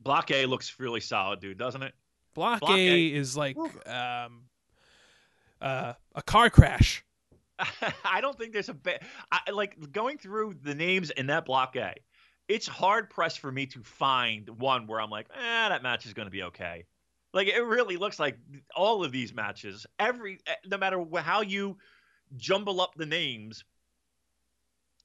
Block 0.00 0.30
A 0.30 0.44
looks 0.44 0.78
really 0.78 1.00
solid, 1.00 1.40
dude, 1.40 1.56
doesn't 1.56 1.82
it? 1.82 1.94
Block, 2.34 2.60
Block 2.60 2.76
A, 2.76 2.88
A. 2.88 3.14
is 3.14 3.34
like 3.34 3.56
um, 3.86 4.42
uh, 5.60 5.94
a 6.14 6.22
car 6.22 6.50
crash. 6.50 7.04
I 8.04 8.20
don't 8.20 8.38
think 8.38 8.52
there's 8.52 8.68
a 8.68 8.74
ba- 8.74 9.00
I, 9.32 9.50
like 9.50 9.92
going 9.92 10.18
through 10.18 10.54
the 10.62 10.74
names 10.74 11.10
in 11.10 11.26
that 11.26 11.44
block 11.44 11.76
A. 11.76 11.94
It's 12.46 12.66
hard 12.66 13.10
pressed 13.10 13.40
for 13.40 13.52
me 13.52 13.66
to 13.66 13.82
find 13.82 14.48
one 14.48 14.86
where 14.86 15.00
I'm 15.00 15.10
like, 15.10 15.26
eh, 15.34 15.68
that 15.68 15.82
match 15.82 16.06
is 16.06 16.14
going 16.14 16.26
to 16.26 16.30
be 16.30 16.44
okay. 16.44 16.86
Like 17.34 17.48
it 17.48 17.60
really 17.60 17.96
looks 17.96 18.18
like 18.18 18.38
all 18.74 19.04
of 19.04 19.12
these 19.12 19.34
matches, 19.34 19.86
every 19.98 20.40
eh, 20.46 20.54
no 20.66 20.78
matter 20.78 21.04
how 21.16 21.42
you 21.42 21.76
jumble 22.36 22.80
up 22.80 22.94
the 22.96 23.06
names, 23.06 23.64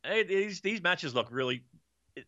eh, 0.06 0.24
these 0.24 0.62
these 0.62 0.82
matches 0.82 1.14
look 1.14 1.28
really, 1.32 1.64
eh, 2.16 2.22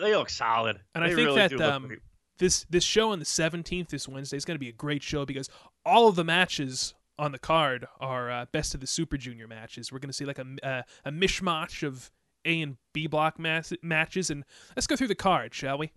they 0.00 0.14
look 0.16 0.30
solid. 0.30 0.80
And 0.94 1.04
I 1.04 1.08
think 1.08 1.18
really 1.18 1.48
that, 1.48 1.60
um, 1.60 1.90
this 2.38 2.64
this 2.70 2.84
show 2.84 3.12
on 3.12 3.18
the 3.18 3.24
17th 3.24 3.88
this 3.88 4.08
wednesday 4.08 4.36
is 4.36 4.44
going 4.44 4.56
to 4.56 4.60
be 4.60 4.68
a 4.68 4.72
great 4.72 5.02
show 5.02 5.24
because 5.24 5.48
all 5.84 6.08
of 6.08 6.16
the 6.16 6.24
matches 6.24 6.94
on 7.18 7.32
the 7.32 7.38
card 7.38 7.86
are 8.00 8.30
uh, 8.30 8.46
best 8.52 8.74
of 8.74 8.80
the 8.80 8.86
super 8.86 9.16
junior 9.16 9.46
matches 9.46 9.92
we're 9.92 9.98
going 9.98 10.08
to 10.08 10.14
see 10.14 10.24
like 10.24 10.38
a, 10.38 10.46
a, 10.62 10.84
a 11.06 11.10
mishmash 11.12 11.82
of 11.82 12.10
a 12.44 12.60
and 12.60 12.76
b 12.92 13.06
block 13.06 13.38
mas- 13.38 13.72
matches 13.82 14.30
and 14.30 14.44
let's 14.76 14.86
go 14.86 14.96
through 14.96 15.08
the 15.08 15.14
card 15.14 15.54
shall 15.54 15.78
we 15.78 15.92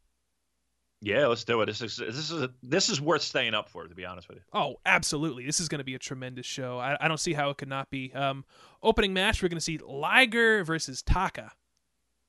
yeah, 0.99 1.27
let's 1.27 1.43
do 1.43 1.61
it. 1.61 1.67
This 1.67 1.83
is 1.83 1.97
this 1.97 2.31
is 2.31 2.47
this 2.63 2.89
is 2.89 2.99
worth 2.99 3.21
staying 3.21 3.53
up 3.53 3.69
for, 3.69 3.87
to 3.87 3.93
be 3.93 4.03
honest 4.03 4.27
with 4.27 4.39
you. 4.39 4.43
oh 4.51 4.77
absolutely 4.83 5.45
this 5.45 5.59
is 5.59 5.67
going 5.67 5.77
to 5.77 5.85
be 5.85 5.93
a 5.93 5.99
tremendous 5.99 6.47
show 6.47 6.79
I, 6.79 6.97
I 6.99 7.07
don't 7.07 7.19
see 7.19 7.33
how 7.33 7.51
it 7.51 7.57
could 7.57 7.67
not 7.67 7.91
be 7.91 8.11
um, 8.15 8.43
opening 8.81 9.13
match 9.13 9.43
we're 9.43 9.49
going 9.49 9.59
to 9.59 9.63
see 9.63 9.77
liger 9.77 10.63
versus 10.63 11.03
taka 11.03 11.51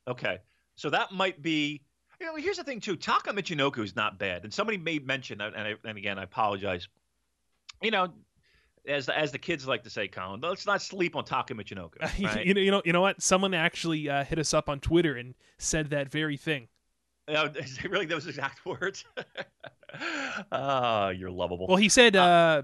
Okay, 0.08 0.38
so 0.74 0.90
that 0.90 1.12
might 1.12 1.42
be. 1.42 1.82
You 2.20 2.26
know, 2.26 2.34
here's 2.36 2.56
the 2.56 2.64
thing 2.64 2.80
too. 2.80 2.96
Taka 2.96 3.32
Michinoku 3.32 3.84
is 3.84 3.94
not 3.94 4.18
bad, 4.18 4.42
and 4.42 4.52
somebody 4.52 4.78
made 4.78 5.06
mention, 5.06 5.40
and, 5.40 5.54
I, 5.56 5.74
and 5.84 5.98
again, 5.98 6.18
I 6.18 6.24
apologize. 6.24 6.88
You 7.82 7.92
know, 7.92 8.08
as 8.86 9.08
as 9.08 9.32
the 9.32 9.38
kids 9.38 9.66
like 9.66 9.82
to 9.84 9.90
say, 9.90 10.08
Colin, 10.08 10.40
let's 10.40 10.66
not 10.66 10.82
sleep 10.82 11.16
on 11.16 11.24
Taka 11.24 11.54
Michinoku. 11.54 11.96
Right? 12.00 12.46
you 12.46 12.54
know 12.54 12.60
you 12.60 12.70
know 12.70 12.82
you 12.84 12.92
know 12.92 13.00
what 13.00 13.22
someone 13.22 13.54
actually 13.54 14.08
uh, 14.08 14.24
hit 14.24 14.38
us 14.38 14.54
up 14.54 14.68
on 14.68 14.80
twitter 14.80 15.14
and 15.14 15.34
said 15.58 15.90
that 15.90 16.10
very 16.10 16.36
thing 16.36 16.68
is 17.28 17.84
really 17.84 18.06
those 18.06 18.26
exact 18.26 18.64
words? 18.64 19.04
Ah, 20.52 21.08
you're 21.08 21.30
lovable. 21.30 21.66
Well, 21.66 21.78
he 21.78 21.88
said 21.88 22.14
uh, 22.14 22.62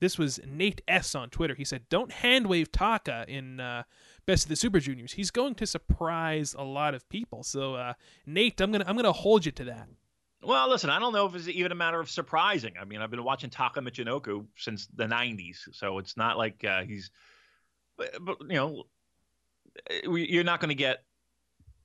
this 0.00 0.16
was 0.16 0.38
Nate 0.46 0.80
S 0.86 1.16
on 1.16 1.28
Twitter. 1.28 1.56
He 1.56 1.64
said, 1.64 1.88
"Don't 1.88 2.12
handwave 2.12 2.68
Taka 2.70 3.24
in 3.26 3.58
uh, 3.58 3.82
Best 4.26 4.44
of 4.44 4.48
the 4.50 4.54
Super 4.54 4.78
Juniors. 4.78 5.14
He's 5.14 5.32
going 5.32 5.56
to 5.56 5.66
surprise 5.66 6.54
a 6.56 6.62
lot 6.62 6.94
of 6.94 7.08
people." 7.08 7.42
So, 7.42 7.74
uh, 7.74 7.94
Nate, 8.26 8.60
I'm 8.60 8.70
gonna 8.70 8.84
I'm 8.86 8.94
gonna 8.94 9.10
hold 9.10 9.44
you 9.44 9.50
to 9.50 9.64
that. 9.64 9.88
Well, 10.42 10.70
listen, 10.70 10.88
I 10.88 10.98
don't 10.98 11.12
know 11.12 11.26
if 11.26 11.34
it's 11.34 11.48
even 11.48 11.70
a 11.70 11.74
matter 11.74 12.00
of 12.00 12.08
surprising. 12.08 12.74
I 12.80 12.84
mean, 12.84 13.02
I've 13.02 13.10
been 13.10 13.24
watching 13.24 13.50
Taka 13.50 13.80
Michinoku 13.80 14.46
since 14.56 14.86
the 14.86 15.04
'90s, 15.04 15.58
so 15.72 15.98
it's 15.98 16.16
not 16.16 16.38
like 16.38 16.64
uh, 16.64 16.82
he's, 16.82 17.10
but, 17.98 18.10
but 18.20 18.38
you 18.42 18.54
know, 18.54 18.84
you're 20.04 20.44
not 20.44 20.60
going 20.60 20.70
to 20.70 20.74
get, 20.74 21.04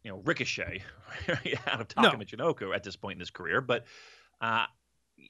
you 0.04 0.12
know, 0.12 0.22
Ricochet 0.24 0.84
out 1.68 1.82
of 1.82 1.88
Taka 1.90 2.18
No. 2.18 2.24
Michinoku 2.24 2.74
at 2.74 2.84
this 2.84 2.96
point 2.96 3.18
in 3.18 3.20
his 3.20 3.30
career. 3.30 3.60
But 3.60 3.86
uh, 4.40 4.66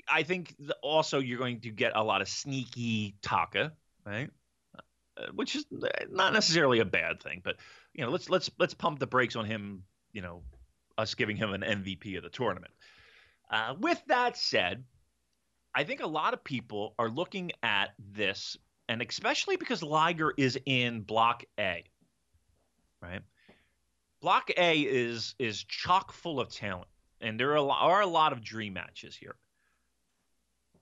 I 0.08 0.24
think 0.24 0.56
the, 0.60 0.76
also 0.84 1.18
you're 1.20 1.40
going 1.40 1.62
to 1.62 1.72
get 1.72 1.94
a 1.96 2.04
lot 2.04 2.22
of 2.22 2.30
sneaky 2.30 3.16
Taka, 3.24 3.74
right? 4.06 4.30
Uh, 5.18 5.28
which 5.34 5.56
is 5.56 5.66
not 6.12 6.34
necessarily 6.34 6.80
a 6.80 6.86
bad 6.86 7.24
thing, 7.24 7.42
but 7.44 7.56
you 7.94 8.04
know, 8.04 8.12
let's 8.12 8.30
let's 8.30 8.52
let's 8.60 8.74
pump 8.74 9.00
the 9.00 9.08
brakes 9.08 9.36
on 9.36 9.46
him. 9.46 9.84
You 10.12 10.22
know, 10.22 10.44
us 10.98 11.16
giving 11.16 11.38
him 11.38 11.54
an 11.54 11.62
MVP 11.62 12.18
of 12.18 12.24
the 12.24 12.30
tournament. 12.30 12.74
Uh, 13.50 13.76
with 13.80 14.02
that 14.08 14.38
said, 14.38 14.84
I 15.74 15.84
think 15.84 16.02
a 16.02 16.08
lot 16.08 16.34
of 16.34 16.44
people 16.44 16.96
are 16.98 17.10
looking 17.10 17.52
at 17.62 17.90
this, 18.14 18.58
and 18.88 19.02
especially 19.02 19.58
because 19.58 19.84
Liger 19.84 20.34
is 20.38 20.58
in 20.66 21.02
Block 21.02 21.44
A, 21.60 21.84
right? 23.02 23.22
Block 24.22 24.50
A 24.58 24.82
is 24.82 25.36
is 25.38 25.64
chock 25.64 26.14
full 26.14 26.40
of 26.40 26.50
talent, 26.50 26.88
and 27.22 27.40
there 27.40 27.58
are 27.58 27.70
are 27.70 28.02
a 28.02 28.08
lot 28.08 28.34
of 28.34 28.44
dream 28.44 28.74
matches 28.74 29.16
here. 29.16 29.36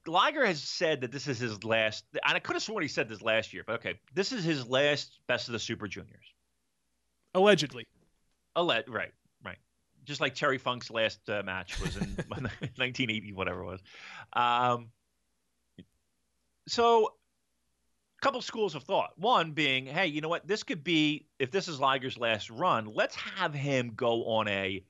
Liger 0.05 0.45
has 0.45 0.61
said 0.61 1.01
that 1.01 1.11
this 1.11 1.27
is 1.27 1.39
his 1.39 1.63
last, 1.63 2.05
and 2.13 2.35
I 2.35 2.39
could 2.39 2.55
have 2.55 2.63
sworn 2.63 2.81
he 2.81 2.87
said 2.87 3.09
this 3.09 3.21
last 3.21 3.53
year, 3.53 3.63
but 3.65 3.75
okay, 3.75 3.99
this 4.13 4.31
is 4.31 4.43
his 4.43 4.67
last 4.67 5.19
Best 5.27 5.47
of 5.47 5.53
the 5.53 5.59
Super 5.59 5.87
Juniors. 5.87 6.33
Allegedly, 7.33 7.87
Alleg- 8.55 8.89
right. 8.89 9.11
Just 10.03 10.21
like 10.21 10.35
Terry 10.35 10.57
Funk's 10.57 10.89
last 10.91 11.29
uh, 11.29 11.41
match 11.45 11.79
was 11.79 11.95
in 11.97 12.03
1980, 12.27 13.33
whatever 13.33 13.61
it 13.61 13.65
was. 13.65 13.79
Um, 14.33 14.89
so, 16.67 17.07
a 17.07 18.21
couple 18.25 18.41
schools 18.41 18.75
of 18.75 18.83
thought. 18.83 19.11
One 19.17 19.51
being, 19.51 19.85
hey, 19.85 20.07
you 20.07 20.21
know 20.21 20.29
what? 20.29 20.47
This 20.47 20.63
could 20.63 20.83
be 20.83 21.27
if 21.39 21.51
this 21.51 21.67
is 21.67 21.79
Liger's 21.79 22.17
last 22.17 22.49
run. 22.49 22.85
Let's 22.85 23.15
have 23.15 23.53
him 23.53 23.93
go 23.95 24.25
on 24.25 24.47
a 24.47 24.83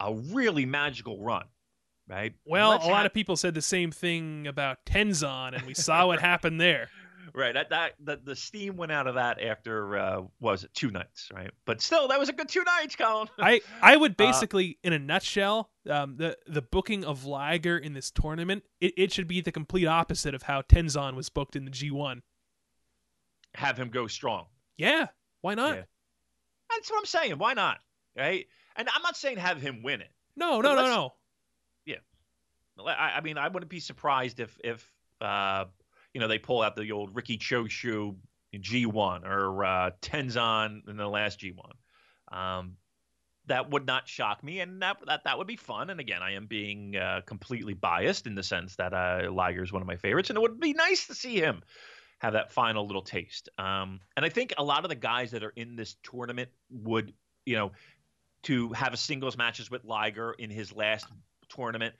a 0.00 0.14
really 0.14 0.64
magical 0.64 1.20
run, 1.20 1.44
right? 2.08 2.32
Well, 2.46 2.70
Let's 2.70 2.84
a 2.84 2.88
lot 2.88 2.96
have- 2.98 3.06
of 3.06 3.14
people 3.14 3.36
said 3.36 3.54
the 3.54 3.62
same 3.62 3.90
thing 3.90 4.46
about 4.46 4.78
Tenzan, 4.86 5.54
and 5.56 5.66
we 5.66 5.74
saw 5.74 6.06
what 6.06 6.20
happened 6.20 6.60
there. 6.60 6.88
Right. 7.34 7.54
That 7.54 7.70
that 7.70 7.92
the, 8.00 8.20
the 8.22 8.36
steam 8.36 8.76
went 8.76 8.92
out 8.92 9.06
of 9.06 9.14
that 9.14 9.42
after 9.42 9.96
uh, 9.98 10.22
was 10.40 10.64
it 10.64 10.72
two 10.74 10.90
nights, 10.90 11.28
right? 11.32 11.50
But 11.64 11.80
still, 11.80 12.08
that 12.08 12.18
was 12.18 12.28
a 12.28 12.32
good 12.32 12.48
two 12.48 12.64
nights, 12.64 12.96
Colin. 12.96 13.28
I 13.38 13.60
I 13.82 13.96
would 13.96 14.12
Uh, 14.12 14.14
basically, 14.26 14.78
in 14.82 14.92
a 14.92 14.98
nutshell, 14.98 15.70
um, 15.88 16.16
the 16.16 16.36
the 16.46 16.62
booking 16.62 17.04
of 17.04 17.24
Liger 17.24 17.78
in 17.78 17.94
this 17.94 18.10
tournament, 18.10 18.64
it, 18.80 18.94
it 18.96 19.12
should 19.12 19.28
be 19.28 19.40
the 19.40 19.52
complete 19.52 19.86
opposite 19.86 20.34
of 20.34 20.42
how 20.42 20.62
Tenzan 20.62 21.14
was 21.14 21.28
booked 21.28 21.56
in 21.56 21.64
the 21.64 21.70
G1. 21.70 22.22
have 23.54 23.78
him 23.78 23.88
go 23.88 24.06
strong. 24.06 24.46
Yeah, 24.76 25.06
why 25.40 25.54
not? 25.54 25.76
Yeah. 25.76 25.82
That's 26.70 26.90
what 26.90 26.98
I'm 26.98 27.06
saying. 27.06 27.38
Why 27.38 27.54
not? 27.54 27.78
Right? 28.16 28.46
And 28.76 28.88
I'm 28.94 29.02
not 29.02 29.16
saying 29.16 29.38
have 29.38 29.60
him 29.60 29.82
win 29.82 30.00
it. 30.00 30.10
No, 30.36 30.60
no, 30.60 30.74
no, 30.74 30.86
no. 30.86 31.14
I, 32.86 33.14
I 33.16 33.20
mean, 33.20 33.38
I 33.38 33.48
wouldn't 33.48 33.70
be 33.70 33.80
surprised 33.80 34.40
if 34.40 34.56
if 34.62 34.88
uh, 35.20 35.64
you 36.14 36.20
know 36.20 36.28
they 36.28 36.38
pull 36.38 36.62
out 36.62 36.76
the 36.76 36.92
old 36.92 37.14
Riki 37.14 37.38
Choshu 37.38 38.16
G1 38.54 39.26
or 39.26 39.64
uh, 39.64 39.90
Tenzan 40.00 40.88
in 40.88 40.96
the 40.96 41.08
last 41.08 41.40
G1. 41.40 41.72
Um, 42.36 42.76
that 43.46 43.70
would 43.70 43.86
not 43.86 44.06
shock 44.06 44.44
me, 44.44 44.60
and 44.60 44.82
that 44.82 44.98
that 45.06 45.24
that 45.24 45.38
would 45.38 45.46
be 45.46 45.56
fun. 45.56 45.90
And 45.90 46.00
again, 46.00 46.22
I 46.22 46.32
am 46.34 46.46
being 46.46 46.96
uh, 46.96 47.22
completely 47.24 47.74
biased 47.74 48.26
in 48.26 48.34
the 48.34 48.42
sense 48.42 48.76
that 48.76 48.92
uh, 48.92 49.30
Liger 49.32 49.62
is 49.62 49.72
one 49.72 49.82
of 49.82 49.88
my 49.88 49.96
favorites, 49.96 50.30
and 50.30 50.36
it 50.36 50.40
would 50.40 50.60
be 50.60 50.74
nice 50.74 51.06
to 51.06 51.14
see 51.14 51.36
him 51.40 51.62
have 52.18 52.34
that 52.34 52.52
final 52.52 52.86
little 52.86 53.02
taste. 53.02 53.48
Um, 53.58 54.00
and 54.16 54.26
I 54.26 54.28
think 54.28 54.52
a 54.58 54.64
lot 54.64 54.84
of 54.84 54.88
the 54.88 54.96
guys 54.96 55.30
that 55.30 55.44
are 55.44 55.52
in 55.54 55.76
this 55.76 55.96
tournament 56.02 56.50
would, 56.68 57.14
you 57.46 57.54
know, 57.54 57.72
to 58.42 58.72
have 58.72 58.92
a 58.92 58.96
singles 58.96 59.36
matches 59.36 59.70
with 59.70 59.84
Liger 59.84 60.32
in 60.32 60.50
his 60.50 60.72
last 60.72 61.06
tournament. 61.48 61.94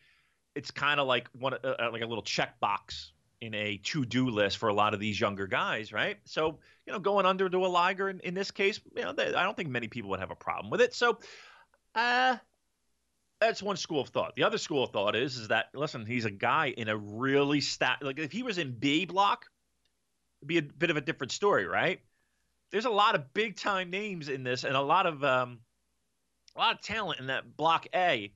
It's 0.55 0.70
kind 0.70 0.98
of 0.98 1.06
like 1.06 1.28
one 1.32 1.55
uh, 1.55 1.74
uh, 1.78 1.90
like 1.93 2.02
a 2.02 2.06
little 2.06 2.24
checkbox 2.24 3.10
in 3.40 3.55
a 3.55 3.77
to-do 3.78 4.31
list 4.31 4.59
for 4.59 4.69
a 4.69 4.74
lot 4.74 4.94
of 4.94 5.01
these 5.01 5.20
younger 5.20 5.47
guys, 5.47 5.93
right? 5.93 6.19
So 6.24 6.59
you 6.86 6.93
know, 6.93 6.98
going 6.98 7.27
under 7.27 7.48
to 7.48 7.59
a 7.59 7.69
Liger 7.69 8.09
in, 8.09 8.20
in 8.20 8.35
this 8.35 8.51
case, 8.51 8.81
you 8.97 9.02
know, 9.02 9.12
they, 9.12 9.35
I 9.35 9.43
don't 9.43 9.56
think 9.56 9.69
many 9.69 9.89
people 9.89 10.10
would 10.10 10.20
have 10.20 10.31
a 10.31 10.36
problem 10.36 10.70
with 10.70 10.81
it. 10.81 10.94
So, 10.94 11.19
uh, 11.94 12.36
that's 13.40 13.62
one 13.62 13.77
school 13.77 14.01
of 14.01 14.09
thought. 14.09 14.35
The 14.36 14.44
other 14.44 14.59
school 14.59 14.82
of 14.82 14.90
thought 14.90 15.15
is 15.15 15.36
is 15.36 15.48
that 15.48 15.66
listen, 15.74 16.06
he's 16.06 16.24
a 16.24 16.31
guy 16.31 16.73
in 16.77 16.89
a 16.89 16.97
really 16.97 17.60
stat 17.60 17.98
like 18.02 18.19
if 18.19 18.32
he 18.32 18.43
was 18.43 18.59
in 18.59 18.78
B 18.78 19.05
block, 19.05 19.47
it'd 20.40 20.48
be 20.48 20.59
a 20.59 20.62
bit 20.62 20.90
of 20.90 20.97
a 20.97 21.01
different 21.01 21.32
story, 21.32 21.66
right? 21.66 22.01
There's 22.70 22.85
a 22.85 22.90
lot 22.90 23.15
of 23.15 23.32
big 23.32 23.56
time 23.56 23.90
names 23.90 24.28
in 24.28 24.43
this, 24.43 24.65
and 24.65 24.77
a 24.77 24.82
lot 24.82 25.06
of 25.06 25.23
um, 25.23 25.60
a 26.56 26.59
lot 26.59 26.74
of 26.74 26.82
talent 26.82 27.20
in 27.20 27.27
that 27.28 27.56
block 27.56 27.86
A 27.94 28.32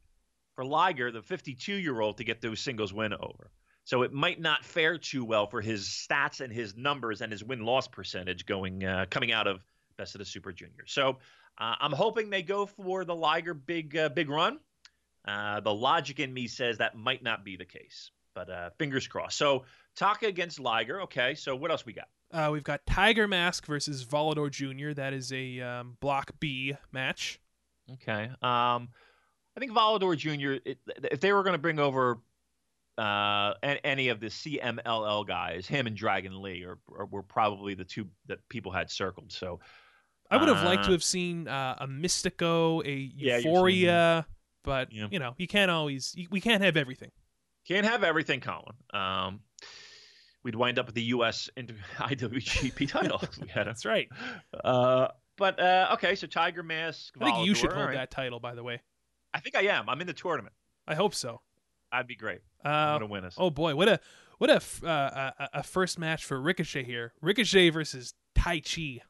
for 0.55 0.65
Liger, 0.65 1.11
the 1.11 1.23
52 1.23 1.75
year 1.75 2.01
old, 2.01 2.19
to 2.19 2.25
get 2.25 2.41
those 2.41 2.61
singles 2.61 2.93
win 2.93 3.13
over. 3.13 3.51
So 3.85 4.03
it 4.03 4.13
might 4.13 4.41
not 4.41 4.65
fare 4.65 4.97
too 4.97 5.25
well 5.25 5.47
for 5.47 5.61
his 5.61 5.87
stats 5.87 6.41
and 6.41 6.53
his 6.53 6.77
numbers 6.77 7.21
and 7.21 7.33
his 7.33 7.43
win 7.43 7.65
loss 7.65 7.89
percentage 7.89 8.47
going 8.47 8.85
uh, 8.85 9.07
coming 9.11 9.33
out 9.33 9.47
of 9.47 9.61
Best 9.97 10.15
of 10.15 10.21
the 10.21 10.25
Super 10.25 10.53
Junior. 10.53 10.85
So 10.87 11.19
uh, 11.59 11.75
I'm 11.81 11.93
hoping 11.93 12.31
they 12.31 12.43
go 12.43 12.67
for 12.67 13.05
the 13.05 13.15
Liger 13.15 13.55
big 13.55 13.97
uh, 13.97 14.09
big 14.09 14.31
run. 14.31 14.59
Uh, 15.27 15.61
the 15.61 15.73
logic 15.73 16.21
in 16.21 16.33
me 16.33 16.47
says 16.47 16.79
that 16.79 16.97
might 16.97 17.23
not 17.23 17.45
be 17.45 17.57
the 17.57 17.65
case, 17.65 18.11
but 18.35 18.51
uh, 18.51 18.71
fingers 18.79 19.07
crossed. 19.07 19.37
So 19.37 19.65
Taka 19.97 20.27
against 20.27 20.59
Liger. 20.59 21.03
Okay, 21.03 21.35
so 21.35 21.55
what 21.55 21.71
else 21.71 21.85
we 21.85 21.93
got? 21.93 22.09
Uh, 22.33 22.51
we've 22.51 22.65
got 22.65 22.85
Tiger 22.87 23.29
Mask 23.29 23.67
versus 23.67 24.05
Volador 24.05 24.51
Jr. 24.51 24.95
That 24.95 25.13
is 25.13 25.33
a 25.33 25.61
um, 25.61 25.97
Block 26.01 26.31
B 26.41 26.75
match. 26.91 27.39
Okay. 27.93 28.25
Um, 28.41 28.89
I 29.55 29.61
think 29.61 29.73
Volador 29.73 30.17
Jr. 30.17 30.59
It, 30.65 30.79
if 31.11 31.21
they 31.21 31.33
were 31.33 31.43
going 31.43 31.53
to 31.53 31.59
bring 31.59 31.79
over 31.79 32.19
uh, 32.99 33.55
an- 33.63 33.79
any 33.85 34.09
of 34.09 34.21
the 34.21 34.27
CMLL 34.29 35.27
guys, 35.27 35.67
him 35.67 35.87
and 35.87 35.97
Dragon 35.97 36.41
Lee 36.43 36.65
are, 36.65 36.79
are 36.97 37.07
were 37.07 37.23
probably 37.23 37.75
the 37.75 37.85
two 37.85 38.07
that 38.27 38.39
people 38.49 38.71
had 38.73 38.91
circled. 38.91 39.33
So 39.33 39.61
I 40.31 40.37
would 40.37 40.49
have 40.49 40.63
liked 40.65 40.83
Uh, 40.85 40.87
to 40.87 40.93
have 40.93 41.05
seen 41.05 41.49
uh, 41.49 41.77
a 41.81 41.87
Mystico, 41.87 42.85
a 42.87 42.91
Yeah, 43.17 43.39
Euforia, 43.41 44.25
but 44.65 44.93
Yeah. 44.93 45.09
you 45.11 45.19
know, 45.19 45.35
you 45.39 45.47
can't 45.47 45.71
always, 45.71 46.15
we 46.31 46.41
can't 46.41 46.63
have 46.63 46.77
everything. 46.77 47.11
can't 47.67 47.87
have 47.87 48.03
everything, 48.05 48.41
Colin. 48.41 48.75
Um, 48.93 49.41
we'd 50.43 50.55
wind 50.55 50.79
up 50.79 50.87
with 50.87 50.95
the 50.95 51.05
U.S. 51.05 51.49
IWGP 51.57 52.89
title. 52.89 53.23
we 53.41 53.49
had 53.49 53.67
a, 53.67 53.71
That's 53.71 53.85
right. 53.85 54.09
uh, 54.65 55.09
but 55.39 55.59
uh, 55.61 55.91
okay, 55.95 56.15
so 56.15 56.27
Tiger 56.27 56.63
Mask. 56.63 57.15
I 57.21 57.25
think 57.25 57.47
you 57.47 57.55
should 57.55 57.73
hold 57.73 57.87
right. 57.87 57.95
that 57.95 58.11
title, 58.11 58.39
by 58.41 58.55
the 58.55 58.63
way. 58.63 58.81
I 59.35 59.41
think 59.41 59.57
I 59.57 59.63
am. 59.63 59.89
I'm 59.89 60.01
in 60.01 60.07
the 60.07 60.13
tournament. 60.13 60.55
I 60.87 60.95
hope 60.95 61.15
so. 61.15 61.41
I'd 61.91 62.07
be 62.07 62.17
great. 62.17 62.41
Uh, 62.65 62.99
win 63.09 63.29
oh 63.39 63.51
boy, 63.51 63.75
what 63.75 63.89
a 63.89 64.01
what 64.39 64.51
a 64.51 64.87
uh, 64.87 65.31
a, 65.39 65.49
a 65.59 65.63
first 65.63 65.99
match 65.99 66.25
for 66.25 66.41
Ricochet 66.41 66.85
here. 66.85 67.13
Ricochet 67.21 67.71
versus 67.71 68.15
Taichi. 68.37 69.01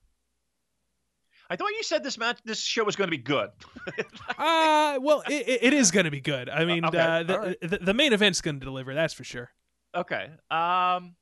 I 1.50 1.56
thought 1.56 1.70
you 1.72 1.82
said 1.82 2.02
this 2.02 2.16
match, 2.16 2.38
this 2.46 2.60
show 2.60 2.82
was 2.84 2.96
going 2.96 3.08
to 3.08 3.16
be 3.16 3.22
good. 3.22 3.50
Uh 4.38 4.98
well, 5.00 5.22
it, 5.28 5.62
it- 5.62 5.74
is 5.74 5.90
going 5.90 6.04
to 6.04 6.10
be 6.10 6.20
good. 6.20 6.48
I 6.48 6.64
mean, 6.64 6.84
okay, 6.84 6.98
uh, 6.98 7.22
the, 7.22 7.38
right. 7.38 7.60
the 7.60 7.78
the 7.78 7.94
main 7.94 8.12
event's 8.12 8.40
going 8.40 8.58
to 8.58 8.64
deliver. 8.64 8.94
That's 8.94 9.14
for 9.14 9.24
sure. 9.24 9.50
Okay. 9.94 10.24
Um. 10.50 11.14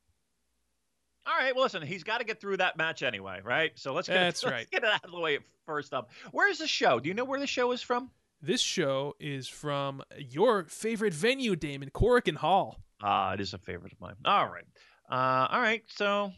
All 1.26 1.36
right. 1.38 1.54
Well, 1.54 1.64
listen. 1.64 1.82
He's 1.82 2.04
got 2.04 2.18
to 2.18 2.24
get 2.24 2.40
through 2.40 2.58
that 2.58 2.76
match 2.76 3.02
anyway, 3.02 3.40
right? 3.44 3.72
So 3.74 3.92
let's 3.92 4.08
get 4.08 4.14
That's 4.14 4.42
it, 4.42 4.46
let's 4.46 4.54
right. 4.54 4.70
get 4.70 4.84
it 4.84 4.90
out 4.90 5.04
of 5.04 5.10
the 5.10 5.18
way 5.18 5.38
first 5.66 5.92
up. 5.92 6.10
Where's 6.32 6.58
the 6.58 6.66
show? 6.66 7.00
Do 7.00 7.08
you 7.08 7.14
know 7.14 7.24
where 7.24 7.40
the 7.40 7.46
show 7.46 7.72
is 7.72 7.82
from? 7.82 8.10
This 8.42 8.60
show 8.60 9.14
is 9.20 9.48
from 9.48 10.02
your 10.18 10.64
favorite 10.64 11.12
venue, 11.12 11.56
Damon 11.56 11.90
Korakuen 11.90 12.36
Hall. 12.36 12.78
Ah, 13.02 13.32
it 13.34 13.40
is 13.40 13.52
a 13.54 13.58
favorite 13.58 13.92
of 13.92 14.00
mine. 14.00 14.14
All 14.24 14.48
right. 14.48 14.64
Uh. 15.10 15.46
All 15.50 15.60
right. 15.60 15.82
So. 15.88 16.32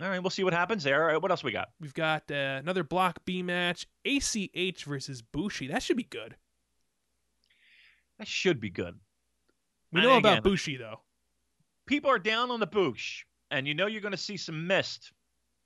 All 0.00 0.08
right. 0.08 0.18
We'll 0.20 0.30
see 0.30 0.44
what 0.44 0.54
happens 0.54 0.82
there. 0.84 1.02
All 1.02 1.08
right, 1.12 1.22
what 1.22 1.30
else 1.30 1.44
we 1.44 1.52
got? 1.52 1.68
We've 1.80 1.94
got 1.94 2.30
uh, 2.30 2.34
another 2.62 2.82
Block 2.82 3.24
B 3.24 3.42
match, 3.42 3.86
ACH 4.04 4.84
versus 4.84 5.22
Bushi. 5.22 5.68
That 5.68 5.82
should 5.82 5.96
be 5.96 6.02
good. 6.04 6.34
That 8.18 8.26
should 8.28 8.60
be 8.60 8.70
good. 8.70 8.98
We 9.92 10.00
And 10.00 10.08
know 10.08 10.16
about 10.18 10.32
again- 10.38 10.42
Bushi 10.42 10.76
though. 10.76 11.00
People 11.86 12.10
are 12.10 12.18
down 12.18 12.50
on 12.50 12.60
the 12.60 12.66
Bush, 12.66 13.24
and 13.50 13.68
you 13.68 13.74
know 13.74 13.86
you're 13.86 14.00
going 14.00 14.12
to 14.12 14.16
see 14.18 14.38
some 14.38 14.66
mist. 14.66 15.12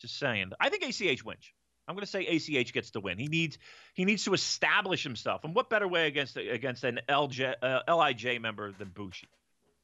Just 0.01 0.19
saying. 0.19 0.51
I 0.61 0.69
think 0.69 0.83
ACH 0.83 1.25
wins. 1.25 1.53
I'm 1.89 1.95
going 1.95 2.05
to 2.05 2.07
say 2.07 2.27
ACH 2.27 2.73
gets 2.73 2.91
the 2.91 3.01
win. 3.01 3.19
He 3.19 3.27
needs 3.29 3.59
he 3.95 4.05
needs 4.05 4.23
to 4.25 4.35
establish 4.35 5.03
himself, 5.03 5.43
and 5.45 5.55
what 5.55 5.71
better 5.71 5.89
way 5.89 6.07
against 6.07 6.37
against 6.37 6.85
an 6.85 7.01
LJ, 7.09 7.55
uh, 7.63 7.81
LIJ 7.89 8.39
member 8.41 8.73
than 8.73 8.91
Bushi? 8.91 9.29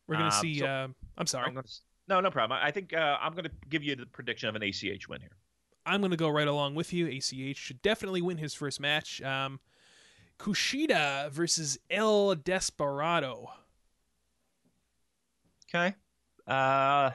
We're 0.07 0.17
gonna 0.17 0.27
Uh, 0.29 0.31
see. 0.31 0.59
so- 0.59 0.67
uh, 0.67 0.89
I'm 1.17 1.27
sorry. 1.27 1.47
I'm 1.47 1.55
gonna, 1.55 1.67
no, 2.07 2.21
no 2.21 2.31
problem. 2.31 2.61
I 2.63 2.67
I 2.67 2.71
think 2.71 2.93
uh, 2.93 3.17
I'm 3.21 3.33
going 3.33 3.45
to 3.45 3.51
give 3.71 3.83
you 3.83 3.97
the 3.97 4.05
prediction 4.07 4.49
of 4.51 4.55
an 4.55 4.63
ACH 4.63 5.09
win 5.09 5.23
here. 5.23 5.37
I'm 5.87 6.01
going 6.01 6.11
to 6.11 6.17
go 6.19 6.29
right 6.29 6.47
along 6.49 6.75
with 6.75 6.93
you. 6.93 7.07
ACH 7.09 7.57
should 7.57 7.81
definitely 7.83 8.21
win 8.23 8.37
his 8.39 8.53
first 8.55 8.81
match. 8.81 9.23
Um, 9.23 9.61
Kushida 10.39 11.31
versus 11.31 11.79
El 11.91 12.35
Desperado. 12.35 13.51
Okay. 15.69 15.95
Uh, 16.47 17.11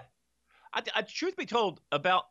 I, 0.73 0.81
I, 0.95 1.01
truth 1.03 1.35
be 1.37 1.45
told, 1.45 1.81
about 1.91 2.25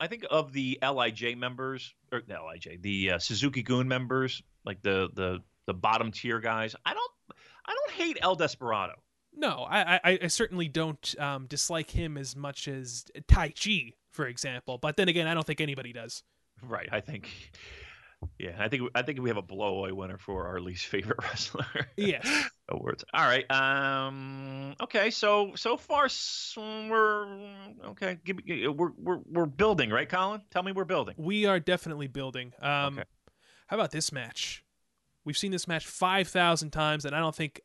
I 0.00 0.06
think 0.06 0.24
of 0.30 0.52
the 0.52 0.78
LIJ 0.82 1.36
members 1.36 1.94
or 2.10 2.22
the 2.26 2.34
LIJ, 2.34 2.80
the 2.80 3.12
uh, 3.12 3.18
Suzuki-gun 3.18 3.86
members, 3.86 4.42
like 4.64 4.82
the 4.82 5.10
the 5.14 5.40
the 5.66 5.74
bottom 5.74 6.10
tier 6.10 6.40
guys. 6.40 6.74
I 6.84 6.94
don't 6.94 7.12
I 7.66 7.74
don't 7.74 7.90
hate 7.92 8.18
El 8.22 8.34
Desperado. 8.34 8.94
No, 9.32 9.64
I, 9.68 10.00
I, 10.02 10.18
I 10.22 10.26
certainly 10.26 10.66
don't 10.66 11.14
um, 11.18 11.46
dislike 11.46 11.90
him 11.90 12.18
as 12.18 12.34
much 12.34 12.66
as 12.66 13.04
Taichi, 13.28 13.94
for 14.10 14.26
example. 14.26 14.76
But 14.78 14.96
then 14.96 15.08
again, 15.08 15.28
I 15.28 15.34
don't 15.34 15.46
think 15.46 15.60
anybody 15.60 15.92
does. 15.92 16.24
Right. 16.62 16.88
I 16.90 17.00
think. 17.00 17.28
Yeah, 18.38 18.56
I 18.58 18.68
think 18.68 18.90
I 18.94 19.02
think 19.02 19.20
we 19.20 19.30
have 19.30 19.36
a 19.36 19.42
blowaway 19.42 19.92
winner 19.92 20.18
for 20.18 20.46
our 20.46 20.60
least 20.60 20.86
favorite 20.86 21.18
wrestler. 21.22 21.66
Yes. 21.96 22.26
awards. 22.68 23.04
All 23.12 23.26
right. 23.26 23.50
Um. 23.50 24.74
Okay. 24.80 25.10
So 25.10 25.52
so 25.56 25.76
far 25.76 26.08
we're 26.56 27.26
okay. 27.88 28.18
Give 28.24 28.44
me, 28.44 28.68
we're 28.68 28.92
we're 28.96 29.20
we're 29.30 29.46
building, 29.46 29.90
right, 29.90 30.08
Colin? 30.08 30.42
Tell 30.50 30.62
me 30.62 30.72
we're 30.72 30.84
building. 30.84 31.14
We 31.18 31.46
are 31.46 31.60
definitely 31.60 32.08
building. 32.08 32.52
Um, 32.60 32.98
Okay. 32.98 33.04
How 33.66 33.76
about 33.76 33.90
this 33.92 34.10
match? 34.12 34.64
We've 35.24 35.38
seen 35.38 35.52
this 35.52 35.68
match 35.68 35.86
5,000 35.86 36.70
times, 36.70 37.04
and 37.04 37.14
I 37.14 37.20
don't 37.20 37.36
think 37.36 37.60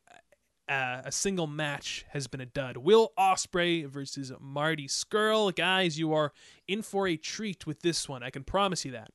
uh, 0.68 1.02
a 1.04 1.10
single 1.10 1.46
match 1.48 2.04
has 2.10 2.28
been 2.28 2.40
a 2.40 2.46
dud. 2.46 2.76
Will 2.76 3.12
Ospreay 3.18 3.86
versus 3.88 4.30
Marty 4.38 4.86
Scurll. 4.86 5.52
Guys, 5.54 5.98
you 5.98 6.12
are 6.12 6.32
in 6.68 6.82
for 6.82 7.08
a 7.08 7.16
treat 7.16 7.66
with 7.66 7.80
this 7.80 8.08
one. 8.08 8.22
I 8.22 8.30
can 8.30 8.44
promise 8.44 8.84
you 8.84 8.92
that. 8.92 9.08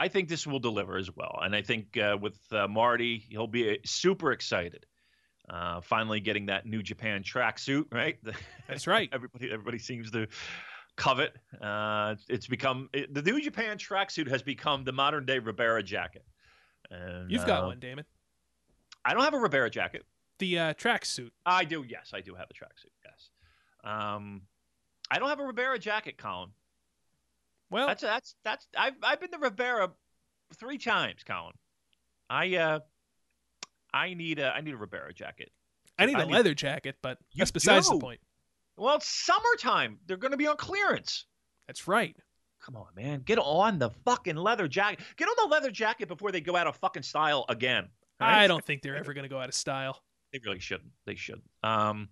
I 0.00 0.08
think 0.08 0.30
this 0.30 0.46
will 0.46 0.60
deliver 0.60 0.96
as 0.96 1.14
well. 1.14 1.38
And 1.42 1.54
I 1.54 1.60
think 1.60 1.98
uh, 1.98 2.16
with 2.18 2.38
uh, 2.52 2.66
Marty, 2.66 3.22
he'll 3.28 3.46
be 3.46 3.70
uh, 3.70 3.74
super 3.84 4.32
excited. 4.32 4.86
Uh, 5.48 5.82
finally 5.82 6.20
getting 6.20 6.46
that 6.46 6.64
New 6.64 6.82
Japan 6.82 7.22
tracksuit, 7.22 7.84
right? 7.92 8.18
That's 8.68 8.86
right. 8.86 9.10
everybody, 9.12 9.52
everybody 9.52 9.78
seems 9.78 10.10
to 10.12 10.26
covet. 10.96 11.34
Uh, 11.60 12.14
it's 12.30 12.46
become 12.46 12.88
it, 12.94 13.12
the 13.12 13.20
New 13.20 13.42
Japan 13.42 13.76
tracksuit 13.76 14.28
has 14.30 14.42
become 14.42 14.84
the 14.84 14.92
modern 14.92 15.26
day 15.26 15.38
Ribera 15.38 15.82
jacket. 15.82 16.24
And, 16.90 17.30
You've 17.30 17.46
got 17.46 17.66
one, 17.66 17.78
Damon. 17.78 18.06
I 19.04 19.12
don't 19.12 19.24
have 19.24 19.34
a 19.34 19.38
Ribera 19.38 19.68
jacket. 19.68 20.04
The 20.38 20.58
uh, 20.58 20.74
tracksuit. 20.74 21.30
I 21.44 21.64
do. 21.64 21.84
Yes, 21.86 22.12
I 22.14 22.22
do 22.22 22.34
have 22.34 22.46
a 22.50 22.54
tracksuit. 22.54 22.92
Yes. 23.04 23.28
Um, 23.84 24.42
I 25.10 25.18
don't 25.18 25.28
have 25.28 25.40
a 25.40 25.44
Ribera 25.44 25.78
jacket, 25.78 26.16
Colin. 26.16 26.50
Well, 27.70 27.86
that's 27.86 28.02
that's 28.02 28.34
that's 28.44 28.66
I've 28.76 28.94
I've 29.02 29.20
been 29.20 29.30
to 29.30 29.38
Ribera 29.38 29.90
three 30.58 30.78
times, 30.78 31.22
Colin. 31.24 31.54
I 32.28 32.56
uh 32.56 32.80
I 33.94 34.14
need 34.14 34.38
a 34.38 34.50
I 34.50 34.60
need 34.60 34.74
a 34.74 34.76
Ribera 34.76 35.12
jacket. 35.14 35.50
I 35.98 36.06
need 36.06 36.16
a 36.18 36.24
need- 36.26 36.32
leather 36.32 36.54
jacket, 36.54 36.96
but 37.02 37.18
that's 37.36 37.50
besides 37.50 37.88
the 37.88 37.94
do. 37.94 38.00
point. 38.00 38.20
Well, 38.76 38.96
it's 38.96 39.08
summertime. 39.08 39.98
They're 40.06 40.16
going 40.16 40.30
to 40.30 40.38
be 40.38 40.46
on 40.46 40.56
clearance. 40.56 41.26
That's 41.66 41.86
right. 41.86 42.16
Come 42.64 42.76
on, 42.76 42.86
man. 42.96 43.20
Get 43.24 43.38
on 43.38 43.78
the 43.78 43.90
fucking 44.06 44.36
leather 44.36 44.68
jacket. 44.68 45.00
Get 45.16 45.28
on 45.28 45.34
the 45.36 45.52
leather 45.54 45.70
jacket 45.70 46.08
before 46.08 46.32
they 46.32 46.40
go 46.40 46.56
out 46.56 46.66
of 46.66 46.76
fucking 46.76 47.02
style 47.02 47.44
again. 47.50 47.88
right? 48.20 48.44
I 48.44 48.46
don't 48.46 48.64
think 48.64 48.80
they're 48.82 48.96
ever 48.96 49.12
going 49.12 49.24
to 49.24 49.28
go 49.28 49.38
out 49.38 49.48
of 49.48 49.54
style. 49.54 50.00
They 50.32 50.40
really 50.44 50.60
shouldn't. 50.60 50.92
They 51.06 51.14
should. 51.14 51.42
Um. 51.62 52.08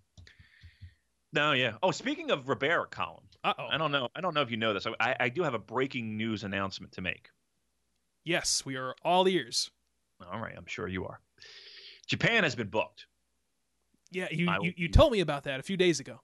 No, 1.32 1.52
yeah. 1.52 1.72
Oh, 1.82 1.90
speaking 1.90 2.30
of 2.30 2.48
Ribera, 2.48 2.86
Colin, 2.90 3.24
Uh 3.44 3.55
oh. 3.59 3.66
I 3.70 3.78
don't 3.78 3.93
know. 3.93 4.09
I 4.16 4.20
don't 4.20 4.35
know 4.35 4.43
if 4.43 4.51
you 4.51 4.56
know 4.56 4.74
this. 4.74 4.86
I, 5.01 5.15
I 5.20 5.28
do 5.28 5.43
have 5.43 5.55
a 5.55 5.59
breaking 5.59 6.16
news 6.16 6.44
announcement 6.44 6.93
to 6.94 7.01
make. 7.01 7.28
Yes, 8.24 8.65
we 8.66 8.77
are 8.77 8.94
all 9.05 9.28
ears. 9.28 9.70
All 10.31 10.40
right, 10.40 10.55
I'm 10.56 10.66
sure 10.66 10.89
you 10.89 11.06
are. 11.06 11.20
Japan 12.06 12.43
has 12.44 12.55
been 12.55 12.69
booked. 12.69 13.06
Yeah, 14.10 14.27
you, 14.31 14.48
I 14.51 14.59
you, 14.62 14.73
you 14.77 14.89
told 14.89 15.12
me 15.12 15.20
about 15.20 15.44
that 15.44 15.60
a 15.60 15.62
few 15.62 15.77
days 15.77 16.01
ago. 16.01 16.20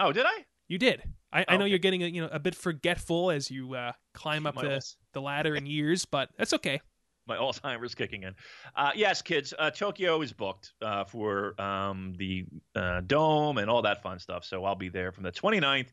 Oh, 0.00 0.12
did 0.12 0.26
I? 0.26 0.44
You 0.68 0.76
did. 0.78 1.02
I, 1.32 1.44
I 1.48 1.56
know 1.56 1.62
Okay. 1.64 1.70
you're 1.70 1.78
getting 1.78 2.02
a, 2.02 2.06
you 2.06 2.20
know 2.20 2.28
a 2.30 2.38
bit 2.38 2.54
forgetful 2.54 3.30
as 3.30 3.50
you 3.50 3.74
uh, 3.74 3.92
climb 4.12 4.46
up 4.46 4.56
My 4.56 4.62
the, 4.62 4.82
the 5.14 5.20
ladder 5.20 5.54
in 5.56 5.64
years, 5.66 6.04
but 6.04 6.30
that's 6.36 6.52
okay. 6.54 6.80
my 7.26 7.36
Alzheimer's 7.36 7.94
kicking 7.94 8.22
in. 8.24 8.34
Uh, 8.76 8.90
yes, 8.94 9.22
kids. 9.22 9.54
Uh, 9.58 9.70
Tokyo 9.70 10.20
is 10.20 10.32
booked 10.32 10.72
uh, 10.82 11.04
for 11.04 11.58
um, 11.60 12.12
the 12.18 12.44
uh, 12.74 13.00
dome 13.06 13.58
and 13.58 13.70
all 13.70 13.82
that 13.82 14.02
fun 14.02 14.18
stuff. 14.18 14.44
So 14.44 14.64
I'll 14.64 14.74
be 14.74 14.88
there 14.88 15.12
from 15.12 15.24
the 15.24 15.32
29th 15.32 15.88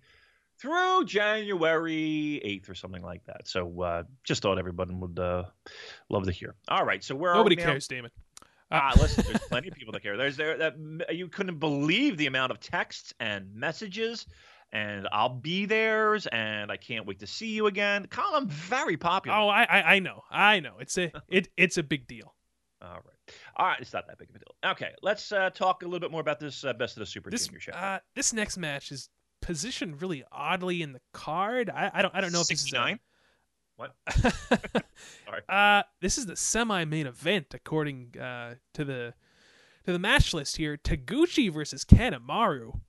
through 0.60 1.06
January 1.06 2.42
8th 2.46 2.70
or 2.70 2.76
something 2.76 3.02
like 3.04 3.24
that. 3.26 3.48
So 3.48 3.82
uh, 3.82 4.04
just 4.24 4.42
thought 4.42 4.58
everyone 4.60 5.00
would 5.00 5.20
uh, 5.20 5.44
love 6.10 6.26
to 6.26 6.32
hear. 6.32 6.56
All 6.68 6.86
right. 6.86 7.04
So 7.04 7.16
where 7.16 7.34
Nobody 7.34 7.56
are 7.56 7.60
we 7.60 7.64
now? 7.64 7.70
cares, 7.72 7.88
Damon. 7.88 8.12
Ah, 8.72 8.94
listen, 9.00 9.24
there's 9.28 9.40
plenty 9.48 9.68
of 9.68 9.76
people 9.76 9.94
that 9.94 10.02
care. 10.02 10.18
There's 10.18 10.38
there 10.38 10.58
that 10.58 10.76
you 11.16 11.28
couldn't 11.28 11.60
believe 11.60 12.18
the 12.18 12.26
amount 12.26 12.52
of 12.52 12.60
texts 12.60 13.14
and 13.20 13.54
messages, 13.54 14.26
and 14.72 15.08
I'll 15.12 15.30
be 15.30 15.66
theirs, 15.68 16.26
and 16.28 16.72
I 16.72 16.78
can't 16.78 17.06
wait 17.06 17.20
to 17.20 17.28
see 17.28 17.50
you 17.52 17.68
again. 17.68 18.08
Colin, 18.10 18.44
I'm 18.44 18.50
very 18.50 18.98
popular. 18.98 19.38
Oh, 19.38 19.48
I, 19.50 19.64
I 19.66 19.82
I 19.96 20.00
know, 20.00 20.22
I 20.32 20.60
know. 20.62 20.78
It's 20.80 20.98
a 20.98 21.12
it 21.30 21.48
it's 21.58 21.78
a 21.78 21.84
big 21.84 22.08
deal. 22.08 22.34
All 22.82 22.90
right, 23.06 23.36
all 23.56 23.68
right, 23.68 23.80
it's 23.80 23.94
not 23.94 24.08
that 24.08 24.18
big 24.18 24.30
of 24.32 24.36
a 24.36 24.40
deal. 24.40 24.72
Okay, 24.72 24.92
let's 25.04 25.32
uh, 25.32 25.52
talk 25.52 25.84
a 25.84 25.86
little 25.86 26.00
bit 26.00 26.12
more 26.12 26.22
about 26.22 26.40
this 26.40 26.64
uh, 26.66 26.74
best 26.74 26.98
of 26.98 27.02
the 27.02 27.06
Super 27.06 27.30
This 27.30 27.46
Junior 27.46 27.60
show. 27.60 27.72
uh 27.72 28.00
this 28.16 28.34
next 28.34 28.58
match 28.58 28.92
is 28.92 29.10
positioned 29.46 30.02
really 30.02 30.24
oddly 30.32 30.82
in 30.82 30.92
the 30.92 31.02
card. 31.14 31.70
I, 31.70 31.92
I 31.94 32.02
don't 32.02 32.16
I 32.16 32.22
don't 32.22 32.34
know 32.34 32.42
if 32.42 32.48
this 32.48 32.60
is 32.60 32.66
69? 32.66 33.00
What? 33.76 33.94
Sorry. 35.26 35.42
uh, 35.48 35.84
this 36.02 36.18
is 36.18 36.26
the 36.26 36.36
semi-main 36.36 37.06
event 37.06 37.54
according 37.54 38.18
uh, 38.20 38.56
to 38.74 38.84
the 38.84 39.14
to 39.86 39.94
the 39.94 40.00
match 40.00 40.34
list 40.34 40.58
here. 40.58 40.78
Taguchi 40.78 41.54
versus 41.54 41.86
Kanemaru. 41.86 42.80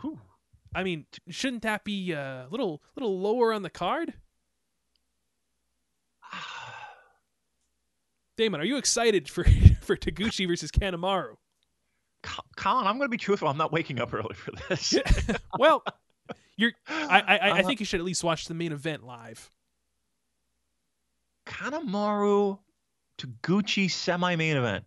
Whew. 0.00 0.18
I 0.74 0.82
mean, 0.82 1.04
shouldn't 1.28 1.62
that 1.62 1.84
be 1.84 2.12
a 2.12 2.46
little 2.50 2.82
little 2.96 3.20
lower 3.20 3.52
on 3.52 3.62
the 3.62 3.70
card? 3.70 4.14
Damon, 8.38 8.62
are 8.62 8.64
you 8.64 8.78
excited 8.78 9.28
for 9.28 9.44
for 9.82 9.94
Taguchi 9.94 10.48
versus 10.48 10.70
Kanemaru? 10.70 11.36
Co- 12.22 12.42
Colin, 12.56 12.86
I'm 12.86 12.96
going 12.98 13.06
to 13.06 13.10
be 13.10 13.16
truthful. 13.18 13.48
I'm 13.48 13.56
not 13.58 13.72
waking 13.72 14.00
up 14.00 14.12
early 14.12 14.34
for 14.34 14.52
this. 14.68 14.94
Well, 15.58 15.82
you're. 16.56 16.72
I 16.88 17.20
I, 17.26 17.36
I 17.36 17.60
Uh, 17.60 17.66
think 17.66 17.80
you 17.80 17.86
should 17.86 18.00
at 18.00 18.06
least 18.06 18.22
watch 18.24 18.46
the 18.46 18.54
main 18.54 18.72
event 18.72 19.04
live. 19.04 19.50
Kanemaru 21.46 22.58
to 23.18 23.26
Gucci 23.42 23.90
semi-main 23.90 24.56
event. 24.56 24.84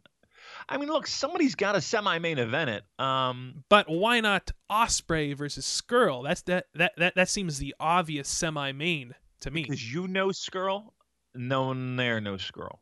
I 0.69 0.77
mean, 0.77 0.89
look, 0.89 1.07
somebody's 1.07 1.55
got 1.55 1.75
a 1.75 1.81
semi-main 1.81 2.37
event 2.37 2.69
it. 2.69 2.83
Um, 3.03 3.63
But 3.69 3.89
why 3.89 4.19
not 4.19 4.51
Ospreay 4.69 5.35
versus 5.35 5.65
Scurll? 5.65 6.23
That's 6.23 6.43
that 6.43 6.67
that 6.75 6.93
that 6.97 7.15
that 7.15 7.29
seems 7.29 7.57
the 7.57 7.75
obvious 7.79 8.29
semi-main 8.29 9.15
to 9.41 9.51
me. 9.51 9.63
because 9.63 9.93
you 9.93 10.07
know 10.07 10.27
Scurll, 10.27 10.91
no 11.33 11.63
one 11.67 11.95
there 11.95 12.21
knows 12.21 12.49
Scurll. 12.49 12.79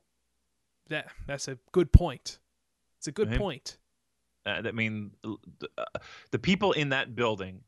That 0.90 1.08
that's 1.26 1.48
a 1.48 1.58
good 1.72 1.92
point. 1.92 2.40
It's 2.98 3.08
a 3.08 3.12
good 3.12 3.30
Right. 3.30 3.38
point. 3.40 3.78
Uh, 4.50 4.68
I 4.68 4.72
mean, 4.72 5.12
the, 5.24 5.70
uh, 5.78 5.86
the 6.32 6.40
people 6.40 6.72
in 6.74 6.90
that 6.90 7.16
building 7.16 7.62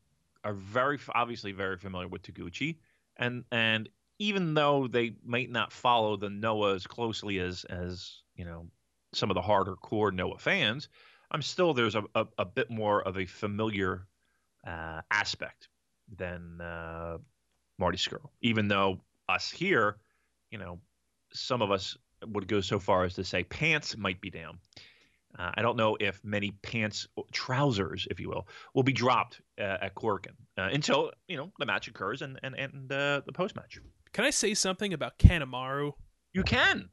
are 0.44 0.54
very 0.54 0.98
obviously 1.14 1.52
very 1.52 1.76
familiar 1.76 2.08
with 2.08 2.22
Taguchi, 2.22 2.78
and 3.16 3.44
and 3.52 3.88
even 4.18 4.54
though 4.54 4.86
they 4.86 5.14
might 5.24 5.50
not 5.50 5.72
follow 5.72 6.16
the 6.16 6.30
Noah 6.30 6.74
as 6.74 6.86
closely 6.86 7.38
as 7.38 7.64
as 7.64 8.22
you 8.34 8.44
know 8.44 8.66
some 9.12 9.30
of 9.30 9.34
the 9.34 9.42
harder 9.42 9.76
core 9.76 10.10
Noah 10.10 10.38
fans, 10.38 10.88
I'm 11.30 11.42
still 11.42 11.74
there's 11.74 11.94
a, 11.94 12.04
a, 12.14 12.26
a 12.38 12.44
bit 12.44 12.70
more 12.70 13.02
of 13.02 13.18
a 13.18 13.26
familiar 13.26 14.06
uh, 14.66 15.00
aspect 15.10 15.68
than 16.16 16.60
uh, 16.60 17.18
Marty 17.78 17.98
Scurll. 17.98 18.30
Even 18.40 18.68
though 18.68 19.00
us 19.28 19.50
here, 19.50 19.96
you 20.50 20.58
know, 20.58 20.78
some 21.32 21.62
of 21.62 21.70
us 21.70 21.96
would 22.26 22.46
go 22.46 22.60
so 22.60 22.78
far 22.78 23.04
as 23.04 23.14
to 23.14 23.24
say 23.24 23.44
pants 23.44 23.96
might 23.96 24.20
be 24.20 24.30
down. 24.30 24.58
Uh, 25.38 25.50
I 25.54 25.62
don't 25.62 25.76
know 25.76 25.96
if 25.98 26.22
many 26.24 26.50
pants, 26.62 27.08
trousers, 27.32 28.06
if 28.10 28.20
you 28.20 28.28
will, 28.28 28.46
will 28.74 28.82
be 28.82 28.92
dropped 28.92 29.40
uh, 29.58 29.78
at 29.80 29.94
Korakuen 29.94 30.34
uh, 30.58 30.68
until 30.72 31.10
you 31.26 31.36
know 31.36 31.50
the 31.58 31.66
match 31.66 31.88
occurs 31.88 32.22
and 32.22 32.38
and 32.42 32.54
and 32.54 32.92
uh, 32.92 33.22
the 33.24 33.32
post 33.32 33.56
match. 33.56 33.80
Can 34.12 34.24
I 34.24 34.30
say 34.30 34.54
something 34.54 34.92
about 34.92 35.18
Kanemaru? 35.18 35.92
You 36.34 36.42
can. 36.42 36.88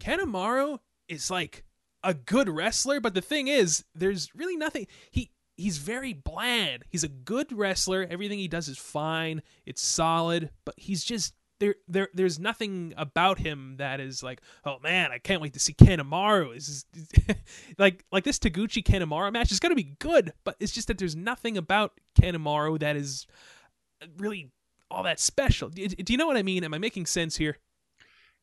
Kanemaru 0.00 0.78
is 1.08 1.30
like 1.30 1.64
a 2.02 2.14
good 2.14 2.48
wrestler, 2.48 3.00
but 3.00 3.14
the 3.14 3.20
thing 3.20 3.48
is, 3.48 3.84
there's 3.94 4.34
really 4.34 4.56
nothing. 4.56 4.86
He 5.10 5.30
he's 5.56 5.78
very 5.78 6.12
bland. 6.12 6.84
He's 6.88 7.04
a 7.04 7.08
good 7.08 7.52
wrestler. 7.52 8.06
Everything 8.08 8.38
he 8.38 8.48
does 8.48 8.68
is 8.68 8.78
fine. 8.78 9.42
It's 9.66 9.82
solid, 9.82 10.50
but 10.64 10.74
he's 10.76 11.04
just 11.04 11.34
there. 11.58 11.74
There 11.86 12.08
there's 12.14 12.38
nothing 12.38 12.94
about 12.96 13.38
him 13.38 13.76
that 13.78 14.00
is 14.00 14.22
like, 14.22 14.40
oh 14.64 14.78
man, 14.82 15.12
I 15.12 15.18
can't 15.18 15.40
wait 15.40 15.54
to 15.54 15.60
see 15.60 15.72
Kanemaru. 15.72 16.56
Is 16.56 16.84
like 17.78 18.04
like 18.12 18.24
this 18.24 18.38
Taguchi 18.38 18.82
Kanemaru 18.82 19.32
match 19.32 19.52
is 19.52 19.60
gonna 19.60 19.74
be 19.74 19.96
good, 19.98 20.32
but 20.44 20.56
it's 20.60 20.72
just 20.72 20.88
that 20.88 20.98
there's 20.98 21.16
nothing 21.16 21.56
about 21.56 22.00
Kanemaru 22.20 22.78
that 22.80 22.96
is 22.96 23.26
really 24.18 24.50
all 24.90 25.02
that 25.02 25.20
special. 25.20 25.68
Do, 25.68 25.86
do 25.88 26.12
you 26.12 26.16
know 26.16 26.26
what 26.26 26.36
I 26.36 26.42
mean? 26.42 26.64
Am 26.64 26.74
I 26.74 26.78
making 26.78 27.06
sense 27.06 27.36
here? 27.36 27.58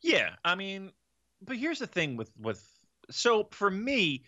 Yeah, 0.01 0.31
I 0.43 0.55
mean, 0.55 0.91
but 1.41 1.57
here's 1.57 1.79
the 1.79 1.87
thing 1.87 2.17
with 2.17 2.31
with 2.39 2.67
so 3.09 3.47
for 3.51 3.69
me, 3.69 4.23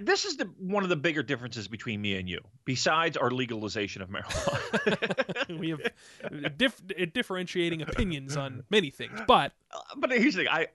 this, 0.00 0.24
is 0.24 0.36
the 0.38 0.44
one 0.58 0.82
of 0.82 0.88
the 0.88 0.96
bigger 0.96 1.22
differences 1.22 1.68
between 1.68 2.00
me 2.00 2.16
and 2.16 2.28
you, 2.28 2.40
besides 2.64 3.16
our 3.16 3.30
legalization 3.30 4.00
of 4.02 4.08
marijuana. 4.08 5.58
we 5.58 5.70
have 5.70 6.56
dif- 6.56 7.12
differentiating 7.12 7.82
opinions 7.82 8.36
on 8.36 8.64
many 8.70 8.90
things, 8.90 9.20
but 9.26 9.52
Uh, 9.70 9.78
but 9.96 10.10
here's 10.10 10.34
the 10.34 10.44
thing. 10.44 10.48
I, 10.50 10.68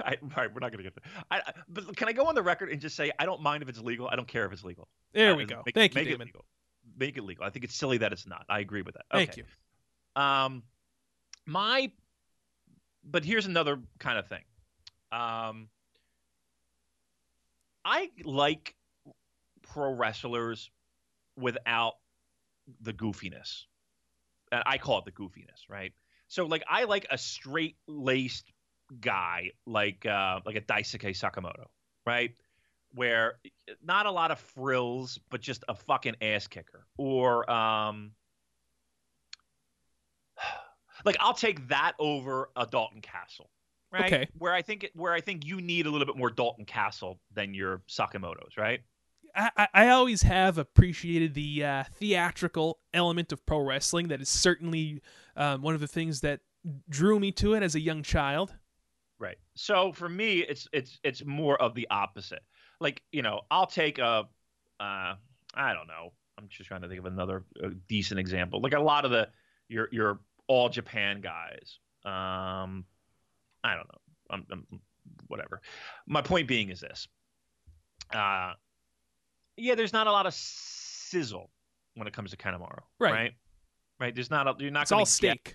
I, 0.00 0.16
all 0.22 0.28
right, 0.36 0.52
we're 0.54 0.60
not 0.60 0.70
going 0.72 0.78
to 0.78 0.84
get 0.84 0.94
there. 0.94 1.24
I, 1.30 1.42
but 1.68 1.96
can 1.96 2.08
I 2.08 2.12
go 2.12 2.26
on 2.26 2.34
the 2.34 2.42
record 2.42 2.70
and 2.70 2.80
just 2.80 2.94
say 2.96 3.10
I 3.18 3.24
don't 3.26 3.40
mind 3.42 3.62
if 3.62 3.68
it's 3.68 3.80
legal. 3.80 4.08
I 4.08 4.16
don't 4.16 4.28
care 4.28 4.44
if 4.46 4.52
it's 4.52 4.64
legal. 4.64 4.86
there 5.12 5.32
Uh, 5.32 5.36
we 5.36 5.44
go. 5.44 5.62
Make, 5.66 5.74
Thank 5.74 5.94
you, 5.94 6.00
make 6.00 6.08
Damon. 6.08 6.20
It 6.22 6.24
legal. 6.26 6.44
Make 6.96 7.16
it 7.16 7.24
legal. 7.24 7.44
I 7.44 7.50
think 7.50 7.64
it's 7.64 7.74
silly 7.74 7.98
that 7.98 8.12
it's 8.12 8.26
not. 8.26 8.44
I 8.48 8.60
agree 8.60 8.82
with 8.82 8.94
that. 8.94 9.06
Thank 9.10 9.30
Okay. 9.30 9.42
you. 10.16 10.22
Um, 10.22 10.62
my, 11.46 11.90
but 13.04 13.24
here's 13.24 13.46
another 13.46 13.80
kind 13.98 14.18
of 14.18 14.28
thing. 14.28 14.42
Um, 15.10 15.68
I 17.84 18.10
like 18.24 18.74
pro 19.62 19.92
wrestlers 19.92 20.70
without 21.36 21.94
the 22.80 22.92
goofiness. 22.92 23.64
And 24.52 24.62
I 24.66 24.78
call 24.78 24.98
it 24.98 25.04
the 25.04 25.12
goofiness, 25.12 25.68
right? 25.68 25.92
So 26.28 26.46
like 26.46 26.64
I 26.68 26.84
like 26.84 27.06
a 27.10 27.18
straight 27.18 27.76
laced 27.86 28.50
guy 29.00 29.50
like 29.66 30.06
uh 30.06 30.40
like 30.44 30.56
a 30.56 30.60
Daisuke 30.60 31.10
Sekimoto, 31.10 31.66
right? 32.06 32.32
Where 32.94 33.34
not 33.82 34.06
a 34.06 34.10
lot 34.10 34.30
of 34.30 34.38
frills, 34.38 35.18
but 35.30 35.40
just 35.40 35.64
a 35.68 35.74
fucking 35.74 36.16
ass 36.22 36.46
kicker. 36.46 36.86
Or 36.96 37.50
um 37.50 38.12
Like 41.04 41.16
I'll 41.20 41.34
take 41.34 41.68
that 41.68 41.92
over 41.98 42.50
a 42.56 42.66
Dalton 42.66 43.00
Castle. 43.00 43.50
Right? 43.94 44.12
Okay. 44.12 44.28
Where 44.38 44.52
I 44.52 44.60
think 44.62 44.82
it, 44.82 44.90
where 44.96 45.12
I 45.12 45.20
think 45.20 45.46
you 45.46 45.60
need 45.60 45.86
a 45.86 45.90
little 45.90 46.06
bit 46.06 46.16
more 46.16 46.28
Dalton 46.30 46.64
Castle 46.64 47.20
than 47.32 47.54
your 47.54 47.82
Sekimoto's, 47.88 48.56
right? 48.58 48.80
I, 49.36 49.68
I- 49.72 49.88
always 49.90 50.22
have 50.22 50.58
appreciated 50.58 51.34
the 51.34 51.64
uh, 51.64 51.84
theatrical 51.98 52.80
element 52.92 53.32
of 53.32 53.46
pro 53.46 53.60
wrestling. 53.60 54.08
That 54.08 54.20
is 54.20 54.28
certainly 54.28 55.00
um, 55.36 55.62
one 55.62 55.74
of 55.74 55.80
the 55.80 55.86
things 55.86 56.20
that 56.22 56.40
drew 56.88 57.20
me 57.20 57.30
to 57.32 57.54
it 57.54 57.62
as 57.62 57.76
a 57.76 57.80
young 57.80 58.02
child. 58.02 58.52
Right. 59.20 59.36
So 59.54 59.92
for 59.92 60.08
me, 60.08 60.40
it's 60.40 60.66
it's 60.72 60.98
it's 61.04 61.24
more 61.24 61.60
of 61.62 61.74
the 61.74 61.86
opposite. 61.90 62.42
Like 62.80 63.00
you 63.12 63.22
know, 63.22 63.42
I'll 63.50 63.66
take 63.66 63.98
a, 63.98 64.24
uh, 64.80 65.14
I 65.54 65.72
don't 65.72 65.86
know. 65.86 66.12
I'm 66.36 66.48
just 66.48 66.68
trying 66.68 66.82
to 66.82 66.88
think 66.88 66.98
of 66.98 67.06
another 67.06 67.44
uh, 67.62 67.68
decent 67.88 68.18
example. 68.18 68.60
Like 68.60 68.74
a 68.74 68.80
lot 68.80 69.04
of 69.04 69.12
the 69.12 69.28
your 69.68 69.88
your 69.92 70.18
all 70.48 70.68
Japan 70.68 71.20
guys. 71.20 71.78
Um, 72.04 72.84
I 73.64 73.74
don't 73.74 73.88
know. 73.88 73.98
I'm, 74.30 74.46
I'm 74.52 74.80
whatever. 75.28 75.60
My 76.06 76.22
point 76.22 76.46
being 76.46 76.70
is 76.70 76.80
this. 76.80 77.08
Uh, 78.14 78.52
yeah, 79.56 79.74
there's 79.74 79.92
not 79.92 80.06
a 80.06 80.12
lot 80.12 80.26
of 80.26 80.34
sizzle 80.34 81.50
when 81.94 82.06
it 82.06 82.12
comes 82.12 82.30
to 82.30 82.36
Kanemaru. 82.36 82.80
Right. 83.00 83.12
Right. 83.12 83.32
Right. 83.98 84.14
There's 84.14 84.30
not 84.30 84.46
a. 84.46 84.54
You're 84.58 84.70
not. 84.70 84.82
It's 84.82 84.92
all 84.92 85.00
get- 85.00 85.08
steak. 85.08 85.54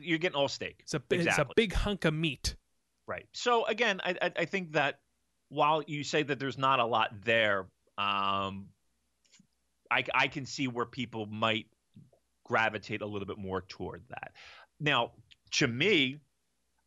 you're 0.00 0.18
getting 0.18 0.36
all 0.36 0.48
steak. 0.48 0.76
It's 0.80 0.94
a 0.94 1.00
bi- 1.00 1.16
it's 1.16 1.38
a 1.38 1.46
big 1.54 1.72
hunk 1.72 2.04
of 2.04 2.14
meat. 2.14 2.56
Right. 3.06 3.26
So 3.32 3.66
again, 3.66 4.00
I, 4.02 4.16
I, 4.22 4.32
I 4.38 4.44
think 4.46 4.72
that 4.72 5.00
while 5.50 5.82
you 5.86 6.04
say 6.04 6.22
that 6.22 6.38
there's 6.38 6.56
not 6.56 6.80
a 6.80 6.86
lot 6.86 7.10
there, 7.24 7.66
um, 7.98 8.68
I, 9.90 10.04
I 10.14 10.28
can 10.28 10.46
see 10.46 10.68
where 10.68 10.86
people 10.86 11.26
might 11.26 11.66
gravitate 12.44 13.02
a 13.02 13.06
little 13.06 13.26
bit 13.26 13.38
more 13.38 13.62
toward 13.62 14.02
that. 14.08 14.32
Now, 14.80 15.12
to 15.52 15.68
me, 15.68 16.18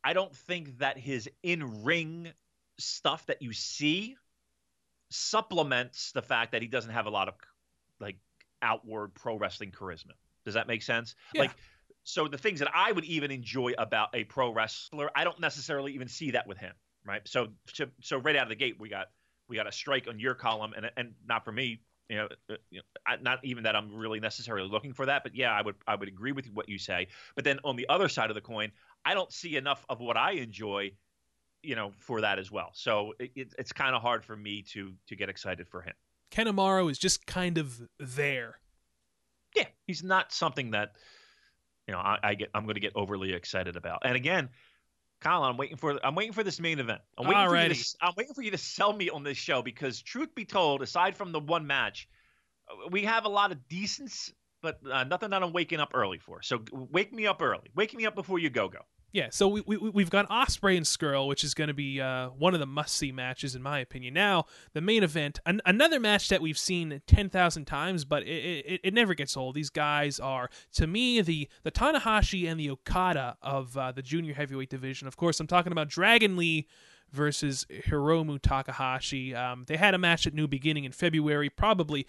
I 0.04 0.12
don't 0.12 0.34
think 0.34 0.78
that 0.78 0.98
his 0.98 1.28
in 1.42 1.84
ring 1.84 2.32
stuff 2.78 3.26
that 3.26 3.42
you 3.42 3.52
see 3.52 4.16
supplements 5.10 6.12
the 6.12 6.22
fact 6.22 6.52
that 6.52 6.62
he 6.62 6.68
doesn't 6.68 6.92
have 6.92 7.06
a 7.06 7.10
lot 7.10 7.28
of 7.28 7.34
like 8.00 8.18
outward 8.62 9.14
pro 9.14 9.36
wrestling 9.36 9.70
charisma. 9.70 10.12
Does 10.44 10.54
that 10.54 10.66
make 10.66 10.82
sense? 10.82 11.14
Yeah. 11.34 11.42
Like 11.42 11.50
so 12.04 12.26
the 12.26 12.38
things 12.38 12.60
that 12.60 12.70
I 12.74 12.92
would 12.92 13.04
even 13.04 13.30
enjoy 13.30 13.74
about 13.76 14.08
a 14.14 14.24
pro 14.24 14.50
wrestler, 14.50 15.10
I 15.14 15.24
don't 15.24 15.40
necessarily 15.40 15.92
even 15.92 16.08
see 16.08 16.30
that 16.30 16.46
with 16.46 16.58
him, 16.58 16.72
right? 17.04 17.20
So 17.26 17.48
so, 17.72 17.86
so 18.00 18.18
right 18.18 18.36
out 18.36 18.44
of 18.44 18.48
the 18.48 18.54
gate, 18.56 18.76
we 18.78 18.88
got 18.88 19.08
we 19.48 19.56
got 19.56 19.66
a 19.66 19.72
strike 19.72 20.08
on 20.08 20.18
your 20.18 20.34
column, 20.34 20.72
and 20.74 20.90
and 20.96 21.12
not 21.26 21.44
for 21.44 21.52
me, 21.52 21.80
you 22.08 22.16
know, 22.16 22.28
uh, 22.50 22.56
you 22.70 22.78
know 22.78 22.82
I, 23.06 23.16
not 23.16 23.40
even 23.44 23.64
that 23.64 23.76
I'm 23.76 23.94
really 23.94 24.20
necessarily 24.20 24.68
looking 24.68 24.92
for 24.92 25.06
that, 25.06 25.22
but 25.22 25.34
yeah, 25.34 25.52
I 25.52 25.62
would 25.62 25.74
I 25.86 25.96
would 25.96 26.08
agree 26.08 26.32
with 26.32 26.46
what 26.52 26.68
you 26.68 26.78
say. 26.78 27.08
But 27.34 27.44
then 27.44 27.60
on 27.64 27.76
the 27.76 27.86
other 27.88 28.08
side 28.08 28.30
of 28.30 28.34
the 28.34 28.40
coin, 28.40 28.72
I 29.04 29.14
don't 29.14 29.32
see 29.32 29.56
enough 29.56 29.84
of 29.88 30.00
what 30.00 30.16
I 30.16 30.32
enjoy, 30.32 30.92
you 31.62 31.76
know, 31.76 31.92
for 31.98 32.20
that 32.20 32.38
as 32.38 32.50
well. 32.50 32.70
So 32.74 33.14
it, 33.18 33.30
it, 33.34 33.54
it's 33.58 33.72
kind 33.72 33.94
of 33.94 34.02
hard 34.02 34.24
for 34.24 34.36
me 34.36 34.62
to 34.72 34.94
to 35.08 35.16
get 35.16 35.28
excited 35.28 35.68
for 35.68 35.82
him. 35.82 35.94
Kanemaru 36.30 36.90
is 36.90 36.98
just 36.98 37.26
kind 37.26 37.58
of 37.58 37.80
there. 37.98 38.58
yeah, 39.56 39.64
he's 39.86 40.02
not 40.02 40.32
something 40.32 40.72
that 40.72 40.92
you 41.86 41.94
know 41.94 42.00
I, 42.00 42.18
I 42.22 42.34
get. 42.34 42.50
I'm 42.54 42.64
going 42.64 42.74
to 42.74 42.80
get 42.80 42.92
overly 42.94 43.32
excited 43.32 43.76
about. 43.76 44.02
And 44.04 44.14
again, 44.14 44.50
Colin, 45.20 45.50
I'm 45.50 45.56
waiting 45.56 45.76
for 45.76 45.98
I'm 46.04 46.14
waiting 46.14 46.32
for 46.32 46.44
this 46.44 46.60
main 46.60 46.78
event. 46.78 47.00
I'm 47.16 47.26
waiting 47.26 47.48
for 47.48 47.56
you 47.56 47.74
to 47.74 47.96
I'm 48.00 48.12
waiting 48.16 48.34
for 48.34 48.42
you 48.42 48.50
to 48.52 48.58
sell 48.58 48.92
me 48.92 49.10
on 49.10 49.24
this 49.24 49.36
show 49.38 49.62
because 49.62 50.00
truth 50.02 50.34
be 50.34 50.44
told, 50.44 50.82
aside 50.82 51.16
from 51.16 51.32
the 51.32 51.40
one 51.40 51.66
match, 51.66 52.08
uh, 52.70 52.88
we 52.90 53.04
have 53.04 53.24
a 53.24 53.28
lot 53.28 53.50
of 53.50 53.68
decence, 53.68 54.32
but 54.62 54.80
uh, 54.90 55.04
nothing 55.04 55.30
that 55.30 55.42
I'm 55.42 55.52
waking 55.52 55.80
up 55.80 55.90
early 55.94 56.18
for. 56.18 56.42
So 56.42 56.62
wake 56.72 57.12
me 57.12 57.26
up 57.26 57.42
early. 57.42 57.70
Wake 57.74 57.94
me 57.94 58.06
up 58.06 58.14
before 58.14 58.38
you 58.38 58.50
go 58.50 58.68
go. 58.68 58.80
Yeah, 59.10 59.28
so 59.30 59.48
we, 59.48 59.62
we 59.66 59.76
we've 59.78 60.10
got 60.10 60.28
Ospreay 60.28 60.76
and 60.76 60.84
Scurll, 60.84 61.28
which 61.28 61.42
is 61.42 61.54
going 61.54 61.68
to 61.68 61.74
be 61.74 61.98
uh, 61.98 62.28
one 62.28 62.52
of 62.52 62.60
the 62.60 62.66
must 62.66 62.94
see 62.94 63.10
matches 63.10 63.54
in 63.54 63.62
my 63.62 63.78
opinion. 63.78 64.12
Now 64.12 64.44
the 64.74 64.82
main 64.82 65.02
event, 65.02 65.40
an- 65.46 65.62
another 65.64 65.98
match 65.98 66.28
that 66.28 66.42
we've 66.42 66.58
seen 66.58 67.00
ten 67.06 67.30
thousand 67.30 67.64
times, 67.64 68.04
but 68.04 68.22
it, 68.24 68.66
it 68.66 68.80
it 68.84 68.94
never 68.94 69.14
gets 69.14 69.34
old. 69.34 69.54
These 69.54 69.70
guys 69.70 70.20
are 70.20 70.50
to 70.74 70.86
me 70.86 71.22
the 71.22 71.48
the 71.62 71.70
Tanahashi 71.70 72.50
and 72.50 72.60
the 72.60 72.68
Okada 72.68 73.38
of 73.40 73.78
uh, 73.78 73.92
the 73.92 74.02
junior 74.02 74.34
heavyweight 74.34 74.68
division. 74.68 75.08
Of 75.08 75.16
course, 75.16 75.40
I'm 75.40 75.46
talking 75.46 75.72
about 75.72 75.88
Dragon 75.88 76.36
Lee 76.36 76.68
versus 77.10 77.66
Hiromu 77.70 78.38
Takahashi. 78.42 79.34
Um, 79.34 79.64
they 79.66 79.78
had 79.78 79.94
a 79.94 79.98
match 79.98 80.26
at 80.26 80.34
New 80.34 80.46
Beginning 80.46 80.84
in 80.84 80.92
February, 80.92 81.48
probably 81.48 82.06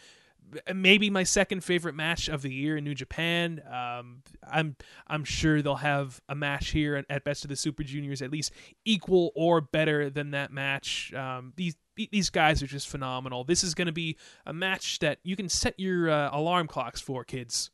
maybe 0.74 1.10
my 1.10 1.24
second 1.24 1.64
favorite 1.64 1.96
match 1.96 2.28
of 2.28 2.42
the 2.42 2.52
year 2.52 2.78
in 2.78 2.84
New 2.84 2.96
Japan. 2.96 3.62
Um, 3.72 4.24
I'm 4.50 4.76
I'm 5.08 5.24
sure 5.24 5.62
they'll 5.62 5.76
have 5.76 6.22
a 6.30 6.36
match 6.36 6.70
here 6.70 7.04
at, 7.10 7.24
Best 7.24 7.44
of 7.44 7.50
the 7.50 7.56
Super 7.56 7.84
Juniors 7.84 8.22
at 8.22 8.32
least 8.32 8.52
equal 8.86 9.32
or 9.36 9.62
better 9.62 10.10
than 10.10 10.32
that 10.32 10.52
match. 10.52 11.14
Um, 11.14 11.54
these 11.56 11.76
these 11.96 12.30
guys 12.30 12.64
are 12.64 12.68
just 12.68 12.88
phenomenal. 12.88 13.44
This 13.44 13.64
is 13.64 13.76
going 13.76 13.88
to 13.88 13.94
be 13.94 14.18
a 14.46 14.54
match 14.54 15.00
that 15.00 15.20
you 15.24 15.36
can 15.36 15.50
set 15.50 15.76
your 15.78 16.10
uh, 16.10 16.30
alarm 16.32 16.68
clocks 16.68 17.02
for, 17.02 17.24
kids. 17.24 17.72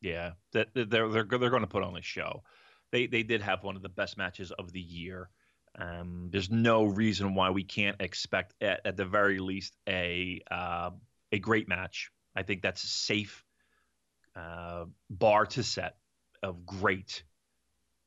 Yeah, 0.00 0.32
that 0.52 0.74
that 0.74 0.90
they're 0.90 1.08
they're 1.08 1.24
they're 1.24 1.50
going 1.50 1.62
to 1.62 1.68
put 1.68 1.82
on 1.82 1.96
a 1.96 2.02
show. 2.02 2.42
They 2.90 3.06
they 3.06 3.22
did 3.22 3.40
have 3.42 3.64
one 3.64 3.76
of 3.76 3.82
the 3.82 3.88
best 3.88 4.18
matches 4.18 4.52
of 4.52 4.72
the 4.72 4.80
year. 4.80 5.30
Um, 5.78 6.28
there's 6.30 6.50
no 6.50 6.84
reason 6.84 7.34
why 7.34 7.50
we 7.50 7.64
can't 7.64 7.96
expect 8.00 8.54
at, 8.60 8.80
at 8.84 8.96
the 8.96 9.06
very 9.06 9.38
least 9.38 9.74
a 9.88 10.42
uh, 10.50 10.90
a 11.32 11.38
great 11.38 11.68
match. 11.68 12.10
I 12.36 12.42
think 12.42 12.62
that's 12.62 12.84
a 12.84 12.88
safe 12.88 13.44
uh, 14.36 14.84
bar 15.10 15.46
to 15.46 15.62
set 15.62 15.96
of 16.42 16.64
great. 16.64 17.24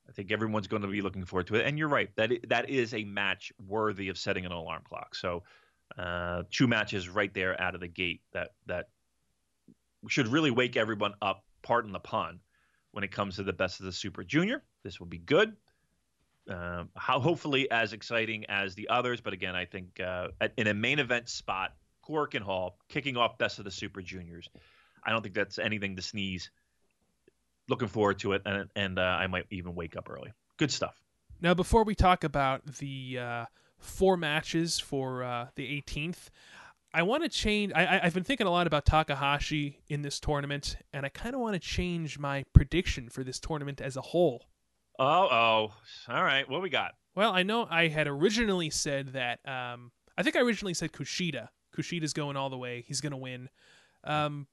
I 0.07 0.11
think 0.11 0.31
everyone's 0.31 0.67
going 0.67 0.83
to 0.83 0.87
be 0.87 1.01
looking 1.01 1.25
forward 1.25 1.47
to 1.47 1.55
it. 1.55 1.65
And 1.65 1.77
you're 1.79 1.87
right 1.87 2.09
that 2.15 2.31
that 2.49 2.69
is 2.69 2.93
a 2.93 3.03
match 3.03 3.51
worthy 3.59 4.09
of 4.09 4.17
setting 4.17 4.45
an 4.45 4.51
alarm 4.51 4.83
clock. 4.87 5.15
So 5.15 5.43
uh, 5.97 6.43
two 6.51 6.67
matches 6.67 7.09
right 7.09 7.33
there 7.33 7.59
out 7.59 7.75
of 7.75 7.81
the 7.81 7.87
gate 7.87 8.21
that 8.33 8.49
that 8.67 8.89
should 10.07 10.27
really 10.27 10.51
wake 10.51 10.77
everyone 10.77 11.13
up. 11.21 11.43
Pardon 11.63 11.91
the 11.91 11.99
pun. 11.99 12.39
When 12.91 13.03
it 13.03 13.11
comes 13.11 13.35
to 13.35 13.43
the 13.43 13.51
best 13.51 13.81
of 13.81 13.87
the 13.87 13.91
Super 13.91 14.23
Junior, 14.23 14.63
this 14.83 14.99
will 14.99 15.07
be 15.07 15.17
good. 15.17 15.53
Um, 16.49 16.89
how 16.95 17.19
hopefully 17.19 17.69
as 17.69 17.91
exciting 17.91 18.45
as 18.45 18.75
the 18.75 18.87
others, 18.87 19.19
but 19.19 19.33
again, 19.33 19.55
I 19.55 19.65
think 19.65 19.99
uh, 19.99 20.27
at- 20.39 20.53
in 20.57 20.67
a 20.67 20.73
main 20.73 20.99
event 20.99 21.27
spot, 21.27 21.73
Korakuen 22.07 22.41
Hall 22.41 22.77
kicking 22.89 23.17
off 23.17 23.37
best 23.37 23.59
of 23.59 23.65
the 23.65 23.71
Super 23.71 24.01
Juniors. 24.01 24.49
I 25.03 25.11
don't 25.11 25.21
think 25.21 25.35
that's 25.35 25.59
anything 25.59 25.95
to 25.95 26.01
sneeze. 26.01 26.49
Looking 27.67 27.87
forward 27.87 28.19
to 28.19 28.33
it, 28.33 28.43
and 28.45 28.69
and 28.75 28.99
uh, 28.99 29.01
I 29.01 29.27
might 29.27 29.45
even 29.49 29.75
wake 29.75 29.95
up 29.95 30.09
early. 30.09 30.31
Good 30.57 30.71
stuff. 30.71 31.01
Now, 31.41 31.53
before 31.53 31.83
we 31.83 31.95
talk 31.95 32.23
about 32.23 32.65
the 32.77 33.19
uh, 33.19 33.45
four 33.77 34.17
matches 34.17 34.79
for 34.79 35.23
uh, 35.23 35.47
the 35.55 35.81
18th, 35.81 36.29
I 36.93 37.03
want 37.03 37.23
to 37.23 37.29
change. 37.29 37.73
I, 37.75 37.85
I, 37.85 38.05
I've 38.05 38.13
been 38.13 38.23
thinking 38.23 38.47
a 38.47 38.51
lot 38.51 38.67
about 38.67 38.85
Takahashi 38.85 39.79
in 39.89 40.01
this 40.01 40.19
tournament, 40.19 40.77
and 40.93 41.05
I 41.05 41.09
kind 41.09 41.35
of 41.35 41.41
want 41.41 41.55
to 41.55 41.59
change 41.59 42.17
my 42.17 42.45
prediction 42.53 43.09
for 43.09 43.23
this 43.23 43.39
tournament 43.39 43.81
as 43.81 43.97
a 43.97 44.01
whole. 44.01 44.45
Oh, 44.97 45.27
oh, 45.29 45.73
all 46.07 46.23
right. 46.23 46.49
What 46.49 46.61
we 46.61 46.69
got? 46.69 46.93
Well, 47.15 47.33
I 47.33 47.43
know 47.43 47.67
I 47.69 47.87
had 47.89 48.07
originally 48.07 48.69
said 48.69 49.13
that. 49.13 49.39
Um, 49.45 49.91
I 50.17 50.23
think 50.23 50.35
I 50.35 50.41
originally 50.41 50.73
said 50.73 50.93
Kushida. 50.93 51.49
Kushida's 51.75 52.13
going 52.13 52.37
all 52.37 52.49
the 52.49 52.57
way. 52.57 52.83
He's 52.87 53.01
going 53.01 53.11
to 53.11 53.17
win. 53.17 53.49
Um, 54.03 54.47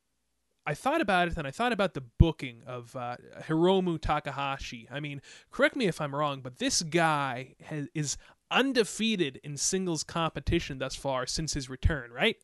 I 0.64 0.74
thought 0.74 1.00
about 1.00 1.28
it, 1.28 1.36
and 1.36 1.46
I 1.46 1.50
thought 1.50 1.72
about 1.72 1.94
the 1.94 2.04
booking 2.18 2.62
of 2.66 2.94
uh, 2.94 3.16
Hiromu 3.42 4.00
Takahashi. 4.00 4.88
I 4.90 5.00
mean, 5.00 5.20
correct 5.50 5.74
me 5.74 5.86
if 5.86 6.00
I'm 6.00 6.14
wrong, 6.14 6.40
but 6.40 6.58
this 6.58 6.82
guy 6.82 7.54
has, 7.64 7.88
is 7.94 8.16
undefeated 8.50 9.40
in 9.42 9.56
singles 9.56 10.04
competition 10.04 10.78
thus 10.78 10.94
far 10.94 11.26
since 11.26 11.54
his 11.54 11.68
return, 11.68 12.12
right? 12.12 12.36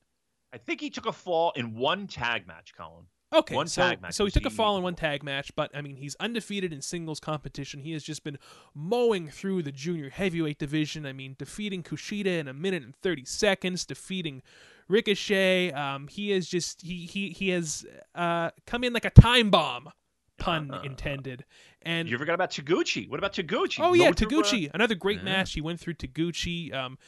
I 0.52 0.58
think 0.58 0.80
he 0.80 0.90
took 0.90 1.06
a 1.06 1.12
fall 1.12 1.52
in 1.54 1.76
one 1.76 2.06
tag 2.06 2.46
match, 2.46 2.72
Colin. 2.76 3.06
Okay, 3.30 3.54
One 3.54 3.66
so, 3.68 3.82
tag 3.82 4.00
match 4.00 4.14
so 4.14 4.24
he 4.24 4.30
took 4.30 4.46
a 4.46 4.50
fall 4.50 4.78
in 4.78 4.82
one 4.82 4.94
tag 4.94 5.22
match, 5.22 5.54
but 5.54 5.70
I 5.74 5.82
mean 5.82 5.96
he's 5.96 6.16
undefeated 6.18 6.72
in 6.72 6.80
singles 6.80 7.20
competition. 7.20 7.80
He 7.80 7.92
has 7.92 8.02
just 8.02 8.24
been 8.24 8.38
mowing 8.74 9.28
through 9.28 9.64
the 9.64 9.72
junior 9.72 10.08
heavyweight 10.08 10.58
division. 10.58 11.04
I 11.04 11.12
mean, 11.12 11.36
defeating 11.38 11.82
Kushida 11.82 12.38
in 12.38 12.48
a 12.48 12.54
minute 12.54 12.82
and 12.82 12.96
thirty 12.96 13.26
seconds, 13.26 13.84
defeating 13.84 14.42
Ricochet. 14.88 15.72
Um, 15.72 16.08
he 16.08 16.32
is 16.32 16.48
just 16.48 16.80
he 16.82 17.04
he 17.06 17.30
he 17.30 17.50
has 17.50 17.84
uh, 18.14 18.50
come 18.66 18.82
in 18.82 18.92
like 18.94 19.04
a 19.04 19.10
time 19.10 19.50
bomb, 19.50 19.90
pun 20.38 20.70
Uh-uh. 20.70 20.82
intended. 20.82 21.44
And 21.82 22.08
You 22.08 22.16
forgot 22.18 22.34
about 22.34 22.50
Taguchi. 22.50 23.08
What 23.08 23.18
about 23.18 23.34
Taguchi? 23.34 23.80
Oh 23.82 23.92
yeah, 23.92 24.10
Going 24.10 24.14
uh, 24.14 24.42
Taguchi, 24.42 24.70
another 24.72 24.94
great 24.94 25.18
Yeah. 25.18 25.24
match. 25.24 25.52
He 25.52 25.60
went 25.60 25.80
through 25.80 25.94
Taguchi. 25.94 26.72
Um, 26.72 26.98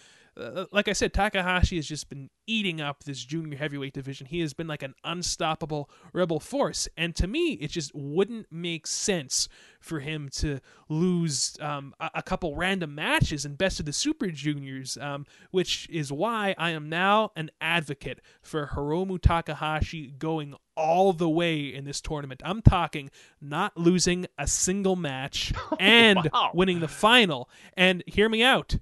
uh, 0.41 0.67
like 0.73 0.89
I 0.89 0.93
said, 0.93 1.13
Takahashi 1.13 1.77
has 1.77 1.87
just 1.87 2.09
been 2.09 2.31
eating 2.47 2.81
up 2.81 3.05
this 3.05 3.25
junior 3.25 3.59
heavyweight 3.59 3.93
division. 3.93 4.27
He 4.27 4.41
has 4.41 4.55
been 4.55 4.67
like 4.67 4.83
an 4.83 4.95
unstoppable 5.05 5.91
rebel 6.13 6.41
force, 6.41 6.89
and 6.97 7.15
to 7.17 7.27
me, 7.27 7.53
it 7.55 7.71
just 7.71 7.95
wouldn't 7.95 8.47
make 8.51 8.87
sense 8.87 9.49
for 9.81 10.01
him 10.01 10.29
to 10.29 10.61
lose 10.89 11.57
um, 11.61 11.95
a, 12.01 12.11
a 12.17 12.23
couple 12.23 12.55
random 12.55 12.95
matches 12.95 13.45
in 13.45 13.55
Best 13.55 13.81
of 13.81 13.87
the 13.87 13.93
Super 13.93 14.29
Juniors. 14.29 14.97
Um, 15.01 15.27
which 15.51 15.89
is 15.91 16.13
why 16.13 16.55
I 16.59 16.71
am 16.71 16.89
now 16.89 17.33
an 17.37 17.51
advocate 17.61 18.21
for 18.43 18.71
Hiromu 18.75 19.21
Takahashi 19.21 20.15
going 20.19 20.55
all 20.77 21.13
the 21.13 21.29
way 21.29 21.67
in 21.67 21.85
this 21.85 22.01
tournament. 22.01 22.41
I'm 22.45 22.63
talking 22.63 23.11
not 23.41 23.77
losing 23.77 24.27
a 24.39 24.47
single 24.47 24.97
match 24.97 25.53
and 25.81 26.31
wow. 26.33 26.51
winning 26.55 26.81
the 26.81 26.89
final. 26.89 27.49
And 27.77 28.03
hear 28.07 28.29
me 28.29 28.43
out. 28.43 28.77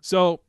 So 0.00 0.40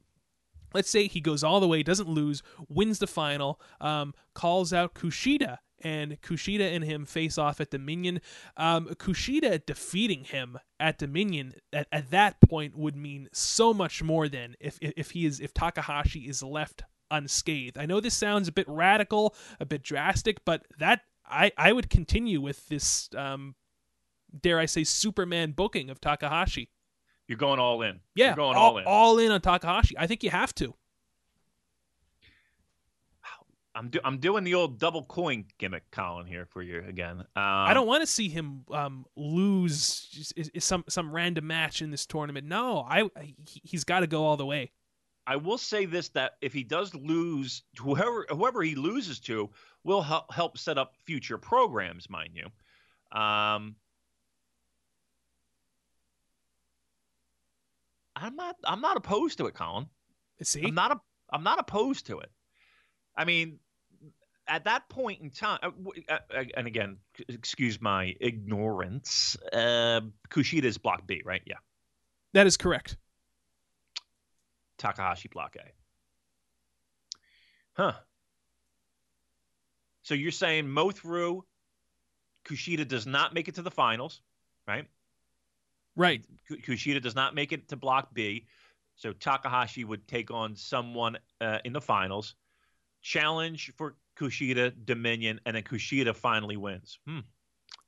let's 0.73 0.89
say 0.89 1.07
he 1.07 1.21
goes 1.21 1.43
all 1.43 1.59
the 1.59 1.67
way, 1.67 1.83
doesn't 1.83 2.09
lose, 2.09 2.43
wins 2.67 2.99
the 2.99 3.07
final, 3.07 3.59
um, 3.81 4.13
calls 4.33 4.73
out 4.73 4.93
Kushida, 4.93 5.59
and 5.83 6.19
Kushida 6.21 6.73
and 6.73 6.83
him 6.83 7.05
face 7.05 7.37
off 7.37 7.59
at 7.59 7.69
Dominion. 7.69 8.21
Um, 8.57 8.87
Kushida 8.87 9.65
defeating 9.65 10.23
him 10.23 10.57
at 10.79 10.97
Dominion 10.97 11.55
at, 11.71 11.87
at 11.91 12.09
that 12.11 12.39
point 12.41 12.77
would 12.77 12.95
mean 12.95 13.27
so 13.33 13.73
much 13.73 14.01
more 14.01 14.27
than 14.27 14.55
if 14.59 14.77
if 14.81 15.11
he 15.11 15.25
is 15.25 15.39
if 15.39 15.53
Takahashi 15.53 16.21
is 16.21 16.41
left 16.41 16.83
unscathed. 17.11 17.77
I 17.77 17.85
know 17.85 17.99
this 17.99 18.15
sounds 18.15 18.47
a 18.47 18.53
bit 18.53 18.67
radical, 18.67 19.35
a 19.59 19.65
bit 19.65 19.83
drastic, 19.83 20.43
but 20.45 20.65
that 20.79 21.01
I 21.25 21.51
I 21.57 21.73
would 21.73 21.89
continue 21.89 22.41
with 22.41 22.67
this 22.69 23.09
um, 23.15 23.55
dare 24.39 24.59
I 24.59 24.65
say 24.65 24.83
Superman 24.83 25.51
booking 25.51 25.89
of 25.89 25.99
Takahashi. 25.99 26.69
You're 27.27 27.37
going 27.37 27.59
all 27.59 27.81
in. 27.81 27.99
Yeah, 28.15 28.27
You're 28.27 28.35
going 28.35 28.57
all, 28.57 28.71
all 28.71 28.77
in. 28.77 28.85
all 28.85 29.17
in 29.19 29.31
on 29.31 29.41
Takahashi. 29.41 29.97
I 29.97 30.07
think 30.07 30.23
you 30.23 30.29
have 30.29 30.53
to. 30.55 30.73
I'm 33.75 33.89
do- 33.89 33.99
I'm 34.03 34.19
doing 34.19 34.43
the 34.43 34.53
old 34.53 34.77
double 34.77 35.03
coin 35.03 35.45
gimmick, 35.57 35.89
Colin, 35.89 36.27
here 36.27 36.45
for 36.45 36.61
you 36.61 36.83
again. 36.87 37.19
Um, 37.19 37.25
I 37.35 37.73
don't 37.73 37.87
want 37.87 38.01
to 38.03 38.07
see 38.07 38.29
him 38.29 38.65
um, 38.71 39.05
lose 39.15 40.07
just, 40.11 40.33
is, 40.37 40.49
is 40.49 40.63
some 40.63 40.83
some 40.87 41.11
random 41.11 41.47
match 41.47 41.81
in 41.81 41.89
this 41.89 42.05
tournament. 42.05 42.45
No, 42.45 42.85
I, 42.87 43.09
I 43.17 43.33
he's 43.45 43.83
got 43.83 44.01
to 44.01 44.07
go 44.07 44.25
all 44.25 44.37
the 44.37 44.45
way. 44.45 44.71
I 45.25 45.37
will 45.37 45.57
say 45.57 45.85
this: 45.85 46.09
that 46.09 46.33
if 46.41 46.53
he 46.53 46.63
does 46.63 46.93
lose, 46.93 47.63
whoever 47.79 48.27
whoever 48.29 48.61
he 48.61 48.75
loses 48.75 49.19
to 49.21 49.49
will 49.83 50.03
help 50.03 50.31
help 50.31 50.57
set 50.57 50.77
up 50.77 50.93
future 51.05 51.39
programs, 51.39 52.07
mind 52.11 52.35
you. 52.35 53.19
Um, 53.19 53.75
I'm 58.23 58.37
not 58.37 58.55
I'm 58.63 58.79
not 58.79 58.95
opposed 58.95 59.37
to 59.39 59.47
it, 59.47 59.53
Colin. 59.53 59.87
See, 60.41 60.63
I'm 60.65 60.73
not 60.73 60.91
a, 60.93 60.99
I'm 61.29 61.43
not 61.43 61.59
opposed 61.59 62.07
to 62.07 62.19
it. 62.19 62.31
I 63.17 63.25
mean, 63.25 63.59
at 64.47 64.63
that 64.63 64.87
point 64.87 65.21
in 65.21 65.29
time, 65.29 65.59
uh, 66.09 66.17
uh, 66.33 66.43
and 66.55 66.65
again, 66.65 66.97
excuse 67.27 67.81
my 67.81 68.15
ignorance. 68.21 69.35
Uh, 69.51 70.01
Kushida 70.29 70.63
is 70.63 70.77
Block 70.77 71.05
B, 71.05 71.21
right? 71.25 71.41
Yeah. 71.45 71.57
that 72.31 72.47
is 72.47 72.55
correct. 72.55 72.95
Takahashi 74.77 75.27
Block 75.27 75.57
A. 75.57 75.71
Huh. 77.73 77.93
So 80.03 80.13
you're 80.13 80.31
saying 80.31 80.65
Mothru 80.65 81.41
Kushida 82.45 82.87
does 82.87 83.05
not 83.05 83.33
make 83.33 83.49
it 83.49 83.55
to 83.55 83.61
the 83.61 83.71
finals, 83.71 84.21
right? 84.65 84.85
Right. 85.95 86.25
Ku- 86.47 86.57
Kushida 86.57 87.01
does 87.01 87.15
not 87.15 87.35
make 87.35 87.51
it 87.51 87.69
to 87.69 87.75
Block 87.75 88.13
B, 88.13 88.47
so 88.95 89.13
Takahashi 89.13 89.83
would 89.83 90.07
take 90.07 90.31
on 90.31 90.55
someone 90.55 91.17
uh, 91.41 91.59
in 91.65 91.73
the 91.73 91.81
finals. 91.81 92.35
Challenge 93.01 93.73
for 93.75 93.95
Kushida, 94.17 94.73
Dominion, 94.85 95.39
and 95.45 95.55
then 95.55 95.63
Kushida 95.63 96.15
finally 96.15 96.57
wins. 96.57 96.99
Hmm. 97.07 97.19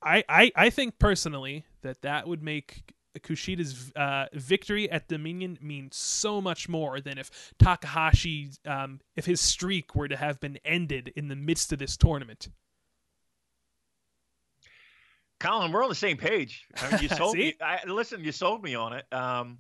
I, 0.04 0.24
I, 0.28 0.52
I 0.56 0.70
think 0.70 1.00
personally 1.00 1.66
that 1.82 2.02
that 2.02 2.28
would 2.28 2.44
make 2.44 2.94
Kushida's 3.20 3.92
uh, 3.96 4.26
victory 4.34 4.90
at 4.90 5.08
Dominion 5.08 5.58
mean 5.62 5.90
so 5.92 6.42
much 6.42 6.68
more 6.68 7.00
than 7.00 7.18
if 7.18 7.54
Takahashi, 7.58 8.52
um, 8.66 9.00
if 9.16 9.26
his 9.26 9.42
streak 9.42 9.96
were 9.96 10.08
to 10.08 10.18
have 10.18 10.40
been 10.40 10.60
ended 10.66 11.14
in 11.16 11.28
the 11.28 11.36
midst 11.36 11.72
of 11.72 11.80
this 11.80 11.98
tournament. 11.98 12.50
Colin, 15.46 15.72
we're 15.72 15.84
on 15.84 15.90
the 15.90 15.96
same 15.96 16.18
page. 16.18 16.66
I 16.82 16.92
mean, 16.92 17.04
you 17.04 17.10
sold 17.16 17.38
me. 17.38 17.54
I, 17.62 17.80
listen, 17.86 18.24
you 18.24 18.32
sold 18.32 18.64
me 18.64 18.76
on 18.76 18.94
it. 18.94 19.06
Um, 19.14 19.60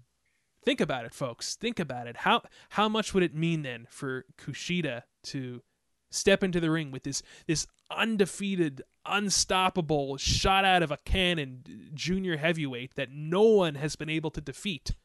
Think 0.63 0.81
about 0.81 1.05
it, 1.05 1.13
folks. 1.13 1.55
Think 1.55 1.79
about 1.79 2.07
it. 2.07 2.17
How 2.17 2.41
how 2.69 2.89
much 2.89 3.13
would 3.13 3.21
it 3.21 3.35
mean 3.35 3.61
then 3.61 3.85
for 3.91 4.25
Kushida 4.37 5.03
to 5.25 5.61
step 6.09 6.43
into 6.43 6.59
the 6.59 6.71
ring 6.71 6.89
with 6.89 7.03
this 7.03 7.21
this 7.45 7.67
undefeated, 7.91 8.81
unstoppable, 9.05 10.17
shot 10.17 10.65
out 10.65 10.81
of 10.81 10.89
a 10.89 10.97
cannon 11.05 11.91
junior 11.93 12.37
heavyweight 12.37 12.95
that 12.95 13.11
no 13.11 13.43
one 13.43 13.75
has 13.75 13.95
been 13.95 14.09
able 14.09 14.31
to 14.31 14.41
defeat? 14.41 14.95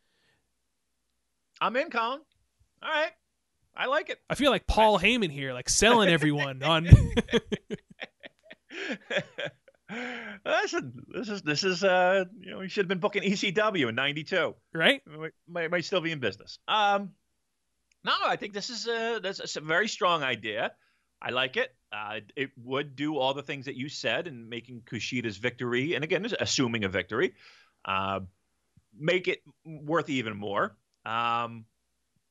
I'm 1.61 1.77
in, 1.77 1.91
Colin. 1.91 2.21
All 2.83 2.89
right, 2.89 3.13
I 3.77 3.85
like 3.85 4.09
it. 4.09 4.19
I 4.31 4.37
feel 4.37 4.51
like 4.51 4.67
Paul 4.67 4.99
Heyman 4.99 5.31
here, 5.31 5.53
like 5.53 5.69
selling 5.69 6.09
everyone 6.09 6.63
on. 6.63 6.89
Listen, 10.45 11.05
this 11.09 11.29
is 11.29 11.43
this 11.43 11.65
is 11.65 11.85
uh 11.85 12.25
you 12.41 12.51
know 12.51 12.61
you 12.63 12.69
should 12.69 12.85
have 12.85 12.89
been 12.89 12.99
booking 12.99 13.23
ECW 13.23 13.89
in 13.89 13.95
'92. 13.95 14.55
right? 14.73 15.03
Might, 15.49 15.71
might 15.71 15.85
still 15.85 16.01
be 16.01 16.13
in 16.13 16.19
business. 16.19 16.59
Um, 16.67 17.11
no, 18.05 18.13
I 18.25 18.37
think 18.37 18.55
this 18.55 18.71
is 18.71 18.87
a 18.87 19.21
this 19.23 19.41
is 19.41 19.57
a 19.57 19.61
very 19.61 19.89
strong 19.89 20.23
idea. 20.23 20.73
I 21.21 21.31
like 21.31 21.57
it. 21.57 21.75
Uh, 21.93 22.21
it 22.37 22.51
would 22.57 22.97
do 22.97 23.19
all 23.19 23.35
the 23.35 23.43
things 23.43 23.67
that 23.67 23.77
you 23.77 23.91
said 23.91 24.27
in 24.27 24.49
making 24.49 24.83
Kushida's 24.83 25.37
victory, 25.37 25.95
and 25.95 26.03
again, 26.03 26.27
assuming 26.41 26.85
a 26.85 26.89
victory, 26.89 27.35
uh, 27.85 28.21
make 28.99 29.29
it 29.29 29.43
worth 29.65 30.09
even 30.09 30.37
more. 30.37 30.77
Um, 31.05 31.67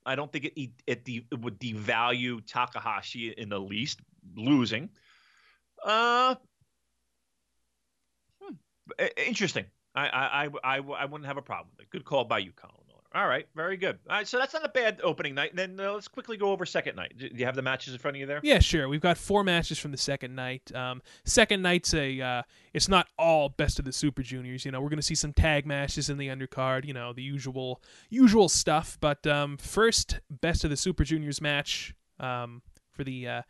I 0.06 0.16
don't 0.16 0.32
think 0.32 0.46
it 0.56 0.72
it, 0.88 1.06
de- 1.06 1.28
it 1.32 1.40
would 1.40 1.60
devalue 1.60 2.42
Takahashi 2.48 3.30
in 3.30 3.50
the 3.50 3.60
least 3.60 4.00
losing. 4.36 4.90
Uh, 5.86 6.36
interesting. 9.18 9.66
I, 9.96 10.08
I, 10.08 10.50
I, 10.64 10.78
I, 10.78 11.06
wouldn't 11.06 11.26
have 11.26 11.38
a 11.38 11.42
problem 11.42 11.70
with 11.72 11.82
it. 11.82 11.90
Good 11.90 12.06
call 12.06 12.24
by 12.24 12.40
you, 12.40 12.52
Colin. 12.56 12.76
All 13.16 13.28
right, 13.28 13.48
very 13.56 13.76
good. 13.76 13.98
All 14.08 14.18
right, 14.18 14.28
so 14.28 14.38
that's 14.38 14.54
not 14.54 14.64
a 14.64 14.70
bad 14.70 15.00
opening 15.04 15.34
night. 15.34 15.50
And 15.50 15.58
then 15.58 15.84
uh, 15.84 15.94
let's 15.94 16.08
quickly 16.08 16.38
go 16.38 16.52
over 16.52 16.64
second 16.64 16.96
night. 16.96 17.14
Do 17.18 17.28
you 17.34 17.46
have 17.46 17.56
the 17.56 17.64
matches 17.64 17.94
in 17.94 18.00
front 18.00 18.18
of 18.18 18.22
you 18.22 18.28
there? 18.28 18.40
Yeah, 18.44 18.60
sure. 18.60 18.88
We've 18.88 19.02
got 19.02 19.18
four 19.18 19.44
matches 19.44 19.80
from 19.80 19.90
the 19.90 19.98
second 19.98 20.36
night. 20.36 20.74
Um, 20.76 21.02
second 21.26 21.64
night's 21.64 21.96
a 21.96 22.22
uh, 22.22 22.44
it's 22.72 22.88
not 22.88 23.08
all 23.18 23.50
best 23.50 23.80
of 23.80 23.86
the 23.86 23.92
Super 23.92 24.22
Juniors. 24.22 24.64
You 24.64 24.72
know, 24.72 24.80
we're 24.80 24.90
gonna 24.90 25.02
see 25.02 25.16
some 25.16 25.34
tag 25.34 25.66
matches 25.66 26.12
in 26.12 26.20
the 26.20 26.28
undercard. 26.28 26.86
You 26.86 26.94
know, 26.94 27.12
the 27.12 27.24
usual 27.24 27.82
usual 28.12 28.48
stuff. 28.48 28.96
But 29.02 29.26
um, 29.26 29.58
first, 29.58 30.20
best 30.30 30.64
of 30.64 30.70
the 30.70 30.78
Super 30.78 31.04
Juniors 31.04 31.42
match 31.42 31.96
um, 32.20 32.62
for 32.92 33.04
the 33.04 33.28
uh, 33.28 33.42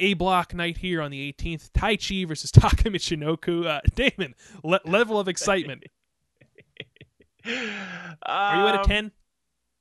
A 0.00 0.14
block 0.14 0.52
night 0.54 0.78
here 0.78 1.00
on 1.00 1.10
the 1.10 1.32
18th. 1.32 1.70
Taichi 1.70 2.26
versus 2.26 2.50
Taka 2.52 2.90
Michinoku. 2.90 3.66
Uh, 3.66 3.80
Damon, 3.94 4.34
le- 4.62 4.80
level 4.84 5.18
of 5.20 5.28
excitement. 5.28 5.84
Are 7.46 8.56
you 8.56 8.66
at 8.68 8.74
a 8.76 8.80
Um, 8.80 8.84
10? 8.86 9.12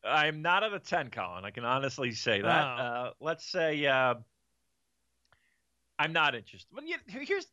I'm 0.06 0.42
not 0.42 0.64
at 0.64 0.74
a 0.74 0.80
10, 0.80 1.10
Colin. 1.12 1.46
I 1.46 1.52
can 1.52 1.64
honestly 1.66 2.12
say 2.12 2.42
that. 2.42 2.64
Oh. 2.64 2.84
Uh, 2.84 3.12
let's 3.22 3.46
say 3.50 3.86
uh, 3.86 4.16
I'm 5.98 6.12
not 6.14 6.36
interested. 6.36 6.68
But 6.74 6.84
here's, 7.08 7.48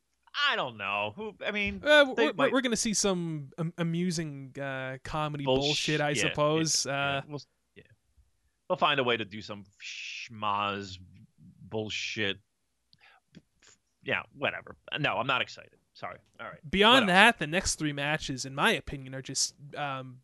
I 0.49 0.55
don't 0.57 0.77
know. 0.77 1.13
Who? 1.15 1.33
I 1.45 1.51
mean, 1.51 1.81
Uh, 1.83 2.13
we're, 2.17 2.33
might- 2.33 2.51
we're 2.51 2.61
going 2.61 2.71
to 2.71 2.77
see 2.77 2.93
some 2.93 3.49
um, 3.57 3.73
amusing 3.77 4.53
uh, 4.61 4.97
comedy 5.03 5.45
bullshit, 5.45 6.01
I 6.01 6.09
yeah, 6.09 6.21
suppose. 6.21 6.85
Yeah, 6.85 7.17
uh. 7.17 7.21
We'll, 7.27 7.41
yeah. 7.75 7.83
We'll 8.69 8.77
find 8.77 8.99
a 8.99 9.03
way 9.03 9.15
to 9.17 9.25
do 9.25 9.41
some 9.41 9.63
schmaz 9.81 10.97
bullshit. 11.69 12.37
Yeah, 14.03 14.21
whatever. 14.37 14.75
No, 14.99 15.17
I'm 15.17 15.27
not 15.27 15.41
excited. 15.41 15.75
Sorry. 15.93 16.17
All 16.39 16.47
right. 16.47 16.59
Beyond 16.69 17.09
that, 17.09 17.37
the 17.37 17.47
next 17.47 17.75
three 17.75 17.93
matches, 17.93 18.45
in 18.45 18.55
my 18.55 18.71
opinion, 18.71 19.13
are 19.13 19.21
just 19.21 19.53
um, 19.77 20.17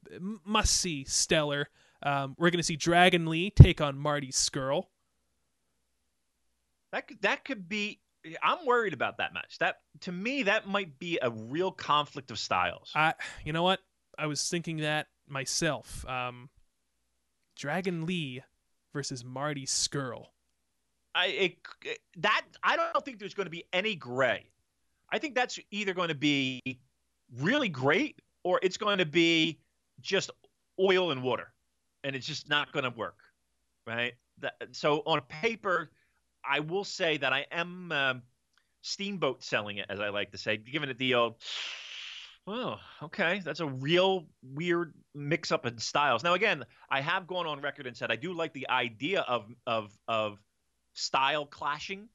must 0.45 0.76
see, 0.76 1.04
stellar. 1.04 1.70
Um, 2.02 2.36
we're 2.38 2.49
going 2.49 2.60
to 2.60 2.64
see 2.64 2.76
Dragon 2.76 3.26
Lee 3.28 3.49
take 3.49 3.82
on 3.82 3.98
Marty 3.98 4.32
Scurll. 4.32 4.86
That 6.91 7.08
could, 7.08 7.22
that 7.22 7.44
could 7.44 7.68
be. 7.68 7.99
I'm 8.41 8.66
worried 8.66 8.94
about 8.94 9.18
that 9.18 9.34
match. 9.34 9.58
That 9.60 9.78
to 10.02 10.12
me, 10.12 10.44
that 10.44 10.68
might 10.68 10.99
be 10.99 11.20
a 11.22 11.30
real 11.30 11.72
conflict 11.72 12.32
of 12.32 12.40
styles. 12.40 12.91
I, 12.95 13.14
you 13.45 13.54
know 13.54 13.64
what? 13.64 13.80
I 14.18 14.26
was 14.26 14.48
thinking 14.49 14.78
that 14.78 15.08
myself. 15.28 16.06
Um, 16.08 16.49
Dragon 17.56 18.06
Lee 18.06 18.41
versus 18.94 19.24
Marty 19.24 19.66
Scurll. 19.66 20.28
I 21.18 21.56
it, 21.84 21.99
that 22.18 22.45
I 22.64 22.76
don't 22.76 23.03
think 23.03 23.19
there's 23.19 23.34
going 23.34 23.48
to 23.48 23.52
be 23.52 23.64
any 23.73 23.95
gray. 23.95 24.45
I 25.11 25.18
think 25.18 25.35
that's 25.35 25.60
either 25.72 25.94
going 25.94 26.10
to 26.10 26.15
be 26.15 26.61
really 27.39 27.69
great 27.69 28.22
or 28.44 28.60
it's 28.61 28.77
going 28.77 28.99
to 28.99 29.06
be 29.06 29.60
just 29.99 30.30
oil 30.80 31.11
and 31.11 31.23
water, 31.23 31.52
and 32.03 32.15
it's 32.15 32.27
just 32.27 32.49
not 32.49 32.72
going 32.72 32.84
to 32.84 32.91
work, 32.91 33.18
right? 33.85 34.14
That, 34.39 34.53
so 34.72 35.02
on 35.07 35.22
paper, 35.22 35.91
I 36.45 36.60
will 36.60 36.84
say 36.84 37.18
that 37.18 37.34
I 37.34 37.48
am 37.52 37.91
um, 37.91 38.22
steamboat 38.81 39.44
selling 39.44 39.77
it, 39.77 39.88
as 39.89 39.99
I 39.99 40.10
like 40.10 40.31
to 40.31 40.38
say, 40.38 40.57
giving 40.57 40.89
it 40.89 40.99
the 40.99 41.15
old. 41.15 41.35
Oh, 42.45 42.77
okay. 43.03 43.41
That's 43.44 43.60
a 43.60 43.65
real 43.65 44.26
weird 44.41 44.94
mix 45.14 45.52
up 45.52 45.65
in 45.65 45.77
styles. 45.80 46.23
Now, 46.23 46.34
again, 46.34 46.64
I 46.89 47.02
have 47.02 47.27
gone 47.27 47.45
on 47.45 47.60
record 47.60 47.88
and 47.88 47.98
said 47.98 48.10
I 48.10 48.15
do 48.15 48.34
like 48.34 48.53
the 48.53 48.69
idea 48.69 49.22
of 49.22 49.52
of 49.65 49.98
of 50.07 50.39
style 50.98 51.45
clashing. 51.45 52.10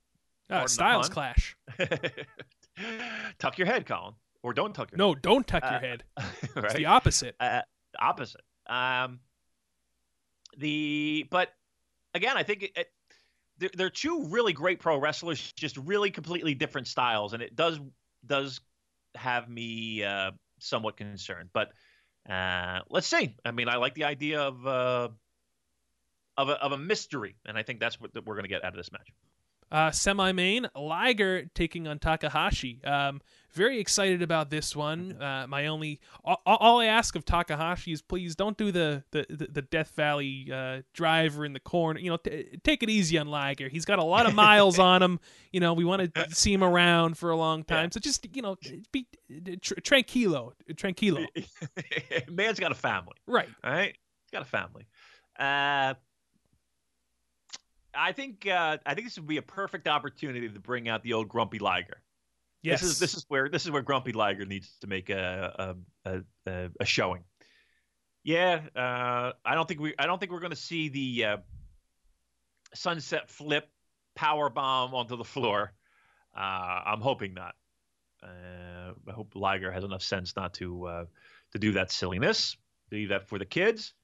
Uh, 0.50 0.66
styles 0.66 1.09
clash. 1.09 1.56
tuck 3.38 3.56
your 3.59 3.66
head, 3.66 3.86
Colin, 3.86 4.14
or 4.42 4.52
don't 4.52 4.74
tuck 4.74 4.90
your. 4.90 4.98
No, 4.98 5.14
head. 5.14 5.22
don't 5.22 5.46
tuck 5.46 5.62
your 5.62 5.72
Uh, 5.74 5.80
head. 5.80 6.04
right? 6.56 6.64
It's 6.64 6.74
the 6.74 6.86
opposite. 6.86 7.36
uh, 7.40 7.62
opposite. 7.98 8.42
Um, 8.66 9.20
the 10.59 11.26
but 11.30 11.48
again, 12.14 12.36
I 12.36 12.42
think 12.42 12.64
it, 12.64 12.72
it, 12.76 12.88
they're, 13.59 13.70
they're 13.74 13.90
two 13.90 14.26
really 14.28 14.52
great 14.52 14.80
pro 14.80 14.98
wrestlers, 14.98 15.52
just 15.52 15.76
really 15.78 16.10
completely 16.10 16.54
different 16.54 16.86
styles, 16.86 17.32
and 17.32 17.42
it 17.42 17.56
does 17.56 17.80
does 18.26 18.60
have 19.14 19.48
me 19.48 20.02
uh, 20.04 20.32
somewhat 20.59 20.96
concerned. 20.96 21.48
But 21.54 21.70
uh, 22.28 22.80
let's 22.90 23.06
see. 23.06 23.36
I 23.44 23.52
mean, 23.52 23.68
I 23.68 23.76
like 23.76 23.94
the 23.94 24.04
idea 24.04 24.40
of 24.40 24.66
uh, 24.66 25.09
of 26.36 26.48
a, 26.48 26.52
of 26.62 26.72
a 26.72 26.78
mystery, 26.78 27.36
and 27.46 27.59
I 27.59 27.62
think 27.62 27.80
that's 27.80 28.00
what 28.00 28.10
we're 28.14 28.34
going 28.34 28.44
to 28.44 28.48
get 28.48 28.64
out 28.64 28.72
of 28.72 28.76
this 28.76 28.92
match. 28.92 29.09
Uh, 29.72 29.90
Semi 29.90 30.32
main, 30.32 30.68
Liger 30.76 31.46
taking 31.54 31.88
on 31.88 31.98
Takahashi. 31.98 32.84
Um, 32.84 33.22
very 33.52 33.80
excited 33.80 34.20
about 34.20 34.50
this 34.50 34.76
one. 34.76 35.16
Uh, 35.20 35.46
my 35.48 35.66
only, 35.66 35.98
all, 36.22 36.42
all 36.44 36.80
I 36.80 36.86
ask 36.86 37.16
of 37.16 37.24
Takahashi 37.24 37.92
is 37.92 38.02
please 38.02 38.36
don't 38.36 38.56
do 38.59 38.70
the 38.70 39.02
the, 39.12 39.24
the, 39.30 39.46
the 39.50 39.62
Death 39.62 39.92
Valley 39.96 40.46
uh, 40.52 40.82
driver 40.92 41.46
in 41.46 41.54
the 41.54 41.60
corner. 41.60 42.00
You 42.00 42.10
know, 42.10 42.16
t- 42.18 42.59
take 42.62 42.82
it 42.82 42.90
easy 42.90 43.16
on 43.16 43.28
Liger. 43.28 43.70
He's 43.70 43.86
got 43.86 43.98
a 43.98 44.04
lot 44.04 44.26
of 44.26 44.34
miles 44.34 44.78
on 44.78 45.02
him. 45.02 45.18
You 45.52 45.60
know, 45.60 45.74
we 45.74 45.84
want 45.84 46.14
to 46.14 46.34
see 46.34 46.50
him 46.50 46.64
around 46.64 47.18
for 47.18 47.28
a 47.28 47.36
long 47.36 47.62
time. 47.62 47.84
Yeah. 47.84 47.90
So 47.92 48.00
just 48.00 48.26
you 48.34 48.40
know, 48.40 48.56
be 48.90 49.06
tr- 49.60 49.74
tranquilo, 49.74 50.52
tranquilo. 50.72 51.26
Man's 52.30 52.59
got 52.59 52.72
a 52.72 52.74
family. 52.74 53.12
Right. 53.26 53.50
All 53.62 53.70
right, 53.70 53.94
he's 54.24 54.30
got 54.32 54.40
a 54.40 54.46
family. 54.46 54.86
Uh, 55.38 55.92
I 57.94 58.12
think 58.12 58.47
uh, 58.47 58.78
I 58.85 58.94
think 58.94 59.06
this 59.06 59.16
would 59.16 59.27
be 59.27 59.36
a 59.36 59.43
perfect 59.43 59.89
opportunity 59.89 60.48
to 60.48 60.60
bring 60.60 60.89
out 60.89 61.02
the 61.02 61.12
old 61.12 61.28
Grumpy 61.28 61.59
Liger. 61.59 62.02
Yes. 62.62 62.81
This 62.81 62.90
is 62.90 62.98
this 62.98 63.14
is 63.14 63.24
where 63.28 63.48
this 63.48 63.64
is 63.64 63.70
where 63.70 63.82
Grumpy 63.82 64.12
Liger 64.12 64.44
needs 64.47 64.77
to 64.81 64.86
make 64.86 65.10
a 65.10 65.77
a 66.05 66.20
a, 66.47 66.70
a 66.81 66.85
showing. 66.85 67.24
Yeah, 68.24 68.60
uh, 68.77 69.32
I 69.44 69.55
don't 69.55 69.66
think 69.66 69.81
we 69.81 69.94
I 69.98 70.06
don't 70.06 70.19
think 70.19 70.31
we're 70.31 70.40
going 70.40 70.51
to 70.51 70.56
see 70.56 70.89
the 70.89 71.24
uh, 71.24 71.36
sunset 72.74 73.28
flip 73.28 73.69
power 74.14 74.48
bomb 74.48 74.94
onto 74.94 75.16
the 75.16 75.24
floor. 75.24 75.73
Uh, 76.36 76.82
I'm 76.86 77.01
hoping 77.01 77.35
not. 77.35 77.55
Uh, 78.23 78.93
I 79.09 79.12
hope 79.12 79.32
Liger 79.35 79.73
has 79.73 79.82
enough 79.82 80.02
sense 80.02 80.36
not 80.36 80.55
to 80.55 80.86
uh, 80.86 81.05
to 81.52 81.59
do 81.59 81.73
that 81.73 81.90
silliness. 81.90 82.56
Leave 82.93 83.09
that 83.09 83.27
for 83.28 83.39
the 83.39 83.44
kids. 83.44 83.94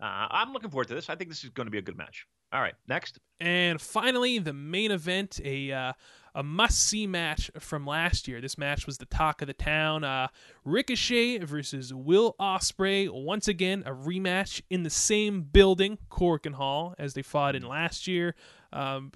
Uh, 0.00 0.28
I'm 0.30 0.52
looking 0.52 0.70
forward 0.70 0.88
to 0.88 0.94
this. 0.94 1.08
I 1.08 1.16
think 1.16 1.30
this 1.30 1.42
is 1.42 1.50
going 1.50 1.66
to 1.66 1.70
be 1.70 1.78
a 1.78 1.82
good 1.82 1.96
match. 1.96 2.26
All 2.52 2.60
right, 2.60 2.74
next. 2.88 3.18
And 3.40 3.80
finally, 3.80 4.38
the 4.38 4.52
main 4.52 4.90
event, 4.90 5.40
a 5.44 5.70
uh, 5.72 5.92
a 6.34 6.42
must 6.42 6.80
see 6.84 7.06
match 7.06 7.50
from 7.58 7.86
last 7.86 8.26
year. 8.28 8.40
This 8.40 8.56
match 8.58 8.86
was 8.86 8.98
the 8.98 9.06
talk 9.06 9.42
of 9.42 9.48
the 9.48 9.54
town. 9.54 10.04
Uh, 10.04 10.28
Ricochet 10.64 11.38
versus 11.38 11.92
Will 11.92 12.34
Ospreay. 12.40 13.10
Once 13.10 13.48
again, 13.48 13.82
a 13.86 13.90
rematch 13.90 14.62
in 14.70 14.82
the 14.82 14.90
same 14.90 15.42
building, 15.42 15.98
Korakuen 16.10 16.54
Hall, 16.54 16.94
as 16.98 17.14
they 17.14 17.22
fought 17.22 17.54
in 17.54 17.62
last 17.66 18.06
year. 18.06 18.34
Um, 18.72 19.12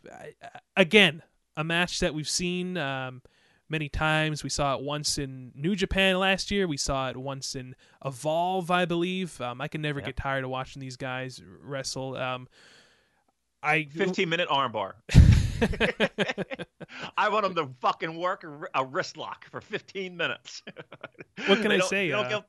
again, 0.77 1.23
a 1.57 1.65
match 1.65 2.01
that 2.01 2.15
we've 2.15 2.29
seen. 2.29 2.77
Um, 2.77 3.23
Many 3.69 3.89
times 3.89 4.45
we 4.45 4.51
saw 4.51 4.75
it 4.77 4.83
once 4.83 5.17
in 5.17 5.51
New 5.55 5.75
Japan 5.75 6.19
last 6.19 6.51
year. 6.51 6.69
We 6.69 6.77
saw 6.77 7.09
it 7.09 7.17
once 7.17 7.55
in 7.55 7.75
Evolve, 8.05 8.71
I 8.71 8.85
believe. 8.85 9.41
Um, 9.41 9.63
I 9.63 9.69
can 9.69 9.81
never 9.81 10.01
Yeah. 10.01 10.07
get 10.07 10.17
tired 10.19 10.45
of 10.45 10.51
watching 10.51 10.81
these 10.81 10.99
guys 10.99 11.41
wrestle. 11.63 12.15
Um, 12.17 12.49
I 13.63 13.85
15 13.85 14.29
minute 14.29 14.49
armbar. 14.49 14.95
I 17.17 17.29
want 17.29 17.47
him 17.47 17.55
to 17.55 17.69
fucking 17.81 18.17
work 18.17 18.45
a, 18.75 18.85
wrist 18.85 19.17
lock 19.17 19.45
for 19.51 19.61
15 19.61 20.17
minutes. 20.17 20.63
What 21.47 21.63
can 21.63 21.73
I 21.73 21.79
say, 21.81 22.09
they 22.09 22.13
uh, 22.15 22.29
get- 22.29 22.45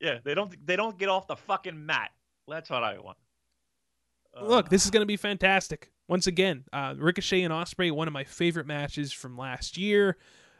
yeah, 0.00 0.18
they 0.24 0.34
don't. 0.34 0.66
They 0.66 0.74
don't 0.74 0.98
get 0.98 1.10
off 1.10 1.26
the 1.26 1.36
fucking 1.36 1.86
mat. 1.86 2.10
That's 2.48 2.70
what 2.70 2.82
I 2.82 2.98
want. 2.98 3.18
Uh, 4.34 4.46
Look, 4.46 4.68
this 4.70 4.84
is 4.84 4.90
going 4.90 5.02
to 5.02 5.06
be 5.06 5.16
fantastic. 5.16 5.92
Once 6.08 6.26
again, 6.26 6.64
uh, 6.72 6.94
Ricochet 6.96 7.42
and 7.42 7.52
Ospreay, 7.52 7.92
one 7.92 8.08
of 8.08 8.14
my 8.14 8.24
favorite 8.24 8.66
matches 8.66 9.12
from 9.12 9.36
last 9.36 9.76
year. 9.76 10.16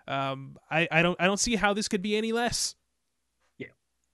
Um, 0.07 0.57
I, 0.71 0.87
I 0.93 1.03
don't 1.03 1.19
I 1.21 1.27
don't 1.27 1.41
see 1.41 1.57
how 1.57 1.73
this 1.73 1.89
could 1.89 2.03
be 2.03 2.17
any 2.17 2.33
less. 2.33 2.75
Yeah, 3.59 3.69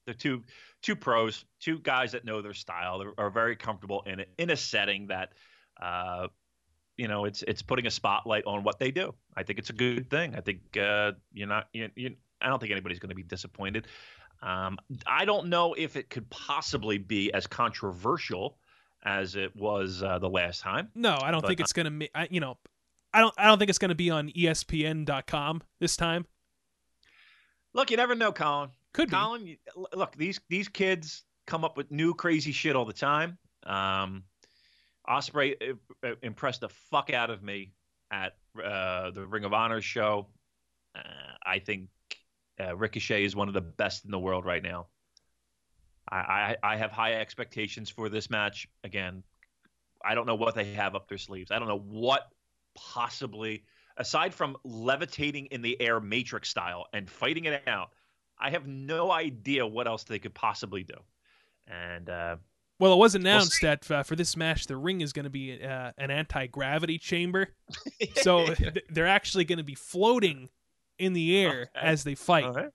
the 0.06 0.14
two 0.14 0.44
two 0.86 0.94
pros, 0.94 1.44
two 1.60 1.80
guys 1.80 2.12
that 2.12 2.24
know 2.24 2.40
their 2.40 2.54
style. 2.54 3.02
They're, 3.16 3.30
very 3.30 3.56
comfortable 3.56 4.04
in 4.06 4.20
it 4.20 4.28
in 4.38 4.50
a 4.50 4.56
setting 4.56 5.08
that, 5.08 5.32
uh, 5.82 6.28
you 6.96 7.08
know, 7.08 7.24
it's 7.24 7.42
it's 7.42 7.60
putting 7.60 7.86
a 7.86 7.90
spotlight 7.90 8.44
on 8.46 8.62
what 8.62 8.78
they 8.78 8.92
do. 8.92 9.12
I 9.36 9.42
think 9.42 9.58
it's 9.58 9.68
a 9.68 9.72
good 9.72 10.08
thing. 10.08 10.36
I 10.36 10.40
think 10.40 10.60
uh, 10.80 11.12
you're 11.32 11.48
not. 11.48 11.68
You, 11.72 11.90
you, 11.96 12.14
I 12.40 12.48
don't 12.48 12.60
think 12.60 12.70
anybody's 12.70 13.00
going 13.00 13.10
to 13.10 13.16
be 13.16 13.24
disappointed. 13.24 13.88
Um, 14.42 14.78
I 15.06 15.24
don't 15.24 15.48
know 15.48 15.74
if 15.74 15.96
it 15.96 16.08
could 16.08 16.30
possibly 16.30 16.98
be 16.98 17.32
as 17.32 17.48
controversial 17.48 18.56
as 19.04 19.34
it 19.34 19.56
was 19.56 20.04
uh, 20.04 20.20
the 20.20 20.30
last 20.30 20.60
time. 20.60 20.88
No, 20.94 21.18
I 21.20 21.32
don't 21.32 21.40
But, 21.40 21.48
think 21.48 21.60
it's 21.60 21.72
going 21.72 21.98
to. 21.98 22.08
You 22.30 22.40
know, 22.40 22.58
I 23.12 23.20
don't 23.20 23.34
I 23.36 23.46
don't 23.46 23.58
think 23.58 23.70
it's 23.70 23.78
going 23.78 23.88
to 23.88 23.96
be 23.96 24.10
on 24.10 24.30
ESPN.com 24.30 25.62
this 25.80 25.96
time. 25.96 26.26
Look, 27.74 27.90
you 27.90 27.96
never 27.96 28.14
know, 28.14 28.32
Colin. 28.32 28.70
Could 28.97 29.10
be. 29.10 29.16
Colin, 29.16 29.47
you- 29.47 29.59
look, 29.93 30.16
these 30.16 30.40
these 30.48 30.68
kids 30.68 31.24
come 31.47 31.64
up 31.64 31.77
with 31.77 31.90
new 31.90 32.14
crazy 32.14 32.51
shit 32.51 32.74
all 32.74 32.86
the 32.86 32.94
time. 32.94 33.36
Um, 33.64 34.24
Ospreay 35.06 35.55
uh, 35.62 36.06
uh, 36.06 36.14
impressed 36.23 36.62
the 36.62 36.70
fuck 36.70 37.12
out 37.12 37.28
of 37.28 37.43
me 37.43 37.73
at 38.10 38.36
uh, 38.59 39.10
the 39.10 39.27
Ring 39.27 39.44
of 39.44 39.52
Honor 39.52 39.82
show. 39.82 40.28
Uh, 40.94 41.01
I 41.44 41.59
think 41.59 41.89
uh, 42.59 42.74
Ricochet 42.74 43.23
is 43.23 43.36
one 43.36 43.48
of 43.48 43.55
the 43.55 43.60
best 43.60 44.06
in 44.06 44.10
the 44.10 44.18
world 44.18 44.47
right 44.47 44.62
now. 44.62 44.86
I, 46.10 46.56
I 46.62 46.73
I 46.73 46.77
have 46.77 46.90
high 46.90 47.14
expectations 47.14 47.90
for 47.90 48.09
this 48.09 48.31
match. 48.31 48.66
Again, 48.82 49.23
I 50.02 50.14
don't 50.14 50.27
know 50.27 50.36
what 50.36 50.55
they 50.55 50.73
have 50.73 50.94
up 50.94 51.06
their 51.06 51.18
sleeves. 51.18 51.51
I 51.51 51.59
don't 51.59 51.68
know 51.68 51.81
what 51.81 52.28
possibly, 52.74 53.64
aside 53.98 54.32
from 54.32 54.56
levitating 54.64 55.47
in 55.47 55.60
the 55.60 55.78
air 55.82 56.01
Matrix 56.01 56.48
style 56.48 56.86
and 56.94 57.10
fighting 57.10 57.44
it 57.44 57.62
out, 57.68 57.90
I 58.38 58.50
have 58.50 58.66
no 58.66 59.10
idea 59.10 59.66
what 59.66 59.86
else 59.86 60.04
they 60.04 60.18
could 60.18 60.34
possibly 60.34 60.82
do. 60.84 60.94
And 61.66 62.08
uh, 62.10 62.36
Well, 62.78 62.92
it 62.92 62.96
was 62.98 63.14
announced 63.14 63.52
see. 63.54 63.66
that 63.66 63.90
uh, 63.90 64.02
for 64.02 64.14
this 64.16 64.36
match, 64.36 64.66
the 64.66 64.76
ring 64.76 65.00
is 65.00 65.12
going 65.12 65.24
to 65.24 65.30
be 65.30 65.62
uh, 65.62 65.92
an 65.98 66.10
anti 66.10 66.46
gravity 66.46 66.98
chamber. 66.98 67.48
So 68.16 68.46
th- 68.54 68.84
they're 68.90 69.06
actually 69.06 69.44
going 69.44 69.58
to 69.58 69.64
be 69.64 69.74
floating 69.74 70.48
in 70.98 71.12
the 71.12 71.36
air 71.38 71.68
Okay. 71.76 71.86
as 71.86 72.04
they 72.04 72.14
fight. 72.14 72.44
right. 72.54 72.70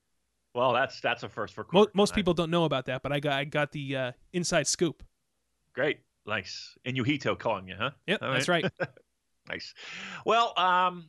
well, 0.54 0.72
that's 0.72 1.00
that's 1.00 1.22
a 1.22 1.28
first 1.28 1.54
for 1.54 1.66
Mo- 1.72 1.86
most 1.94 2.14
people 2.14 2.34
don't 2.34 2.50
know 2.50 2.64
about 2.64 2.86
that, 2.86 3.02
but 3.02 3.12
I 3.12 3.20
got 3.20 3.32
I 3.34 3.44
got 3.44 3.72
the 3.72 3.96
uh, 3.96 4.12
inside 4.32 4.66
scoop. 4.66 5.02
great, 5.74 6.00
nice. 6.26 6.76
And 6.84 6.96
Yuhito 6.96 7.38
calling 7.38 7.66
you, 7.68 7.74
huh? 7.78 7.90
Yep, 8.06 8.22
All 8.22 8.32
that's 8.32 8.48
right. 8.48 8.64
Nice. 9.48 9.74
Well, 10.24 10.52
um, 10.56 11.08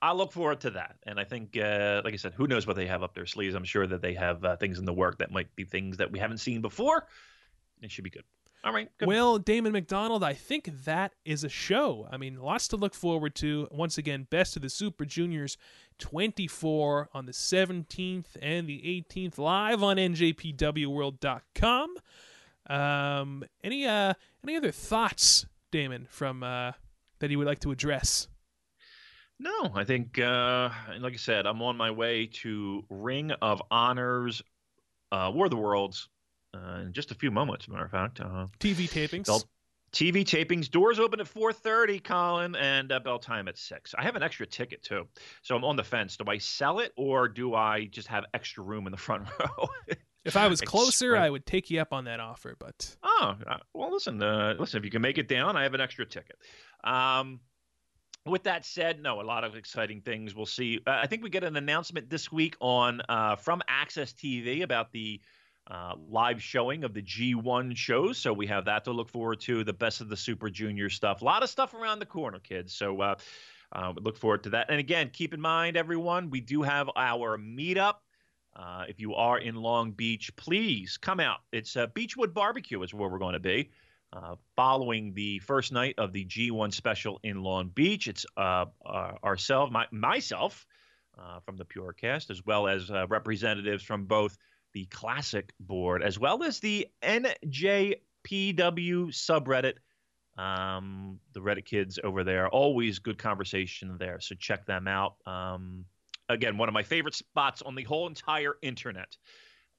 I 0.00 0.12
look 0.12 0.32
forward 0.32 0.60
to 0.60 0.70
that, 0.70 0.96
and 1.06 1.18
I 1.18 1.24
think, 1.24 1.56
uh, 1.56 2.02
like 2.04 2.14
I 2.14 2.16
said, 2.16 2.34
who 2.34 2.46
knows 2.46 2.66
what 2.66 2.76
they 2.76 2.86
have 2.86 3.02
up 3.02 3.14
their 3.14 3.26
sleeves? 3.26 3.54
I'm 3.54 3.64
sure 3.64 3.86
that 3.86 4.00
they 4.00 4.14
have 4.14 4.44
uh, 4.44 4.56
things 4.56 4.78
in 4.78 4.84
the 4.84 4.92
work 4.92 5.18
that 5.18 5.32
might 5.32 5.54
be 5.56 5.64
things 5.64 5.96
that 5.96 6.12
we 6.12 6.18
haven't 6.18 6.38
seen 6.38 6.60
before. 6.60 7.06
It 7.82 7.90
should 7.90 8.04
be 8.04 8.10
good. 8.10 8.24
All 8.64 8.72
right. 8.72 8.90
Good. 8.98 9.08
Well, 9.08 9.38
Damon 9.38 9.72
McDonald, 9.72 10.24
I 10.24 10.34
think 10.34 10.84
that 10.84 11.14
is 11.24 11.44
a 11.44 11.48
show. 11.48 12.08
I 12.10 12.16
mean, 12.16 12.40
lots 12.40 12.68
to 12.68 12.76
look 12.76 12.94
forward 12.94 13.34
to. 13.36 13.68
Once 13.70 13.98
again, 13.98 14.26
Best 14.30 14.56
of 14.56 14.62
the 14.62 14.68
Super 14.68 15.04
Juniors 15.04 15.56
24 15.98 17.10
on 17.14 17.26
the 17.26 17.32
17th 17.32 18.36
and 18.42 18.68
the 18.68 19.04
18th 19.08 19.38
live 19.38 19.82
on 19.82 19.96
njpwworld.com. 19.96 21.94
Um, 22.68 23.44
any 23.64 23.86
uh 23.86 24.12
any 24.44 24.56
other 24.56 24.72
thoughts, 24.72 25.46
Damon, 25.70 26.06
from 26.10 26.42
uh 26.42 26.72
that 27.20 27.30
you 27.30 27.38
would 27.38 27.46
like 27.46 27.60
to 27.60 27.70
address? 27.70 28.28
No, 29.40 29.70
I 29.74 29.84
think, 29.84 30.18
uh, 30.18 30.70
like 30.98 31.12
I 31.12 31.16
said, 31.16 31.46
I'm 31.46 31.62
on 31.62 31.76
my 31.76 31.90
way 31.90 32.26
to 32.42 32.84
Ring 32.90 33.30
of 33.30 33.62
Honors, 33.70 34.42
uh, 35.12 35.30
War 35.32 35.46
of 35.46 35.50
the 35.50 35.56
Worlds, 35.56 36.08
uh, 36.54 36.80
in 36.86 36.92
just 36.92 37.12
a 37.12 37.14
few 37.14 37.30
moments. 37.30 37.68
Matter 37.68 37.84
of 37.84 37.90
fact, 37.90 38.20
uh, 38.20 38.46
TV 38.58 38.88
tapings. 38.88 39.26
They'll- 39.26 39.48
TV 39.90 40.22
tapings. 40.22 40.70
Doors 40.70 40.98
open 41.00 41.18
at 41.18 41.26
4:30, 41.26 41.98
Colin, 42.04 42.54
and 42.56 42.92
uh, 42.92 43.00
bell 43.00 43.18
time 43.18 43.48
at 43.48 43.56
six. 43.56 43.94
I 43.96 44.02
have 44.02 44.16
an 44.16 44.22
extra 44.22 44.46
ticket 44.46 44.82
too, 44.82 45.08
so 45.40 45.56
I'm 45.56 45.64
on 45.64 45.76
the 45.76 45.84
fence. 45.84 46.18
Do 46.18 46.24
I 46.28 46.36
sell 46.36 46.80
it 46.80 46.92
or 46.94 47.26
do 47.26 47.54
I 47.54 47.86
just 47.86 48.06
have 48.08 48.26
extra 48.34 48.62
room 48.62 48.86
in 48.86 48.90
the 48.90 48.98
front 49.08 49.26
row? 49.40 49.68
If 50.26 50.36
I 50.36 50.46
was 50.46 50.60
closer, 50.60 51.16
I 51.16 51.30
would 51.30 51.46
take 51.46 51.70
you 51.70 51.80
up 51.80 51.94
on 51.94 52.04
that 52.04 52.20
offer, 52.20 52.54
but 52.60 52.96
Oh, 53.02 53.34
uh, 53.46 53.56
well, 53.72 53.90
listen, 53.90 54.22
uh, 54.22 54.56
listen. 54.58 54.76
If 54.78 54.84
you 54.84 54.90
can 54.90 55.00
make 55.00 55.16
it 55.16 55.26
down, 55.26 55.56
I 55.56 55.62
have 55.62 55.72
an 55.72 55.80
extra 55.80 56.04
ticket. 56.04 56.36
Um, 56.84 57.40
with 58.28 58.44
that 58.44 58.64
said, 58.64 59.02
no, 59.02 59.20
a 59.20 59.22
lot 59.22 59.44
of 59.44 59.56
exciting 59.56 60.00
things. 60.00 60.34
We'll 60.34 60.46
see. 60.46 60.80
Uh, 60.86 60.98
I 61.02 61.06
think 61.06 61.22
we 61.22 61.30
get 61.30 61.44
an 61.44 61.56
announcement 61.56 62.10
this 62.10 62.30
week 62.30 62.56
on 62.60 63.00
uh, 63.08 63.36
from 63.36 63.62
AXS 63.68 64.14
TV 64.14 64.62
about 64.62 64.92
the 64.92 65.20
uh, 65.70 65.94
live 66.08 66.42
showing 66.42 66.84
of 66.84 66.94
the 66.94 67.02
G1 67.02 67.76
shows. 67.76 68.18
So 68.18 68.32
we 68.32 68.46
have 68.46 68.64
that 68.64 68.84
to 68.84 68.92
look 68.92 69.08
forward 69.08 69.40
to. 69.40 69.64
The 69.64 69.72
best 69.72 70.00
of 70.00 70.08
the 70.08 70.16
Super 70.16 70.50
Junior 70.50 70.88
stuff. 70.88 71.22
A 71.22 71.24
lot 71.24 71.42
of 71.42 71.50
stuff 71.50 71.74
around 71.74 71.98
the 71.98 72.06
corner, 72.06 72.38
kids. 72.38 72.72
So 72.72 73.00
uh, 73.00 73.14
uh, 73.72 73.92
we 73.94 74.02
look 74.02 74.16
forward 74.16 74.44
to 74.44 74.50
that. 74.50 74.70
And 74.70 74.80
again, 74.80 75.10
keep 75.12 75.34
in 75.34 75.40
mind, 75.40 75.76
everyone, 75.76 76.30
we 76.30 76.40
do 76.40 76.62
have 76.62 76.88
our 76.96 77.36
meetup. 77.36 77.96
Uh, 78.56 78.84
if 78.88 78.98
you 78.98 79.14
are 79.14 79.38
in 79.38 79.54
Long 79.54 79.92
Beach, 79.92 80.34
please 80.36 80.96
come 80.96 81.20
out. 81.20 81.38
It's 81.52 81.76
uh, 81.76 81.86
Beachwood 81.88 82.32
Barbecue 82.32 82.82
is 82.82 82.92
where 82.92 83.08
we're 83.08 83.18
going 83.18 83.34
to 83.34 83.40
be. 83.40 83.70
Uh, 84.10 84.36
following 84.56 85.12
the 85.12 85.38
first 85.40 85.70
night 85.70 85.94
of 85.98 86.12
the 86.12 86.24
G1 86.24 86.72
special 86.72 87.20
in 87.22 87.42
Long 87.42 87.68
Beach, 87.68 88.08
it's 88.08 88.24
uh, 88.36 88.64
uh, 88.84 89.12
ourselves, 89.22 89.70
my, 89.70 89.86
myself 89.90 90.64
uh, 91.18 91.40
from 91.40 91.56
the 91.56 91.66
Purocast, 91.66 92.30
as 92.30 92.44
well 92.44 92.68
as 92.68 92.90
representatives 93.08 93.82
from 93.82 94.06
both 94.06 94.38
the 94.74 94.86
Classic 94.86 95.52
board 95.60 96.02
as 96.02 96.18
well 96.18 96.42
as 96.42 96.60
the 96.60 96.86
NJPW 97.02 97.98
subreddit. 99.10 99.74
Um, 100.36 101.18
the 101.32 101.40
Reddit 101.40 101.64
kids 101.64 101.98
over 102.02 102.22
there, 102.22 102.48
always 102.48 103.00
good 103.00 103.18
conversation 103.18 103.96
there. 103.98 104.20
So 104.20 104.36
check 104.36 104.66
them 104.66 104.86
out. 104.86 105.16
Um, 105.26 105.84
again, 106.28 106.58
one 106.58 106.68
of 106.68 106.74
my 106.74 106.84
favorite 106.84 107.16
spots 107.16 107.60
on 107.60 107.74
the 107.74 107.82
whole 107.82 108.06
entire 108.06 108.54
internet. 108.62 109.16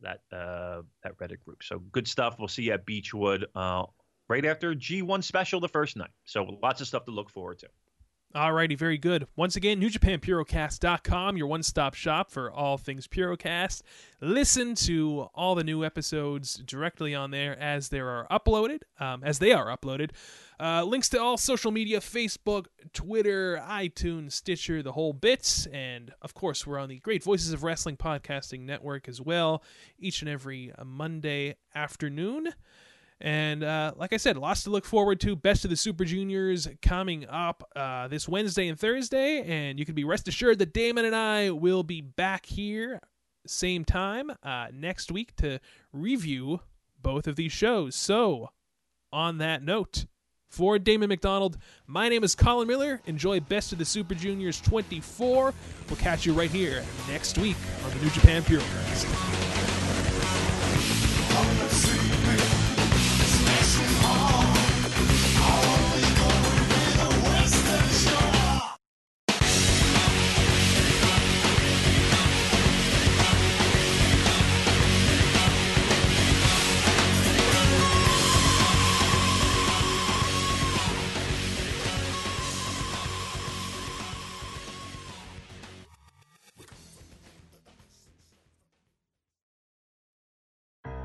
That 0.02 0.22
uh, 0.32 0.84
that 1.04 1.18
Reddit 1.18 1.40
group. 1.40 1.62
So 1.64 1.80
good 1.80 2.08
stuff. 2.08 2.38
We'll 2.40 2.48
see 2.48 2.64
you 2.64 2.74
at 2.74 2.86
Beachwood 2.86 3.44
uh, 3.54 3.86
right 4.30 4.46
after 4.46 4.74
G1 4.74 5.24
special 5.24 5.60
the 5.60 5.68
first 5.68 5.98
night. 5.98 6.12
So 6.24 6.46
lots 6.62 6.80
of 6.80 6.88
stuff 6.88 7.06
to 7.06 7.12
look 7.12 7.30
forward 7.30 7.60
to. 7.60 7.68
Alrighty, 8.36 8.78
very 8.78 9.00
good. 9.00 9.26
Once 9.36 9.56
again, 9.56 9.82
NewJapanPurocast.com, 9.82 11.36
your 11.36 11.48
one-stop 11.48 11.96
shop 11.96 12.30
for 12.30 12.52
all 12.52 12.78
things 12.78 13.08
Purocast. 13.08 13.82
Listen 14.22 14.76
to 14.76 15.30
all 15.34 15.56
the 15.56 15.64
new 15.64 15.84
episodes 15.84 16.62
directly 16.64 17.16
on 17.16 17.32
there 17.32 17.58
as 17.58 17.90
they 17.90 18.00
are 18.00 18.28
uploaded, 18.30 18.82
um, 19.00 19.24
as 19.24 19.40
they 19.40 19.52
are 19.52 19.76
uploaded. 19.76 20.12
Uh, 20.60 20.84
links 20.84 21.10
to 21.10 21.20
all 21.20 21.38
social 21.38 21.72
media: 21.72 22.00
Facebook, 22.00 22.68
Twitter, 22.94 23.64
iTunes, 23.68 24.34
Stitcher, 24.34 24.84
the 24.84 24.92
whole 24.92 25.14
bits, 25.14 25.66
and 25.68 26.14
of 26.22 26.36
course, 26.36 26.68
we're 26.68 26.78
on 26.78 26.90
the 26.90 27.00
Great 27.00 27.24
Voices 27.24 27.52
of 27.52 27.64
Wrestling 27.64 27.98
podcasting 27.98 28.60
network 28.60 29.10
as 29.10 29.20
well, 29.20 29.64
each 29.98 30.22
and 30.22 30.30
every 30.30 30.72
Monday 30.86 31.56
afternoon. 31.74 32.54
And 33.22 33.64
uh, 33.64 33.94
like 33.98 34.14
I 34.14 34.18
said, 34.18 34.38
lots 34.38 34.64
to 34.64 34.70
look 34.70 34.86
forward 34.86 35.20
to. 35.22 35.36
Best 35.36 35.66
of 35.66 35.70
the 35.70 35.76
Super 35.76 36.06
Juniors 36.06 36.68
coming 36.82 37.28
up 37.28 37.70
uh, 37.76 38.08
this 38.08 38.30
Wednesday 38.30 38.68
and 38.68 38.80
Thursday. 38.80 39.42
And 39.42 39.78
you 39.78 39.86
can 39.86 39.96
be 39.96 40.06
rest 40.06 40.28
assured 40.28 40.60
that 40.60 40.74
Damon 40.74 41.06
and 41.06 41.16
I 41.16 41.50
will 41.52 41.84
be 41.84 42.02
back 42.02 42.46
here 42.46 43.02
same 43.46 43.84
time 43.84 44.32
uh, 44.44 44.68
next 44.74 45.12
week 45.12 45.36
to 45.38 45.60
review 45.92 46.62
both 47.02 47.28
of 47.28 47.36
these 47.36 47.52
shows. 47.52 47.96
So, 47.96 48.50
on 49.12 49.40
that 49.40 49.64
note, 49.64 50.06
for 50.50 50.80
Damon 50.80 51.10
McDonald, 51.10 51.58
my 51.88 52.10
name 52.10 52.24
is 52.24 52.36
Colin 52.36 52.68
Miller. 52.68 53.02
Enjoy 53.06 53.40
Best 53.40 53.72
of 53.72 53.78
the 53.78 53.86
Super 53.86 54.16
Juniors 54.16 54.60
24. 54.62 55.54
We'll 55.88 55.98
catch 55.98 56.26
you 56.26 56.34
right 56.34 56.50
here 56.52 56.84
next 57.08 57.38
week 57.38 57.58
on 57.86 57.92
the 57.92 58.04
New 58.04 58.10
Japan 58.10 58.42
Purocast. 58.44 59.06